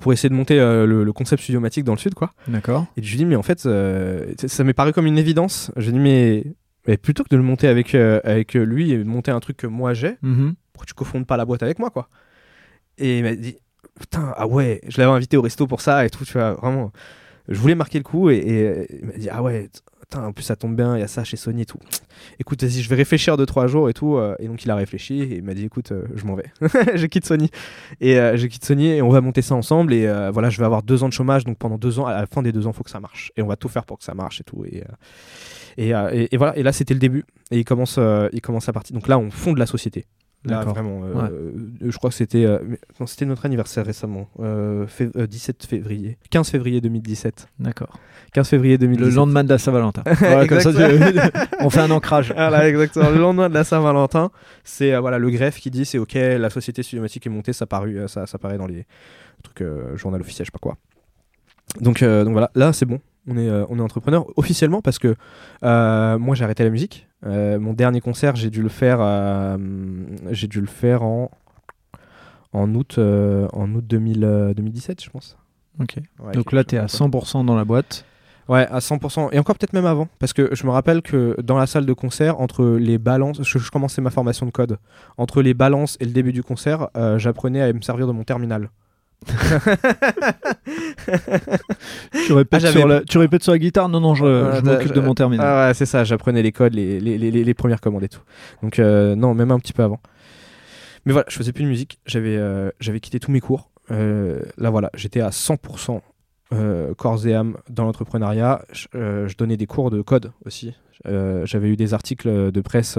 pour 0.00 0.12
essayer 0.12 0.28
de 0.28 0.34
monter 0.34 0.56
le, 0.56 1.04
le 1.04 1.12
concept 1.12 1.40
studiomatique 1.42 1.84
dans 1.84 1.92
le 1.92 1.98
sud. 1.98 2.14
quoi. 2.14 2.32
D'accord. 2.48 2.86
Et 2.96 3.02
je 3.02 3.08
lui 3.10 3.18
dis, 3.18 3.24
mais 3.24 3.36
en 3.36 3.44
fait, 3.44 3.60
ça- 3.60 4.64
m'est 4.64 4.72
paru 4.72 4.92
comme 4.92 5.06
une 5.06 5.18
évidence. 5.18 5.70
Je 5.76 5.86
lui 5.86 5.92
dis, 5.92 5.98
mais, 6.00 6.44
mais 6.88 6.96
plutôt 6.96 7.22
que 7.22 7.28
de 7.28 7.36
le 7.36 7.42
monter 7.44 7.68
avec, 7.68 7.94
avec 7.94 8.54
lui 8.54 8.90
et 8.90 8.98
de 8.98 9.04
monter 9.04 9.30
un 9.30 9.38
truc 9.40 9.56
que 9.56 9.68
moi 9.68 9.94
j'ai, 9.94 10.16
Mhm. 10.22 10.54
pourquoi 10.72 10.86
tu 10.86 10.94
cofondes 10.94 11.26
pas 11.26 11.36
la 11.36 11.44
boîte 11.44 11.62
avec 11.62 11.78
moi 11.78 11.90
quoi? 11.90 12.08
Et 12.98 13.18
il 13.18 13.22
m'a 13.24 13.34
dit 13.36 13.56
putain 14.00 14.34
ah 14.36 14.48
ouais, 14.48 14.80
je 14.88 15.00
l'avais 15.00 15.12
invité 15.12 15.36
au 15.36 15.42
resto 15.42 15.68
pour 15.68 15.80
ça 15.80 16.04
et 16.04 16.10
tout, 16.10 16.24
tu 16.24 16.32
vois, 16.32 16.54
vraiment. 16.54 16.90
Je 17.48 17.58
voulais 17.60 17.74
marquer 17.76 17.98
le 17.98 18.04
coup 18.04 18.30
et, 18.30 18.36
et 18.38 18.96
il 19.00 19.06
m'a 19.06 19.12
dit 19.12 19.28
ah 19.30 19.42
ouais, 19.44 19.70
en 20.18 20.32
plus 20.32 20.44
ça 20.44 20.56
tombe 20.56 20.76
bien, 20.76 20.96
il 20.96 21.00
y 21.00 21.02
a 21.02 21.08
ça 21.08 21.24
chez 21.24 21.36
Sony 21.36 21.62
et 21.62 21.66
tout. 21.66 21.78
Écoute, 22.38 22.62
vas-y, 22.62 22.82
je 22.82 22.88
vais 22.88 22.96
réfléchir 22.96 23.36
deux 23.36 23.46
trois 23.46 23.66
jours 23.66 23.88
et 23.88 23.94
tout. 23.94 24.16
euh, 24.16 24.36
et 24.38 24.46
donc 24.46 24.64
il 24.64 24.70
a 24.70 24.76
réfléchi 24.76 25.20
et 25.20 25.36
il 25.36 25.42
m'a 25.42 25.54
dit 25.54 25.64
écoute, 25.64 25.92
euh, 25.92 26.04
je 26.14 26.24
m'en 26.24 26.34
vais, 26.34 26.50
je 26.94 27.06
quitte 27.06 27.26
Sony 27.26 27.50
et 28.00 28.18
euh, 28.18 28.36
je 28.36 28.46
quitte 28.46 28.64
Sony 28.64 28.88
et 28.88 29.02
on 29.02 29.08
va 29.08 29.20
monter 29.20 29.42
ça 29.42 29.54
ensemble 29.54 29.92
et 29.92 30.06
voilà, 30.32 30.50
je 30.50 30.58
vais 30.58 30.64
avoir 30.64 30.82
deux 30.82 31.02
ans 31.02 31.08
de 31.08 31.12
chômage 31.12 31.44
donc 31.44 31.58
pendant 31.58 31.78
deux 31.78 31.98
ans, 31.98 32.06
à 32.06 32.14
la 32.14 32.26
fin 32.26 32.42
des 32.42 32.52
deux 32.52 32.66
ans, 32.66 32.72
faut 32.72 32.84
que 32.84 32.90
ça 32.90 33.00
marche 33.00 33.32
et 33.36 33.42
on 33.42 33.46
va 33.46 33.56
tout 33.56 33.68
faire 33.68 33.84
pour 33.84 33.98
que 33.98 34.04
ça 34.04 34.14
marche 34.14 34.40
et 34.40 34.44
tout 34.44 34.64
et 34.64 34.82
voilà, 36.36 36.56
et 36.56 36.62
là 36.62 36.72
c'était 36.72 36.94
le 36.94 37.00
début. 37.00 37.24
Et 37.50 37.58
il 37.58 37.64
commence, 37.64 37.98
il 38.32 38.40
commence 38.40 38.68
à 38.68 38.72
partir. 38.72 38.94
Donc 38.94 39.06
là, 39.06 39.18
on 39.18 39.30
fonde 39.30 39.58
la 39.58 39.66
société. 39.66 40.06
Là, 40.46 40.62
vraiment. 40.64 41.02
euh, 41.04 41.28
euh, 41.32 41.52
je 41.90 41.96
crois 41.96 42.10
que 42.10 42.16
c'était 42.16 42.44
euh, 42.44 42.58
c'était 43.06 43.24
notre 43.24 43.46
anniversaire 43.46 43.86
récemment. 43.86 44.28
Euh, 44.40 44.84
fév- 44.86 45.12
euh, 45.16 45.26
17 45.26 45.64
février. 45.64 46.18
15 46.30 46.50
février 46.50 46.80
2017. 46.82 47.48
D'accord. 47.58 47.98
15 48.34 48.48
février 48.48 48.74
Le 48.74 48.78
2017. 48.78 49.14
lendemain 49.14 49.42
de 49.44 49.48
la 49.48 49.58
Saint-Valentin. 49.58 50.02
Voilà, 50.18 50.46
comme 50.46 50.60
ça, 50.60 50.70
on 51.60 51.70
fait 51.70 51.80
un 51.80 51.90
ancrage. 51.90 52.32
Voilà, 52.34 52.68
exactement. 52.68 53.08
le 53.10 53.18
lendemain 53.18 53.48
de 53.48 53.54
la 53.54 53.64
Saint-Valentin, 53.64 54.30
c'est 54.64 54.94
voilà, 54.98 55.18
le 55.18 55.30
greffe 55.30 55.58
qui 55.60 55.70
dit 55.70 55.84
c'est 55.86 55.98
OK, 55.98 56.14
la 56.14 56.50
société 56.50 56.82
studiomatique 56.82 57.26
est 57.26 57.30
montée, 57.30 57.52
ça, 57.54 57.66
paru, 57.66 57.98
ça, 58.08 58.26
ça 58.26 58.36
paraît 58.38 58.58
dans 58.58 58.66
les 58.66 58.84
trucs 59.42 59.64
journal 59.96 60.20
officiel, 60.20 60.44
je 60.44 60.50
sais 60.50 60.52
pas 60.52 60.58
quoi. 60.58 60.76
Donc, 61.80 62.04
donc 62.04 62.32
voilà, 62.32 62.50
là 62.54 62.72
c'est 62.72 62.86
bon. 62.86 63.00
On 63.26 63.36
est, 63.36 63.48
euh, 63.48 63.64
on 63.70 63.78
est 63.78 63.82
entrepreneur 63.82 64.26
officiellement 64.36 64.82
parce 64.82 64.98
que 64.98 65.14
euh, 65.62 66.18
moi 66.18 66.34
j'ai 66.34 66.44
arrêté 66.44 66.62
la 66.64 66.70
musique. 66.70 67.08
Euh, 67.24 67.58
mon 67.58 67.72
dernier 67.72 68.00
concert, 68.00 68.36
j'ai 68.36 68.50
dû 68.50 68.62
le 68.62 68.68
faire, 68.68 68.98
j'ai 70.30 70.46
dû 70.46 70.60
le 70.60 70.66
faire 70.66 71.02
en, 71.02 71.30
en 72.52 72.74
août, 72.74 72.98
en 72.98 73.74
août 73.74 73.84
2000, 73.86 74.24
euh, 74.24 74.54
2017, 74.54 75.02
je 75.02 75.10
pense. 75.10 75.36
Ok. 75.80 75.96
Ouais, 76.22 76.32
Donc 76.32 76.52
là, 76.52 76.64
tu 76.64 76.76
es 76.76 76.78
à 76.78 76.82
comme 76.82 76.88
ça. 76.88 77.04
100% 77.04 77.44
dans 77.44 77.56
la 77.56 77.64
boîte. 77.64 78.04
Ouais, 78.48 78.66
à 78.66 78.78
100%. 78.78 79.30
Et 79.32 79.38
encore 79.38 79.56
peut-être 79.56 79.72
même 79.72 79.86
avant. 79.86 80.06
Parce 80.18 80.32
que 80.34 80.50
je 80.54 80.66
me 80.66 80.70
rappelle 80.70 81.00
que 81.00 81.34
dans 81.42 81.56
la 81.56 81.66
salle 81.66 81.86
de 81.86 81.92
concert, 81.94 82.40
entre 82.40 82.76
les 82.78 82.98
balances, 82.98 83.42
je, 83.42 83.58
je 83.58 83.70
commençais 83.70 84.02
ma 84.02 84.10
formation 84.10 84.44
de 84.44 84.50
code, 84.50 84.78
entre 85.16 85.40
les 85.40 85.54
balances 85.54 85.96
et 86.00 86.04
le 86.04 86.12
début 86.12 86.32
du 86.32 86.42
concert, 86.42 86.88
euh, 86.96 87.18
j'apprenais 87.18 87.62
à 87.62 87.72
me 87.72 87.80
servir 87.80 88.06
de 88.06 88.12
mon 88.12 88.22
terminal. 88.22 88.68
Tu 92.26 92.32
répètes, 92.32 92.64
Ah, 92.64 92.70
sur 92.72 92.86
la, 92.86 93.00
tu 93.02 93.18
répètes 93.18 93.42
sur 93.42 93.52
la 93.52 93.58
guitare 93.58 93.88
Non, 93.88 94.00
non, 94.00 94.14
je, 94.14 94.24
Euh, 94.24 94.54
je 94.56 94.60
m'occupe 94.62 94.92
de 94.92 95.00
mon 95.00 95.14
terminal. 95.14 95.46
Ah 95.46 95.68
ouais, 95.68 95.74
c'est 95.74 95.86
ça, 95.86 96.04
j'apprenais 96.04 96.42
les 96.42 96.52
codes, 96.52 96.74
les, 96.74 97.00
les, 97.00 97.18
les, 97.18 97.30
les 97.30 97.54
premières 97.54 97.80
commandes 97.80 98.04
et 98.04 98.08
tout. 98.08 98.22
Donc 98.62 98.78
euh, 98.78 99.14
non, 99.14 99.34
même 99.34 99.50
un 99.50 99.58
petit 99.58 99.72
peu 99.72 99.82
avant. 99.82 100.00
Mais 101.06 101.12
voilà, 101.12 101.26
je 101.28 101.36
faisais 101.36 101.52
plus 101.52 101.64
de 101.64 101.68
musique, 101.68 101.98
j'avais 102.06 102.36
euh, 102.36 102.70
quitté 103.02 103.20
tous 103.20 103.30
mes 103.30 103.40
cours. 103.40 103.70
Euh, 103.90 104.40
là 104.56 104.70
voilà, 104.70 104.90
j'étais 104.94 105.20
à 105.20 105.28
100% 105.28 106.00
euh, 106.52 106.94
corps 106.94 107.26
et 107.26 107.34
âme 107.34 107.56
dans 107.68 107.84
l'entrepreneuriat. 107.84 108.64
Je, 108.72 108.86
je 109.26 109.36
donnais 109.36 109.56
des 109.58 109.66
cours 109.66 109.90
de 109.90 110.00
code 110.00 110.32
aussi. 110.46 110.74
J'avais 111.04 111.68
eu 111.68 111.76
des 111.76 111.92
articles 111.92 112.50
de 112.50 112.60
presse 112.62 112.98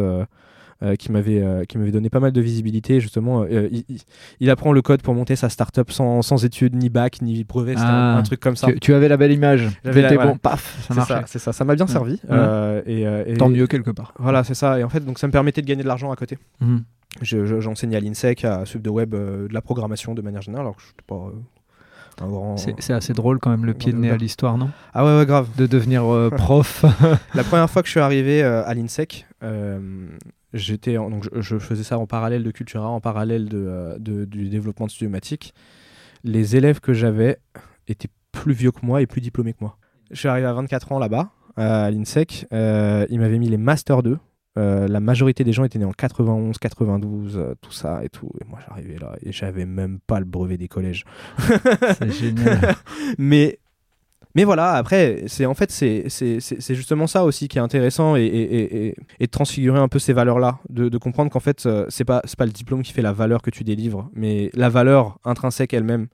qui 1.00 1.12
m'avaient 1.12 1.42
euh, 1.42 1.64
qui 1.66 1.78
m'avaient 1.78 1.92
donné 1.92 2.10
pas 2.10 2.20
mal 2.20 2.32
de 2.32 2.42
visibilité. 2.42 3.00
Justement, 3.00 3.44
Euh, 3.44 3.70
il, 4.40 4.50
apprend 4.50 4.72
le 4.74 4.82
code 4.82 5.02
pour 5.02 5.14
monter 5.16 5.36
sa 5.36 5.50
startup 5.50 5.92
sans, 5.92 6.22
sans 6.22 6.44
études, 6.46 6.76
ni 6.76 6.90
bac, 6.90 7.22
ni 7.22 7.44
brevet. 7.44 7.76
Un, 7.78 7.82
Ah. 7.84 8.18
un 8.18 8.24
truc 8.24 8.40
comme 8.40 8.56
ça. 8.56 8.68
Tu, 8.68 8.80
tu 8.80 8.94
avais 8.94 9.08
la 9.08 9.18
belle 9.18 9.32
image. 9.32 9.70
J'avais 9.84 10.02
la- 10.02 10.14
voilà. 10.14 10.32
bon, 10.32 10.38
paf, 10.38 10.78
ça 10.82 10.88
C'est 10.90 10.96
marchait. 10.96 11.14
ça, 11.14 11.24
c'est 11.28 11.40
ça. 11.40 11.54
Ça 11.54 11.64
m'a 11.66 11.76
bien 11.76 11.86
Ouais. 11.86 11.92
servi. 11.92 12.14
Ouais. 12.14 12.20
euh, 12.32 12.82
et, 12.86 13.08
euh, 13.08 13.24
et- 13.26 13.34
Tant 13.36 13.50
mieux 13.50 13.68
quelque 13.68 13.92
part. 13.92 14.14
Voilà, 14.20 14.44
c'est 14.44 14.54
ça. 14.56 14.80
Et 14.80 14.84
en 14.84 14.90
fait, 14.90 15.00
donc 15.06 15.18
ça 15.20 15.28
me 15.28 15.32
permettait 15.32 15.62
de 15.62 15.68
gagner 15.68 15.84
de 15.84 15.88
l'argent 15.88 16.12
à 16.12 16.16
côté. 16.16 16.38
Mhm. 16.62 16.84
Je- 17.22 17.46
je- 17.46 17.62
J'enseignais 17.62 17.96
à 17.96 18.00
l'INSEC, 18.02 18.44
à 18.44 18.66
Sub 18.66 18.82
de 18.82 18.90
Web, 18.90 19.14
euh, 19.16 19.48
de 19.48 19.54
la 19.54 19.62
programmation 19.62 20.14
de 20.14 20.22
manière 20.22 20.42
générale, 20.42 20.66
alors 20.66 20.76
que 20.76 20.82
je 20.82 20.88
n'étais 20.90 21.04
pas 21.08 21.16
euh, 21.16 22.28
grand. 22.28 22.58
C'est 22.58 22.94
assez 22.94 23.14
drôle 23.14 23.40
quand 23.40 23.50
même 23.50 23.66
le 23.66 23.74
pied 23.74 23.92
de 23.94 23.98
nez 23.98 24.10
à 24.12 24.18
l'histoire, 24.18 24.58
non? 24.58 24.70
Ah 24.94 25.06
ouais, 25.06 25.18
ouais, 25.20 25.26
grave. 25.26 25.48
De 25.58 25.66
devenir 25.68 26.04
euh, 26.14 26.30
prof. 26.36 26.84
La 27.34 27.44
première 27.44 27.70
fois 27.70 27.82
que 27.82 27.88
je 27.88 27.92
suis 27.92 28.00
arrivé 28.02 28.44
euh, 28.44 28.66
à 28.66 28.74
l'INSEC, 28.74 29.26
euh, 29.44 29.80
j'étais 30.56 30.96
donc 30.96 31.24
je, 31.34 31.42
je 31.42 31.60
faisais 31.60 31.84
ça 31.84 32.00
en 32.00 32.08
parallèle 32.08 32.44
de 32.44 32.52
Cultura, 32.52 32.90
en 32.90 33.00
parallèle 33.02 33.48
de, 33.50 33.58
euh, 33.68 33.98
de- 34.00 34.26
du 34.26 34.50
développement 34.50 34.88
de 34.88 34.92
Studiomatic. 34.92 35.54
Les 36.24 36.56
élèves 36.56 36.80
que 36.80 36.94
j'avais 36.94 37.38
étaient 37.88 38.10
plus 38.32 38.54
vieux 38.54 38.72
que 38.72 38.84
moi 38.84 39.02
et 39.02 39.06
plus 39.06 39.22
diplômés 39.22 39.54
que 39.54 39.60
moi. 39.62 39.78
Je 40.12 40.18
suis 40.18 40.28
arrivé 40.28 40.48
à 40.48 40.54
24 40.54 40.92
ans 40.92 41.00
là-bas, 41.00 41.30
à 41.56 41.92
l'INSEC. 41.92 42.48
Euh, 42.52 43.06
ils 43.10 43.20
m'avaient 43.20 43.38
mis 43.38 43.50
les 43.50 43.58
Master 43.58 44.02
2. 44.02 44.18
Euh, 44.58 44.88
la 44.88 45.00
majorité 45.02 45.44
des 45.44 45.52
gens 45.52 45.66
étaient 45.66 45.78
nés 45.80 45.86
en 45.86 45.92
91, 45.92 46.58
92, 46.58 47.38
euh, 47.38 47.56
tout 47.62 47.72
ça 47.74 48.04
et 48.06 48.10
tout. 48.10 48.30
Et 48.40 48.46
moi, 48.46 48.60
j'arrivais 48.68 48.98
là 48.98 49.16
et 49.22 49.32
j'avais 49.34 49.66
même 49.66 50.00
pas 50.08 50.20
le 50.20 50.26
brevet 50.26 50.58
des 50.58 50.68
collèges. 50.70 51.04
c'est 52.00 52.12
génial. 52.12 52.74
mais 53.18 53.60
mais 54.36 54.44
voilà 54.44 54.74
après 54.74 55.24
c'est 55.28 55.46
en 55.46 55.54
fait 55.54 55.72
c'est 55.72 56.76
justement 56.76 57.08
ça 57.08 57.24
aussi 57.24 57.48
qui 57.48 57.58
est 57.58 57.62
intéressant 57.62 58.16
et, 58.16 58.22
et, 58.26 58.88
et- 58.88 58.96
de 59.20 59.26
transfigurer 59.32 59.80
un 59.80 59.88
peu 59.88 59.98
ces 60.00 60.14
valeurs 60.14 60.40
là 60.40 60.60
de, 60.70 60.90
de 60.90 60.98
comprendre 60.98 61.32
qu'en 61.32 61.40
fait 61.40 61.66
euh, 61.66 61.86
c'est 61.90 62.06
pas 62.06 62.22
pas 62.38 62.46
le 62.46 62.52
diplôme 62.52 62.84
qui 62.84 62.94
fait 62.94 63.02
la 63.02 63.14
valeur 63.14 63.42
que 63.42 63.50
tu 63.50 63.64
délivres 63.64 64.10
mais 64.14 64.50
la 64.54 64.70
valeur 64.70 65.18
intrinsèque 65.26 65.74
elle-même 65.74 66.08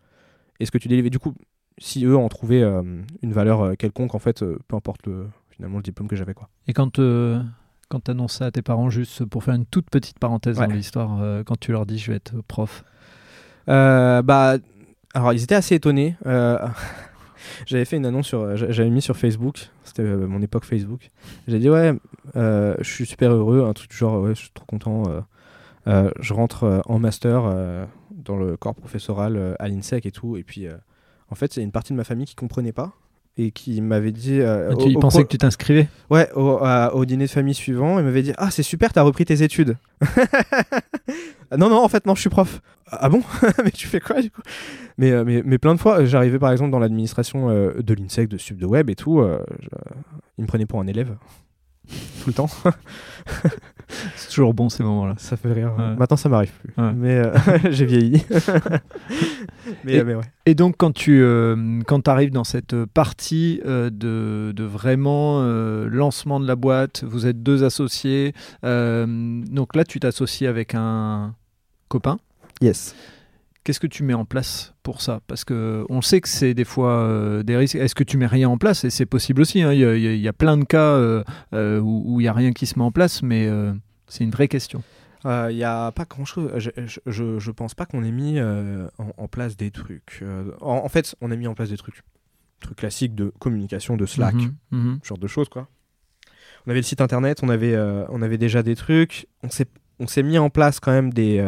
et 0.60 0.66
ce 0.66 0.72
que 0.72 0.78
tu 0.78 0.88
délivres 0.88 1.08
et 1.08 1.12
du 1.12 1.20
coup 1.20 1.34
si 1.78 2.06
eux 2.06 2.16
en 2.18 2.30
trouvaient 2.30 2.62
euh, 2.64 2.82
une 3.24 3.34
valeur 3.34 3.62
euh, 3.62 3.74
quelconque 3.76 4.14
en 4.16 4.20
fait 4.20 4.44
peu 4.68 4.76
importe 4.76 5.06
le, 5.08 5.26
finalement 5.50 5.78
le 5.78 5.84
diplôme 5.84 6.08
que 6.08 6.16
j'avais 6.16 6.34
quoi 6.34 6.48
Et 6.68 6.74
quand, 6.74 7.00
euh, 7.00 7.42
quand 7.90 8.02
tu 8.04 8.12
annonces 8.12 8.34
ça 8.38 8.46
à 8.46 8.52
tes 8.52 8.62
parents, 8.62 8.90
juste 8.90 9.26
pour 9.26 9.44
faire 9.44 9.56
une 9.56 9.66
toute 9.66 9.90
petite 9.90 10.20
parenthèse 10.20 10.60
Ouais. 10.60 10.68
dans 10.68 10.74
l'histoire, 10.74 11.18
euh, 11.22 11.44
quand 11.44 11.60
tu 11.60 11.72
leur 11.72 11.86
dis 11.86 11.98
je 11.98 12.12
vais 12.12 12.18
être 12.18 12.34
prof, 12.48 12.84
Euh, 13.70 14.22
bah, 14.22 14.58
alors 15.14 15.34
ils 15.34 15.44
étaient 15.44 15.56
assez 15.56 15.76
étonnés. 15.76 16.16
Euh, 16.26 16.58
j'avais 17.66 17.86
fait 17.86 17.98
une 17.98 18.06
annonce 18.06 18.28
sur, 18.28 18.56
j'a- 18.56 18.72
j'avais 18.72 18.90
mis 18.90 19.02
sur 19.02 19.18
Facebook. 19.18 19.70
C'était 19.84 20.04
euh, 20.04 20.28
mon 20.28 20.42
époque 20.42 20.66
Facebook. 20.66 21.10
J'ai 21.48 21.60
dit 21.60 21.70
ouais, 21.70 21.94
euh, 22.36 22.76
je 22.80 22.90
suis 22.90 23.06
super 23.06 23.32
heureux, 23.32 23.64
un 23.66 23.74
truc 23.74 23.90
du 23.90 23.98
genre 23.98 24.22
ouais, 24.22 24.36
je 24.36 24.42
suis 24.42 24.52
trop 24.54 24.66
content. 24.66 25.04
euh, 25.10 25.22
euh, 25.88 26.12
je 26.20 26.34
rentre 26.34 26.64
euh, 26.66 26.80
en 26.86 27.00
master 27.00 27.44
euh, 27.46 27.86
dans 28.12 28.38
le 28.38 28.56
corps 28.58 28.76
professoral 28.76 29.36
euh, 29.36 29.56
à 29.60 29.68
l'INSEC 29.68 30.06
et 30.06 30.12
tout. 30.12 30.38
Et 30.38 30.44
puis, 30.44 30.68
euh, 30.68 30.76
en 31.30 31.36
fait, 31.36 31.52
c'est 31.54 31.64
une 31.64 31.72
partie 31.72 31.94
de 31.94 31.98
ma 31.98 32.04
famille 32.04 32.26
qui 32.28 32.36
comprenait 32.36 32.72
pas 32.74 32.94
et 33.38 33.52
qui 33.52 33.80
m'avait 33.82 34.12
dit. 34.12 34.40
euh, 34.42 34.70
tu 34.76 34.88
au- 34.96 34.98
au 34.98 35.00
cours- 35.00 35.12
que 35.14 35.22
tu 35.24 35.38
t'inscrivais 35.38 35.88
Ouais, 36.10 36.30
au, 36.36 37.06
dîner 37.06 37.26
de 37.26 37.30
famille 37.32 37.54
suivant, 37.54 37.98
il 38.00 38.06
m'avait 38.06 38.24
dit 38.24 38.34
Ah, 38.38 38.52
c'est 38.52 38.64
super, 38.64 38.92
t'as 38.94 39.02
repris 39.04 39.26
tes 39.26 39.42
études. 39.44 39.78
Non, 41.58 41.68
non, 41.70 41.84
en 41.84 41.90
fait, 41.90 42.06
non, 42.06 42.16
je 42.16 42.22
suis 42.22 42.30
prof. 42.30 42.62
Ah 42.90 43.10
bon? 43.10 43.22
Mais 43.66 43.72
tu 43.72 43.86
fais 43.88 44.00
quoi 44.00 44.22
du 44.22 44.32
coup? 44.32 44.42
Mais, 44.98 45.12
euh, 45.12 45.26
mais, 45.26 45.42
mais 45.46 45.58
plein 45.58 45.76
de 45.76 45.80
fois, 45.82 46.06
j'arrivais 46.06 46.40
par 46.40 46.50
exemple 46.54 46.72
dans 46.72 46.80
l'administration 46.80 47.50
euh, 47.50 47.74
de 47.82 47.94
l'INSEC, 47.94 48.30
de 48.30 48.38
Sub 48.38 48.58
de 48.58 48.66
Web 48.66 48.90
et 48.90 48.96
tout. 48.96 49.20
euh, 49.20 49.44
je- 49.60 49.68
Ils 50.38 50.44
me 50.44 50.48
prenaient 50.48 50.66
pour 50.66 50.80
un 50.80 50.88
élève. 50.88 51.18
Tout 52.24 52.28
le 52.28 52.34
temps. 52.34 52.50
C'est 54.16 54.30
toujours 54.30 54.54
bon 54.54 54.70
ces 54.70 54.84
moments-là. 54.84 55.16
Ça 55.18 55.38
fait 55.38 55.52
rire. 55.52 55.74
Ouais. 55.78 55.96
Maintenant, 55.96 56.18
ça 56.18 56.30
m'arrive 56.30 56.52
plus. 56.52 56.74
Ouais. 56.78 56.92
Mais 56.96 57.18
euh, 57.18 57.34
j'ai 57.72 57.86
vieilli. 57.86 58.24
mais, 59.84 59.94
Et- 59.94 60.00
euh, 60.00 60.04
mais 60.06 60.16
ouais. 60.16 60.24
Et 60.46 60.56
donc, 60.56 60.76
quand 60.78 60.92
tu 60.94 61.22
euh, 61.22 61.80
quand 61.88 62.08
arrives 62.08 62.32
dans 62.32 62.44
cette 62.44 62.76
partie 62.86 63.62
euh, 63.66 63.90
de, 63.90 64.52
de 64.56 64.64
vraiment 64.64 65.42
lancement 65.42 66.40
de 66.40 66.48
la 66.48 66.56
boîte, 66.56 67.04
vous 67.04 67.28
êtes 67.28 67.42
deux 67.44 67.64
associés. 67.64 68.34
donc 68.64 69.76
là, 69.76 69.84
tu 69.86 70.00
t'associes 70.00 70.48
avec 70.48 70.74
un 70.76 71.36
copain. 71.88 72.18
Yes. 72.62 72.96
Qu'est-ce 73.64 73.80
que 73.80 73.88
tu 73.88 74.04
mets 74.04 74.16
en 74.16 74.26
place 74.26 74.74
pour 74.82 75.02
ça? 75.02 75.20
Parce 75.28 75.44
que 75.46 75.86
on 75.90 76.02
sait 76.02 76.20
que 76.20 76.28
c'est 76.28 76.54
des 76.56 76.64
fois 76.66 76.94
euh, 77.04 77.44
des 77.44 77.56
risques. 77.58 77.76
Est-ce 77.76 77.94
que 77.94 78.04
tu 78.04 78.18
mets 78.18 78.26
rien 78.26 78.50
en 78.50 78.58
place? 78.58 78.84
Et 78.86 78.90
c'est 78.90 79.06
possible 79.06 79.42
aussi. 79.42 79.62
hein. 79.62 79.72
Il 79.72 79.80
y, 79.80 79.86
a- 79.86 79.96
y 79.96 80.28
y 80.28 80.32
plein 80.32 80.58
de 80.58 80.64
cas 80.64 80.94
euh, 80.96 81.24
euh, 81.54 81.80
où 81.80 82.20
il 82.20 82.24
n'y 82.24 82.28
a 82.28 82.34
rien 82.34 82.54
qui 82.54 82.66
se 82.66 82.80
met 82.80 82.86
en 82.86 82.92
place, 82.92 83.22
mais 83.22 83.48
c'est 84.08 84.24
une 84.24 84.32
vraie 84.32 84.48
question. 84.48 84.82
Il 85.26 85.56
n'y 85.56 85.64
a 85.64 85.92
pas 85.92 86.06
grand 86.06 86.26
chose. 86.26 86.52
Je, 86.58 86.70
je, 87.38 87.52
pense 87.52 87.76
pas 87.76 87.86
qu'on 87.86 88.04
ait 88.04 88.12
mis 88.12 88.42
en, 88.42 88.88
en 89.18 89.28
place 89.28 89.56
des 89.58 89.70
trucs. 89.70 90.24
En, 90.62 90.78
en 90.84 90.90
fait, 90.90 91.16
on 91.22 91.30
a 91.30 91.36
mis 91.36 91.46
en 91.48 91.54
place 91.54 91.70
des 91.70 91.78
trucs. 91.78 92.02
Trucs 92.62 92.78
classiques 92.78 93.16
de 93.16 93.32
communication, 93.40 93.98
de 93.98 94.06
Slack, 94.08 94.36
Mhm, 94.36 94.54
mhm. 94.72 95.00
ce 95.04 95.08
genre 95.10 95.18
de 95.20 95.28
choses, 95.28 95.50
quoi. 95.50 95.68
On 96.66 96.70
avait 96.72 96.80
le 96.80 96.84
site 96.84 97.02
internet, 97.02 97.40
on 97.44 97.50
avait, 97.50 97.76
on 98.10 98.22
avait 98.24 98.38
déjà 98.40 98.64
des 98.64 98.76
trucs. 98.76 99.28
On 99.44 99.50
s'est, 99.52 99.68
on 100.00 100.08
s'est 100.08 100.24
mis 100.24 100.38
en 100.40 100.50
place 100.50 100.80
quand 100.80 100.92
même 100.92 101.12
des, 101.14 101.40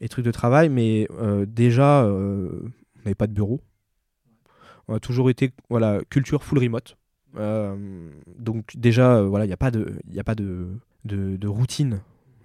des 0.00 0.08
trucs 0.08 0.24
de 0.24 0.30
travail, 0.30 0.68
mais 0.68 1.08
euh, 1.18 1.46
déjà, 1.46 2.02
euh, 2.04 2.48
on 2.96 2.98
n'avait 3.04 3.14
pas 3.14 3.26
de 3.26 3.32
bureau. 3.32 3.60
On 4.88 4.94
a 4.94 5.00
toujours 5.00 5.30
été, 5.30 5.52
voilà, 5.70 6.00
culture 6.10 6.44
full 6.44 6.58
remote. 6.58 6.96
Euh, 7.36 8.10
donc 8.38 8.72
déjà, 8.76 9.22
il 9.22 9.46
n'y 9.46 9.52
a 9.52 9.56
pas 9.56 9.70
de, 9.70 9.98
il 10.10 10.20
a 10.20 10.24
pas 10.24 10.34
de, 10.34 10.68
de, 11.04 11.36
de 11.36 11.48
routine. 11.48 12.00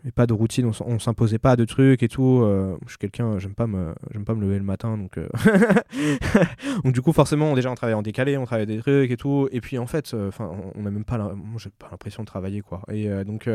Et 0.05 0.11
pas 0.11 0.25
de 0.25 0.31
routine, 0.31 0.65
on, 0.65 0.71
on 0.85 0.97
s'imposait 0.97 1.39
pas 1.39 1.57
de 1.57 1.65
trucs 1.65 2.01
et 2.03 2.07
tout. 2.07 2.41
je 2.85 2.89
suis 2.89 2.97
quelqu'un, 2.97 3.37
j'aime 3.37 3.53
pas 3.53 3.67
me, 3.67 3.93
pas 4.25 4.33
me 4.33 4.41
lever 4.41 4.57
le 4.57 4.63
matin, 4.63 4.97
donc. 4.97 5.19
donc 6.85 6.93
du 6.93 7.01
coup, 7.01 7.11
forcément, 7.11 7.53
déjà 7.53 7.69
on 7.69 7.75
travaillait 7.75 7.97
en 7.97 8.01
décalé, 8.01 8.37
on 8.37 8.45
travaillait 8.45 8.65
des 8.77 8.79
trucs 8.79 9.11
et 9.11 9.17
tout. 9.17 9.49
Et 9.51 9.59
puis 9.59 9.77
en 9.77 9.87
fait, 9.87 10.15
on 10.39 10.81
n'a 10.81 10.89
même 10.89 11.03
pas, 11.03 11.17
pas 11.17 11.89
l'impression 11.91 12.23
de 12.23 12.27
travailler 12.27 12.61
quoi. 12.61 12.81
Et 12.89 13.09
donc 13.25 13.49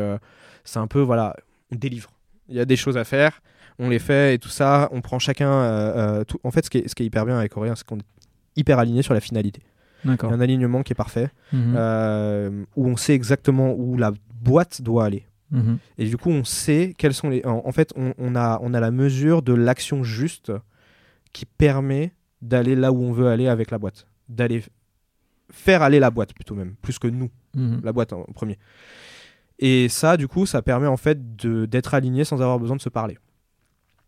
c'est 0.63 0.77
un 0.77 0.85
peu, 0.85 1.01
voilà, 1.01 1.35
on 1.71 1.75
délivre. 1.75 2.11
Il 2.47 2.55
y 2.55 2.59
a 2.59 2.65
des 2.65 2.75
choses 2.75 2.97
à 2.97 3.03
faire, 3.03 3.41
on 3.79 3.89
les 3.89 3.99
fait 3.99 4.35
et 4.35 4.39
tout 4.39 4.49
ça. 4.49 4.89
On 4.91 5.01
prend 5.01 5.19
chacun. 5.19 5.51
euh, 5.51 6.19
euh, 6.19 6.23
tout. 6.23 6.39
En 6.43 6.51
fait, 6.51 6.65
ce 6.65 6.69
qui 6.69 6.79
est, 6.79 6.87
ce 6.87 6.95
qui 6.95 7.03
est 7.03 7.05
hyper 7.05 7.25
bien 7.25 7.37
avec 7.37 7.55
Aurélien, 7.57 7.75
c'est 7.75 7.85
qu'on 7.85 7.97
est 7.97 8.05
hyper 8.55 8.79
aligné 8.79 9.01
sur 9.01 9.13
la 9.13 9.19
finalité. 9.19 9.61
Il 10.03 10.07
y 10.07 10.11
D'accord. 10.11 10.31
a 10.31 10.35
un 10.35 10.39
alignement 10.39 10.83
qui 10.83 10.93
est 10.93 10.95
parfait, 10.95 11.29
Mhm, 11.51 11.73
euh, 11.77 12.63
où 12.75 12.87
on 12.87 12.95
sait 12.95 13.13
exactement 13.13 13.73
où 13.73 13.97
la 13.97 14.11
boîte 14.41 14.81
doit 14.81 15.05
aller. 15.05 15.25
mhm. 15.51 15.77
Et 15.97 16.05
du 16.05 16.15
coup, 16.17 16.29
on 16.29 16.43
sait 16.43 16.93
quels 16.97 17.13
sont 17.13 17.29
les. 17.29 17.43
En, 17.45 17.61
en 17.65 17.71
fait, 17.71 17.91
on, 17.95 18.13
on 18.17 18.35
a, 18.35 18.59
on 18.61 18.73
a 18.73 18.79
la 18.79 18.91
mesure 18.91 19.41
de 19.41 19.53
l'action 19.53 20.03
juste 20.03 20.51
qui 21.33 21.45
permet 21.45 22.13
d'aller 22.41 22.75
là 22.75 22.91
où 22.91 23.01
on 23.03 23.11
veut 23.11 23.27
aller 23.27 23.47
avec 23.47 23.71
la 23.71 23.77
boîte. 23.79 24.05
D'aller 24.29 24.63
faire 25.51 25.81
aller 25.81 25.99
la 25.99 26.11
boîte, 26.11 26.33
plutôt 26.33 26.55
même, 26.55 26.75
plus 26.81 26.97
que 26.99 27.07
nous, 27.07 27.29
Mhm. 27.55 27.81
la 27.83 27.91
boîte 27.91 28.13
en 28.13 28.23
premier. 28.33 28.57
Et 29.59 29.87
ça, 29.89 30.17
du 30.17 30.27
coup, 30.27 30.45
ça 30.45 30.61
permet 30.61 30.87
en 30.87 30.97
fait 30.97 31.17
d'être 31.37 31.93
aligné 31.93 32.25
sans 32.25 32.41
avoir 32.41 32.59
besoin 32.59 32.75
de 32.75 32.81
se 32.81 32.89
parler. 32.89 33.17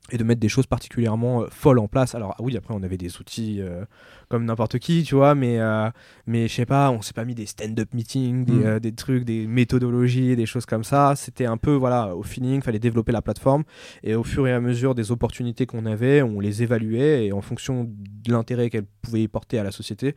Et 0.10 0.18
de 0.18 0.24
mettre 0.24 0.40
des 0.40 0.48
choses 0.50 0.68
particulièrement 0.68 1.42
euh, 1.42 1.48
folles 1.50 1.80
en 1.80 1.88
place. 1.88 2.16
Alors, 2.16 2.34
ah 2.38 2.42
oui, 2.42 2.56
après, 2.56 2.74
on 2.74 2.82
avait 2.84 2.98
des 2.98 3.18
outils 3.18 3.62
euh, 3.62 3.84
comme 4.30 4.46
n'importe 4.46 4.80
qui, 4.80 5.04
tu 5.04 5.16
vois, 5.16 5.36
mais, 5.36 5.60
euh, 5.60 5.90
mais 6.26 6.48
je 6.48 6.54
sais 6.54 6.66
pas, 6.66 6.92
on 6.92 7.02
s'est 7.02 7.14
pas 7.14 7.26
mis 7.26 7.36
des 7.36 7.46
stand-up 7.46 7.94
meetings, 7.94 8.46
des, 8.46 8.54
Mm. 8.54 8.66
euh, 8.66 8.80
des 8.80 8.94
trucs, 8.94 9.26
des 9.26 9.48
méthodologies, 9.48 10.36
des 10.36 10.46
choses 10.46 10.66
comme 10.66 10.84
ça. 10.84 11.16
C'était 11.16 11.46
un 11.46 11.58
peu, 11.58 11.74
voilà, 11.74 12.16
au 12.16 12.24
feeling, 12.24 12.62
fallait 12.62 12.80
développer 12.80 13.12
la 13.12 13.22
plateforme. 13.22 13.64
Et 14.04 14.16
au 14.16 14.24
fur 14.24 14.48
et 14.48 14.54
à 14.54 14.60
mesure 14.62 14.96
des 14.96 15.12
opportunités 15.12 15.66
qu'on 15.66 15.86
avait, 15.86 16.22
on 16.22 16.40
les 16.40 16.64
évaluait 16.64 17.26
et 17.28 17.34
en 17.34 17.42
fonction 17.42 17.84
de 17.90 18.32
l'intérêt 18.32 18.70
qu'elles 18.70 18.88
pouvaient 19.02 19.24
y 19.24 19.28
porter 19.28 19.60
à 19.60 19.64
la 19.64 19.72
société, 19.72 20.16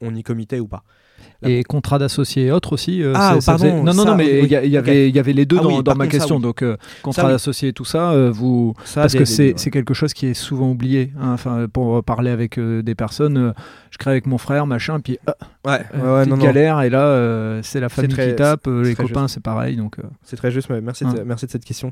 on 0.00 0.14
y 0.14 0.22
committait 0.22 0.60
ou 0.60 0.68
pas. 0.68 0.84
Et 1.44 1.64
contrat 1.64 1.98
d'associé 1.98 2.46
et 2.46 2.52
autres 2.52 2.72
aussi. 2.74 3.02
euh, 3.02 3.12
Ah, 3.16 3.36
pardon, 3.44 3.64
faisait- 3.64 3.72
Non, 3.74 3.84
non, 3.84 3.92
ça, 4.04 4.10
non, 4.10 4.16
mais 4.16 4.40
oui, 4.42 4.46
il 4.64 4.70
y, 4.70 4.76
avait, 4.76 5.08
il 5.08 5.14
y 5.14 5.18
avait 5.18 5.32
les 5.32 5.44
deux 5.44 5.56
Ah 5.58 5.62
dans, 5.62 5.68
oui, 5.70 5.74
dans 5.76 5.82
par 5.82 5.96
ma 5.96 6.04
contre, 6.04 6.12
ça, 6.14 6.18
question. 6.18 6.36
oui. 6.36 6.42
Donc, 6.42 6.62
euh, 6.62 6.76
contrat 7.02 7.28
d'associé 7.28 7.70
et 7.70 7.72
tout 7.72 7.84
ça, 7.84 8.12
euh, 8.12 8.30
vous. 8.32 8.74
Ça, 8.84 9.00
Parce 9.02 9.14
que 9.14 9.24
c'est 9.24 9.54
ouais. 9.54 9.70
quelque 9.70 9.94
chose 9.94 10.12
qui 10.14 10.26
est 10.26 10.34
souvent 10.34 10.70
oublié. 10.70 11.12
hein. 11.20 11.32
Enfin, 11.32 11.66
pour 11.72 12.02
parler 12.04 12.30
avec 12.30 12.58
euh, 12.58 12.82
des 12.82 12.94
personnes, 12.94 13.54
je 13.90 13.98
crée 13.98 14.10
avec 14.12 14.26
mon 14.26 14.38
frère, 14.38 14.66
machin, 14.66 15.00
puis 15.00 15.18
ah, 15.26 15.34
Ouais, 15.64 15.72
ouais, 15.94 16.00
ouais, 16.12 16.26
non, 16.26 16.36
non. 16.36 16.44
galère, 16.44 16.80
et 16.82 16.90
là, 16.90 17.60
c'est 17.62 17.80
la 17.80 17.88
famille 17.88 18.10
très- 18.10 18.30
qui 18.30 18.36
tape, 18.36 18.66
les 18.66 18.94
copains, 18.94 19.28
c'est 19.28 19.42
pareil. 19.42 19.76
Donc, 19.76 19.96
C'est 20.22 20.36
très 20.36 20.50
juste, 20.50 20.70
mais 20.70 20.80
merci, 20.80 21.04
Hein. 21.04 21.14
de, 21.14 21.22
merci 21.22 21.46
de 21.46 21.50
cette 21.50 21.64
question. 21.64 21.90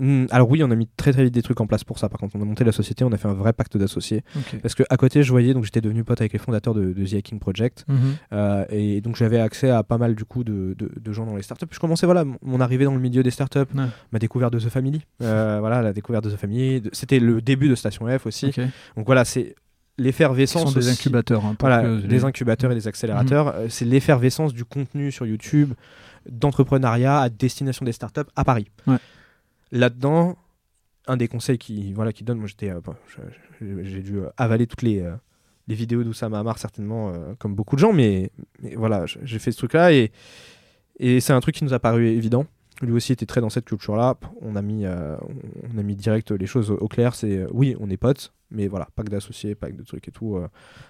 Hmm, 0.00 0.24
alors 0.30 0.50
oui, 0.50 0.62
on 0.64 0.70
a 0.70 0.74
mis 0.74 0.88
très 0.96 1.12
très 1.12 1.24
vite 1.24 1.34
des 1.34 1.42
trucs 1.42 1.60
en 1.60 1.66
place 1.66 1.84
pour 1.84 1.98
ça. 1.98 2.08
Par 2.08 2.18
contre, 2.18 2.34
on 2.36 2.40
a 2.42 2.44
monté 2.44 2.64
la 2.64 2.72
société, 2.72 3.04
on 3.04 3.12
a 3.12 3.18
fait 3.18 3.28
un 3.28 3.34
vrai 3.34 3.52
pacte 3.52 3.76
d'associés. 3.76 4.22
Parce 4.62 4.74
que 4.74 4.82
à 4.88 4.96
côté, 4.96 5.22
je 5.22 5.30
voyais, 5.30 5.52
donc 5.52 5.64
j'étais 5.64 5.82
devenu 5.82 6.04
pote 6.04 6.20
avec 6.20 6.32
les 6.32 6.38
fondateurs 6.38 6.72
de, 6.74 6.92
de 6.92 7.04
The 7.06 7.14
Hacking 7.14 7.38
Project, 7.38 7.84
Mhm. 7.86 7.98
euh, 8.32 8.64
et 8.70 9.00
donc 9.02 9.16
j'avais 9.16 9.38
accès 9.38 9.68
à 9.70 9.82
pas 9.82 9.98
mal 9.98 10.14
du 10.14 10.24
coup 10.24 10.42
de, 10.42 10.74
de- 10.78 10.90
de 10.98 11.12
gens 11.12 11.26
dans 11.26 11.36
les 11.36 11.42
startups. 11.42 11.66
Je 11.70 11.78
commençais 11.78 12.06
voilà 12.06 12.24
mon- 12.24 12.60
arrivée 12.60 12.84
dans 12.86 12.94
le 12.94 13.00
milieu 13.00 13.22
des 13.22 13.30
startups, 13.30 13.58
Ouais. 13.74 13.84
ma 14.12 14.18
découverte 14.18 14.52
de 14.54 14.58
The 14.58 14.68
Family, 14.70 15.02
euh, 15.22 15.58
voilà 15.60 15.82
la 15.82 15.92
découverte 15.92 16.24
de 16.24 16.30
The 16.30 16.36
Family. 16.36 16.82
C'était 16.92 17.20
le 17.20 17.42
début 17.42 17.68
de 17.68 17.74
Station 17.74 18.06
F 18.18 18.24
aussi. 18.26 18.52
Donc 18.96 19.04
voilà, 19.06 19.24
c'est 19.26 19.54
Ce 19.98 20.02
l'effervescence. 20.04 20.72
des 20.74 20.88
incubateurs. 20.88 21.44
hein, 21.44 21.56
Voilà, 21.60 21.82
que- 21.82 22.06
des 22.06 22.24
incubateurs 22.24 22.72
et 22.72 22.74
des 22.74 22.88
accélérateurs. 22.88 23.48
Euh, 23.54 23.66
C'est 23.68 23.84
l'effervescence 23.84 24.54
du 24.54 24.64
contenu 24.64 25.12
sur 25.12 25.26
YouTube, 25.26 25.74
d'entrepreneuriat 26.30 27.20
à 27.20 27.28
destination 27.28 27.84
des 27.84 27.92
startups 27.92 28.20
à 28.36 28.44
Paris. 28.44 28.68
Ouais. 28.86 28.96
Là-dedans, 29.72 30.36
un 31.06 31.16
des 31.16 31.28
conseils 31.28 31.58
qui, 31.58 31.92
voilà, 31.92 32.12
qui 32.12 32.24
donne, 32.24 32.38
moi 32.38 32.46
j'étais, 32.46 32.70
euh, 32.70 32.80
j'ai 33.60 34.02
dû 34.02 34.18
euh, 34.18 34.28
avaler 34.36 34.66
toutes 34.66 34.82
les, 34.82 35.00
euh, 35.00 35.14
les 35.68 35.74
vidéos 35.74 36.04
d'Oussama 36.04 36.38
Amar 36.38 36.58
certainement, 36.58 37.12
comme 37.38 37.54
beaucoup 37.54 37.76
de 37.76 37.80
gens, 37.80 37.92
mais, 37.92 38.30
voilà, 38.76 39.06
j'ai 39.06 39.38
fait 39.38 39.52
ce 39.52 39.58
truc-là 39.58 39.92
et, 39.92 40.12
et 40.98 41.20
c'est 41.20 41.32
un 41.32 41.40
truc 41.40 41.54
qui 41.54 41.64
nous 41.64 41.74
a 41.74 41.78
paru 41.78 42.06
évident. 42.08 42.46
Lui 42.82 42.92
aussi 42.92 43.12
était 43.12 43.26
très 43.26 43.40
dans 43.40 43.50
cette 43.50 43.66
culture-là. 43.66 44.16
On 44.40 44.56
a 44.56 44.62
mis, 44.62 44.86
on 44.86 45.78
a 45.78 45.82
mis 45.82 45.94
direct 45.94 46.30
les 46.30 46.46
choses 46.46 46.70
au 46.70 46.88
clair. 46.88 47.14
C'est 47.14 47.46
oui, 47.52 47.76
on 47.78 47.90
est 47.90 47.98
potes, 47.98 48.32
mais 48.50 48.66
voilà, 48.68 48.88
que 48.96 49.02
d'associés, 49.10 49.54
que 49.54 49.72
de 49.72 49.82
trucs 49.82 50.06
et 50.08 50.10
tout. 50.10 50.36
euh. 50.36 50.48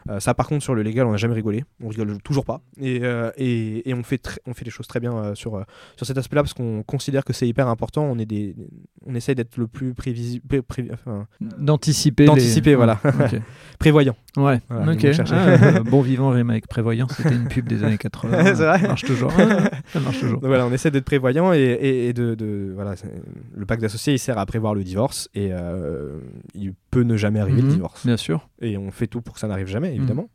Euh, 0.08 0.20
ça, 0.20 0.34
par 0.34 0.48
contre, 0.48 0.62
sur 0.64 0.74
le 0.74 0.82
légal, 0.82 1.06
on 1.06 1.10
n'a 1.12 1.16
jamais 1.16 1.34
rigolé. 1.34 1.64
On 1.82 1.88
rigole 1.88 2.20
toujours 2.22 2.44
pas. 2.44 2.60
Et, 2.80 3.00
euh, 3.02 3.30
et, 3.36 3.88
et 3.88 3.94
on, 3.94 4.02
fait 4.02 4.40
on 4.46 4.54
fait 4.54 4.64
les 4.64 4.70
choses 4.70 4.86
très 4.86 5.00
bien 5.00 5.14
euh, 5.16 5.34
sur, 5.34 5.62
sur 5.96 6.06
cet 6.06 6.16
aspect-là 6.18 6.42
parce 6.42 6.54
qu'on 6.54 6.82
considère 6.82 7.24
que 7.24 7.32
c'est 7.32 7.46
hyper 7.46 7.68
important. 7.68 8.04
On, 8.04 8.18
est 8.18 8.26
des, 8.26 8.56
on 9.06 9.14
essaye 9.14 9.34
d'être 9.34 9.56
le 9.56 9.66
plus 9.66 9.94
prévisible, 9.94 10.44
enfin, 10.92 11.26
D'anticiper. 11.40 12.24
D'anticiper, 12.24 12.70
les- 12.70 12.76
voilà. 12.76 13.00
Prévoyant. 13.78 14.16
Ouais, 14.36 14.60
Voilà, 14.68 14.92
ok. 14.92 15.06
Ah, 15.32 15.80
bon 15.84 16.00
vivant 16.02 16.30
rime 16.30 16.50
avec 16.50 16.66
prévoyant, 16.68 17.08
c'était 17.08 17.34
une 17.34 17.48
pub 17.48 17.66
des 17.66 17.82
années 17.84 17.98
80. 17.98 18.44
C'est 18.44 18.52
vrai 18.54 18.78
Ça 18.80 18.86
marche 18.88 19.04
toujours. 19.04 19.32
Ça 19.32 20.00
marche 20.00 20.20
toujours. 20.20 20.40
Donc 20.40 20.48
voilà, 20.48 20.66
on 20.66 20.72
essaie 20.72 20.90
d'être 20.90 21.04
prévoyant 21.04 21.52
et, 21.52 21.58
et- 22.08 22.12
de, 22.12 22.34
de- 22.34 22.72
voilà, 22.74 22.94
le 23.54 23.66
pacte 23.66 23.82
d'associés 23.82 24.14
il 24.14 24.18
sert 24.18 24.38
à 24.38 24.46
prévoir 24.46 24.74
le 24.74 24.82
divorce 24.84 25.28
et 25.34 25.50
il 26.54 26.72
peut 26.90 27.02
ne 27.02 27.16
jamais 27.16 27.40
arriver 27.40 27.60
le 27.62 27.68
Mhm, 27.68 27.74
divorce. 27.74 28.06
Bien 28.06 28.16
sûr. 28.16 28.48
Et 28.60 28.76
on 28.76 28.90
fait 28.90 29.06
tout 29.06 29.20
pour 29.22 29.34
que 29.34 29.40
ça 29.40 29.46
n'arrive 29.48 29.66
jamais, 29.68 29.94
évidemment. 29.94 30.28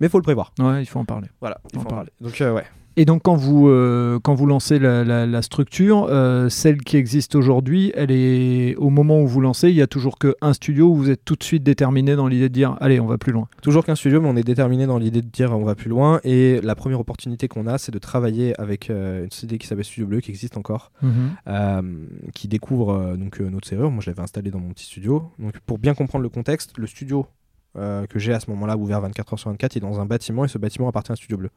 Mais 0.00 0.08
il 0.08 0.10
faut 0.10 0.18
le 0.18 0.22
prévoir. 0.24 0.52
Ouais, 0.58 0.82
il 0.82 0.86
faut 0.86 0.98
en 0.98 1.04
parler. 1.04 1.28
Voilà, 1.40 1.60
il 1.72 1.74
faut 1.74 1.80
en 1.80 1.84
parle. 1.84 1.94
parler. 1.96 2.10
Donc 2.20 2.40
euh, 2.40 2.52
ouais. 2.52 2.64
Et 2.96 3.04
donc, 3.06 3.22
quand 3.24 3.34
vous, 3.34 3.68
euh, 3.68 4.20
quand 4.22 4.34
vous 4.34 4.46
lancez 4.46 4.78
la, 4.78 5.02
la- 5.02 5.26
la 5.26 5.42
structure, 5.42 6.06
euh, 6.10 6.48
celle 6.48 6.78
qui 6.82 6.96
existe 6.96 7.34
aujourd'hui, 7.34 7.90
elle 7.96 8.12
est 8.12 8.76
au 8.76 8.88
moment 8.88 9.20
où 9.20 9.26
vous 9.26 9.40
lancez, 9.40 9.68
il 9.70 9.74
y 9.74 9.82
a 9.82 9.88
toujours 9.88 10.16
qu'un 10.18 10.52
studio 10.52 10.86
où 10.90 10.94
vous 10.94 11.10
êtes 11.10 11.24
tout 11.24 11.34
de 11.34 11.42
suite 11.42 11.64
déterminé 11.64 12.14
dans 12.14 12.28
l'idée 12.28 12.48
de 12.48 12.54
dire 12.54 12.76
allez, 12.80 13.00
on 13.00 13.06
va 13.06 13.18
plus 13.18 13.32
loin. 13.32 13.48
Toujours 13.62 13.84
qu'un 13.84 13.96
studio, 13.96 14.20
mais 14.20 14.28
on 14.28 14.36
est 14.36 14.44
déterminé 14.44 14.86
dans 14.86 14.98
l'idée 14.98 15.22
de 15.22 15.26
dire 15.28 15.50
on 15.58 15.64
va 15.64 15.74
plus 15.74 15.88
loin. 15.90 16.20
Et 16.22 16.60
la 16.62 16.76
première 16.76 17.00
opportunité 17.00 17.48
qu'on 17.48 17.66
a, 17.66 17.78
c'est 17.78 17.90
de 17.92 17.98
travailler 17.98 18.58
avec 18.60 18.90
euh, 18.90 19.24
une 19.24 19.30
société 19.32 19.58
qui 19.58 19.66
s'appelle 19.66 19.84
Studio 19.84 20.06
Bleu, 20.06 20.20
qui 20.20 20.30
existe 20.30 20.56
encore, 20.56 20.92
euh, 21.48 21.82
qui 22.34 22.46
découvre 22.46 23.16
donc 23.16 23.40
notre 23.40 23.66
serrure. 23.66 23.90
Moi, 23.90 24.02
je 24.04 24.10
l'avais 24.10 24.22
installé 24.22 24.50
dans 24.52 24.60
mon 24.60 24.68
petit 24.70 24.84
studio. 24.86 25.24
Donc, 25.40 25.58
pour 25.66 25.78
bien 25.78 25.94
comprendre 25.94 26.22
le 26.22 26.28
contexte, 26.28 26.78
le 26.78 26.86
studio 26.86 27.26
euh, 27.76 28.06
que 28.06 28.20
j'ai 28.20 28.32
à 28.32 28.38
ce 28.38 28.48
moment-là, 28.50 28.76
ouvert 28.76 29.02
24h 29.02 29.36
sur 29.36 29.50
24, 29.50 29.76
est 29.76 29.80
dans 29.80 29.98
un 30.00 30.06
bâtiment 30.06 30.44
et 30.44 30.48
ce 30.48 30.58
bâtiment 30.58 30.86
appartient 30.88 31.10
à 31.10 31.16
Studio 31.16 31.36
Bleu. 31.38 31.50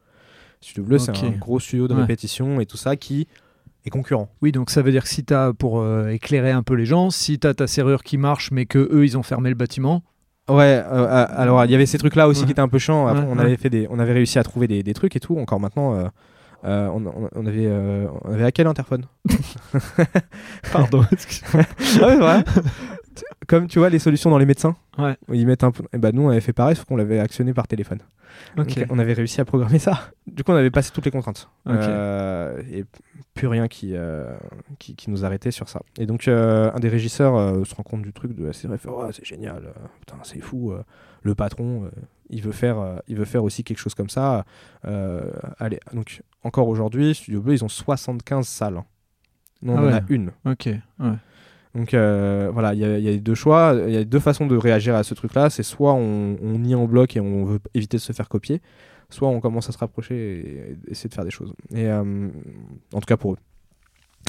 Studio 0.60 0.84
Bleu, 0.84 0.98
c'est 0.98 1.10
un 1.10 1.30
gros 1.38 1.60
studio 1.60 1.86
de 1.88 1.94
Ouais. 1.94 2.00
répétition 2.02 2.60
et 2.60 2.66
tout 2.66 2.76
ça 2.76 2.96
qui 2.96 3.26
est 3.84 3.90
concurrent. 3.90 4.28
Oui, 4.42 4.50
donc 4.52 4.70
ça 4.70 4.82
veut 4.82 4.90
dire 4.90 5.02
que 5.04 5.08
si 5.08 5.24
tu 5.24 5.32
as, 5.34 5.52
pour 5.52 5.80
euh, 5.80 6.08
éclairer 6.08 6.50
un 6.50 6.62
peu 6.62 6.74
les 6.74 6.84
gens, 6.86 7.10
si 7.10 7.38
tu 7.38 7.46
as 7.46 7.54
ta 7.54 7.66
serrure 7.66 8.02
qui 8.02 8.18
marche, 8.18 8.50
mais 8.50 8.66
que 8.66 8.78
eux 8.92 9.04
ils 9.04 9.16
ont 9.16 9.22
fermé 9.22 9.48
le 9.50 9.54
bâtiment, 9.54 10.02
Ouais, 10.50 10.82
euh, 10.82 11.06
euh, 11.06 11.26
alors 11.30 11.62
il 11.66 11.70
y 11.70 11.74
avait 11.74 11.84
ces 11.84 11.98
trucs-là 11.98 12.26
aussi 12.26 12.40
Ouais. 12.40 12.46
qui 12.46 12.52
étaient 12.52 12.60
un 12.62 12.68
peu 12.68 12.78
chiants. 12.78 13.06
Après, 13.06 13.22
Ouais, 13.22 13.28
on, 13.30 13.36
ouais. 13.36 13.44
avait 13.44 13.56
fait 13.58 13.68
des, 13.68 13.86
on 13.90 13.98
avait 13.98 14.14
réussi 14.14 14.38
à 14.38 14.42
trouver 14.42 14.66
des, 14.66 14.82
des 14.82 14.94
trucs 14.94 15.14
et 15.14 15.20
tout. 15.20 15.36
Encore 15.38 15.60
maintenant, 15.60 15.94
euh, 15.94 16.06
euh, 16.64 16.88
on, 16.88 17.04
on- 17.34 17.46
avait, 17.46 17.66
euh, 17.66 18.06
on 18.24 18.32
avait 18.32 18.44
à 18.44 18.50
quel 18.50 18.66
interphone 18.66 19.04
pardon, 20.72 21.04
Ah 22.02 22.42
Comme 23.46 23.66
tu 23.66 23.78
vois 23.78 23.88
les 23.90 23.98
solutions 23.98 24.30
dans 24.30 24.38
les 24.38 24.46
médecins, 24.46 24.76
Ouais. 24.98 25.16
où 25.28 25.34
ils 25.34 25.46
mettent 25.46 25.64
un. 25.64 25.72
Et 25.92 25.98
bah 25.98 26.12
nous 26.12 26.22
on 26.22 26.28
avait 26.30 26.40
fait 26.40 26.52
pareil, 26.52 26.76
sauf 26.76 26.84
qu'on 26.86 26.96
l'avait 26.96 27.18
actionné 27.20 27.52
par 27.54 27.66
téléphone. 27.68 28.00
Donc, 28.56 28.68
on 28.90 28.98
avait 28.98 29.14
réussi 29.14 29.40
à 29.40 29.44
programmer 29.44 29.78
ça. 29.78 30.10
Du 30.26 30.44
coup, 30.44 30.52
on 30.52 30.56
avait 30.56 30.70
passé 30.70 30.90
toutes 30.92 31.06
les 31.06 31.10
contraintes. 31.10 31.48
Ok. 31.66 31.72
Euh, 31.76 32.62
et 32.70 32.84
plus 33.34 33.46
rien 33.48 33.68
qui, 33.68 33.92
euh, 33.96 34.36
qui, 34.78 34.94
qui 34.94 35.10
nous 35.10 35.24
arrêtait 35.24 35.50
sur 35.50 35.68
ça. 35.68 35.80
Et 35.98 36.04
donc, 36.06 36.28
euh, 36.28 36.70
un 36.74 36.78
des 36.78 36.88
régisseurs 36.90 37.66
se 37.66 37.74
rend 37.74 37.82
compte 37.82 38.02
du 38.02 38.12
truc 38.12 38.34
de 38.36 38.44
la 38.44 38.52
série, 38.52 38.76
fait, 38.78 38.88
Ouais, 38.90 39.10
c'est 39.12 39.24
génial, 39.24 39.72
putain, 40.00 40.16
c'est 40.24 40.40
fou. 40.40 40.72
le 41.22 41.34
patron, 41.34 41.90
il, 42.30 42.42
veut 42.42 42.52
faire, 42.52 43.00
il 43.08 43.16
veut 43.16 43.24
faire 43.24 43.42
aussi 43.44 43.64
quelque 43.64 43.78
chose 43.78 43.94
comme 43.94 44.10
ça. 44.10 44.44
Allez, 45.58 45.80
donc, 45.94 46.22
encore 46.44 46.68
aujourd'hui, 46.68 47.14
Studio 47.14 47.40
Bleu, 47.40 47.54
ils 47.54 47.64
ont 47.64 47.68
75 47.68 48.46
salles. 48.46 48.82
Nous, 49.62 49.72
on 49.72 49.78
Ah 49.78 49.82
en 49.82 49.92
a 49.94 50.00
une. 50.08 50.30
ok, 50.44 50.66
ouais. 51.00 51.12
Donc 51.78 51.94
euh, 51.94 52.50
voilà, 52.52 52.74
il 52.74 52.80
y, 52.80 52.84
a- 52.84 52.98
il 52.98 53.04
y 53.04 53.08
a 53.08 53.16
deux 53.18 53.34
choix, 53.36 53.72
il 53.86 53.94
y 53.94 53.96
a 53.96 54.04
deux 54.04 54.18
façons 54.18 54.46
de 54.48 54.56
réagir 54.56 54.94
à 54.96 55.04
ce 55.04 55.14
truc-là. 55.14 55.48
C'est 55.48 55.62
soit 55.62 55.94
on, 55.94 56.36
on 56.42 56.58
nie 56.58 56.74
en 56.74 56.86
bloc 56.86 57.16
et 57.16 57.20
on 57.20 57.44
veut 57.44 57.60
éviter 57.72 57.96
de 57.98 58.02
se 58.02 58.12
faire 58.12 58.28
copier, 58.28 58.60
soit 59.10 59.28
on 59.28 59.38
commence 59.40 59.68
à 59.68 59.72
se 59.72 59.78
rapprocher 59.78 60.16
et, 60.16 60.70
et 60.72 60.90
essayer 60.90 61.08
de 61.08 61.14
faire 61.14 61.24
des 61.24 61.30
choses. 61.30 61.52
Et 61.72 61.86
euh, 61.86 62.28
en 62.92 63.00
tout 63.00 63.06
cas 63.06 63.16
pour 63.16 63.34
eux. 63.34 63.38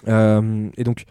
Euh, 0.07 0.69
et 0.77 0.83
donc 0.83 1.05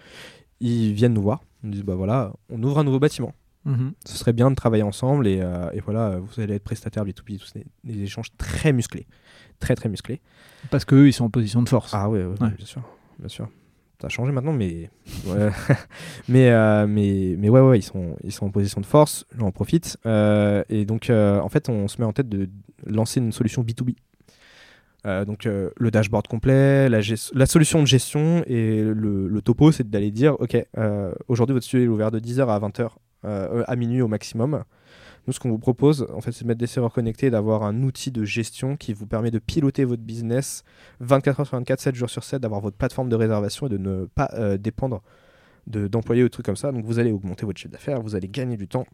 ils 0.60 0.92
viennent 0.92 1.14
nous 1.14 1.22
voir, 1.22 1.40
ils 1.62 1.66
nous 1.66 1.72
disent 1.74 1.84
bah 1.84 1.94
voilà, 1.96 2.32
on 2.50 2.62
ouvre 2.62 2.78
un 2.78 2.84
nouveau 2.84 3.00
bâtiment. 3.00 3.34
Mhm. 3.64 3.92
Ce 4.06 4.16
serait 4.16 4.32
bien 4.32 4.50
de 4.50 4.54
travailler 4.54 4.84
ensemble 4.84 5.26
et, 5.26 5.40
euh, 5.40 5.68
et 5.72 5.80
voilà, 5.80 6.18
vous 6.20 6.40
allez 6.40 6.54
être 6.54 6.64
prestataire 6.64 7.04
B2B, 7.04 7.38
tous 7.38 7.52
des, 7.54 7.66
des 7.84 8.02
échanges 8.02 8.28
très 8.38 8.72
musclés, 8.72 9.06
très 9.58 9.74
très 9.74 9.88
musclés. 9.88 10.20
Parce 10.70 10.84
qu'eux 10.84 11.08
ils 11.08 11.12
sont 11.12 11.24
en 11.24 11.30
position 11.30 11.62
de 11.62 11.68
force. 11.68 11.92
Ah 11.94 12.08
ouais, 12.08 12.24
ouais, 12.24 12.40
Ouais. 12.40 12.50
bien 12.56 12.66
sûr, 12.66 12.82
bien 13.18 13.28
sûr. 13.28 13.48
Ça 14.00 14.06
a 14.06 14.10
changé 14.10 14.30
maintenant, 14.30 14.52
mais 14.52 14.90
ouais. 15.26 15.50
mais, 16.28 16.50
euh, 16.50 16.86
mais 16.86 17.34
mais 17.36 17.48
ouais, 17.48 17.60
ouais, 17.60 17.78
ils 17.78 17.82
sont 17.82 18.16
ils 18.22 18.32
sont 18.32 18.46
en 18.46 18.50
position 18.50 18.80
de 18.80 18.86
force. 18.86 19.26
J'en 19.36 19.50
profite. 19.50 19.96
Euh, 20.06 20.62
et 20.68 20.84
donc 20.84 21.10
euh, 21.10 21.40
en 21.40 21.48
fait, 21.48 21.68
on 21.68 21.88
se 21.88 22.00
met 22.00 22.06
en 22.06 22.12
tête 22.12 22.28
de 22.28 22.48
lancer 22.86 23.18
une 23.18 23.32
solution 23.32 23.62
B2B. 23.62 23.96
Euh, 25.06 25.24
donc 25.24 25.44
le 25.44 25.90
dashboard 25.90 26.26
complet, 26.28 26.88
la, 26.88 27.46
solution 27.46 27.80
de 27.80 27.86
gestion 27.86 28.42
et 28.46 28.82
le, 28.82 29.28
le 29.28 29.42
topo, 29.42 29.72
c'est 29.72 29.88
d'aller 29.88 30.10
dire 30.10 30.36
ok, 30.40 30.56
aujourd'hui 31.28 31.54
votre 31.54 31.66
studio 31.66 31.86
est 31.86 31.88
ouvert 31.88 32.10
de 32.10 32.20
10h 32.20 32.46
à 32.46 32.58
20h 32.58 32.90
euh, 33.24 33.64
à 33.66 33.74
minuit 33.74 34.00
au 34.00 34.06
maximum. 34.06 34.62
Nous, 35.26 35.32
ce 35.32 35.40
qu'on 35.40 35.50
vous 35.50 35.58
propose, 35.58 36.06
en 36.14 36.20
fait, 36.20 36.32
c'est 36.32 36.44
de 36.44 36.48
mettre 36.48 36.60
des 36.60 36.66
serveurs 36.66 36.92
connectés 36.92 37.26
et 37.26 37.30
d'avoir 37.30 37.62
un 37.64 37.82
outil 37.82 38.10
de 38.10 38.24
gestion 38.24 38.76
qui 38.76 38.92
vous 38.94 39.06
permet 39.06 39.30
de 39.30 39.38
piloter 39.38 39.84
votre 39.84 40.02
business 40.02 40.64
24 41.00 41.40
heures 41.40 41.46
sur 41.46 41.56
24, 41.58 41.80
7 41.80 41.94
jours 41.94 42.08
sur 42.10 42.24
7, 42.24 42.40
d'avoir 42.40 42.60
votre 42.60 42.76
plateforme 42.76 43.08
de 43.08 43.16
réservation 43.16 43.66
et 43.66 43.70
de 43.70 43.76
ne 43.78 44.06
pas 44.06 44.30
euh, 44.34 44.56
dépendre 44.56 45.02
de- 45.66 45.86
d'employés 45.86 46.22
ou 46.22 46.26
de 46.26 46.30
trucs 46.32 46.46
comme 46.46 46.56
ça. 46.56 46.72
Donc 46.72 46.84
vous 46.84 46.98
allez 46.98 47.12
augmenter 47.12 47.44
votre 47.44 47.58
chiffre 47.60 47.72
d'affaires, 47.72 48.00
vous 48.00 48.14
allez 48.14 48.28
gagner 48.28 48.56
du 48.56 48.68
temps, 48.68 48.86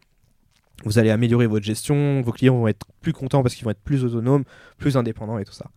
vous 0.83 0.99
allez 0.99 1.09
améliorer 1.09 1.47
votre 1.47 1.65
gestion, 1.65 2.21
vos 2.21 2.31
clients 2.33 2.57
vont 2.57 2.67
être 2.67 2.85
plus 3.01 3.13
contents 3.13 3.41
parce 3.41 3.55
qu'ils 3.55 3.63
vont 3.63 3.71
être 3.71 3.79
plus 3.83 4.03
autonomes, 4.03 4.43
plus 4.77 4.97
indépendants 4.97 5.37
et 5.39 5.45
tout 5.45 5.53
ça. 5.53 5.67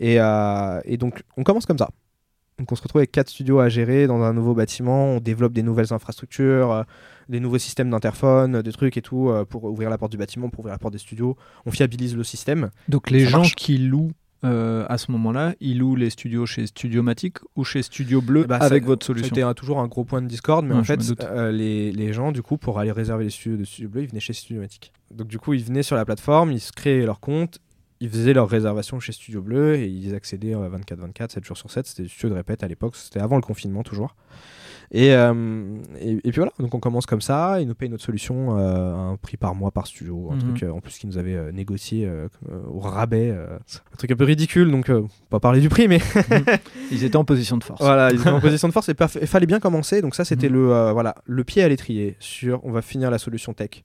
Et, 0.00 0.20
euh, 0.20 0.80
et 0.84 0.96
donc 0.96 1.22
on 1.36 1.44
commence 1.44 1.64
comme 1.66 1.78
ça. 1.78 1.90
Donc 2.58 2.70
on 2.70 2.74
se 2.76 2.82
retrouve 2.82 3.00
avec 3.00 3.10
quatre 3.12 3.28
studios 3.30 3.58
à 3.60 3.68
gérer 3.68 4.06
dans 4.06 4.22
un 4.22 4.32
nouveau 4.32 4.54
bâtiment, 4.54 5.06
on 5.16 5.20
développe 5.20 5.52
des 5.52 5.62
nouvelles 5.62 5.92
infrastructures, 5.92 6.70
euh, 6.70 6.82
des 7.28 7.40
nouveaux 7.40 7.58
systèmes 7.58 7.90
d'interphone, 7.90 8.62
des 8.62 8.72
trucs 8.72 8.96
et 8.96 9.02
tout 9.02 9.30
euh, 9.30 9.44
pour 9.44 9.64
ouvrir 9.64 9.90
la 9.90 9.98
porte 9.98 10.12
du 10.12 10.18
bâtiment, 10.18 10.48
pour 10.50 10.60
ouvrir 10.60 10.74
la 10.74 10.78
porte 10.78 10.92
des 10.92 10.98
studios. 10.98 11.36
On 11.66 11.70
fiabilise 11.70 12.14
le 12.16 12.24
système. 12.24 12.70
Donc 12.88 13.10
les 13.10 13.20
gens 13.26 13.38
marche. 13.38 13.54
qui 13.56 13.78
louent 13.78 14.12
euh, 14.44 14.84
à 14.88 14.98
ce 14.98 15.12
moment-là, 15.12 15.54
ils 15.60 15.78
louent 15.78 15.94
les 15.94 16.10
studios 16.10 16.46
chez 16.46 16.66
Studiomatic 16.66 17.38
ou 17.54 17.62
chez 17.62 17.80
Studio 17.80 18.20
Bleu 18.20 18.44
Eh 18.44 18.48
ça- 18.48 18.56
avec 18.56 18.84
votre 18.84 19.06
C'était 19.06 19.20
solution. 19.20 19.48
un- 19.48 19.54
toujours 19.54 19.78
un 19.78 19.86
gros 19.86 20.04
point 20.04 20.20
de 20.20 20.26
discorde, 20.26 20.66
mais 20.66 20.74
en 20.74 20.82
fait, 20.82 21.00
les 21.52 22.12
gens, 22.12 22.32
du 22.32 22.42
coup, 22.42 22.56
pour 22.58 22.78
aller 22.80 22.90
réserver 22.92 23.22
les 23.24 23.30
studios 23.30 23.56
de 23.56 23.64
Studio 23.64 23.88
Bleu, 23.88 24.02
ils 24.02 24.08
venaient 24.08 24.20
chez 24.20 24.32
Studiomatic. 24.32 24.92
Donc, 25.14 25.28
du 25.28 25.38
coup, 25.38 25.54
ils 25.54 25.62
venaient 25.64 25.84
sur 25.84 25.94
la 25.96 26.04
plateforme, 26.04 26.50
ils 26.52 26.60
se 26.60 26.72
créaient 26.72 27.04
leur 27.06 27.20
compte, 27.20 27.58
ils 28.02 28.10
faisaient 28.10 28.32
leur 28.34 28.48
réservation 28.48 28.98
chez 29.00 29.12
Studio 29.12 29.40
Bleu 29.42 29.76
et 29.76 29.86
ils 29.86 30.14
accédaient 30.14 30.54
24-24, 30.54 31.30
7 31.32 31.44
jours 31.44 31.56
sur 31.56 31.70
7. 31.70 31.86
C'était 31.86 32.02
des 32.02 32.08
studios 32.08 32.30
de 32.30 32.34
répète 32.34 32.62
à 32.62 32.68
l'époque, 32.68 32.96
c'était 32.96 33.20
avant 33.20 33.36
le 33.36 33.42
confinement 33.42 33.82
toujours. 33.82 34.14
Et, 34.94 35.14
euh, 35.14 35.32
et, 36.00 36.10
et 36.12 36.20
puis 36.20 36.36
voilà, 36.36 36.52
donc 36.58 36.74
on 36.74 36.78
commence 36.80 37.06
comme 37.06 37.22
ça, 37.22 37.62
ils 37.62 37.66
nous 37.66 37.74
payent 37.74 37.88
notre 37.88 38.04
solution 38.04 38.58
euh, 38.58 38.92
à 38.94 38.98
un 38.98 39.16
prix 39.16 39.38
par 39.38 39.54
mois 39.54 39.70
par 39.70 39.86
studio, 39.86 40.28
un 40.30 40.34
Mhm. 40.34 40.40
truc 40.40 40.62
euh, 40.64 40.70
en 40.70 40.80
plus 40.80 40.98
qu'ils 40.98 41.08
nous 41.08 41.16
avaient 41.16 41.34
euh, 41.36 41.50
négocié 41.50 42.04
euh, 42.06 42.28
euh, 42.50 42.60
au 42.70 42.78
rabais, 42.80 43.30
euh, 43.30 43.56
un 43.56 43.96
truc 43.96 44.10
un 44.10 44.16
peu 44.16 44.24
ridicule, 44.24 44.70
donc 44.70 44.90
euh, 44.90 45.02
pas 45.30 45.40
parler 45.40 45.60
du 45.60 45.70
prix, 45.70 45.88
mais 45.88 46.00
Ils 46.90 47.04
étaient 47.04 47.16
en 47.16 47.24
position 47.24 47.56
de 47.56 47.64
force. 47.64 47.80
voilà, 47.80 48.10
ils 48.12 48.20
étaient 48.20 48.28
en 48.28 48.40
position 48.48 48.68
de 48.68 48.72
force 48.74 48.90
et 48.90 48.94
il 49.20 49.26
fallait 49.26 49.46
bien 49.46 49.60
commencer, 49.60 50.02
donc 50.02 50.14
ça 50.14 50.24
c'était 50.26 50.48
Mhm. 50.50 50.54
le, 50.56 50.72
euh, 50.74 50.92
voilà, 50.92 51.14
le 51.24 51.42
pied 51.44 51.62
à 51.62 51.68
l'étrier 51.68 52.16
sur 52.18 52.60
on 52.64 52.70
va 52.72 52.82
finir 52.82 53.10
la 53.10 53.18
solution 53.18 53.54
tech. 53.54 53.84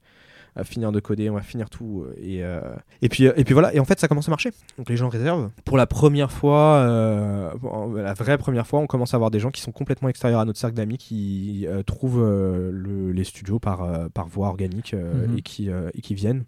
Va 0.56 0.64
finir 0.64 0.92
de 0.92 1.00
coder, 1.00 1.30
on 1.30 1.36
va 1.36 1.42
finir 1.42 1.70
tout. 1.70 2.04
euh, 2.08 2.14
Et, 2.20 2.44
euh, 2.44 2.62
et, 3.04 3.10
puis, 3.10 3.26
et 3.26 3.44
puis 3.44 3.54
voilà, 3.54 3.74
et 3.76 3.80
en 3.80 3.86
fait 3.86 4.00
ça 4.00 4.08
commence 4.08 4.28
à 4.28 4.32
marcher. 4.32 4.52
Donc 4.78 4.90
les 4.90 4.98
gens 4.98 5.08
réservent. 5.10 5.50
Pour 5.66 5.78
la 5.78 5.86
première 5.86 6.32
fois, 6.32 6.78
euh, 6.78 7.52
la 7.96 8.14
vraie 8.14 8.38
première 8.38 8.66
fois, 8.66 8.80
on 8.80 8.88
commence 8.88 9.14
à 9.14 9.18
avoir 9.18 9.30
des 9.32 9.40
gens 9.40 9.52
qui 9.52 9.62
sont 9.62 9.72
complètement 9.72 10.10
extérieurs 10.10 10.40
à 10.40 10.46
notre 10.46 10.60
cercle 10.60 10.76
d'amis 10.76 10.98
qui 10.98 11.66
euh, 11.68 11.84
trouvent 11.84 12.24
euh, 12.24 12.72
le- 12.74 13.12
les 13.12 13.24
studios 13.24 13.60
par, 13.60 13.84
euh, 13.84 14.08
par 14.14 14.28
voie 14.28 14.48
organique 14.48 14.94
euh, 14.94 15.28
Mhm. 15.28 15.38
et, 15.38 15.42
qui, 15.42 15.70
euh, 15.70 15.90
et 15.94 16.02
qui 16.02 16.16
viennent 16.16 16.46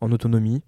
en 0.00 0.10
autonomie. 0.12 0.62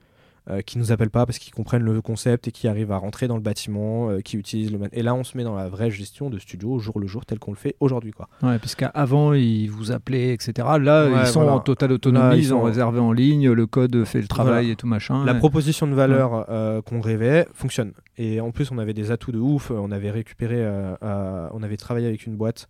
Euh, 0.51 0.61
qui 0.61 0.79
nous 0.79 0.91
appellent 0.93 1.11
pas 1.11 1.25
parce 1.27 1.39
qu'ils 1.39 1.53
comprennent 1.55 1.83
le 1.85 2.01
concept 2.03 2.49
et 2.49 2.53
qui 2.53 2.67
arrivent 2.67 2.91
à 2.93 2.97
rentrer 2.97 3.29
dans 3.29 3.37
le 3.37 3.43
bâtiment, 3.43 4.11
euh, 4.11 4.21
qui 4.21 4.37
utilisent 4.37 4.73
le 4.73 4.79
et 4.93 5.03
là 5.03 5.15
on 5.15 5.23
se 5.25 5.37
met 5.37 5.45
dans 5.45 5.55
la 5.55 5.69
vraie 5.69 5.91
gestion 5.91 6.31
de 6.31 6.39
studio 6.39 6.73
au 6.73 6.79
jour 6.81 6.99
le 6.99 7.07
jour 7.07 7.25
tel 7.25 7.39
qu'on 7.39 7.53
le 7.53 7.57
fait 7.57 7.77
aujourd'hui 7.81 8.11
quoi. 8.11 8.29
Ouais, 8.43 8.59
puisqu'avant, 8.59 9.33
ils 9.35 9.69
vous 9.69 9.93
appelaient, 9.93 10.33
etc. 10.35 10.53
Là, 10.81 11.09
Ouais, 11.09 11.21
ils 11.21 11.27
sont 11.27 11.43
voilà. 11.43 11.57
en 11.57 11.61
totale 11.61 11.93
autonomie, 11.93 12.25
Là, 12.29 12.37
ils 12.37 12.43
ils, 12.45 12.55
ont 12.55 12.59
sont- 12.59 12.65
réservé 12.65 12.99
en 13.01 13.13
ligne, 13.13 13.51
le 13.53 13.67
code 13.67 14.05
fait 14.05 14.21
le 14.21 14.27
travail 14.29 14.53
Voilà. 14.65 14.69
et 14.73 14.77
tout 14.77 14.87
machin. 14.87 15.25
La 15.25 15.33
et- 15.35 15.39
proposition 15.39 15.87
de 15.87 15.95
valeur 15.95 16.47
euh, 16.51 16.83
qu'on 16.83 17.01
rêvait 17.01 17.47
fonctionne. 17.55 17.93
Et 18.19 18.41
en 18.41 18.51
plus, 18.51 18.71
on 18.73 18.79
avait 18.79 18.95
des 18.95 19.11
atouts 19.11 19.33
de 19.33 19.39
ouf. 19.39 19.71
On 19.71 19.91
avait 19.93 20.11
récupéré, 20.11 20.57
euh, 20.59 20.95
euh, 21.03 21.49
on 21.53 21.63
avait 21.63 21.77
travaillé 21.77 22.07
avec 22.07 22.27
une 22.27 22.37
boîte 22.37 22.69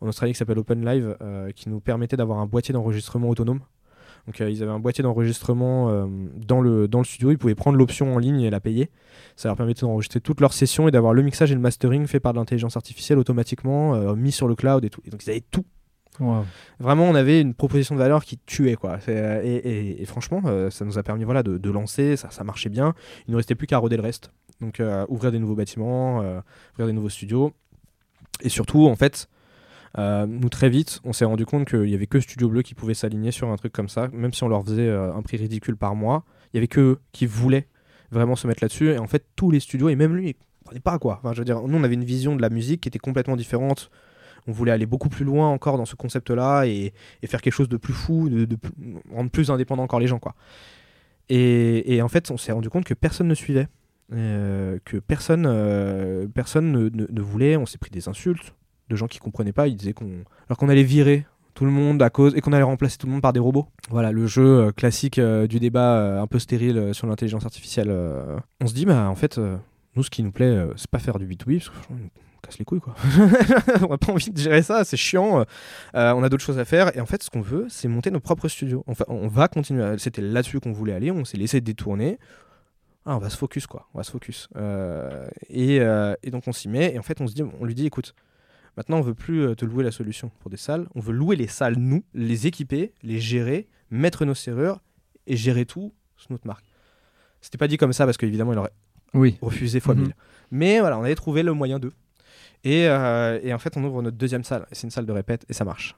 en 0.00 0.08
Australie 0.08 0.32
qui 0.32 0.38
s'appelle 0.38 0.58
Open 0.58 0.84
Live, 0.84 1.16
qui 1.56 1.68
nous 1.70 1.80
permettait 1.80 2.16
d'avoir 2.16 2.38
un 2.38 2.46
boîtier 2.46 2.72
d'enregistrement 2.74 3.28
autonome. 3.30 3.60
Donc, 4.26 4.40
euh, 4.40 4.50
ils 4.50 4.62
avaient 4.62 4.72
un 4.72 4.78
boîtier 4.78 5.02
d'enregistrement 5.02 5.90
euh, 5.90 6.06
dans, 6.36 6.60
le, 6.60 6.88
dans 6.88 6.98
le 6.98 7.04
studio. 7.04 7.30
Ils 7.30 7.38
pouvaient 7.38 7.54
prendre 7.54 7.76
l'option 7.76 8.14
en 8.14 8.18
ligne 8.18 8.40
et 8.40 8.50
la 8.50 8.60
payer. 8.60 8.90
Ça 9.36 9.48
leur 9.48 9.56
permettait 9.56 9.82
d'enregistrer 9.82 10.20
toutes 10.20 10.40
leurs 10.40 10.52
sessions 10.54 10.88
et 10.88 10.90
d'avoir 10.90 11.12
le 11.12 11.22
mixage 11.22 11.50
et 11.52 11.54
le 11.54 11.60
mastering 11.60 12.06
fait 12.06 12.20
par 12.20 12.32
de 12.32 12.38
l'intelligence 12.38 12.76
artificielle 12.76 13.18
automatiquement, 13.18 13.94
euh, 13.94 14.14
mis 14.14 14.32
sur 14.32 14.48
le 14.48 14.54
cloud 14.54 14.84
et 14.84 14.90
tout. 14.90 15.00
Et 15.04 15.10
donc, 15.10 15.24
ils 15.26 15.30
avaient 15.30 15.44
tout 15.50 15.64
Wow. 16.20 16.44
vraiment 16.78 17.06
on 17.06 17.16
avait 17.16 17.40
une 17.40 17.54
proposition 17.54 17.96
de 17.96 18.00
valeur 18.00 18.24
qui 18.24 18.38
tuait 18.38 18.76
quoi 18.76 18.98
et, 19.08 19.10
et- 19.12 20.00
et 20.00 20.04
franchement 20.06 20.40
euh, 20.46 20.70
ça 20.70 20.84
nous 20.84 20.96
a 20.96 21.02
permis 21.02 21.24
voilà 21.24 21.42
de, 21.42 21.58
de 21.58 21.70
lancer 21.72 22.14
ça, 22.14 22.30
ça 22.30 22.44
marchait 22.44 22.68
bien 22.68 22.94
il 23.26 23.32
ne 23.32 23.36
restait 23.36 23.56
plus 23.56 23.66
qu'à 23.66 23.78
roder 23.78 23.96
le 23.96 24.02
reste 24.04 24.30
donc 24.60 24.78
euh, 24.78 25.04
ouvrir 25.08 25.32
des 25.32 25.40
nouveaux 25.40 25.56
bâtiments 25.56 26.22
euh, 26.22 26.38
ouvrir 26.74 26.86
des 26.86 26.92
nouveaux 26.92 27.08
studios 27.08 27.52
et 28.42 28.48
surtout 28.48 28.86
en 28.86 28.94
fait 28.94 29.28
euh, 29.96 30.26
nous 30.26 30.48
très 30.48 30.68
vite 30.68 31.00
on 31.04 31.12
s'est 31.12 31.24
rendu 31.24 31.46
compte 31.46 31.68
qu'il 31.68 31.88
y 31.88 31.94
avait 31.94 32.08
que 32.08 32.18
Studio 32.18 32.48
Bleu 32.48 32.62
qui 32.62 32.74
pouvait 32.74 32.94
s'aligner 32.94 33.30
sur 33.30 33.48
un 33.50 33.56
truc 33.56 33.72
comme 33.72 33.88
ça 33.88 34.08
même 34.12 34.32
si 34.32 34.42
on 34.42 34.48
leur 34.48 34.64
faisait 34.64 34.88
euh, 34.88 35.14
un 35.14 35.22
prix 35.22 35.36
ridicule 35.36 35.76
par 35.76 35.94
mois. 35.94 36.24
Il 36.52 36.56
y 36.56 36.58
avait 36.58 36.68
que 36.68 36.80
eux 36.80 37.00
qui 37.12 37.26
voulaient 37.26 37.68
vraiment 38.10 38.36
se 38.36 38.46
mettre 38.46 38.62
là-dessus. 38.62 38.90
Et 38.90 38.98
en 38.98 39.06
fait 39.06 39.24
tous 39.36 39.50
les 39.50 39.60
studios 39.60 39.88
et 39.88 39.96
même 39.96 40.14
lui 40.14 40.30
il 40.30 40.34
comprenait 40.60 40.80
pas 40.80 40.98
quoi. 40.98 41.20
Enfin, 41.22 41.32
je 41.32 41.38
veux 41.38 41.44
dire 41.44 41.62
nous 41.62 41.78
on 41.78 41.84
avait 41.84 41.94
une 41.94 42.04
vision 42.04 42.34
de 42.34 42.42
la 42.42 42.50
musique 42.50 42.80
qui 42.80 42.88
était 42.88 42.98
complètement 42.98 43.36
différente. 43.36 43.90
On 44.46 44.52
voulait 44.52 44.72
aller 44.72 44.86
beaucoup 44.86 45.08
plus 45.08 45.24
loin 45.24 45.48
encore 45.48 45.78
dans 45.78 45.86
ce 45.86 45.94
concept 45.94 46.30
là 46.30 46.64
et, 46.64 46.92
faire 47.26 47.40
quelque 47.40 47.54
chose 47.54 47.68
de 47.68 47.76
plus 47.76 47.94
fou 47.94 48.28
de, 48.28 48.44
de 48.44 48.56
rendre 49.12 49.30
plus 49.30 49.50
indépendant 49.50 49.84
encore 49.84 50.00
les 50.00 50.06
gens 50.08 50.18
quoi. 50.18 50.34
Et, 51.28 51.94
et 51.94 52.02
en 52.02 52.08
fait 52.08 52.30
on 52.30 52.36
s'est 52.36 52.52
rendu 52.52 52.68
compte 52.68 52.84
que 52.84 52.94
personne 52.94 53.28
ne 53.28 53.34
suivait. 53.34 53.68
Euh, 54.12 54.78
que 54.84 54.98
personne 54.98 55.44
personne 56.34 56.72
ne, 56.72 56.88
ne- 56.88 57.06
ne 57.08 57.20
voulait. 57.22 57.56
On 57.56 57.64
s'est 57.64 57.78
pris 57.78 57.90
des 57.90 58.08
insultes 58.08 58.54
de 58.94 58.98
gens 58.98 59.08
qui 59.08 59.18
comprenaient 59.18 59.52
pas 59.52 59.68
ils 59.68 59.76
disaient 59.76 59.92
qu'on 59.92 60.24
alors 60.48 60.56
qu'on 60.56 60.68
allait 60.68 60.82
virer 60.82 61.26
tout 61.54 61.64
le 61.64 61.70
monde 61.70 62.02
à 62.02 62.10
cause 62.10 62.34
et 62.36 62.40
qu'on 62.40 62.52
allait 62.52 62.62
remplacer 62.62 62.98
tout 62.98 63.06
le 63.06 63.12
monde 63.12 63.22
par 63.22 63.32
des 63.32 63.40
robots. 63.40 63.68
Voilà 63.88 64.12
le 64.12 64.26
jeu 64.26 64.66
euh, 64.66 64.72
classique 64.72 65.18
euh, 65.18 65.46
du 65.46 65.60
débat 65.60 65.98
euh, 65.98 66.20
un 66.20 66.26
peu 66.26 66.38
stérile 66.38 66.92
sur 66.92 67.06
l'intelligence 67.06 67.44
artificielle. 67.44 67.90
On 68.60 68.66
se 68.66 68.74
dit 68.74 68.84
bah 68.84 69.08
en 69.08 69.14
fait 69.14 69.40
nous 69.96 70.02
ce 70.02 70.10
qui 70.10 70.22
nous 70.22 70.32
plaît 70.32 70.66
c'est 70.76 70.90
pas 70.90 70.98
faire 70.98 71.18
du 71.18 71.26
B2B 71.26 71.58
parce 71.58 71.70
que 71.70 71.74
on 71.90 72.40
casse 72.42 72.58
les 72.58 72.64
couilles 72.64 72.80
quoi. 72.80 72.94
on 73.82 73.88
n'a 73.88 73.98
pas 73.98 74.12
envie 74.12 74.30
de 74.30 74.38
gérer 74.38 74.62
ça, 74.62 74.84
c'est 74.84 74.96
chiant. 74.96 75.44
on 75.94 76.22
a 76.22 76.28
d'autres 76.28 76.44
choses 76.44 76.58
à 76.58 76.64
faire 76.64 76.94
et 76.96 77.00
en 77.00 77.06
fait 77.06 77.22
ce 77.22 77.30
qu'on 77.30 77.40
veut 77.40 77.66
c'est 77.68 77.88
monter 77.88 78.10
nos 78.10 78.20
propres 78.20 78.48
studios. 78.48 78.84
Enfin, 78.86 79.04
on 79.08 79.28
va 79.28 79.48
continuer. 79.48 79.96
C'était 79.98 80.22
là-dessus 80.22 80.60
qu'on 80.60 80.72
voulait 80.72 80.94
aller. 80.94 81.10
On 81.10 81.24
s'est 81.24 81.38
laissé 81.38 81.60
détourner. 81.60 82.18
Ah, 83.06 83.16
on 83.16 83.18
va 83.18 83.28
se 83.28 83.36
focus 83.36 83.66
quoi. 83.66 83.88
On 83.94 83.98
va 83.98 84.04
se 84.04 84.10
focus. 84.10 84.48
Et, 85.48 85.76
et 85.76 86.30
donc 86.30 86.44
on 86.48 86.52
s'y 86.52 86.68
met 86.68 86.94
et 86.94 86.98
en 86.98 87.02
fait 87.02 87.20
on 87.20 87.28
se 87.28 87.34
dit 87.34 87.42
on 87.42 87.64
lui 87.64 87.74
dit 87.74 87.86
écoute 87.86 88.14
Maintenant, 88.76 88.98
on 88.98 89.02
veut 89.02 89.14
plus 89.14 89.40
euh, 89.42 89.54
te 89.54 89.64
louer 89.64 89.84
la 89.84 89.90
solution 89.92 90.30
pour 90.40 90.50
des 90.50 90.56
salles. 90.56 90.88
On 90.94 91.00
veut 91.00 91.12
louer 91.12 91.36
les 91.36 91.46
salles, 91.46 91.76
nous, 91.78 92.02
les 92.14 92.46
équiper, 92.46 92.92
les 93.02 93.20
gérer, 93.20 93.68
mettre 93.90 94.24
nos 94.24 94.34
serrures 94.34 94.80
et 95.26 95.36
gérer 95.36 95.64
tout 95.66 95.92
sous 96.16 96.32
notre 96.32 96.46
marque. 96.46 96.64
C'était 97.40 97.58
pas 97.58 97.68
dit 97.68 97.76
comme 97.76 97.92
ça 97.92 98.04
parce 98.04 98.16
qu'évidemment, 98.16 98.52
il 98.52 98.58
aurait 98.58 98.72
Oui. 99.14 99.36
refusé 99.40 99.78
fois 99.80 99.94
Mhm. 99.94 100.02
1000. 100.02 100.14
Mais 100.50 100.80
voilà, 100.80 100.98
on 100.98 101.04
avait 101.04 101.14
trouvé 101.14 101.42
le 101.42 101.52
moyen 101.52 101.78
d'eux. 101.78 101.92
Et, 102.64 102.88
euh, 102.88 103.38
et 103.42 103.52
en 103.52 103.58
fait, 103.58 103.76
on 103.76 103.84
ouvre 103.84 104.02
notre 104.02 104.16
deuxième 104.16 104.42
salle. 104.44 104.66
C'est 104.72 104.86
une 104.86 104.90
salle 104.90 105.06
de 105.06 105.12
répète 105.12 105.44
et 105.48 105.52
ça 105.52 105.64
marche. 105.64 105.94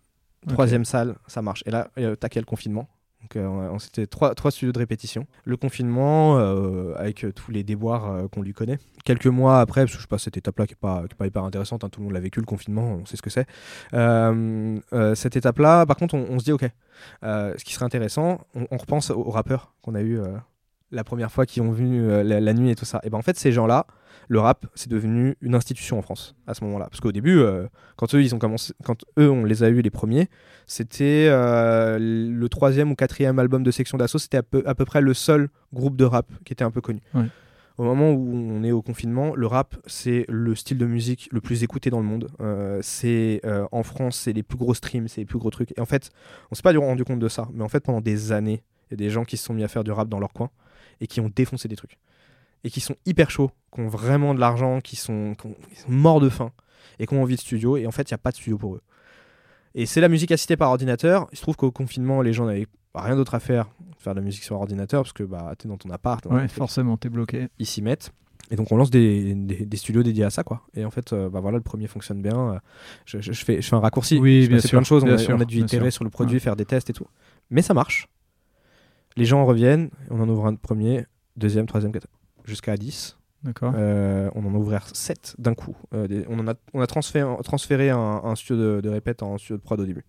Troisième 0.49 0.85
salle, 0.85 1.17
ça 1.27 1.43
marche. 1.43 1.63
Et 1.67 1.71
là, 1.71 1.91
euh, 1.99 2.15
taquet 2.15 2.41
le 2.41 2.47
confinement? 2.47 2.89
Donc, 3.27 3.37
euh, 3.37 3.47
on, 3.47 3.75
on- 3.75 3.79
c'était 3.81 4.07
trois, 4.07 4.35
trois 4.35 4.53
studios 4.53 4.73
de 4.73 4.79
répétition. 4.79 5.27
Le 5.45 5.57
confinement, 5.57 6.39
euh, 6.39 6.95
avec 6.97 7.25
euh, 7.25 7.33
tous 7.33 7.51
les 7.51 7.65
déboires 7.65 8.11
euh, 8.11 8.29
qu'on 8.29 8.43
lui 8.43 8.53
connaît. 8.53 8.79
Quelques 9.05 9.27
mois 9.27 9.61
après, 9.61 9.83
parce 9.85 9.97
que 9.97 10.03
je 10.03 10.07
passe 10.07 10.23
cette 10.23 10.37
étape-là 10.37 10.67
qui 10.67 10.75
n'est 10.75 10.79
pas, 10.81 11.03
pas 11.19 11.27
hyper 11.27 11.43
intéressante, 11.43 11.83
hein, 11.83 11.89
tout 11.89 12.01
le 12.01 12.05
monde 12.05 12.15
l'a 12.15 12.21
vécu, 12.21 12.39
le 12.39 12.47
confinement, 12.47 12.99
on 13.03 13.05
sait 13.05 13.17
ce 13.17 13.23
que 13.23 13.31
c'est. 13.31 13.47
Euh, 13.95 14.79
euh, 14.93 15.15
cette 15.17 15.35
étape-là, 15.35 15.87
par 15.87 15.97
contre, 15.97 16.15
on, 16.15 16.39
se 16.39 16.45
dit, 16.45 16.53
ok, 16.53 16.69
euh, 17.25 17.55
ce 17.57 17.65
qui 17.65 17.73
serait 17.75 17.85
intéressant, 17.85 18.47
on, 18.55 18.67
on 18.71 18.77
repense 18.77 19.11
aux, 19.11 19.31
rappeurs 19.31 19.75
qu'on 19.83 19.97
a 19.97 20.01
eu 20.03 20.21
euh, 20.21 20.37
la 20.97 21.05
première 21.05 21.31
fois, 21.31 21.47
qui 21.47 21.61
ont 21.61 21.71
vu 21.71 21.87
euh, 22.03 22.25
la, 22.25 22.41
la 22.41 22.55
nuit 22.55 22.71
et 22.71 22.75
tout 22.75 22.85
ça. 22.85 23.01
Et 23.05 23.11
ben 23.11 23.19
en 23.19 23.23
fait, 23.23 23.39
ces 23.39 23.53
gens-là, 23.53 23.87
le 24.29 24.41
rap, 24.41 24.67
c'est 24.75 24.91
devenu 24.91 25.37
une 25.41 25.55
institution 25.55 25.99
en 25.99 26.03
France 26.03 26.35
à 26.47 26.55
ce 26.55 26.65
moment-là. 26.65 26.87
Parce 26.91 27.01
qu'au 27.01 27.13
début, 27.13 27.39
euh, 27.39 27.67
quand 27.97 28.15
eux, 28.15 28.23
ils 28.23 28.35
ont 28.35 28.39
commencé, 28.39 28.73
quand 28.85 29.05
eux, 29.19 29.31
on 29.31 29.45
les 29.45 29.63
a 29.63 29.69
eu 29.69 29.81
les 29.81 29.91
premiers, 29.91 30.29
c'était 30.67 31.29
euh, 31.29 31.99
le 32.01 32.49
troisième 32.49 32.91
ou 32.91 32.95
quatrième 32.95 33.39
album 33.39 33.63
de 33.63 33.71
Section 33.71 33.99
d'Assaut. 33.99 34.19
C'était 34.19 34.39
à 34.39 34.43
peu, 34.43 34.63
à 34.67 34.75
peu 34.75 34.85
près 34.85 35.01
le 35.01 35.15
seul 35.15 35.49
groupe 35.73 35.97
de 35.97 36.05
rap 36.05 36.27
qui 36.45 36.53
était 36.53 36.65
un 36.65 36.71
peu 36.71 36.81
connu. 36.81 37.01
Ouais. 37.15 37.27
Au 37.79 37.85
moment 37.85 38.11
où 38.11 38.33
on 38.35 38.65
est 38.65 38.73
au 38.73 38.81
confinement, 38.81 39.35
le 39.35 39.47
rap, 39.47 39.77
c'est 39.85 40.25
le 40.31 40.55
style 40.55 40.79
de 40.79 40.87
musique 40.87 41.29
le 41.31 41.43
plus 41.43 41.63
écouté 41.63 41.91
dans 41.91 42.01
le 42.01 42.07
monde. 42.07 42.29
Euh, 42.41 42.79
c'est 42.83 43.43
en 43.71 43.83
France, 43.83 44.17
c'est 44.17 44.33
les 44.33 44.43
plus 44.43 44.57
gros 44.57 44.73
streams, 44.73 45.09
c'est 45.09 45.21
les 45.21 45.27
plus 45.27 45.39
gros 45.39 45.51
trucs. 45.51 45.77
Et 45.77 45.81
en 45.81 45.85
fait, 45.85 46.09
on 46.51 46.55
s'est 46.55 46.63
pas 46.63 46.73
rendu 46.73 47.05
compte 47.05 47.19
de 47.19 47.29
ça, 47.29 47.49
mais 47.53 47.63
en 47.63 47.69
fait, 47.69 47.81
pendant 47.81 48.01
des 48.01 48.33
années, 48.33 48.63
il 48.89 48.93
y 48.93 48.95
a 48.95 48.97
des 48.97 49.11
gens 49.11 49.25
qui 49.25 49.37
se 49.37 49.45
sont 49.45 49.53
mis 49.53 49.63
à 49.63 49.69
faire 49.69 49.85
du 49.85 49.93
rap 49.93 50.09
dans 50.09 50.19
leur 50.19 50.33
coin 50.33 50.51
et 51.01 51.07
qui 51.07 51.21
ont 51.21 51.31
défoncé 51.35 51.69
des 51.69 51.77
trucs 51.77 51.99
et 52.65 52.71
qui 52.71 52.81
sont 52.81 52.97
hyper 53.07 53.31
chauds, 53.31 53.51
qui 53.73 53.81
ont 53.81 53.89
vraiment 53.89 54.35
de 54.35 54.41
l'argent, 54.41 54.81
qui 54.81 54.97
sont, 54.97 55.35
qui 55.41 55.47
ont- 55.47 55.57
qui 55.73 55.77
sont 55.81 55.91
morts 55.93 56.21
de 56.21 56.29
faim 56.29 56.51
et 56.99 57.07
qui 57.07 57.15
ont 57.15 57.23
envie 57.23 57.37
de 57.37 57.41
studio. 57.41 57.77
Et 57.77 57.87
en 57.87 57.91
fait, 57.93 58.11
il 58.11 58.15
n'y 58.15 58.17
a 58.17 58.19
pas 58.19 58.31
de 58.33 58.37
studio 58.37 58.59
pour 58.59 58.75
eux. 58.75 58.83
Et 59.75 59.87
c'est 59.87 60.01
la 60.01 60.09
musique 60.09 60.33
assistée 60.33 60.57
par 60.57 60.71
ordinateur. 60.71 61.29
Il 61.33 61.37
se 61.37 61.43
trouve 61.43 61.55
qu'au 61.57 61.71
confinement, 61.71 62.23
les 62.23 62.33
gens 62.33 62.47
n'avaient 62.47 62.67
rien 62.95 63.15
d'autre 63.15 63.35
à 63.35 63.41
faire 63.41 63.69
faire 63.99 64.15
de 64.15 64.21
la 64.21 64.25
musique 64.25 64.43
sur 64.43 64.57
ordinateur 64.57 65.03
parce 65.03 65.13
que 65.13 65.23
bah, 65.23 65.55
tu 65.59 65.67
es 65.67 65.71
dans 65.71 65.77
ton 65.77 65.91
appart, 65.91 66.25
Ouais, 66.27 66.43
ton- 66.49 66.55
forcément, 66.55 66.97
t'es 66.97 67.09
bloqué. 67.09 67.49
ils 67.59 67.67
s'y 67.67 67.83
mettent. 67.83 68.13
Et 68.51 68.57
donc 68.57 68.71
on 68.71 68.77
lance 68.77 68.91
des, 68.91 69.35
des- 69.35 69.67
des 69.67 69.77
studios 69.77 70.03
dédiés 70.05 70.23
à 70.25 70.31
ça 70.31 70.45
quoi. 70.45 70.63
Et 70.75 70.85
en 70.85 70.91
fait, 70.91 71.13
euh, 71.13 71.29
bah 71.29 71.41
voilà, 71.41 71.59
le 71.59 71.63
premier 71.65 71.89
fonctionne 71.89 72.23
bien. 72.23 72.61
Je, 73.05 73.21
je- 73.21 73.33
je 73.33 73.45
fais, 73.45 73.61
je 73.61 73.69
fais 73.69 73.75
un 73.77 73.81
raccourci. 73.81 74.19
Oui, 74.19 74.45
Je 74.45 74.49
bien 74.49 74.61
sûr, 74.61 74.71
plein 74.71 74.81
de 74.81 74.87
choses. 74.87 75.03
On 75.05 75.09
a, 75.09 75.19
sûr, 75.19 75.37
on 75.37 75.41
a 75.41 75.45
dû 75.45 75.59
itérer 75.59 75.91
sur 75.91 76.05
le 76.05 76.11
produit, 76.11 76.37
Ouais. 76.37 76.41
faire 76.41 76.57
des 76.57 76.65
tests 76.65 76.89
et 76.89 76.93
tout. 76.93 77.07
Mais 77.51 77.61
ça 77.63 77.75
marche. 77.75 78.09
Les 79.17 79.25
gens 79.25 79.45
reviennent. 79.45 79.91
On 80.11 80.21
en 80.21 80.29
ouvre 80.29 80.47
un 80.47 80.55
premier, 80.55 81.07
deuxième, 81.37 81.67
troisième, 81.67 81.93
quatrième, 81.93 82.17
jusqu'à 82.45 82.77
10. 82.77 83.17
D'accord. 83.43 83.73
Euh, 83.77 84.29
on 84.35 84.45
en 84.45 84.55
a 84.55 84.59
ouvert 84.59 84.89
7 84.93 85.37
d'un 85.39 85.55
coup. 85.55 85.77
Euh, 85.95 86.07
des- 86.09 86.25
on, 86.29 86.39
en 86.39 86.49
a, 86.49 86.55
on 86.75 86.81
a 86.81 86.87
transféré, 86.87 87.31
transféré 87.45 87.91
un, 87.91 87.99
un 87.99 88.35
studio 88.35 88.77
de, 88.77 88.81
de 88.81 88.89
répète 88.89 89.23
en 89.23 89.39
studio 89.39 89.57
de 89.57 89.63
prod 89.63 89.79
au 89.81 89.85
début. 89.87 90.05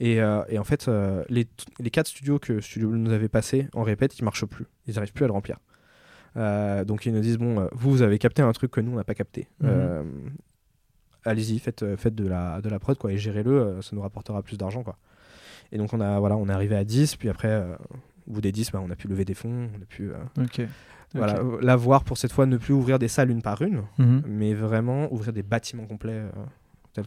Et, 0.00 0.20
euh, 0.20 0.42
et 0.48 0.58
en 0.58 0.64
fait, 0.64 0.88
les, 1.28 1.46
les 1.80 1.90
4 1.90 2.06
studios 2.06 2.38
que 2.38 2.60
Studio 2.60 2.88
Blue 2.90 2.98
nous 2.98 3.12
avait 3.12 3.28
passés 3.28 3.68
en 3.74 3.82
répète, 3.82 4.18
ils 4.18 4.24
marchent 4.24 4.44
plus. 4.46 4.66
Ils 4.86 4.94
n'arrivent 4.94 5.12
plus 5.12 5.24
à 5.24 5.28
le 5.28 5.32
remplir. 5.32 5.58
Donc 6.36 7.06
ils 7.06 7.12
nous 7.12 7.20
disent 7.20 7.38
bon, 7.38 7.68
vous, 7.72 7.90
vous 7.92 8.02
avez 8.02 8.18
capté 8.18 8.42
un 8.42 8.50
truc 8.52 8.70
que 8.72 8.80
nous, 8.80 8.92
on 8.92 8.96
n'a 8.96 9.04
pas 9.04 9.14
capté. 9.14 9.48
Mhm. 9.60 10.32
Allez-y, 11.24 11.58
faites, 11.58 11.96
faites 11.96 12.14
de, 12.14 12.26
la, 12.26 12.60
de 12.60 12.68
la 12.68 12.78
prod 12.78 12.98
quoi, 12.98 13.12
et 13.12 13.18
gérez-le, 13.18 13.80
ça 13.82 13.90
nous 13.96 14.02
rapportera 14.02 14.42
plus 14.42 14.58
d'argent. 14.58 14.82
quoi. 14.82 14.98
Et 15.72 15.78
donc 15.78 15.92
on, 15.94 16.00
a, 16.00 16.18
voilà, 16.18 16.36
on 16.36 16.48
est 16.48 16.52
arrivé 16.52 16.76
à 16.76 16.84
10, 16.84 17.16
puis 17.16 17.28
après, 17.28 17.62
au 18.28 18.32
bout 18.32 18.40
des 18.40 18.52
10, 18.52 18.70
bah, 18.72 18.80
on 18.84 18.90
a 18.90 18.96
pu 18.96 19.08
lever 19.08 19.24
des 19.24 19.34
fonds, 19.34 19.68
on 19.78 19.82
a 19.82 19.86
pu 19.86 20.10
euh, 20.10 20.42
Ok. 20.44 20.62
voilà, 21.14 21.38
euh, 21.38 21.58
la 21.60 21.76
voir 21.76 22.04
pour 22.04 22.18
cette 22.18 22.32
fois 22.32 22.46
ne 22.46 22.56
plus 22.56 22.74
ouvrir 22.74 22.98
des 22.98 23.08
salles 23.08 23.30
une 23.30 23.42
par 23.42 23.60
une, 23.62 23.82
Mhm. 23.98 24.22
mais 24.26 24.54
vraiment 24.54 25.12
ouvrir 25.12 25.32
des 25.32 25.42
bâtiments 25.42 25.86
complets 25.86 26.12
euh, 26.12 26.28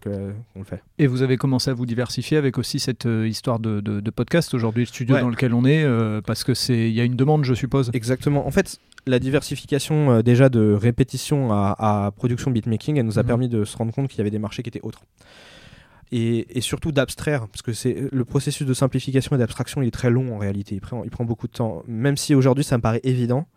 euh, 0.07 0.33
qu'on 0.53 0.59
le 0.59 0.65
fait. 0.65 0.81
Et 0.97 1.07
vous 1.07 1.21
avez 1.21 1.37
commencé 1.37 1.69
à 1.71 1.73
vous 1.73 1.85
diversifier 1.85 2.35
avec 2.37 2.57
aussi 2.57 2.77
cette 2.79 3.05
euh, 3.05 3.25
histoire 3.27 3.57
de, 3.59 3.79
de- 3.79 3.99
de 4.01 4.09
podcast 4.11 4.53
aujourd'hui, 4.53 4.83
le 4.83 4.87
studio 4.87 5.15
Ouais. 5.15 5.21
dans 5.21 5.29
lequel 5.29 5.53
on 5.53 5.63
est, 5.65 5.83
euh, 5.83 6.19
parce 6.21 6.43
que 6.43 6.53
c'est 6.53 6.89
il 6.89 6.93
y 6.93 6.99
a 7.01 7.03
une 7.05 7.15
demande, 7.15 7.45
je 7.45 7.53
suppose. 7.53 7.89
Exactement. 7.93 8.45
En 8.45 8.51
fait, 8.51 8.77
la 9.05 9.19
diversification 9.19 10.21
déjà 10.21 10.49
de 10.49 10.73
répétition 10.73 11.53
à, 11.53 11.73
à 11.79 12.11
production 12.11 12.51
beatmaking, 12.51 12.97
elle 12.97 13.05
nous 13.05 13.17
a 13.17 13.23
Mhm. 13.23 13.27
permis 13.27 13.47
de 13.49 13.63
se 13.63 13.77
rendre 13.77 13.93
compte 13.93 14.09
qu'il 14.09 14.17
y 14.17 14.21
avait 14.21 14.29
des 14.31 14.39
marchés 14.39 14.61
qui 14.61 14.69
étaient 14.69 14.81
autres. 14.83 15.03
Et, 16.11 16.57
et 16.57 16.61
surtout 16.61 16.91
d'abstraire, 16.91 17.47
parce 17.47 17.61
que 17.61 17.73
c'est 17.73 18.07
le 18.11 18.25
processus 18.25 18.65
de 18.65 18.73
simplification 18.73 19.35
et 19.35 19.39
d'abstraction, 19.39 19.81
il 19.81 19.87
est 19.87 19.91
très 19.91 20.09
long 20.09 20.35
en 20.35 20.37
réalité, 20.37 20.75
il 20.75 20.81
prend, 20.81 21.03
il 21.03 21.09
prend 21.09 21.25
beaucoup 21.25 21.47
de 21.47 21.51
temps. 21.51 21.83
Même 21.87 22.17
si 22.17 22.35
aujourd'hui 22.35 22.63
ça 22.63 22.77
me 22.77 22.81
paraît 22.81 23.01
évident, 23.03 23.47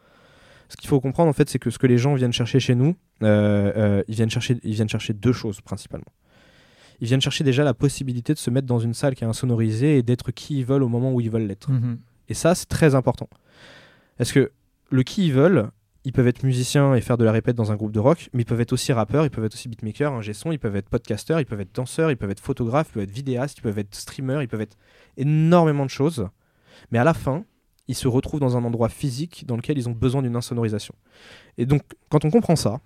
ce 0.69 0.77
qu'il 0.77 0.89
faut 0.89 1.01
comprendre 1.01 1.29
en 1.29 1.33
fait, 1.33 1.49
c'est 1.49 1.59
que 1.59 1.71
ce 1.71 1.79
que 1.79 1.87
les 1.87 1.99
gens 1.99 2.15
viennent 2.15 2.33
chercher 2.33 2.61
chez 2.61 2.75
nous, 2.75 2.97
euh, 3.23 3.73
euh, 3.77 4.03
ils, 4.09 4.15
viennent 4.15 4.31
chercher, 4.31 4.59
ils 4.63 4.75
viennent 4.75 4.89
chercher 4.89 5.13
deux 5.13 5.33
choses 5.33 5.61
principalement. 5.61 6.13
Ils 7.01 7.09
viennent 7.09 7.21
chercher 7.21 7.45
déjà 7.45 7.65
la 7.65 7.75
possibilité 7.75 8.35
de 8.35 8.39
se 8.39 8.51
mettre 8.51 8.67
dans 8.67 8.79
une 8.79 8.95
salle 8.95 9.15
qui 9.15 9.25
est 9.25 9.27
insonorisée 9.27 9.99
et 9.99 10.03
d'être 10.03 10.31
qui 10.33 10.59
ils 10.59 10.65
veulent 10.65 10.83
au 10.83 10.89
moment 10.89 11.13
où 11.13 11.21
ils 11.21 11.31
veulent 11.31 11.47
l'être. 11.47 11.71
Mhm. 11.71 11.99
Et 12.29 12.35
ça, 12.35 12.55
c'est 12.55 12.69
très 12.69 12.95
important. 12.95 13.29
Parce 14.19 14.33
que 14.33 14.53
le 14.91 15.03
qui 15.03 15.27
ils 15.27 15.33
veulent, 15.33 15.71
ils 16.05 16.13
peuvent 16.13 16.29
être 16.29 16.43
musiciens 16.43 16.95
et 16.95 17.01
faire 17.01 17.19
de 17.19 17.25
la 17.25 17.33
répète 17.33 17.57
dans 17.57 17.73
un 17.73 17.77
groupe 17.77 17.93
de 17.93 18.01
rock, 18.01 18.31
mais 18.33 18.43
ils 18.43 18.47
peuvent 18.47 18.61
être 18.61 18.73
aussi 18.73 18.93
rappeurs, 18.93 19.25
ils 19.25 19.31
peuvent 19.31 19.45
être 19.45 19.55
aussi 19.55 19.69
beatmakers, 19.69 20.13
ingé 20.13 20.33
son, 20.33 20.51
ils 20.51 20.59
peuvent 20.59 20.77
être 20.77 20.89
podcasteurs, 20.89 21.41
ils 21.41 21.47
peuvent 21.47 21.61
être 21.61 21.75
danseurs, 21.75 22.11
ils 22.11 22.17
peuvent 22.17 22.31
être 22.31 22.41
photographes, 22.41 22.89
ils 22.91 22.95
peuvent 22.95 23.03
être 23.03 23.11
vidéastes, 23.11 23.59
ils 23.59 23.63
peuvent 23.63 23.79
être 23.79 23.95
streamers, 23.95 24.43
ils 24.43 24.49
peuvent 24.49 24.63
être 24.63 24.79
énormément 25.17 25.85
de 25.85 25.91
choses. 25.91 26.29
Mais 26.91 26.99
à 26.99 27.05
la 27.05 27.13
fin, 27.13 27.45
ils 27.89 27.95
se 27.95 28.09
retrouvent 28.09 28.41
dans 28.41 28.57
un 28.57 28.65
endroit 28.65 28.89
physique 28.89 29.45
dans 29.47 29.57
lequel 29.57 29.77
ils 29.77 29.89
ont 29.89 29.93
besoin 29.93 30.23
d'une 30.23 30.37
insonorisation. 30.37 30.95
Et 31.59 31.67
donc, 31.67 31.83
quand 32.09 32.25
on 32.25 32.31
comprend 32.31 32.57
ça, 32.57 32.81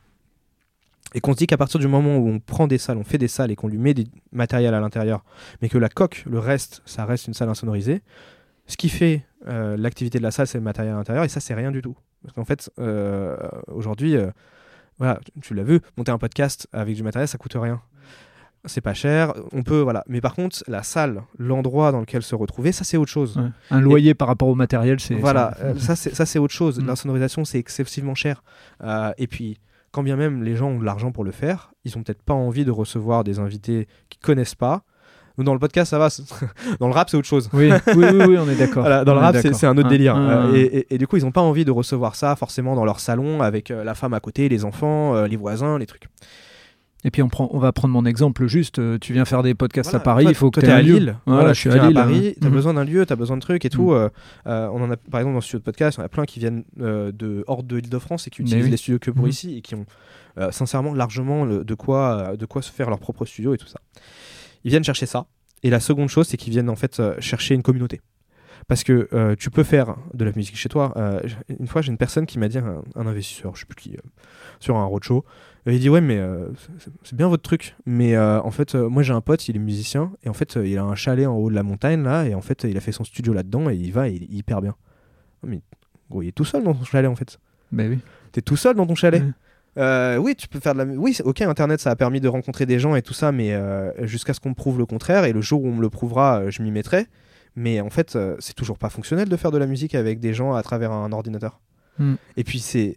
et 1.15 1.21
qu'on 1.21 1.33
se 1.33 1.39
dit 1.39 1.47
qu'à 1.47 1.57
partir 1.57 1.79
du 1.79 1.87
moment 1.87 2.17
où 2.17 2.29
on 2.29 2.41
prend 2.41 2.67
des 2.67 2.79
salles, 2.79 2.97
on 2.97 3.05
fait 3.05 3.19
des 3.19 3.29
salles 3.29 3.53
et 3.53 3.55
qu'on 3.55 3.69
lui 3.69 3.79
met 3.79 3.95
des 3.95 4.07
matériels 4.33 4.75
à 4.75 4.81
l'intérieur, 4.81 5.25
mais 5.63 5.69
que 5.69 5.79
la 5.79 5.89
coque, 5.89 6.25
le 6.27 6.41
reste, 6.41 6.83
ça 6.87 7.05
reste 7.05 7.29
une 7.29 7.35
salle 7.35 7.49
insonorisée, 7.49 8.03
ce 8.67 8.77
qui 8.77 8.89
fait 8.89 9.25
euh, 9.47 9.77
l'activité 9.77 10.19
de 10.19 10.25
la 10.25 10.33
salle, 10.33 10.49
c'est 10.49 10.59
le 10.59 10.65
matériel 10.65 10.95
à 10.95 10.97
l'intérieur, 10.97 11.25
et 11.25 11.29
ça, 11.29 11.39
c'est 11.39 11.55
rien 11.55 11.71
du 11.71 11.83
tout. 11.83 11.97
Parce 12.25 12.35
qu'en 12.35 12.45
fait, 12.45 12.69
euh, 12.81 13.37
aujourd'hui, 13.69 14.17
euh, 14.17 14.31
voilà, 14.99 15.21
tu- 15.25 15.41
tu 15.41 15.55
l'as 15.55 15.63
vu, 15.63 15.81
monter 15.97 16.11
un 16.11 16.19
podcast 16.19 16.67
avec 16.73 16.97
du 16.97 17.03
matériel, 17.05 17.29
ça 17.29 17.39
coûte 17.39 17.55
rien. 17.55 17.81
C'est 18.67 18.81
pas 18.81 18.95
cher, 18.95 19.35
on 19.53 19.63
peut, 19.63 19.81
voilà. 19.81 20.05
Mais 20.09 20.23
par 20.23 20.35
contre, 20.35 20.65
la 20.69 20.83
salle, 20.83 21.23
l'endroit 21.39 21.93
dans 21.93 22.01
lequel 22.01 22.23
se 22.23 22.35
retrouver, 22.35 22.73
ça, 22.73 22.83
c'est 22.83 22.97
autre 22.97 23.11
chose. 23.11 23.37
Ouais. 23.37 23.51
Un 23.71 23.81
loyer 23.83 24.15
par 24.15 24.27
rapport 24.27 24.49
au 24.49 24.55
matériel, 24.55 25.01
c'est. 25.01 25.17
Voilà, 25.17 25.55
euh, 25.61 25.77
ça 25.77 25.95
c'est 25.97 26.15
ça 26.15 26.25
c'est 26.25 26.39
autre 26.39 26.55
chose. 26.55 26.81
Mm. 26.81 26.87
L'insonorisation 26.87 27.45
c'est 27.45 27.59
excessivement 27.59 28.15
cher. 28.15 28.43
Et 29.19 29.27
puis 29.27 29.59
quand 29.93 30.03
bien 30.03 30.17
même 30.17 30.43
les 30.43 30.57
gens 30.57 30.71
ont 30.71 30.79
de 30.79 30.85
l'argent 30.85 31.13
pour 31.13 31.25
le 31.25 31.31
faire, 31.31 31.73
ils 31.85 31.97
ont 31.99 32.03
peut-être 32.03 32.23
pas 32.23 32.33
envie 32.35 32.65
de 32.65 32.71
recevoir 32.71 33.23
des 33.23 33.39
invités 33.39 33.87
qu'ils 34.09 34.21
connaissent 34.23 34.55
pas. 34.57 34.83
Nous 35.37 35.45
dans 35.45 35.53
le 35.53 35.59
podcast 35.59 35.91
ça 35.91 35.99
va, 35.99 36.09
dans 36.81 36.87
le 36.89 36.95
rap 36.95 37.11
c'est 37.11 37.17
autre 37.17 37.27
chose. 37.27 37.51
Oui, 37.53 37.71
oui, 37.89 38.05
oui, 38.13 38.25
oui, 38.29 38.39
on 38.39 38.49
est 38.49 38.55
d'accord. 38.57 38.83
Voilà, 38.85 39.05
dans 39.05 39.15
le 39.15 39.19
On 39.21 39.23
rap 39.23 39.37
c'est 39.37 39.67
un 39.67 39.77
autre 39.77 39.87
Ah, 39.87 39.91
délire. 39.91 40.15
ah, 40.17 40.21
Euh, 40.21 40.51
ah. 40.53 40.57
et, 40.57 40.61
et- 40.63 40.95
et 40.95 40.99
du 40.99 41.07
coup 41.07 41.17
ils 41.17 41.27
ont 41.27 41.33
pas 41.33 41.41
envie 41.41 41.65
de 41.65 41.71
recevoir 41.73 42.15
ça 42.15 42.37
forcément 42.37 42.75
dans 42.77 42.85
leur 42.85 43.01
salon 43.01 43.41
avec 43.43 43.71
euh, 43.71 43.83
la 43.85 43.95
femme 43.95 44.15
à 44.15 44.21
côté, 44.21 44.49
les 44.49 44.65
enfants, 44.65 45.15
euh, 45.17 45.27
les 45.27 45.37
voisins, 45.37 45.79
les 45.79 45.87
trucs. 45.87 46.07
Et 47.07 47.11
puis 47.11 47.21
on, 47.21 47.29
prend, 47.29 47.51
on 47.53 47.59
va 47.59 47.71
prendre 47.71 47.93
mon 47.93 48.07
exemple 48.07 48.47
juste. 48.47 48.81
Tu 49.01 49.13
viens 49.13 49.27
faire 49.27 49.43
des 49.43 49.53
podcasts 49.55 49.91
Voilà, 49.91 50.01
à 50.01 50.05
Paris, 50.05 50.25
toi- 50.25 50.33
il 50.33 50.35
faut 50.35 50.51
que 50.51 50.61
tu 50.61 50.67
aies 50.67 50.71
à. 50.71 50.81
Lille. 50.81 51.17
Voilà, 51.27 51.53
je 51.53 51.61
suis 51.61 51.69
tu 51.69 51.79
à 51.79 51.85
Lille. 51.85 51.95
Paris, 51.95 52.35
t'as 52.41 52.49
Mhm. 52.49 52.55
besoin 52.55 52.73
d'un 52.75 52.85
lieu, 52.85 53.05
t'as 53.05 53.17
besoin 53.17 53.37
de 53.37 53.43
trucs 53.43 53.67
et 53.67 53.69
tout. 53.69 53.93
Euh, 53.93 54.09
euh, 54.47 54.69
on 54.73 54.81
en 54.83 54.91
a 54.91 54.97
par 54.97 55.21
exemple 55.21 55.35
dans 55.35 55.39
le 55.39 55.43
studio 55.43 55.59
de 55.59 55.65
podcast, 55.65 55.99
on 55.99 56.03
a 56.03 56.09
plein 56.09 56.25
qui 56.25 56.39
viennent 56.41 56.65
euh, 56.81 57.13
de 57.13 57.45
hors 57.47 57.63
de 57.63 57.77
l'Île-de-France 57.77 58.27
et 58.27 58.31
qui 58.31 58.41
utilisent 58.41 58.65
oui. 58.65 58.71
les 58.71 58.77
studios 58.79 58.99
que 58.99 59.11
pour 59.11 59.25
Mhm. 59.25 59.31
ici 59.31 59.59
et 59.59 59.61
qui 59.61 59.75
ont 59.75 59.85
euh, 60.39 60.51
sincèrement 60.51 60.95
largement 60.95 61.45
le- 61.45 61.63
de 61.63 61.75
quoi 61.75 62.37
de 62.39 62.47
quoi 62.47 62.63
se 62.63 62.73
faire 62.73 62.89
leur 62.89 62.99
propre 63.01 63.27
studio 63.27 63.53
et 63.55 63.59
tout 63.59 63.67
ça. 63.69 63.81
Ils 64.65 64.71
viennent 64.71 64.85
chercher 64.85 65.07
ça. 65.07 65.27
Et 65.63 65.71
la 65.71 65.81
seconde 65.81 66.09
chose, 66.09 66.27
c'est 66.29 66.37
qu'ils 66.37 66.53
viennent 66.53 66.69
en 66.71 66.77
fait 66.77 67.01
euh, 67.01 67.15
chercher 67.21 67.55
une 67.55 67.63
communauté. 67.63 68.01
Parce 68.67 68.83
que 68.83 69.09
euh, 69.13 69.35
tu 69.39 69.51
peux 69.51 69.63
faire 69.63 69.97
de 70.15 70.25
la 70.25 70.33
musique 70.35 70.57
chez 70.57 70.69
toi. 70.71 70.93
Euh, 70.97 71.21
une 71.61 71.67
fois, 71.67 71.83
j'ai 71.83 71.91
une 71.91 71.99
personne 71.99 72.25
qui 72.25 72.39
m'a 72.39 72.49
dit, 72.49 72.59
un, 72.59 72.83
un 72.95 73.07
investisseur, 73.07 73.55
je 73.57 73.61
sais 73.61 73.67
plus 73.67 73.77
qui, 73.77 73.95
euh, 73.97 74.01
sur 74.59 74.77
un 74.77 74.85
roadshow, 74.85 75.25
il 75.67 75.79
dit 75.81 75.89
ouais 75.89 76.03
mais 76.03 76.21
c'est- 77.03 77.15
bien 77.15 77.27
votre 77.29 77.43
truc, 77.43 77.75
mais 77.87 78.19
en 78.19 78.51
fait 78.51 78.75
moi 78.75 79.03
j'ai 79.03 79.15
un 79.15 79.23
pote, 79.23 79.49
il 79.49 79.57
est 79.57 79.59
musicien 79.59 80.13
et 80.23 80.29
en 80.29 80.35
fait 80.35 80.59
il 80.63 80.77
a 80.77 80.85
un 80.85 80.95
chalet 80.95 81.27
en 81.27 81.37
haut 81.37 81.49
de 81.49 81.55
la 81.55 81.63
montagne 81.63 82.03
là 82.03 82.27
et 82.27 82.35
en 82.35 82.43
fait 82.43 82.65
il 82.65 82.77
a 82.77 82.81
fait 82.81 82.93
son 82.93 83.03
studio 83.03 83.33
là-dedans 83.33 83.71
et 83.71 83.75
il 83.75 83.91
va 83.91 84.11
et 84.11 84.13
il 84.13 84.25
est 84.25 84.29
hyper 84.31 84.61
bien. 84.61 84.75
Oh, 85.43 85.47
mais 85.49 85.63
gros 86.11 86.21
il 86.21 86.29
est 86.29 86.33
tout 86.33 86.45
seul 86.45 86.65
dans 86.65 86.75
son 86.75 86.85
chalet 86.85 87.11
en 87.11 87.17
fait. 87.17 87.39
Ben 87.73 87.91
oui. 87.93 87.99
T'es 88.33 88.43
tout 88.43 88.57
seul 88.57 88.77
dans 88.77 88.87
ton 88.87 88.95
chalet. 88.95 89.23
Euh, 89.77 90.17
oui, 90.17 90.37
tu 90.37 90.49
peux 90.49 90.61
faire 90.61 90.75
de 90.75 90.79
la. 90.79 90.85
Oui, 90.85 91.17
ok, 91.25 91.43
Internet, 91.43 91.81
ça 91.81 91.91
a 91.91 91.97
permis 91.97 92.21
de 92.21 92.29
rencontrer 92.29 92.67
des 92.67 92.79
gens 92.79 92.95
et 92.95 93.03
tout 93.03 93.15
ça, 93.15 93.33
mais 93.33 93.53
euh, 93.53 94.07
jusqu'à 94.07 94.35
ce 94.35 94.41
qu'on 94.41 94.51
me 94.51 94.55
prouve 94.55 94.79
le 94.79 94.87
contraire. 94.87 95.25
Et 95.25 95.33
le 95.33 95.41
jour 95.41 95.63
où 95.63 95.69
on 95.69 95.75
me 95.75 95.83
le 95.83 95.91
prouvera, 95.91 96.41
euh, 96.41 96.51
je 96.51 96.63
m'y 96.63 96.71
mettrai. 96.71 97.07
Mais 97.57 97.81
en 97.81 97.91
fait, 97.91 98.17
euh, 98.17 98.37
c'est 98.41 98.55
toujours 98.55 98.79
pas 98.79 98.89
fonctionnel 98.89 99.29
de 99.29 99.37
faire 99.37 99.51
de 99.51 99.59
la 99.59 99.67
musique 99.67 99.95
avec 99.95 100.21
des 100.21 100.35
gens 100.35 100.55
à 100.55 100.63
travers 100.63 100.93
un 100.93 101.13
ordinateur. 101.13 101.61
Mm. 101.99 102.15
Et 102.37 102.45
puis, 102.45 102.59
c'est 102.59 102.97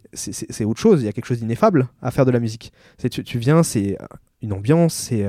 autre 0.64 0.80
chose. 0.80 1.02
Il 1.02 1.06
y 1.06 1.08
a 1.08 1.12
quelque 1.12 1.26
chose 1.26 1.40
d'ineffable 1.40 1.88
à 2.02 2.10
faire 2.10 2.24
de 2.24 2.30
la 2.30 2.40
musique. 2.40 2.72
Tu, 2.98 3.22
tu 3.22 3.38
viens, 3.38 3.62
c'est 3.62 3.96
une 4.42 4.52
ambiance, 4.52 4.94
c'est. 4.94 5.26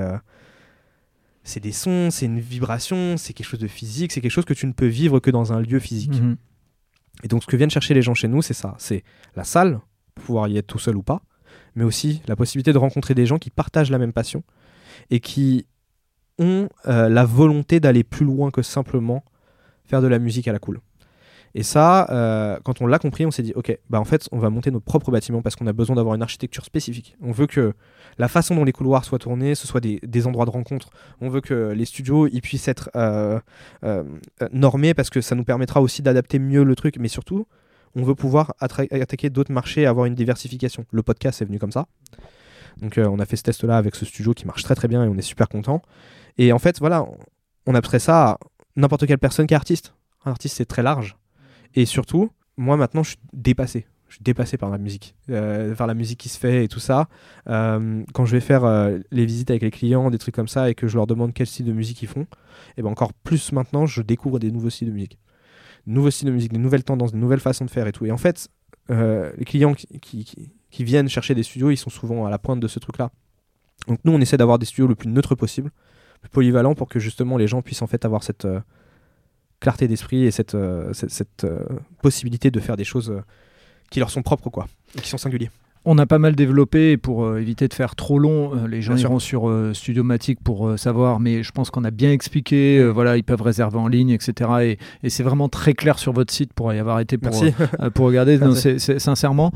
c'est 1.43 1.59
des 1.59 1.71
sons, 1.71 2.09
c'est 2.11 2.25
une 2.25 2.39
vibration, 2.39 3.17
c'est 3.17 3.33
quelque 3.33 3.47
chose 3.47 3.59
de 3.59 3.67
physique, 3.67 4.11
c'est 4.11 4.21
quelque 4.21 4.31
chose 4.31 4.45
que 4.45 4.53
tu 4.53 4.65
ne 4.65 4.71
peux 4.71 4.87
vivre 4.87 5.19
que 5.19 5.31
dans 5.31 5.53
un 5.53 5.61
lieu 5.61 5.79
physique. 5.79 6.19
Mhm. 6.21 6.37
Et 7.23 7.27
donc, 7.27 7.43
ce 7.43 7.47
que 7.47 7.57
viennent 7.57 7.69
chercher 7.69 7.93
les 7.93 8.01
gens 8.01 8.13
chez 8.13 8.27
nous, 8.27 8.41
c'est 8.41 8.53
ça 8.53 8.75
c'est 8.79 9.03
la 9.35 9.43
salle, 9.43 9.79
pouvoir 10.15 10.47
y 10.47 10.57
être 10.57 10.67
tout 10.67 10.79
seul 10.79 10.95
ou 10.95 11.03
pas, 11.03 11.21
mais 11.79 11.85
aussi 11.85 12.21
la 12.27 12.35
possibilité 12.35 12.73
de 12.73 12.77
rencontrer 12.77 13.15
des 13.15 13.25
gens 13.25 13.37
qui 13.37 13.49
partagent 13.49 13.89
la 13.89 13.97
même 13.97 14.11
passion 14.11 14.43
et 15.11 15.21
qui 15.21 15.65
ont 16.37 16.67
euh, 16.87 17.07
la 17.07 17.23
volonté 17.23 17.79
d'aller 17.79 18.03
plus 18.03 18.25
loin 18.25 18.51
que 18.51 18.61
simplement 18.61 19.23
faire 19.85 20.01
de 20.01 20.07
la 20.07 20.19
musique 20.19 20.49
à 20.49 20.51
la 20.51 20.59
cool. 20.59 20.81
Et 21.55 21.63
ça, 21.63 22.07
euh, 22.11 22.59
quand 22.63 22.81
on 22.81 22.85
l'a 22.85 22.99
compris, 22.99 23.25
on 23.25 23.31
s'est 23.31 23.43
dit, 23.43 23.53
ok, 23.55 23.75
bah 23.89 23.99
en 23.99 24.03
fait, 24.03 24.27
on 24.33 24.39
va 24.39 24.49
monter 24.49 24.71
nos 24.71 24.81
propres 24.81 25.09
bâtiments 25.09 25.41
parce 25.41 25.55
qu'on 25.55 25.67
a 25.67 25.73
besoin 25.73 25.95
d'avoir 25.95 26.15
une 26.15 26.21
architecture 26.21 26.65
spécifique. 26.65 27.15
On 27.21 27.31
veut 27.31 27.47
que 27.47 27.73
la 28.17 28.27
façon 28.27 28.55
dont 28.55 28.65
les 28.65 28.73
couloirs 28.73 29.05
soient 29.05 29.17
tournés, 29.17 29.55
ce 29.55 29.65
soit 29.65 29.79
des, 29.79 30.27
endroits 30.27 30.45
de 30.45 30.51
rencontre. 30.51 30.89
On 31.21 31.29
veut 31.29 31.41
que 31.41 31.71
les 31.71 31.85
studios, 31.85 32.27
ils 32.27 32.41
puissent 32.41 32.67
être 32.67 32.89
euh, 32.95 33.39
normés 34.51 34.93
parce 34.93 35.09
que 35.09 35.21
ça 35.21 35.33
nous 35.33 35.45
permettra 35.45 35.81
aussi 35.81 36.01
d'adapter 36.01 36.39
mieux 36.39 36.63
le 36.63 36.75
truc. 36.75 36.97
Mais 36.99 37.07
surtout, 37.07 37.47
on 37.95 38.03
veut 38.03 38.15
pouvoir 38.15 38.53
attaquer 38.59 39.29
d'autres 39.29 39.51
marchés, 39.51 39.85
avoir 39.85 40.05
une 40.05 40.15
diversification. 40.15 40.85
Le 40.91 41.03
podcast 41.03 41.41
est 41.41 41.45
venu 41.45 41.59
comme 41.59 41.71
ça. 41.71 41.87
Donc 42.81 42.97
euh, 42.97 43.07
on 43.07 43.19
a 43.19 43.25
fait 43.25 43.35
ce 43.35 43.43
test-là 43.43 43.77
avec 43.77 43.95
ce 43.95 44.05
studio 44.05 44.33
qui 44.33 44.45
marche 44.45 44.63
très 44.63 44.75
très 44.75 44.87
bien 44.87 45.03
et 45.03 45.07
on 45.07 45.17
est 45.17 45.21
super 45.21 45.49
content. 45.49 45.81
Et 46.37 46.53
en 46.53 46.59
fait, 46.59 46.79
voilà, 46.79 47.05
on 47.65 47.75
abstrait 47.75 47.99
ça 47.99 48.29
à 48.29 48.39
n'importe 48.75 49.05
quelle 49.05 49.17
personne 49.17 49.47
qui 49.47 49.53
est 49.53 49.57
artiste. 49.57 49.93
Un 50.25 50.31
artiste, 50.31 50.57
c'est 50.57 50.65
très 50.65 50.83
large. 50.83 51.17
Et 51.75 51.85
surtout, 51.85 52.31
moi 52.57 52.77
maintenant, 52.77 53.03
je 53.03 53.09
suis 53.09 53.19
dépassé. 53.33 53.85
Je 54.07 54.15
suis 54.15 54.23
dépassé 54.23 54.57
par 54.57 54.71
la 54.71 54.79
musique, 54.79 55.15
euh, 55.29 55.75
par 55.75 55.85
la 55.85 55.93
musique 55.93 56.19
qui 56.19 56.29
se 56.29 56.39
fait 56.39 56.63
et 56.63 56.67
tout 56.67 56.79
ça. 56.79 57.07
Euh, 57.47 58.03
quand 58.13 58.25
je 58.25 58.31
vais 58.31 58.41
faire 58.41 58.63
les 59.11 59.25
visites 59.25 59.51
avec 59.51 59.61
les 59.61 59.69
clients, 59.69 60.09
des 60.09 60.17
trucs 60.17 60.33
comme 60.33 60.47
ça, 60.47 60.69
et 60.69 60.73
que 60.73 60.87
je 60.87 60.95
leur 60.95 61.05
demande 61.05 61.31
quel 61.33 61.45
style 61.45 61.65
de 61.65 61.73
musique 61.73 62.01
ils 62.01 62.07
font, 62.07 62.25
et 62.75 62.81
ben 62.81 62.89
encore 62.89 63.13
plus 63.13 63.51
maintenant, 63.51 63.85
je 63.85 64.01
découvre 64.01 64.39
des 64.39 64.51
nouveaux 64.51 64.71
styles 64.71 64.87
de 64.87 64.93
musique. 64.93 65.19
Nouveaux 65.85 66.11
styles 66.11 66.27
de 66.27 66.33
musique, 66.33 66.51
des 66.51 66.59
nouvelles 66.59 66.83
tendances, 66.83 67.11
des 67.11 67.17
nouvelles 67.17 67.39
façons 67.39 67.65
de 67.65 67.69
faire 67.69 67.87
et 67.87 67.91
tout. 67.91 68.05
Et 68.05 68.11
en 68.11 68.17
fait, 68.17 68.47
euh, 68.89 69.31
les 69.37 69.45
clients 69.45 69.73
qui, 69.73 70.51
viennent 70.79 71.09
chercher 71.09 71.35
des 71.35 71.43
studios, 71.43 71.71
ils 71.71 71.77
sont 71.77 71.89
souvent 71.89 72.25
à 72.25 72.29
la 72.29 72.37
pointe 72.37 72.59
de 72.59 72.67
ce 72.67 72.79
truc-là. 72.79 73.11
Donc 73.87 73.99
nous, 74.03 74.11
on 74.11 74.21
essaie 74.21 74.37
d'avoir 74.37 74.59
des 74.59 74.65
studios 74.65 74.87
le 74.87 74.95
plus 74.95 75.09
neutre 75.09 75.35
possible, 75.35 75.71
plus 76.21 76.29
polyvalent, 76.29 76.75
pour 76.75 76.89
que 76.89 76.99
justement 76.99 77.37
les 77.37 77.47
gens 77.47 77.61
puissent 77.61 77.81
en 77.81 77.87
fait 77.87 78.05
avoir 78.05 78.23
cette 78.23 78.45
euh, 78.45 78.59
clarté 79.59 79.87
d'esprit 79.87 80.25
et 80.25 80.31
cette, 80.31 80.55
euh, 80.55 80.91
possibilité 82.01 82.51
de 82.51 82.59
faire 82.59 82.77
des 82.77 82.83
choses 82.83 83.21
qui 83.89 83.99
leur 83.99 84.09
sont 84.09 84.21
propres, 84.21 84.49
quoi, 84.49 84.67
et 84.97 85.01
qui 85.01 85.09
sont 85.09 85.17
singuliers. 85.17 85.49
On 85.85 85.97
a 85.97 86.05
pas 86.05 86.19
mal 86.19 86.35
développé 86.35 86.91
et 86.91 86.97
pour 86.97 87.23
euh, 87.25 87.39
éviter 87.39 87.67
de 87.67 87.73
faire 87.73 87.95
trop 87.95 88.19
long. 88.19 88.51
euh, 88.53 88.67
les 88.67 88.81
gens 88.81 88.93
Bien 88.93 88.99
sûr. 89.01 89.09
iront 89.09 89.19
sur 89.19 89.49
euh, 89.49 89.73
Studiomatic 89.73 90.39
pour 90.43 90.77
savoir, 90.77 91.19
mais 91.21 91.41
je 91.41 91.51
pense 91.51 91.71
qu'on 91.71 91.83
a 91.85 91.91
bien 91.91 92.11
expliqué. 92.11 92.83
voilà, 92.93 93.15
ils 93.17 93.23
peuvent 93.23 93.41
réserver 93.41 93.77
en 93.79 93.87
ligne, 93.87 94.09
etc. 94.09 94.49
Et, 94.61 94.77
et 95.03 95.09
c'est 95.09 95.23
vraiment 95.23 95.47
très 95.49 95.73
clair 95.73 95.97
sur 95.97 96.11
votre 96.11 96.33
site 96.33 96.53
pour 96.53 96.73
y 96.73 96.79
avoir 96.79 96.99
été 96.99 97.17
pour, 97.17 97.31
Merci. 97.31 97.53
pour 97.93 98.05
regarder. 98.07 98.37
Non, 98.49 98.53
sincèrement, 98.55 99.51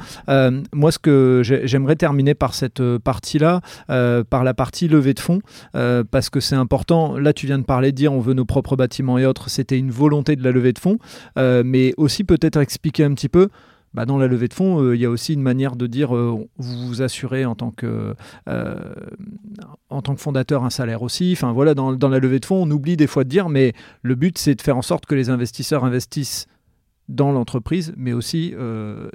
moi, 0.74 0.92
ce 0.92 1.00
que 1.00 1.42
j'ai- 1.44 1.68
j'aimerais 1.68 1.96
terminer 1.96 2.34
par 2.34 2.54
cette 2.54 2.82
partie-là, 3.00 3.62
par 3.88 4.44
la 4.44 4.54
partie 4.54 4.88
levée 4.88 5.14
de 5.14 5.20
fonds, 5.20 5.42
parce 5.74 6.30
que 6.30 6.40
c'est 6.40 6.56
important. 6.56 7.18
Là, 7.18 7.34
tu 7.34 7.46
viens 7.48 7.60
de 7.60 7.64
parler 7.66 7.92
de 7.92 7.98
dire 7.98 8.14
on 8.14 8.20
veut 8.20 8.34
nos 8.34 8.46
propres 8.46 8.76
bâtiments 8.76 9.18
et 9.18 9.26
autres. 9.26 9.50
C'était 9.50 9.78
une 9.78 9.92
volonté 9.92 10.36
de 10.36 10.44
la 10.44 10.52
levée 10.52 10.74
de 10.74 10.80
fonds, 10.80 10.98
mais 11.38 11.94
aussi 11.98 12.24
peut-être 12.24 12.58
expliquer 12.60 13.04
un 13.04 13.14
petit 13.14 13.30
peu. 13.30 13.50
Bah, 13.94 14.06
dans 14.06 14.18
la 14.18 14.28
levée 14.28 14.48
de 14.48 14.54
fonds, 14.54 14.82
euh, 14.82 14.96
il 14.96 15.02
y 15.02 15.06
a 15.06 15.10
aussi 15.10 15.34
une 15.34 15.42
manière 15.44 15.76
de 15.76 15.86
dire 15.88 16.16
euh, 16.16 16.36
vous 16.58 16.88
vous 16.88 17.02
assurez 17.04 17.46
en 17.46 17.54
tant 17.56 17.70
que 17.72 18.16
euh, 18.50 18.76
en 19.90 20.02
tant 20.02 20.16
que 20.16 20.22
fondateur 20.22 20.64
un 20.64 20.70
salaire 20.70 21.02
aussi. 21.04 21.34
Enfin 21.34 21.52
voilà, 21.52 21.74
dans, 21.76 21.94
dans 21.94 22.10
la 22.10 22.20
levée 22.20 22.40
de 22.40 22.46
fonds, 22.46 22.64
on 22.64 22.72
oublie 22.72 22.98
des 22.98 23.08
fois 23.08 23.24
de 23.24 23.30
dire, 23.30 23.50
mais 23.50 23.74
le 24.02 24.16
but 24.16 24.38
c'est 24.38 24.56
de 24.56 24.62
faire 24.62 24.78
en 24.78 24.82
sorte 24.82 25.06
que 25.06 25.16
les 25.16 25.30
investisseurs 25.30 25.84
investissent 25.86 26.48
dans 27.10 27.32
l'entreprise, 27.32 27.94
mais 27.98 28.14
aussi 28.14 28.54
euh, 28.58 29.10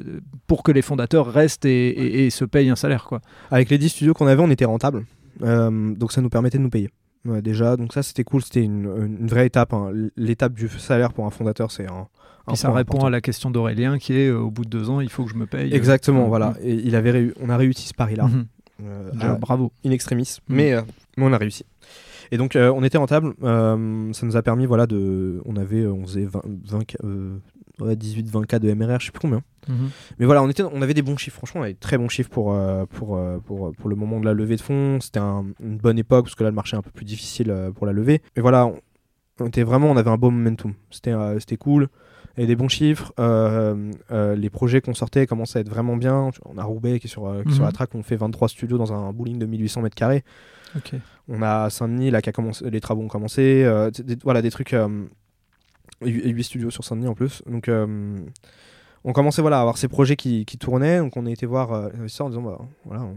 pour 0.47 0.62
que 0.62 0.70
les 0.70 0.83
fondateurs 0.83 1.26
restent 1.33 1.64
et, 1.64 1.89
et- 1.89 2.26
et 2.26 2.31
se 2.31 2.45
payent 2.45 2.70
un 2.70 2.76
salaire. 2.76 3.05
Quoi. 3.05 3.20
Avec 3.51 3.70
les 3.70 3.79
10 3.79 3.89
studios 3.89 4.14
qu'on 4.14 4.26
avait, 4.26 4.43
on 4.43 4.51
était 4.51 4.66
rentable. 4.66 5.07
Euh, 5.43 5.95
donc 5.95 6.12
ça 6.12 6.20
nous 6.20 6.29
permettait 6.29 6.59
de 6.59 6.62
nous 6.62 6.70
payer. 6.70 6.91
Ouais, 7.24 7.43
déjà, 7.43 7.76
donc 7.76 7.93
ça 7.95 8.03
c'était 8.03 8.24
cool, 8.24 8.43
c'était 8.43 8.62
une, 8.62 8.85
une 9.20 9.26
vraie 9.26 9.47
étape. 9.47 9.72
hein. 9.72 9.91
L'étape 10.16 10.53
du 10.53 10.68
salaire 10.68 11.12
pour 11.12 11.26
un 11.26 11.31
fondateur, 11.31 11.70
c'est 11.72 11.87
un. 11.91 12.07
Puis 12.49 12.57
ça 12.59 12.72
répond 12.72 12.92
important. 12.94 13.07
à 13.07 13.11
la 13.11 13.20
question 13.20 13.51
d'Aurélien 13.51 13.99
qui 13.99 14.12
est 14.14 14.28
euh, 14.28 14.38
au 14.40 14.51
bout 14.51 14.64
de 14.64 14.70
deux 14.70 14.90
ans, 14.90 15.01
il 15.01 15.09
faut 15.11 15.24
que 15.24 15.30
je 15.30 15.36
me 15.36 15.46
paye. 15.46 15.72
Exactement, 15.74 16.24
Euh, 16.24 16.28
voilà. 16.28 16.55
Et 16.62 16.74
il 16.74 16.94
avait 16.96 17.32
on 17.40 17.49
a 17.49 17.57
réussi 17.57 17.88
ce 17.88 17.94
pari-là, 17.94 18.24
Mhm. 18.28 18.46
euh, 18.84 19.11
à- 19.20 19.34
bravo. 19.36 19.72
in 19.84 19.90
extremis, 19.90 20.38
Mhm. 20.49 20.57
mais, 20.57 20.72
euh, 20.74 20.82
mais 21.16 21.24
on 21.24 21.32
a 21.32 21.38
réussi. 21.38 21.64
Et 22.30 22.36
donc, 22.36 22.57
euh, 22.57 22.70
on 22.74 22.82
était 22.84 22.99
rentable. 22.99 23.32
euh, 23.42 24.12
ça 24.12 24.26
nous 24.26 24.36
a 24.36 24.42
permis, 24.42 24.66
voilà, 24.66 24.86
de. 24.86 25.40
On 25.46 25.57
avait, 25.57 25.86
on 25.86 26.03
faisait 26.05 26.26
20, 26.26 26.42
20 26.64 26.84
K, 26.84 26.96
euh, 27.05 27.38
ouais, 27.80 27.96
18-20K 27.96 28.59
de 28.59 28.68
MRR, 28.74 29.01
je 29.01 29.07
sais 29.07 29.12
plus 29.12 29.20
combien. 29.20 29.42
Mhm. 29.66 29.88
Mais 30.18 30.26
voilà, 30.26 30.42
on, 30.42 30.49
était, 30.51 30.62
on 30.62 30.82
avait 30.82 30.92
des 30.94 31.01
bons 31.03 31.16
chiffres. 31.16 31.36
Franchement, 31.38 31.61
on 31.62 31.64
avait 31.64 31.72
de 31.74 31.78
très 31.78 31.96
bons 31.96 32.09
chiffres 32.11 32.28
pour, 32.28 32.53
euh, 32.53 32.84
pour, 32.86 33.18
pour, 33.46 33.72
pour 33.72 33.88
le 33.88 33.96
moment 33.96 34.20
de 34.20 34.26
la 34.26 34.34
levée 34.34 34.57
de 34.57 34.61
fonds. 34.61 34.99
C'était 35.01 35.20
un- 35.20 35.46
une 35.62 35.78
bonne 35.78 35.99
époque 35.99 36.26
parce 36.26 36.34
que 36.34 36.44
là, 36.44 36.51
le 36.51 36.55
marché 36.57 36.76
est 36.76 36.78
un 36.78 36.82
peu 36.82 36.90
plus 36.90 37.05
difficile 37.07 37.51
euh, 37.51 37.70
pour 37.70 37.86
la 37.86 37.92
levée. 37.92 38.20
Mais 38.36 38.42
voilà, 38.42 38.66
on, 38.66 38.78
on 39.40 39.46
était 39.46 39.62
vraiment, 39.62 39.91
on 39.91 39.96
avait 39.96 40.11
un 40.11 40.16
beau 40.18 40.30
momentum. 40.30 40.75
C'était 40.91 41.12
euh, 41.12 41.38
c'était 41.41 41.57
cool. 41.57 41.88
Il 42.38 42.42
y 42.42 42.44
avait 42.44 42.52
des 42.52 42.56
bons 42.56 42.68
chiffres. 42.68 43.12
euh, 43.18 43.90
euh, 44.12 44.36
les 44.36 44.48
projets 44.48 44.80
qu'on 44.80 44.94
sortait 44.94 45.26
commençaient 45.26 45.58
à 45.58 45.62
être 45.62 45.68
vraiment 45.68 45.96
bien. 45.96 46.30
On 46.46 46.56
a 46.56 46.62
Roubaix 46.62 47.00
qui 47.00 47.08
est 47.08 47.10
sur, 47.10 47.26
euh, 47.26 47.42
qui 47.42 47.50
sur 47.52 47.62
Mhm. 47.62 47.66
la 47.66 47.72
track. 47.72 47.94
On 47.96 48.02
fait 48.04 48.14
23 48.16 48.48
studios 48.48 48.78
dans 48.78 48.92
un 48.92 49.12
bowling 49.12 49.38
de 49.38 49.46
1800 49.46 49.82
mètres 49.82 49.96
carrés. 49.96 50.22
On 51.28 51.42
a 51.42 51.68
Saint-Denis, 51.68 52.10
là, 52.12 52.22
qui 52.22 52.28
a 52.28 52.32
commencé, 52.32 52.70
les 52.70 52.80
travaux 52.80 53.02
ont 53.02 53.08
commencé. 53.08 53.64
euh, 53.64 53.90
des- 53.90 54.16
voilà, 54.22 54.40
des 54.40 54.50
trucs. 54.50 54.72
euh, 54.72 55.04
8 56.02 56.44
studios 56.44 56.70
sur 56.70 56.84
Saint-Denis 56.84 57.08
en 57.08 57.14
plus. 57.14 57.42
Donc, 57.46 57.68
euh, 57.68 58.16
on 59.04 59.12
commençait 59.12 59.42
voilà, 59.42 59.58
à 59.58 59.60
avoir 59.62 59.76
ces 59.78 59.88
projets 59.88 60.14
qui, 60.14 60.44
qui 60.44 60.56
tournaient. 60.58 60.98
Donc, 60.98 61.16
on 61.16 61.26
a 61.26 61.30
été 61.30 61.44
voir 61.44 61.88
les 61.90 61.98
investisseurs 61.98 62.26
en 62.28 62.30
disant 62.30 62.42
bah, 62.42 62.58
voilà, 62.84 63.02
on, 63.02 63.16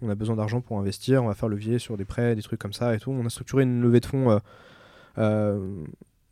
on 0.00 0.08
a 0.08 0.14
besoin 0.14 0.34
d'argent 0.36 0.62
pour 0.62 0.78
investir, 0.78 1.22
on 1.22 1.26
va 1.26 1.34
faire 1.34 1.50
levier 1.50 1.78
sur 1.78 1.98
des 1.98 2.06
prêts, 2.06 2.34
des 2.34 2.42
trucs 2.42 2.60
comme 2.60 2.72
ça 2.72 2.94
et 2.94 2.98
tout. 2.98 3.10
On 3.10 3.26
a 3.26 3.28
structuré 3.28 3.64
une 3.64 3.82
levée 3.82 4.00
de 4.00 4.06
fonds. 4.06 4.40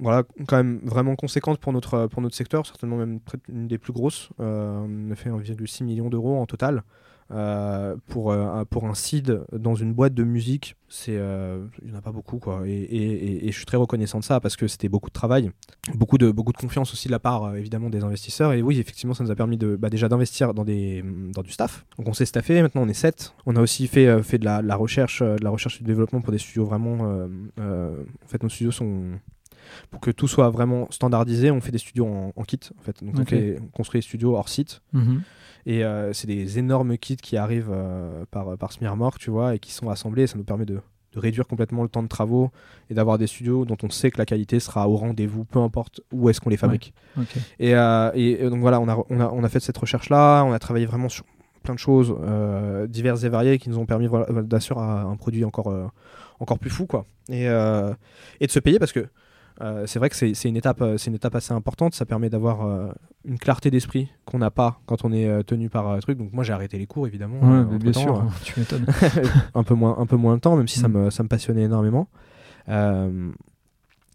Voilà, 0.01 0.25
quand 0.49 0.57
même 0.57 0.81
vraiment 0.83 1.15
conséquente 1.15 1.59
pour 1.59 1.73
notre, 1.73 2.07
pour 2.09 2.21
notre 2.21 2.35
secteur, 2.35 2.67
certainement 2.67 2.97
même 2.97 3.21
une 3.49 3.69
des 3.69 3.79
plus 3.79 3.93
grosses. 3.93 4.31
Euh, 4.41 4.85
on 4.87 5.11
a 5.11 5.15
fait 5.15 5.31
1,6 5.31 5.85
million 5.85 6.09
d'euros 6.09 6.41
en 6.41 6.47
total. 6.47 6.83
Euh, 7.31 7.97
pour, 8.09 8.33
euh, 8.33 8.65
pour 8.67 8.85
un 8.85 8.95
seed 8.95 9.41
dans 9.51 9.75
une 9.75 9.95
boîte 9.95 10.13
de 10.13 10.25
musique, 10.25 10.77
il 11.09 11.15
n'y 11.15 11.91
en 11.91 11.97
a 11.97 12.03
pas 12.03 12.13
beaucoup 12.13 12.39
quoi. 12.39 12.65
Et, 12.67 13.51
je 13.51 13.57
suis 13.57 13.65
très 13.65 13.79
reconnaissant 13.79 14.19
de 14.19 14.25
ça 14.25 14.41
parce 14.41 14.57
que 14.57 14.69
c'était 14.69 14.91
beaucoup 14.91 15.09
de 15.09 15.15
travail, 15.15 15.51
beaucoup 15.95 16.19
de, 16.19 16.31
beaucoup 16.31 16.53
de 16.53 16.59
confiance 16.59 16.93
aussi 16.93 17.09
de 17.09 17.13
la 17.13 17.19
part 17.19 17.57
évidemment 17.57 17.89
des 17.89 18.05
investisseurs. 18.05 18.53
Et 18.53 18.61
oui, 18.61 18.79
effectivement, 18.79 19.15
ça 19.15 19.25
nous 19.25 19.31
a 19.31 19.37
permis 19.37 19.57
de, 19.57 19.75
bah, 19.75 19.89
déjà 19.89 20.09
d'investir 20.09 20.53
dans, 20.53 20.65
dans 20.65 21.43
du 21.43 21.51
staff. 21.51 21.87
Donc 21.97 22.09
on 22.09 22.13
s'est 22.13 22.27
staffé, 22.27 22.61
maintenant 22.61 22.83
on 22.83 22.89
est 22.89 22.95
7. 22.95 23.35
On 23.47 23.57
a 23.57 23.61
aussi 23.63 23.87
fait, 23.87 24.23
fait 24.23 24.39
de, 24.39 24.45
la, 24.45 24.77
recherche, 24.77 25.23
de 25.23 25.43
la 25.43 25.51
recherche 25.51 25.77
et 25.77 25.79
du 25.79 25.85
développement 25.85 26.21
pour 26.21 26.33
des 26.33 26.39
studios 26.39 26.67
vraiment. 26.67 27.27
en 27.59 28.29
fait, 28.29 28.43
nos 28.43 28.51
studios 28.51 28.73
sont 28.73 29.19
pour 29.91 30.01
que 30.01 30.11
tout 30.11 30.29
soit 30.29 30.51
vraiment 30.51 30.87
standardisé, 30.91 31.51
on 31.51 31.61
fait 31.61 31.73
des 31.73 31.79
studios 31.79 32.07
en, 32.07 32.33
en 32.35 32.43
kit. 32.45 32.61
En 32.79 32.83
fait. 32.83 33.03
Donc 33.05 33.15
on, 33.19 33.25
fait- 33.25 33.59
on 33.63 33.67
construit 33.69 34.01
des 34.01 34.07
studios 34.07 34.37
hors 34.37 34.49
site. 34.49 34.81
Mhm. 34.93 35.23
Et 35.67 35.83
euh, 35.85 36.13
c'est 36.13 36.27
des 36.27 36.59
énormes 36.59 36.99
kits 36.99 37.17
qui 37.17 37.37
arrivent 37.39 37.71
euh, 37.73 38.25
par, 38.31 38.57
par 38.59 38.71
tu 39.19 39.31
vois, 39.31 39.55
et 39.55 39.59
qui 39.59 39.73
sont 39.73 39.89
assemblés. 39.89 40.27
Ça 40.27 40.37
nous 40.37 40.45
permet 40.45 40.67
de, 40.67 40.75
de 41.15 41.19
réduire 41.19 41.47
complètement 41.47 41.83
le 41.83 41.89
temps 41.89 42.03
de 42.03 42.09
travaux 42.09 42.51
et 42.91 42.95
d'avoir 42.95 43.17
des 43.17 43.27
studios 43.27 43.65
dont 43.65 43.79
on 43.83 43.89
sait 43.89 44.11
que 44.11 44.19
la 44.19 44.27
qualité 44.27 44.61
sera 44.61 44.89
au 44.91 44.97
rendez-vous, 44.97 45.45
peu 45.45 45.61
importe 45.61 46.03
où 46.13 46.29
est-ce 46.29 46.41
qu'on 46.41 46.51
les 46.51 46.59
fabrique. 46.59 46.93
Et, 47.59 47.75
euh, 47.75 48.11
et, 48.15 48.51
donc 48.51 48.61
voilà, 48.61 48.79
on 48.81 48.89
a, 48.89 49.03
on, 49.09 49.21
a, 49.21 49.29
on 49.31 49.43
a 49.43 49.49
fait 49.49 49.61
cette 49.61 49.79
recherche-là, 49.79 50.43
on 50.45 50.53
a 50.53 50.59
travaillé 50.59 50.85
vraiment 50.85 51.09
sur 51.09 51.25
plein 51.63 51.75
de 51.75 51.79
choses 51.79 52.15
euh, 52.21 52.87
diverses 52.87 53.25
et 53.25 53.31
variées 53.31 53.59
qui 53.59 53.71
nous 53.71 53.79
ont 53.79 53.87
permis 53.87 54.07
voilà, 54.07 54.27
d'assurer 54.43 54.83
un 54.83 55.17
produit 55.17 55.47
encore, 55.47 55.73
encore 56.41 56.59
plus 56.59 56.69
fou, 56.69 56.85
quoi. 56.87 57.07
Et, 57.31 57.45
et 57.45 58.47
de 58.47 58.53
se 58.53 58.59
payer 58.59 58.79
parce 58.79 58.93
que 58.93 59.07
euh, 59.61 59.87
c'est 59.87 59.99
vrai 60.01 60.11
que 60.11 60.17
c'est 60.17 60.35
c'est 60.35 60.49
une, 60.49 60.57
étape, 60.57 60.83
euh, 60.83 60.97
c'est 60.99 61.11
une 61.11 61.17
étape 61.17 61.35
assez 61.37 61.53
importante, 61.53 61.95
ça 61.95 62.05
permet 62.05 62.29
d'avoir 62.29 62.67
euh, 62.67 62.91
une 63.25 63.39
clarté 63.39 63.71
d'esprit 63.71 64.09
qu'on 64.25 64.39
n'a 64.39 64.51
pas 64.51 64.81
quand 64.87 65.05
on 65.05 65.13
est 65.13 65.29
euh, 65.29 65.43
tenu 65.43 65.69
par 65.71 65.87
un 65.89 66.01
truc. 66.01 66.19
Donc 66.19 66.33
moi 66.33 66.43
j'ai 66.43 66.53
arrêté 66.53 66.77
les 66.77 66.87
cours 66.87 67.07
évidemment. 67.07 67.39
Ouais, 67.41 67.79
bien 67.79 67.93
sûr, 67.93 68.25
tu 68.43 68.59
m'étonnes. 68.59 68.87
un 69.55 69.63
peu 69.63 69.75
moins 69.75 69.97
un 69.99 70.07
peu 70.07 70.17
moins 70.17 70.35
de 70.35 70.41
temps 70.41 70.57
même 70.57 70.67
si 70.67 70.81
ça 70.81 70.89
Mm. 70.89 70.93
me 70.93 71.11
ça 71.11 71.23
me 71.23 71.29
passionnait 71.29 71.63
énormément 71.63 72.09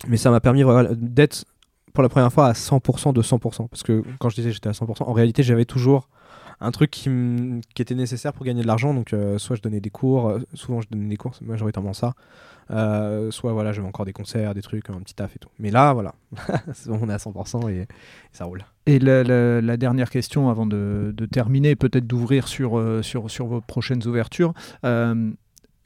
mais 0.07 0.18
ça 0.18 0.32
m'a 0.32 0.40
permis 0.40 0.64
voilà, 0.64 0.90
d'être 0.95 1.45
pour 1.94 2.03
la 2.03 2.10
première 2.10 2.32
fois 2.32 2.48
à 2.48 2.53
100% 2.53 3.14
de 3.14 3.22
100% 3.22 3.68
parce 3.68 3.84
que 3.84 4.03
quand 4.20 4.30
je 4.30 4.36
disais 4.36 4.52
j'étais 4.52 4.70
à 4.70 4.74
100% 4.74 5.03
en 5.03 5.14
réalité 5.14 5.44
j'avais 5.44 5.66
toujours 5.66 6.10
un 6.61 6.72
truc 6.72 6.91
qui, 6.91 7.10
qui 7.74 7.82
était 7.82 7.95
nécessaire 7.95 8.34
pour 8.34 8.45
gagner 8.45 8.61
de 8.61 8.68
l'argent 8.68 8.94
donc 8.94 9.14
soit 9.38 9.56
je 9.56 9.61
donnais 9.61 9.82
des 9.82 9.90
cours 9.90 10.38
souvent 10.53 10.82
je 10.82 10.88
donnais 10.90 11.07
des 11.10 11.18
cours 11.18 11.36
c'est 11.36 11.45
majoritairement 11.45 11.94
ça 11.94 12.14
Euh, 12.72 13.32
soit 13.32 13.52
voilà 13.54 13.72
j'avais 13.72 13.88
encore 13.88 14.06
des 14.06 14.14
concerts 14.14 14.54
des 14.54 14.62
trucs 14.62 14.90
un 14.91 15.00
petit 15.00 15.16
taf 15.16 15.36
et 15.36 15.40
tout 15.40 15.50
mais 15.58 15.72
là 15.72 15.91
voilà 15.94 16.14
on 16.88 17.10
est 17.10 17.14
à 17.14 17.18
100% 17.18 17.68
et, 17.72 17.78
et 17.82 17.88
ça 18.32 18.46
roule 18.46 18.64
Et 18.86 19.00
la, 19.00 19.24
la- 19.24 19.60
la 19.60 19.78
dernière 19.78 20.12
question 20.12 20.50
avant 20.52 20.68
de, 20.68 21.12
de 21.18 21.26
terminer, 21.26 21.76
peut-être 21.76 22.06
d'ouvrir 22.06 22.48
sur, 22.48 22.78
euh, 22.78 23.02
sur, 23.02 23.30
sur 23.32 23.48
vos 23.48 23.60
prochaines 23.62 24.06
ouvertures. 24.06 24.54
Euh, 24.86 25.32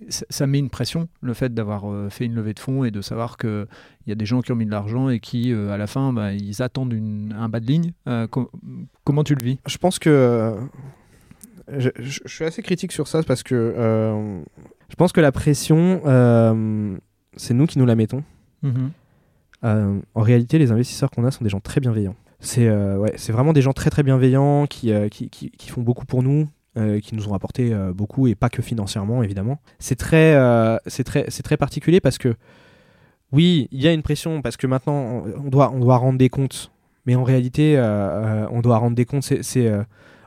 ça, 0.09 0.25
ça 0.29 0.45
met 0.47 0.59
une 0.59 0.69
pression, 0.69 1.07
le 1.21 1.33
fait 1.33 1.53
d'avoir 1.53 1.89
euh, 1.89 2.09
fait 2.09 2.25
une 2.25 2.33
levée 2.35 2.53
de 2.53 2.59
fonds 2.59 2.83
et 2.83 2.91
de 2.91 3.01
savoir 3.01 3.37
qu'il 3.37 3.65
y 4.07 4.11
a 4.11 4.15
des 4.15 4.25
gens 4.25 4.41
qui 4.41 4.51
ont 4.51 4.55
mis 4.55 4.65
de 4.65 4.71
l'argent 4.71 5.07
et 5.09 5.21
qui, 5.21 5.53
à 5.53 5.77
la 5.77 5.87
fin, 5.87 6.11
bah, 6.11 6.33
ils 6.33 6.61
attendent 6.61 6.91
une- 6.91 7.33
un 7.37 7.47
bas 7.47 7.61
de 7.61 7.67
ligne. 7.67 7.93
Euh, 8.09 8.27
com- 8.27 8.47
comment 9.05 9.23
tu 9.23 9.35
le 9.35 9.43
vis? 9.45 9.59
Je 9.67 9.77
pense 9.77 9.99
que 9.99 10.55
je, 11.77 11.89
je- 11.97 12.19
je 12.25 12.33
suis 12.33 12.43
assez 12.43 12.61
critique 12.61 12.91
sur 12.91 13.07
ça 13.07 13.23
parce 13.23 13.43
que 13.43 13.55
euh, 13.55 14.41
je 14.93 14.95
pense 14.95 15.11
que 15.11 15.21
la 15.21 15.31
pression, 15.31 16.01
euh, 16.05 16.95
c'est 17.35 17.55
nous 17.55 17.65
qui 17.65 17.79
nous 17.79 17.85
la 17.87 17.95
mettons. 17.95 18.23
Euh, 19.63 19.99
en 20.13 20.21
réalité, 20.21 20.59
les 20.59 20.71
investisseurs 20.71 21.09
qu'on 21.09 21.25
a 21.25 21.31
sont 21.31 21.43
des 21.43 21.49
gens 21.49 21.59
très 21.59 21.81
bienveillants. 21.81 22.15
C'est 22.39 22.67
euh, 22.67 22.99
ouais, 22.99 23.11
c'est 23.15 23.31
vraiment 23.31 23.53
des 23.53 23.63
gens 23.63 23.73
très 23.73 23.89
très 23.89 24.03
bienveillants 24.03 24.67
qui, 24.67 24.91
euh, 24.93 25.07
qui, 25.09 25.31
qui- 25.31 25.49
qui 25.49 25.69
font 25.71 25.81
beaucoup 25.81 26.05
pour 26.05 26.21
nous, 26.21 26.47
euh, 26.77 26.99
qui 26.99 27.15
nous 27.15 27.27
ont 27.27 27.33
apporté 27.33 27.73
euh, 27.73 27.91
beaucoup 27.91 28.27
et 28.27 28.35
pas 28.35 28.49
que 28.49 28.61
financièrement 28.61 29.23
évidemment. 29.23 29.57
C'est 29.79 29.95
très, 29.95 30.35
euh, 30.35 30.77
c'est 30.85 31.03
très, 31.05 31.25
c'est 31.29 31.41
très 31.41 31.57
particulier 31.57 31.99
parce 31.99 32.19
que 32.19 32.35
oui, 33.31 33.67
il 33.71 33.81
y 33.81 33.87
a 33.87 33.93
une 33.93 34.03
pression 34.03 34.43
parce 34.43 34.57
que 34.57 34.67
maintenant 34.67 35.23
on 35.43 35.49
doit, 35.49 35.71
on 35.71 35.79
doit 35.79 35.97
rendre 35.97 36.19
des 36.19 36.29
comptes, 36.29 36.71
mais 37.07 37.15
en 37.15 37.23
réalité, 37.23 37.79
on 38.51 38.61
doit 38.61 38.77
rendre 38.77 38.95
des 38.95 39.05
comptes. 39.05 39.23
C'est 39.23 39.71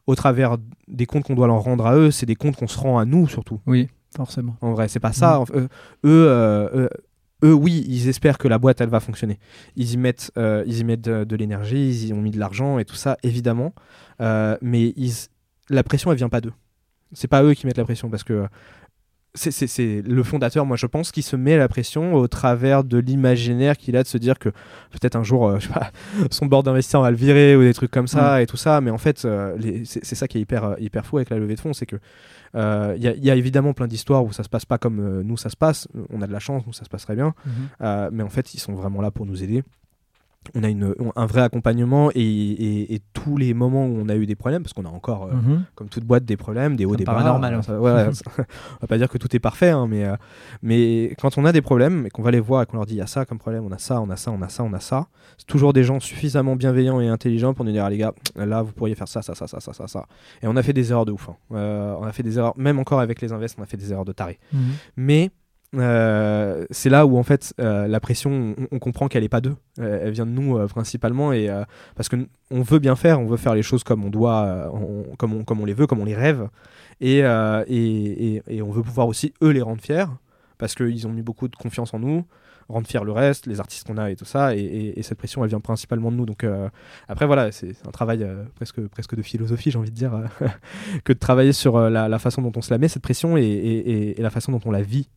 au 0.09 0.15
travers 0.17 0.57
des 0.89 1.07
comptes 1.07 1.23
qu'on 1.25 1.35
doit 1.37 1.47
leur 1.47 1.61
rendre 1.61 1.87
à 1.87 1.95
eux, 1.97 2.11
c'est 2.11 2.27
des 2.27 2.35
comptes 2.35 2.57
qu'on 2.57 2.67
se 2.67 2.79
rend 2.79 2.99
à 2.99 3.05
nous 3.05 3.29
surtout. 3.29 3.61
Oui, 3.67 3.89
forcément. 4.17 4.57
En 4.61 4.73
vrai, 4.73 4.89
c'est 4.89 5.01
pas 5.01 5.13
ça. 5.13 5.41
En- 5.41 5.45
euh, 5.55 5.61
eux, 5.63 5.69
euh, 6.29 6.69
euh, 6.75 6.89
eux, 7.45 7.53
oui, 7.55 7.85
ils 7.89 8.09
espèrent 8.09 8.39
que 8.39 8.49
la 8.49 8.59
boîte, 8.59 8.81
elle 8.81 8.89
va 8.89 9.01
fonctionner. 9.01 9.39
Ils 9.77 9.93
y 9.93 9.97
mettent, 9.97 10.31
euh, 10.39 10.65
ils 10.67 10.79
y 10.79 10.85
mettent 10.85 11.03
de, 11.03 11.25
de 11.25 11.37
l'énergie, 11.37 11.89
ils 11.91 12.09
y 12.09 12.13
ont 12.13 12.21
mis 12.23 12.31
de 12.31 12.39
l'argent 12.39 12.79
et 12.79 12.85
tout 12.85 12.97
ça, 12.97 13.17
évidemment. 13.23 13.75
Euh, 14.21 14.57
mais 14.63 14.95
ils, 14.97 15.13
la 15.69 15.83
pression, 15.83 16.11
elle 16.11 16.19
vient 16.19 16.29
pas 16.31 16.41
d'eux. 16.41 16.53
C'est 17.13 17.29
pas 17.29 17.43
eux 17.45 17.55
qui 17.55 17.67
mettent 17.67 17.79
la 17.79 17.85
pression 17.85 18.09
parce 18.11 18.25
que 18.25 18.47
c'est- 19.35 20.03
le 20.03 20.23
fondateur, 20.23 20.65
moi 20.65 20.79
je 20.79 20.87
pense, 20.87 21.13
qui 21.13 21.21
se 21.21 21.37
met 21.37 21.59
la 21.59 21.69
pression 21.69 22.15
au 22.15 22.27
travers 22.27 22.85
de 22.85 22.97
l'imaginaire 22.97 23.77
qu'il 23.77 23.95
a 23.99 24.03
de 24.03 24.09
se 24.09 24.17
dire 24.17 24.39
que 24.39 24.49
peut-être 24.91 25.15
un 25.15 25.23
jour, 25.23 25.47
euh, 25.47 25.59
je 25.61 25.67
sais 25.67 25.73
pas, 25.75 25.91
son 26.31 26.47
board 26.47 26.65
d'investisseurs 26.65 27.03
va 27.03 27.11
le 27.11 27.19
virer 27.19 27.55
ou 27.55 27.61
des 27.61 27.75
trucs 27.75 27.91
comme 27.91 28.09
ça 28.09 28.41
et 28.41 28.47
tout 28.47 28.57
ça. 28.57 28.81
Mais 28.81 28.91
en 28.91 28.97
fait, 28.97 29.27
euh, 29.27 29.55
c'est 29.85 30.15
ça 30.15 30.27
qui 30.27 30.39
est 30.39 30.41
hyper, 30.41 30.77
hyper 30.79 31.05
fou 31.05 31.19
avec 31.19 31.29
la 31.29 31.39
levée 31.39 31.55
de 31.55 31.61
fonds, 31.61 31.75
c'est 31.75 31.85
que 31.85 31.97
euh, 32.57 32.95
il 32.97 33.03
y, 33.03 33.09
a- 33.09 33.15
il 33.15 33.24
y 33.24 33.31
a 33.31 33.37
évidemment 33.37 33.73
plein 33.74 33.87
d'histoires 33.87 34.24
où 34.24 34.33
ça 34.33 34.43
se 34.43 34.49
passe 34.49 34.65
pas 34.65 34.78
comme 34.78 34.99
euh, 35.01 35.23
nous 35.23 35.37
ça 35.37 35.51
se 35.51 35.57
passe. 35.57 35.87
On 36.11 36.23
a 36.23 36.27
de 36.27 36.33
la 36.33 36.39
chance, 36.41 36.66
nous 36.66 36.73
ça 36.73 36.85
se 36.85 36.89
passe 36.89 37.03
très 37.03 37.15
bien. 37.15 37.35
Euh, 37.83 38.09
mais 38.12 38.23
en 38.23 38.28
fait, 38.31 38.55
ils 38.55 38.61
sont 38.61 38.74
vraiment 38.74 39.01
là 39.03 39.11
pour 39.11 39.27
nous 39.27 39.43
aider. 39.45 39.62
On 40.55 40.62
a 40.62 40.68
une, 40.68 40.94
un 41.16 41.27
vrai 41.27 41.40
accompagnement 41.43 42.10
et, 42.14 42.20
et- 42.20 42.94
et 42.94 43.01
tous 43.12 43.36
les 43.36 43.55
moments 43.55 43.86
où 43.86 43.98
on 44.01 44.09
a 44.09 44.14
eu 44.16 44.27
des 44.27 44.35
problèmes, 44.36 44.62
parce 44.62 44.73
qu'on 44.73 44.85
a 44.85 44.89
encore, 44.89 45.24
euh, 45.24 45.32
Mhm. 45.35 45.64
comme 45.74 45.89
toute 45.89 46.05
boîte, 46.05 46.24
des 46.24 46.36
problèmes, 46.36 46.77
des 46.77 46.85
hauts, 46.85 46.97
des 46.97 47.05
bas. 47.05 47.12
normal, 47.24 47.55
hein. 47.55 47.62
Ça- 47.62 47.78
on 47.78 47.82
va 47.82 48.86
pas 48.89 48.98
dire 48.98 49.09
que 49.09 49.18
tout 49.18 49.35
est 49.35 49.39
parfait, 49.40 49.70
hein, 49.70 49.86
mais, 49.89 50.05
euh, 50.05 50.16
mais 50.62 51.14
quand 51.20 51.36
on 51.39 51.44
a 51.44 51.52
des 51.52 51.62
problèmes 51.62 52.06
et 52.06 52.10
qu'on 52.10 52.23
va 52.23 52.31
les 52.31 52.40
voir 52.40 52.62
et 52.62 52.66
qu'on 52.66 52.77
leur 52.77 52.86
dit 52.86 52.94
il 52.94 52.98
y 52.98 53.02
a 53.02 53.06
ça 53.06 53.24
comme 53.24 53.39
problème, 53.39 53.64
on 53.64 53.73
a 53.73 53.78
ça, 53.78 54.01
on 54.01 54.09
a 54.10 54.16
ça, 54.16 54.31
on 54.31 54.40
a 54.43 54.48
ça, 54.48 54.62
on 54.62 54.73
a 54.73 54.81
ça, 54.81 55.06
c'est 55.39 55.47
toujours 55.47 55.73
des 55.73 55.85
gens 55.85 56.01
suffisamment 56.01 56.56
bienveillants 56.56 57.01
et 57.01 57.09
intelligents 57.09 57.55
pour 57.55 57.64
nous 57.64 57.73
dire 57.73 57.85
ah, 57.85 57.90
les 57.90 57.98
gars, 57.98 58.12
là 58.36 58.62
vous 58.62 58.73
pourriez 58.73 58.94
faire 58.94 59.09
ça, 59.09 59.23
ça, 59.23 59.35
ça, 59.35 59.47
ça, 59.47 59.60
ça, 59.60 59.73
ça, 59.73 59.86
ça. 59.89 60.06
Et 60.43 60.47
on 60.47 60.56
a 60.56 60.62
fait 60.62 60.73
des 60.73 60.90
erreurs 60.90 61.05
de 61.06 61.12
ouf. 61.12 61.28
hein. 61.28 61.36
Euh, 61.52 61.94
on 61.98 62.05
a 62.05 62.12
fait 62.12 62.23
des 62.23 62.39
erreurs, 62.39 62.55
même 62.56 62.78
encore 62.78 63.01
avec 63.01 63.20
les 63.20 63.32
invests, 63.32 63.56
on 63.59 63.62
a 63.62 63.66
fait 63.66 63.77
des 63.77 63.93
erreurs 63.93 64.05
de 64.05 64.12
taré. 64.12 64.39
Mhm. 64.52 64.60
Mais 64.97 65.31
euh, 65.75 66.65
c'est 66.71 66.89
là 66.91 67.07
où 67.07 67.19
en 67.19 67.23
fait 67.23 67.53
euh, 67.61 67.87
la 67.87 68.01
pression, 68.01 68.55
on, 68.71 68.79
comprend 68.79 69.09
qu'elle 69.09 69.25
est 69.25 69.29
pas 69.29 69.41
d'eux, 69.41 69.57
elle 69.79 70.13
vient 70.13 70.25
de 70.27 70.31
nous 70.31 70.57
euh, 70.57 70.67
principalement 70.67 71.33
et 71.33 71.51
parce 71.97 72.09
que 72.09 72.17
on 72.51 72.63
veut 72.63 72.79
bien 72.79 72.97
faire, 72.97 73.21
on 73.21 73.27
veut 73.27 73.37
faire 73.37 73.55
les 73.55 73.63
choses 73.63 73.83
comme 73.85 74.05
on 74.05 74.11
doit, 74.11 74.73
comme, 75.19 75.35
on, 75.35 75.45
comme 75.45 75.61
on 75.61 75.65
les 75.65 75.75
veut, 75.75 75.87
comme 75.87 76.01
on 76.01 76.05
les 76.05 76.15
rêve. 76.15 76.49
Et, 77.01 77.19
et, 77.19 78.37
et- 78.37 78.43
et 78.49 78.63
on 78.63 78.71
veut 78.71 78.83
pouvoir 78.83 79.09
aussi 79.09 79.35
eux 79.43 79.51
les 79.51 79.63
rendre 79.63 79.83
fiers 79.83 80.07
parce 80.59 80.75
qu'ils 80.75 81.07
ont 81.07 81.13
mis 81.13 81.23
beaucoup 81.23 81.49
de 81.49 81.57
confiance 81.57 81.93
en 81.93 81.99
nous, 81.99 82.25
rendre 82.69 82.87
fiers 82.87 83.05
le 83.05 83.13
reste, 83.13 83.47
les 83.47 83.61
artistes 83.61 83.87
qu'on 83.87 83.97
a 83.99 84.11
et 84.11 84.17
tout 84.17 84.25
ça 84.25 84.55
et, 84.57 84.59
et- 84.61 84.99
et 84.99 85.03
cette 85.03 85.19
pression 85.19 85.43
elle 85.45 85.51
vient 85.51 85.61
principalement 85.61 86.11
de 86.11 86.17
nous. 86.17 86.27
Donc 86.27 86.43
euh, 86.45 86.69
après 87.09 87.27
voilà 87.27 87.53
c'est 87.53 87.75
un 87.87 87.91
travail 87.91 88.23
euh, 88.23 88.45
presque, 88.57 88.81
presque 88.89 89.15
de 89.15 89.23
philosophie 89.23 89.71
j'ai 89.71 89.79
envie 89.79 89.91
de 89.91 89.95
dire 89.97 90.15
euh, 90.15 90.47
que 91.05 91.13
de 91.13 91.19
travailler 91.19 91.53
sur 91.53 91.79
la, 91.79 92.09
la 92.09 92.19
façon 92.19 92.43
dont 92.43 92.53
on 92.57 92.63
se 92.63 92.73
la 92.73 92.79
met 92.79 92.89
cette 92.89 93.03
pression 93.03 93.37
et, 93.37 94.15
la 94.19 94.31
façon 94.31 94.53
dont 94.53 94.61
on 94.65 94.71
la 94.71 94.83
vit 94.83 95.09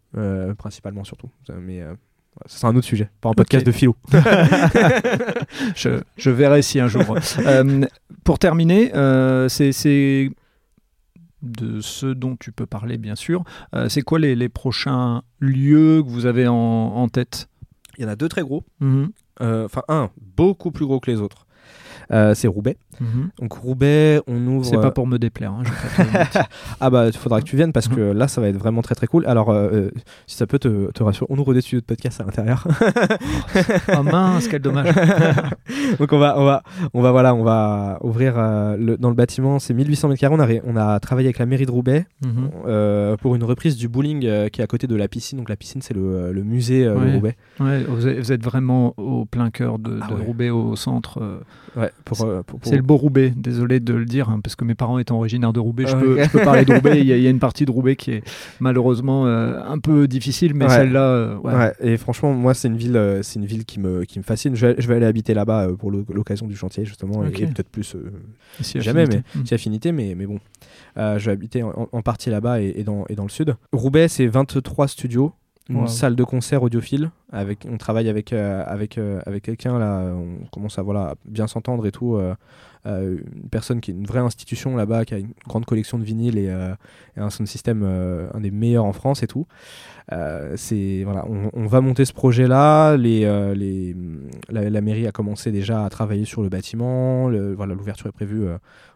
principalement 0.58 1.04
surtout. 1.04 1.30
Mais 1.62 1.82
c'est 2.46 2.66
un 2.66 2.76
autre 2.76 2.86
sujet 2.88 3.10
pas 3.22 3.30
un 3.30 3.34
podcast 3.34 3.66
de 3.66 3.72
philo. 3.72 3.96
Je, 5.76 6.02
je 6.18 6.30
verrai 6.30 6.62
si 6.62 6.80
un 6.80 6.88
jour. 6.88 7.04
Euh, 7.46 7.86
pour 8.24 8.40
terminer, 8.40 8.94
euh, 8.96 9.50
c'est 9.50 10.32
de 11.42 11.82
ceux 11.82 12.16
dont 12.16 12.36
tu 12.36 12.52
peux 12.52 12.66
parler, 12.66 12.98
bien 12.98 13.16
sûr. 13.16 13.44
Euh, 13.74 13.90
c'est 13.90 14.02
quoi 14.02 14.20
les, 14.20 14.36
les 14.36 14.50
prochains 14.50 15.22
lieux 15.40 16.04
que 16.04 16.10
vous 16.10 16.26
avez 16.26 16.48
en, 16.48 16.56
en 16.56 17.08
tête? 17.10 17.50
Il 17.98 18.04
y 18.04 18.06
en 18.06 18.10
a 18.10 18.16
deux 18.16 18.30
très 18.30 18.42
gros. 18.42 18.64
Mhm, 18.80 19.12
Euh, 19.42 19.66
Enfin, 19.66 19.84
un 19.88 20.10
beaucoup 20.36 20.72
plus 20.72 20.86
gros 20.86 21.00
que 21.00 21.10
les 21.12 21.20
autres. 21.22 21.46
Euh, 22.12 22.34
c'est 22.34 22.48
Roubaix. 22.48 22.76
mhm. 23.00 23.30
Donc 23.40 23.54
Roubaix, 23.54 24.20
on 24.28 24.46
ouvre. 24.48 24.66
C'est 24.66 24.78
pas 24.78 24.92
pour 24.92 25.06
me 25.08 25.18
déplaire. 25.18 25.52
hein, 25.54 25.64
je 25.64 26.40
Ah 26.82 26.90
bah 26.90 27.08
il 27.08 27.14
faudra 27.18 27.40
que 27.40 27.46
tu 27.46 27.56
viennes 27.56 27.72
parce 27.74 27.88
que 27.88 28.00
là 28.02 28.28
ça 28.28 28.42
va 28.42 28.48
être 28.48 28.58
vraiment 28.58 28.82
très 28.82 28.96
très 28.96 29.06
cool. 29.08 29.26
Alors 29.28 29.50
euh, 29.52 29.70
euh, 29.72 29.92
si 30.28 30.36
ça 30.38 30.48
peut 30.48 30.60
te, 30.60 30.92
te 30.92 31.04
rassurer, 31.04 31.28
on 31.30 31.38
ouvre 31.38 31.54
des 31.54 31.62
studios 31.62 31.82
de 31.82 31.86
podcast 31.86 32.20
à 32.22 32.24
l'intérieur. 32.24 32.68
oh 33.98 34.04
mince, 34.04 34.48
quel 34.48 34.62
dommage. 34.62 34.94
Donc 36.00 36.12
on 36.14 36.18
va 36.20 36.40
on 36.40 36.46
va 36.46 36.64
on 36.94 37.02
va 37.02 37.12
voilà 37.12 37.36
on 37.36 37.44
va 37.44 38.00
ouvrir 38.02 38.34
euh, 38.38 38.76
le- 38.78 38.98
dans 38.98 39.10
le 39.10 39.16
bâtiment 39.16 39.60
c'est 39.60 39.74
1800 39.74 40.10
mètres 40.10 40.20
carrés. 40.22 40.36
On 40.36 40.40
a 40.40 40.46
ré- 40.46 40.62
on 40.66 40.76
a 40.76 41.00
travaillé 41.00 41.28
avec 41.28 41.40
la 41.40 41.46
mairie 41.46 41.66
de 41.66 41.72
Roubaix 41.72 42.06
Mhm. 42.26 42.50
euh, 42.68 43.18
pour 43.18 43.36
une 43.36 43.44
reprise 43.44 43.76
du 43.78 43.88
bowling 43.88 44.26
euh, 44.26 44.50
qui 44.50 44.62
est 44.62 44.64
à 44.64 44.68
côté 44.68 44.88
de 44.88 44.96
la 44.96 45.08
piscine. 45.08 45.38
Donc 45.38 45.50
la 45.50 45.56
piscine 45.56 45.82
c'est 45.82 45.94
le, 45.94 46.32
le 46.32 46.44
musée 46.44 46.86
euh, 46.86 46.96
de. 46.96 47.14
Roubaix. 47.14 47.36
Ouais, 47.60 47.84
vous, 47.84 48.08
êtes, 48.32 48.44
vraiment 48.44 48.94
au 48.98 49.26
plein 49.26 49.50
cœur 49.50 49.80
de, 49.80 50.00
Ah 50.02 50.14
ouais. 50.14 50.24
Roubaix, 50.26 50.50
au 50.50 50.76
centre. 50.76 51.20
euh, 51.22 51.40
Ouais 51.76 51.92
pour, 52.06 52.22
euh, 52.22 52.42
pour- 52.44 52.60
pour- 52.60 52.70
C'est 52.70 52.76
le 52.78 52.82
beau 52.82 52.98
Roubaix, 52.98 53.32
désolé 53.36 53.80
de 53.80 53.94
le 53.94 54.06
dire, 54.06 54.30
hein, 54.30 54.40
parce 54.44 54.56
que 54.56 54.66
mes 54.66 54.76
parents 54.76 54.98
étant 55.00 55.18
originaires 55.18 55.54
de 55.54 55.60
Roubaix, 55.60 55.86
je, 55.88 55.96
Ah, 55.96 56.00
peux, 56.00 56.14
ok. 56.14 56.24
je 56.24 56.30
peux 56.30 56.42
parler 56.44 56.66
de 56.66 56.74
Roubaix. 56.74 57.00
Il 57.00 57.06
y, 57.08 57.14
a- 57.14 57.18
il 57.18 57.24
y 57.24 57.28
a 57.28 57.30
une 57.30 57.40
partie 57.40 57.66
de 57.66 57.72
Roubaix 57.72 57.96
qui 57.96 58.12
est 58.12 58.24
malheureusement 58.60 59.26
euh, 59.28 59.62
un 59.66 59.80
peu 59.80 60.08
difficile, 60.08 60.54
mais 60.56 60.66
Ouais. 60.66 60.72
celle-là, 60.72 61.04
euh, 61.04 61.38
ouais. 61.38 61.54
Ouais, 61.54 61.74
et 61.82 61.98
franchement, 61.98 62.34
moi, 62.34 62.54
c'est 62.54 62.68
une 62.68 62.78
ville, 62.78 62.96
euh, 62.98 63.22
c'est 63.24 63.40
une 63.40 63.46
ville 63.46 63.66
qui 63.66 63.80
me, 63.80 64.04
qui 64.06 64.20
me 64.20 64.24
fascine. 64.24 64.56
Je 64.56 64.68
vais, 64.68 64.76
je 64.80 64.88
vais 64.88 64.96
aller 64.96 65.06
habiter 65.06 65.34
là-bas 65.34 65.68
pour 65.78 65.92
l'o- 65.92 66.06
l'occasion 66.12 66.48
du 66.48 66.56
chantier, 66.56 66.86
justement, 66.86 67.24
et- 67.24 67.28
Ok. 67.30 67.40
et, 67.42 67.46
peut-être 67.48 67.70
plus, 67.70 67.96
Si 68.62 68.82
Jamais, 68.82 69.02
affinité. 69.04 69.24
Mm. 69.36 69.46
si 69.46 69.54
affinité, 69.54 69.92
mais, 69.92 70.16
mais 70.16 70.26
bon. 70.26 70.40
Je 70.98 71.26
vais 71.26 71.32
habiter 71.32 71.64
en, 71.64 71.88
en 71.92 72.02
partie 72.02 72.30
là-bas 72.30 72.62
et, 72.62 72.74
et 72.78 72.84
dans, 72.84 73.06
et 73.10 73.16
dans 73.16 73.24
le 73.24 73.30
sud. 73.30 73.56
Roubaix, 73.72 74.08
c'est 74.10 74.28
23 74.28 74.88
studios, 74.88 75.32
une 75.70 75.82
Wow. 75.82 75.88
salle 75.88 76.16
de 76.16 76.24
concert 76.24 76.64
audiophile. 76.64 77.12
Avec, 77.32 77.68
on 77.72 77.78
travaille 77.78 78.10
avec, 78.10 78.34
euh, 78.34 78.64
avec, 78.66 78.98
euh, 78.98 79.22
avec 79.28 79.44
quelqu'un, 79.44 79.78
là, 79.78 80.12
on 80.16 80.46
commence 80.52 80.80
à 80.80 80.82
voilà, 80.82 81.16
bien 81.26 81.46
s'entendre 81.48 81.86
et 81.86 81.92
tout. 81.92 82.16
euh, 82.16 82.34
une 82.86 83.50
personne 83.52 83.82
qui 83.82 83.92
est 83.92 83.94
une 83.94 84.06
vraie 84.08 84.22
institution 84.22 84.76
là-bas, 84.76 85.06
qui 85.06 85.14
a 85.14 85.18
une 85.20 85.34
grande 85.48 85.66
collection 85.66 86.00
de 86.00 86.04
vinyles 86.04 86.38
et, 86.40 86.46
et 87.18 87.20
un 87.20 87.30
sound 87.30 87.48
system, 87.48 87.84
un 87.84 88.40
des 88.40 88.52
meilleurs 88.52 88.86
en 88.86 88.94
France 88.94 89.22
et 89.22 89.28
tout. 89.28 89.46
C'est 90.56 91.04
voilà, 91.04 91.26
on, 91.30 91.50
on 91.54 91.68
va 91.68 91.82
monter 91.82 92.06
ce 92.06 92.14
projet-là. 92.14 92.98
Les, 92.98 93.22
les, 93.56 93.96
la, 94.50 94.70
la 94.70 94.82
mairie 94.82 95.06
a 95.08 95.12
commencé 95.12 95.52
déjà 95.52 95.86
à 95.86 95.90
travailler 95.90 96.26
sur 96.26 96.42
le 96.42 96.50
bâtiment. 96.50 97.28
Le- 97.30 97.54
voilà, 97.54 97.76
l'ouverture 97.76 98.08
est 98.08 98.12
prévue, 98.14 98.46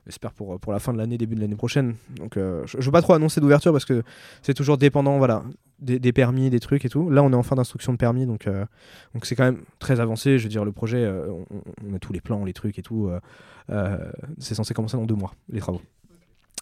j'espère 0.08 0.32
pour 0.32 0.60
pour 0.60 0.72
la 0.74 0.80
fin 0.80 0.94
de 0.94 0.98
l'année, 0.98 1.18
début 1.18 1.36
de 1.36 1.42
l'année 1.42 1.56
prochaine. 1.56 1.96
Donc, 2.18 2.34
je, 2.36 2.64
je 2.66 2.86
veux 2.86 2.92
pas 2.92 3.02
trop 3.02 3.14
annoncer 3.14 3.42
d'ouverture 3.42 3.74
parce 3.74 3.86
que 3.86 4.02
c'est 4.42 4.54
toujours 4.56 4.78
dépendant, 4.78 5.18
voilà, 5.18 5.44
des, 5.84 6.00
des 6.00 6.14
permis, 6.14 6.50
des 6.50 6.60
trucs 6.60 6.86
et 6.86 6.90
tout. 6.90 7.10
Là, 7.10 7.22
on 7.24 7.32
est 7.32 7.36
en 7.36 7.44
fin 7.44 7.56
d'instruction 7.56 7.92
de 7.94 7.98
permis, 7.98 8.26
donc 8.26 8.48
euh, 8.48 8.66
donc 9.14 9.26
c'est 9.26 9.36
quand 9.36 9.44
même 9.44 9.62
très 9.80 10.00
avancé. 10.00 10.38
Je 10.40 10.44
veux 10.44 10.50
dire, 10.50 10.66
le 10.66 10.72
projet, 10.72 11.04
euh, 11.04 11.28
on, 11.30 11.46
on 11.92 11.94
a 11.96 12.00
tous 12.00 12.14
les 12.14 12.22
plans, 12.22 12.44
les 12.46 12.54
trucs 12.54 12.80
et 12.80 12.82
tout. 12.82 13.10
euh, 13.70 13.98
c'est 14.40 14.56
censé 14.56 14.74
commencer 14.74 14.98
dans 14.98 15.06
deux 15.06 15.16
mois, 15.16 15.34
les 15.50 15.60
travaux. 15.60 15.82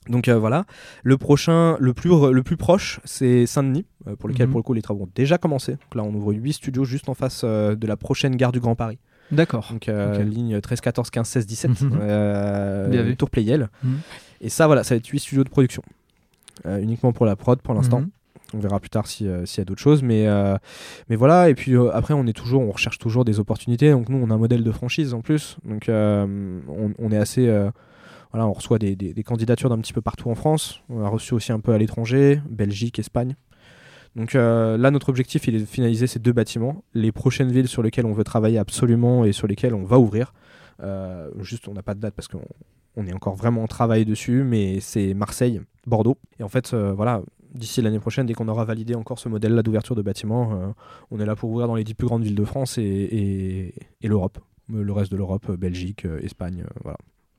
Donc 0.10 0.28
euh, 0.28 0.38
voilà, 0.40 0.66
le 1.04 1.18
prochain, 1.18 1.78
le 1.80 1.94
plus, 1.94 2.10
le 2.10 2.42
plus 2.44 2.58
proche, 2.58 3.00
c'est 3.06 3.46
Saint-Denis, 3.46 3.86
euh, 4.08 4.16
pour 4.16 4.30
lequel 4.30 4.48
Mhm. 4.48 4.52
pour 4.52 4.60
le 4.60 4.64
coup 4.64 4.74
les 4.74 4.82
travaux 4.82 5.04
ont 5.04 5.10
déjà 5.14 5.38
commencé. 5.38 5.74
Donc 5.74 5.96
là, 5.96 6.04
on 6.04 6.14
ouvre 6.14 6.34
8 6.34 6.54
studios 6.54 6.86
juste 6.86 7.08
en 7.08 7.14
face 7.14 7.42
euh, 7.44 7.76
de 7.76 7.86
la 7.86 7.98
prochaine 7.98 8.36
gare 8.36 8.52
du 8.52 8.60
Grand 8.60 8.76
Paris. 8.76 8.98
D'accord. 9.32 9.68
Donc 9.72 9.88
euh, 9.90 10.18
Ok. 10.20 10.26
ligne 10.28 10.60
13, 10.60 10.82
14, 10.82 11.10
15, 11.12 11.28
16, 11.28 11.46
17, 11.46 11.82
Mhm. 11.84 12.00
euh, 12.02 12.88
Bien 12.90 13.04
vu. 13.04 13.16
Tour 13.16 13.30
Playel. 13.30 13.70
Mhm. 13.84 14.00
Et 14.42 14.50
ça, 14.50 14.66
voilà, 14.66 14.84
ça 14.84 14.96
va 14.96 14.98
être 14.98 15.08
8 15.08 15.20
studios 15.20 15.44
de 15.44 15.50
production. 15.50 15.84
Uniquement 16.66 17.12
pour 17.14 17.26
la 17.26 17.36
prod 17.36 17.60
pour 17.62 17.74
l'instant. 17.74 18.04
On 18.54 18.60
verra 18.60 18.80
plus 18.80 18.90
tard 18.90 19.06
euh, 19.22 19.46
s'il 19.46 19.60
y 19.60 19.62
a 19.62 19.66
d'autres 19.66 19.82
choses. 19.82 20.04
Mais, 20.04 20.28
euh, 20.28 20.58
voilà, 21.10 21.50
et 21.50 21.56
puis 21.56 21.74
euh, 21.74 21.92
après, 21.94 22.14
on, 22.14 22.26
est 22.26 22.34
toujours, 22.34 22.62
on 22.62 22.72
recherche 22.72 22.98
toujours 22.98 23.26
des 23.26 23.40
opportunités. 23.40 23.92
Donc 23.92 24.10
nous, 24.10 24.18
on 24.18 24.30
a 24.30 24.34
un 24.34 24.38
modèle 24.38 24.64
de 24.64 24.72
franchise 24.72 25.14
en 25.14 25.22
plus. 25.22 25.58
Donc 25.64 25.86
on, 25.88 27.12
est 27.12 27.18
assez. 27.18 27.48
voilà, 28.32 28.48
on 28.48 28.54
reçoit 28.54 28.80
des, 28.80 29.24
candidatures 29.26 29.70
d'un 29.70 29.80
petit 29.80 29.94
peu 29.94 30.02
partout 30.02 30.30
en 30.30 30.36
France. 30.36 30.82
On 30.90 31.04
a 31.04 31.08
reçu 31.08 31.34
aussi 31.34 31.52
un 31.52 31.60
peu 31.60 31.74
à 31.74 31.78
l'étranger, 31.78 32.42
Belgique, 32.50 33.00
Espagne. 33.00 33.36
Donc 34.16 34.34
là, 34.34 34.92
notre 34.92 35.10
objectif, 35.10 35.48
il 35.48 35.56
est 35.56 35.60
de 35.60 35.66
finaliser 35.66 36.08
ces 36.08 36.20
deux 36.20 36.34
bâtiments. 36.34 36.84
Les 36.94 37.12
prochaines 37.12 37.52
villes 37.52 37.70
sur 37.70 37.82
lesquelles 37.82 38.06
on 38.06 38.14
veut 38.14 38.26
travailler 38.26 38.58
absolument 38.58 39.24
et 39.26 39.32
sur 39.32 39.48
lesquelles 39.48 39.74
on 39.74 39.84
va 39.84 40.00
ouvrir. 40.00 40.34
Juste, 41.40 41.68
on 41.68 41.74
n'a 41.74 41.84
pas 41.84 41.94
de 41.94 42.00
date 42.00 42.14
parce 42.16 42.28
qu'on 42.28 42.42
on 42.98 43.08
est 43.08 43.14
encore 43.14 43.36
vraiment 43.36 43.64
en 43.64 43.68
travail 43.68 44.04
dessus, 44.04 44.44
mais 44.44 44.82
c'est 44.82 45.14
Marseille, 45.14 45.62
Bordeaux. 45.88 46.18
Et 46.40 46.44
en 46.44 46.50
fait, 46.50 46.74
voilà, 46.74 47.22
d'ici 47.54 47.82
l'année 47.82 48.00
prochaine, 48.00 48.26
dès 48.26 48.34
qu'on 48.34 48.48
aura 48.48 48.66
validé 48.66 48.96
encore 48.96 49.20
ce 49.20 49.30
modèle-là 49.30 49.62
d'ouverture 49.64 49.96
de 49.96 50.02
bâtiments, 50.02 50.52
euh, 50.54 50.68
on 51.12 51.20
est 51.20 51.26
là 51.26 51.36
pour 51.36 51.50
ouvrir 51.50 51.68
dans 51.68 51.76
les 51.76 51.84
dix 51.84 51.94
plus 51.94 52.08
grandes 52.08 52.24
villes 52.24 52.36
de 52.36 52.46
France 52.46 52.78
et, 52.78 52.84
et- 52.84 53.74
et 54.02 54.08
l'Europe. 54.08 54.40
Euh, 54.74 54.84
Le 54.84 54.94
reste 54.94 55.12
de 55.12 55.18
l'Europe, 55.18 55.46
euh, 55.50 55.58
Belgique, 55.58 56.06
Espagne, 56.22 56.64
voilà. 56.84 56.98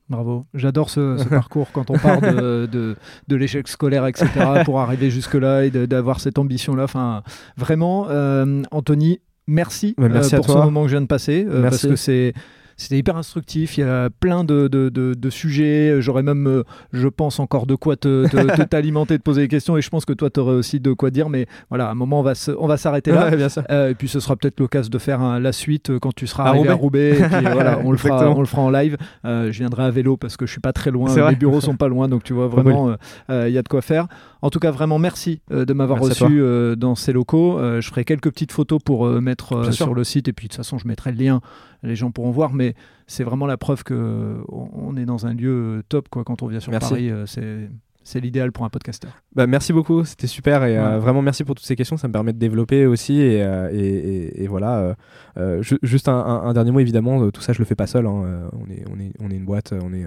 Bravo. 0.09 0.43
J'adore 0.53 0.89
ce, 0.89 1.17
ce 1.17 1.27
parcours 1.29 1.71
quand 1.71 1.89
on 1.89 1.97
part 1.97 2.19
de, 2.21 2.65
de, 2.71 2.95
de 3.29 3.35
l'échec 3.35 3.67
scolaire, 3.69 4.05
etc., 4.05 4.27
pour 4.65 4.79
arriver 4.81 5.09
jusque-là 5.09 5.63
et 5.65 5.71
d'avoir 5.71 6.19
cette 6.19 6.37
ambition-là. 6.37 6.83
Enfin, 6.83 7.23
vraiment, 7.57 8.07
euh, 8.09 8.63
Anthony, 8.71 9.19
merci, 9.47 9.95
euh, 9.99 10.03
à 10.03 10.35
pour 10.37 10.45
ce 10.45 10.51
moment 10.65 10.81
que 10.83 10.89
je 10.89 10.93
viens 10.95 11.01
de 11.01 11.07
passer, 11.07 11.45
parce 11.63 11.87
que 11.87 11.95
c'est. 11.95 12.33
C'était 12.77 12.97
hyper 12.97 13.17
instructif, 13.17 13.77
il 13.77 13.81
y 13.81 13.83
a 13.83 14.09
plein 14.09 14.43
de, 14.43 14.67
de, 14.67 14.89
de- 14.89 15.13
de 15.13 15.29
sujets, 15.29 16.01
j'aurais 16.01 16.23
même, 16.23 16.47
euh, 16.47 16.63
je 16.91 17.07
pense, 17.07 17.39
encore 17.39 17.65
de 17.65 17.75
quoi 17.75 17.95
te, 17.95 18.27
te- 18.27 18.37
te- 18.55 18.61
t'alimenter, 18.63 19.17
te 19.17 19.23
poser 19.23 19.41
des 19.43 19.47
questions, 19.47 19.77
et 19.77 19.81
je 19.81 19.89
pense 19.89 20.05
que 20.05 20.13
toi, 20.13 20.29
tu 20.29 20.39
aurais 20.39 20.55
aussi 20.55 20.79
de 20.79 20.93
quoi 20.93 21.09
dire, 21.11 21.29
mais 21.29 21.45
voilà, 21.69 21.87
à 21.87 21.91
un 21.91 21.95
moment, 21.95 22.19
on 22.19 22.23
va, 22.23 22.35
se- 22.35 22.51
on 22.57 22.67
va 22.67 22.77
s'arrêter 22.77 23.11
là. 23.11 23.29
Ouais, 23.29 23.37
bien 23.37 23.49
sûr. 23.49 23.63
Euh, 23.69 23.89
et 23.89 23.95
puis 23.95 24.07
ce 24.07 24.19
sera 24.19 24.35
peut-être 24.35 24.59
l'occasion 24.59 24.89
de 24.89 24.97
faire 24.97 25.21
un- 25.21 25.39
la 25.39 25.51
suite 25.51 25.89
euh, 25.91 25.99
quand 25.99 26.13
tu 26.15 26.25
seras 26.27 26.43
À 26.45 26.47
arrivé 26.49 26.69
à 26.69 26.73
Roubaix. 26.75 27.11
Et 27.11 27.23
puis, 27.23 27.45
voilà, 27.51 27.79
on, 27.83 27.91
le 27.91 27.97
fera, 27.97 28.29
on 28.37 28.39
le 28.39 28.45
fera 28.47 28.61
en 28.63 28.69
live. 28.69 28.97
Euh, 29.25 29.51
je 29.51 29.59
viendrai 29.59 29.83
à 29.83 29.91
vélo 29.91 30.17
parce 30.17 30.35
que 30.37 30.45
je 30.45 30.51
suis 30.51 30.61
pas 30.61 30.73
très 30.73 30.91
loin. 30.91 31.09
Les 31.29 31.35
bureaux 31.35 31.61
sont 31.61 31.75
pas 31.77 31.87
loin, 31.87 32.07
donc 32.07 32.23
tu 32.23 32.33
vois 32.33 32.47
vraiment, 32.47 32.95
euh, 33.29 33.47
il 33.47 33.53
y 33.53 33.57
a 33.57 33.61
de 33.61 33.67
quoi 33.67 33.81
faire. 33.81 34.07
En 34.41 34.49
tout 34.49 34.59
cas, 34.59 34.71
vraiment 34.71 34.99
merci 34.99 35.41
de 35.49 35.71
m'avoir 35.73 35.99
Merci 36.03 36.23
reçu 36.23 36.75
dans 36.77 36.95
ces 36.95 37.13
locaux. 37.13 37.59
Je 37.79 37.87
ferai 37.87 38.03
quelques 38.03 38.29
petites 38.31 38.51
photos 38.51 38.79
pour 38.83 39.05
mettre 39.21 39.71
sur 39.73 39.93
le 39.93 40.03
site 40.03 40.27
et 40.27 40.33
puis 40.33 40.47
de 40.47 40.51
toute 40.51 40.57
façon, 40.57 40.77
je 40.77 40.87
mettrai 40.87 41.11
le 41.11 41.17
lien. 41.23 41.41
Les 41.83 41.95
gens 41.95 42.11
pourront 42.11 42.31
voir, 42.31 42.53
mais 42.53 42.73
c'est 43.07 43.23
vraiment 43.23 43.45
la 43.45 43.57
preuve 43.57 43.83
que 43.83 44.41
on 44.49 44.95
est 44.97 45.05
dans 45.05 45.25
un 45.25 45.33
lieu 45.33 45.51
euh, 45.79 45.81
top 45.89 46.07
quoi 46.09 46.23
quand 46.23 46.41
on 46.41 46.47
vient 46.47 46.59
sur 46.59 46.71
Merci. 46.71 46.89
Paris. 46.89 47.09
euh, 47.11 47.25
c'est 47.25 47.69
c'est 48.05 48.19
l'idéal 48.19 48.51
pour 48.51 48.65
un 48.65 48.69
podcasteur. 48.69 49.11
Bah, 49.33 49.47
merci 49.47 49.71
beaucoup, 49.71 50.03
c'était 50.03 50.27
super 50.27 50.65
et 50.65 50.77
euh, 50.77 50.99
vraiment 50.99 51.21
merci 51.21 51.45
pour 51.45 51.55
toutes 51.55 51.65
ces 51.65 51.77
questions, 51.77 51.95
ça 51.95 52.09
me 52.09 52.13
permet 52.13 52.33
de 52.33 52.37
développer 52.37 52.85
aussi 52.85 53.21
et, 53.21 53.41
euh, 53.41 53.69
et, 53.71 53.77
et- 53.79 54.43
et 54.43 54.47
voilà. 54.47 54.95
euh, 55.37 55.61
ju- 55.61 55.79
juste 55.83 56.09
un, 56.09 56.17
un- 56.17 56.41
un 56.43 56.53
dernier 56.53 56.71
mot 56.71 56.79
évidemment, 56.81 57.31
tout 57.31 57.39
ça 57.39 57.53
je 57.53 57.59
le 57.59 57.65
fais 57.65 57.75
pas 57.75 57.87
seul, 57.87 58.05
hein, 58.05 58.49
on, 58.51 58.69
est, 58.69 58.83
on, 58.93 58.99
est, 58.99 59.13
on 59.21 59.31
est 59.31 59.35
une 59.37 59.45
boîte, 59.45 59.73
on 59.81 59.93
est 59.93 60.03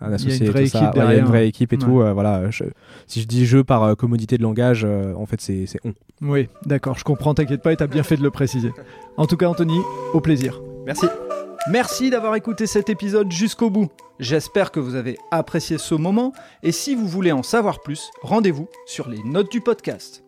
un, 0.00 0.12
associé, 0.12 0.46
vraie 0.48 0.64
tout 0.64 0.70
ça. 0.70 0.78
équipe 0.84 0.96
Ouais, 0.96 1.04
il 1.08 1.12
y 1.12 1.16
a 1.16 1.18
une 1.18 1.24
vraie 1.26 1.48
équipe 1.48 1.72
et 1.72 1.76
Ouais. 1.76 1.82
tout. 1.82 2.00
euh, 2.00 2.12
voilà, 2.12 2.50
je- 2.50 2.64
si 3.06 3.20
je 3.20 3.26
dis 3.26 3.46
jeu 3.46 3.64
par 3.64 3.82
euh, 3.82 3.94
commodité 3.94 4.38
de 4.38 4.42
langage, 4.42 4.84
euh, 4.84 5.12
en 5.14 5.26
fait 5.26 5.40
c'est 5.40 5.66
c'est 5.66 5.80
on. 5.84 5.92
Oui, 6.22 6.48
d'accord, 6.66 6.98
je 6.98 7.04
comprends, 7.04 7.34
t'inquiète 7.34 7.62
pas, 7.62 7.72
et 7.72 7.76
t'as 7.76 7.86
bien 7.86 8.02
fait 8.02 8.16
de 8.16 8.22
le 8.22 8.30
préciser. 8.30 8.72
En 9.16 9.26
tout 9.26 9.36
cas, 9.36 9.46
Anthony, 9.48 9.78
au 10.14 10.20
plaisir. 10.20 10.60
Merci. 10.86 11.06
Merci 11.70 12.10
d'avoir 12.10 12.34
écouté 12.36 12.66
cet 12.66 12.88
épisode 12.88 13.30
jusqu'au 13.32 13.68
bout. 13.70 13.88
J'espère 14.20 14.70
que 14.72 14.80
vous 14.80 14.94
avez 14.94 15.16
apprécié 15.30 15.76
ce 15.78 15.94
moment 15.94 16.32
et 16.62 16.72
si 16.72 16.94
vous 16.94 17.06
voulez 17.06 17.30
en 17.32 17.42
savoir 17.42 17.80
plus, 17.80 18.10
rendez-vous 18.22 18.68
sur 18.86 19.08
les 19.08 19.22
notes 19.24 19.50
du 19.52 19.60
podcast. 19.60 20.27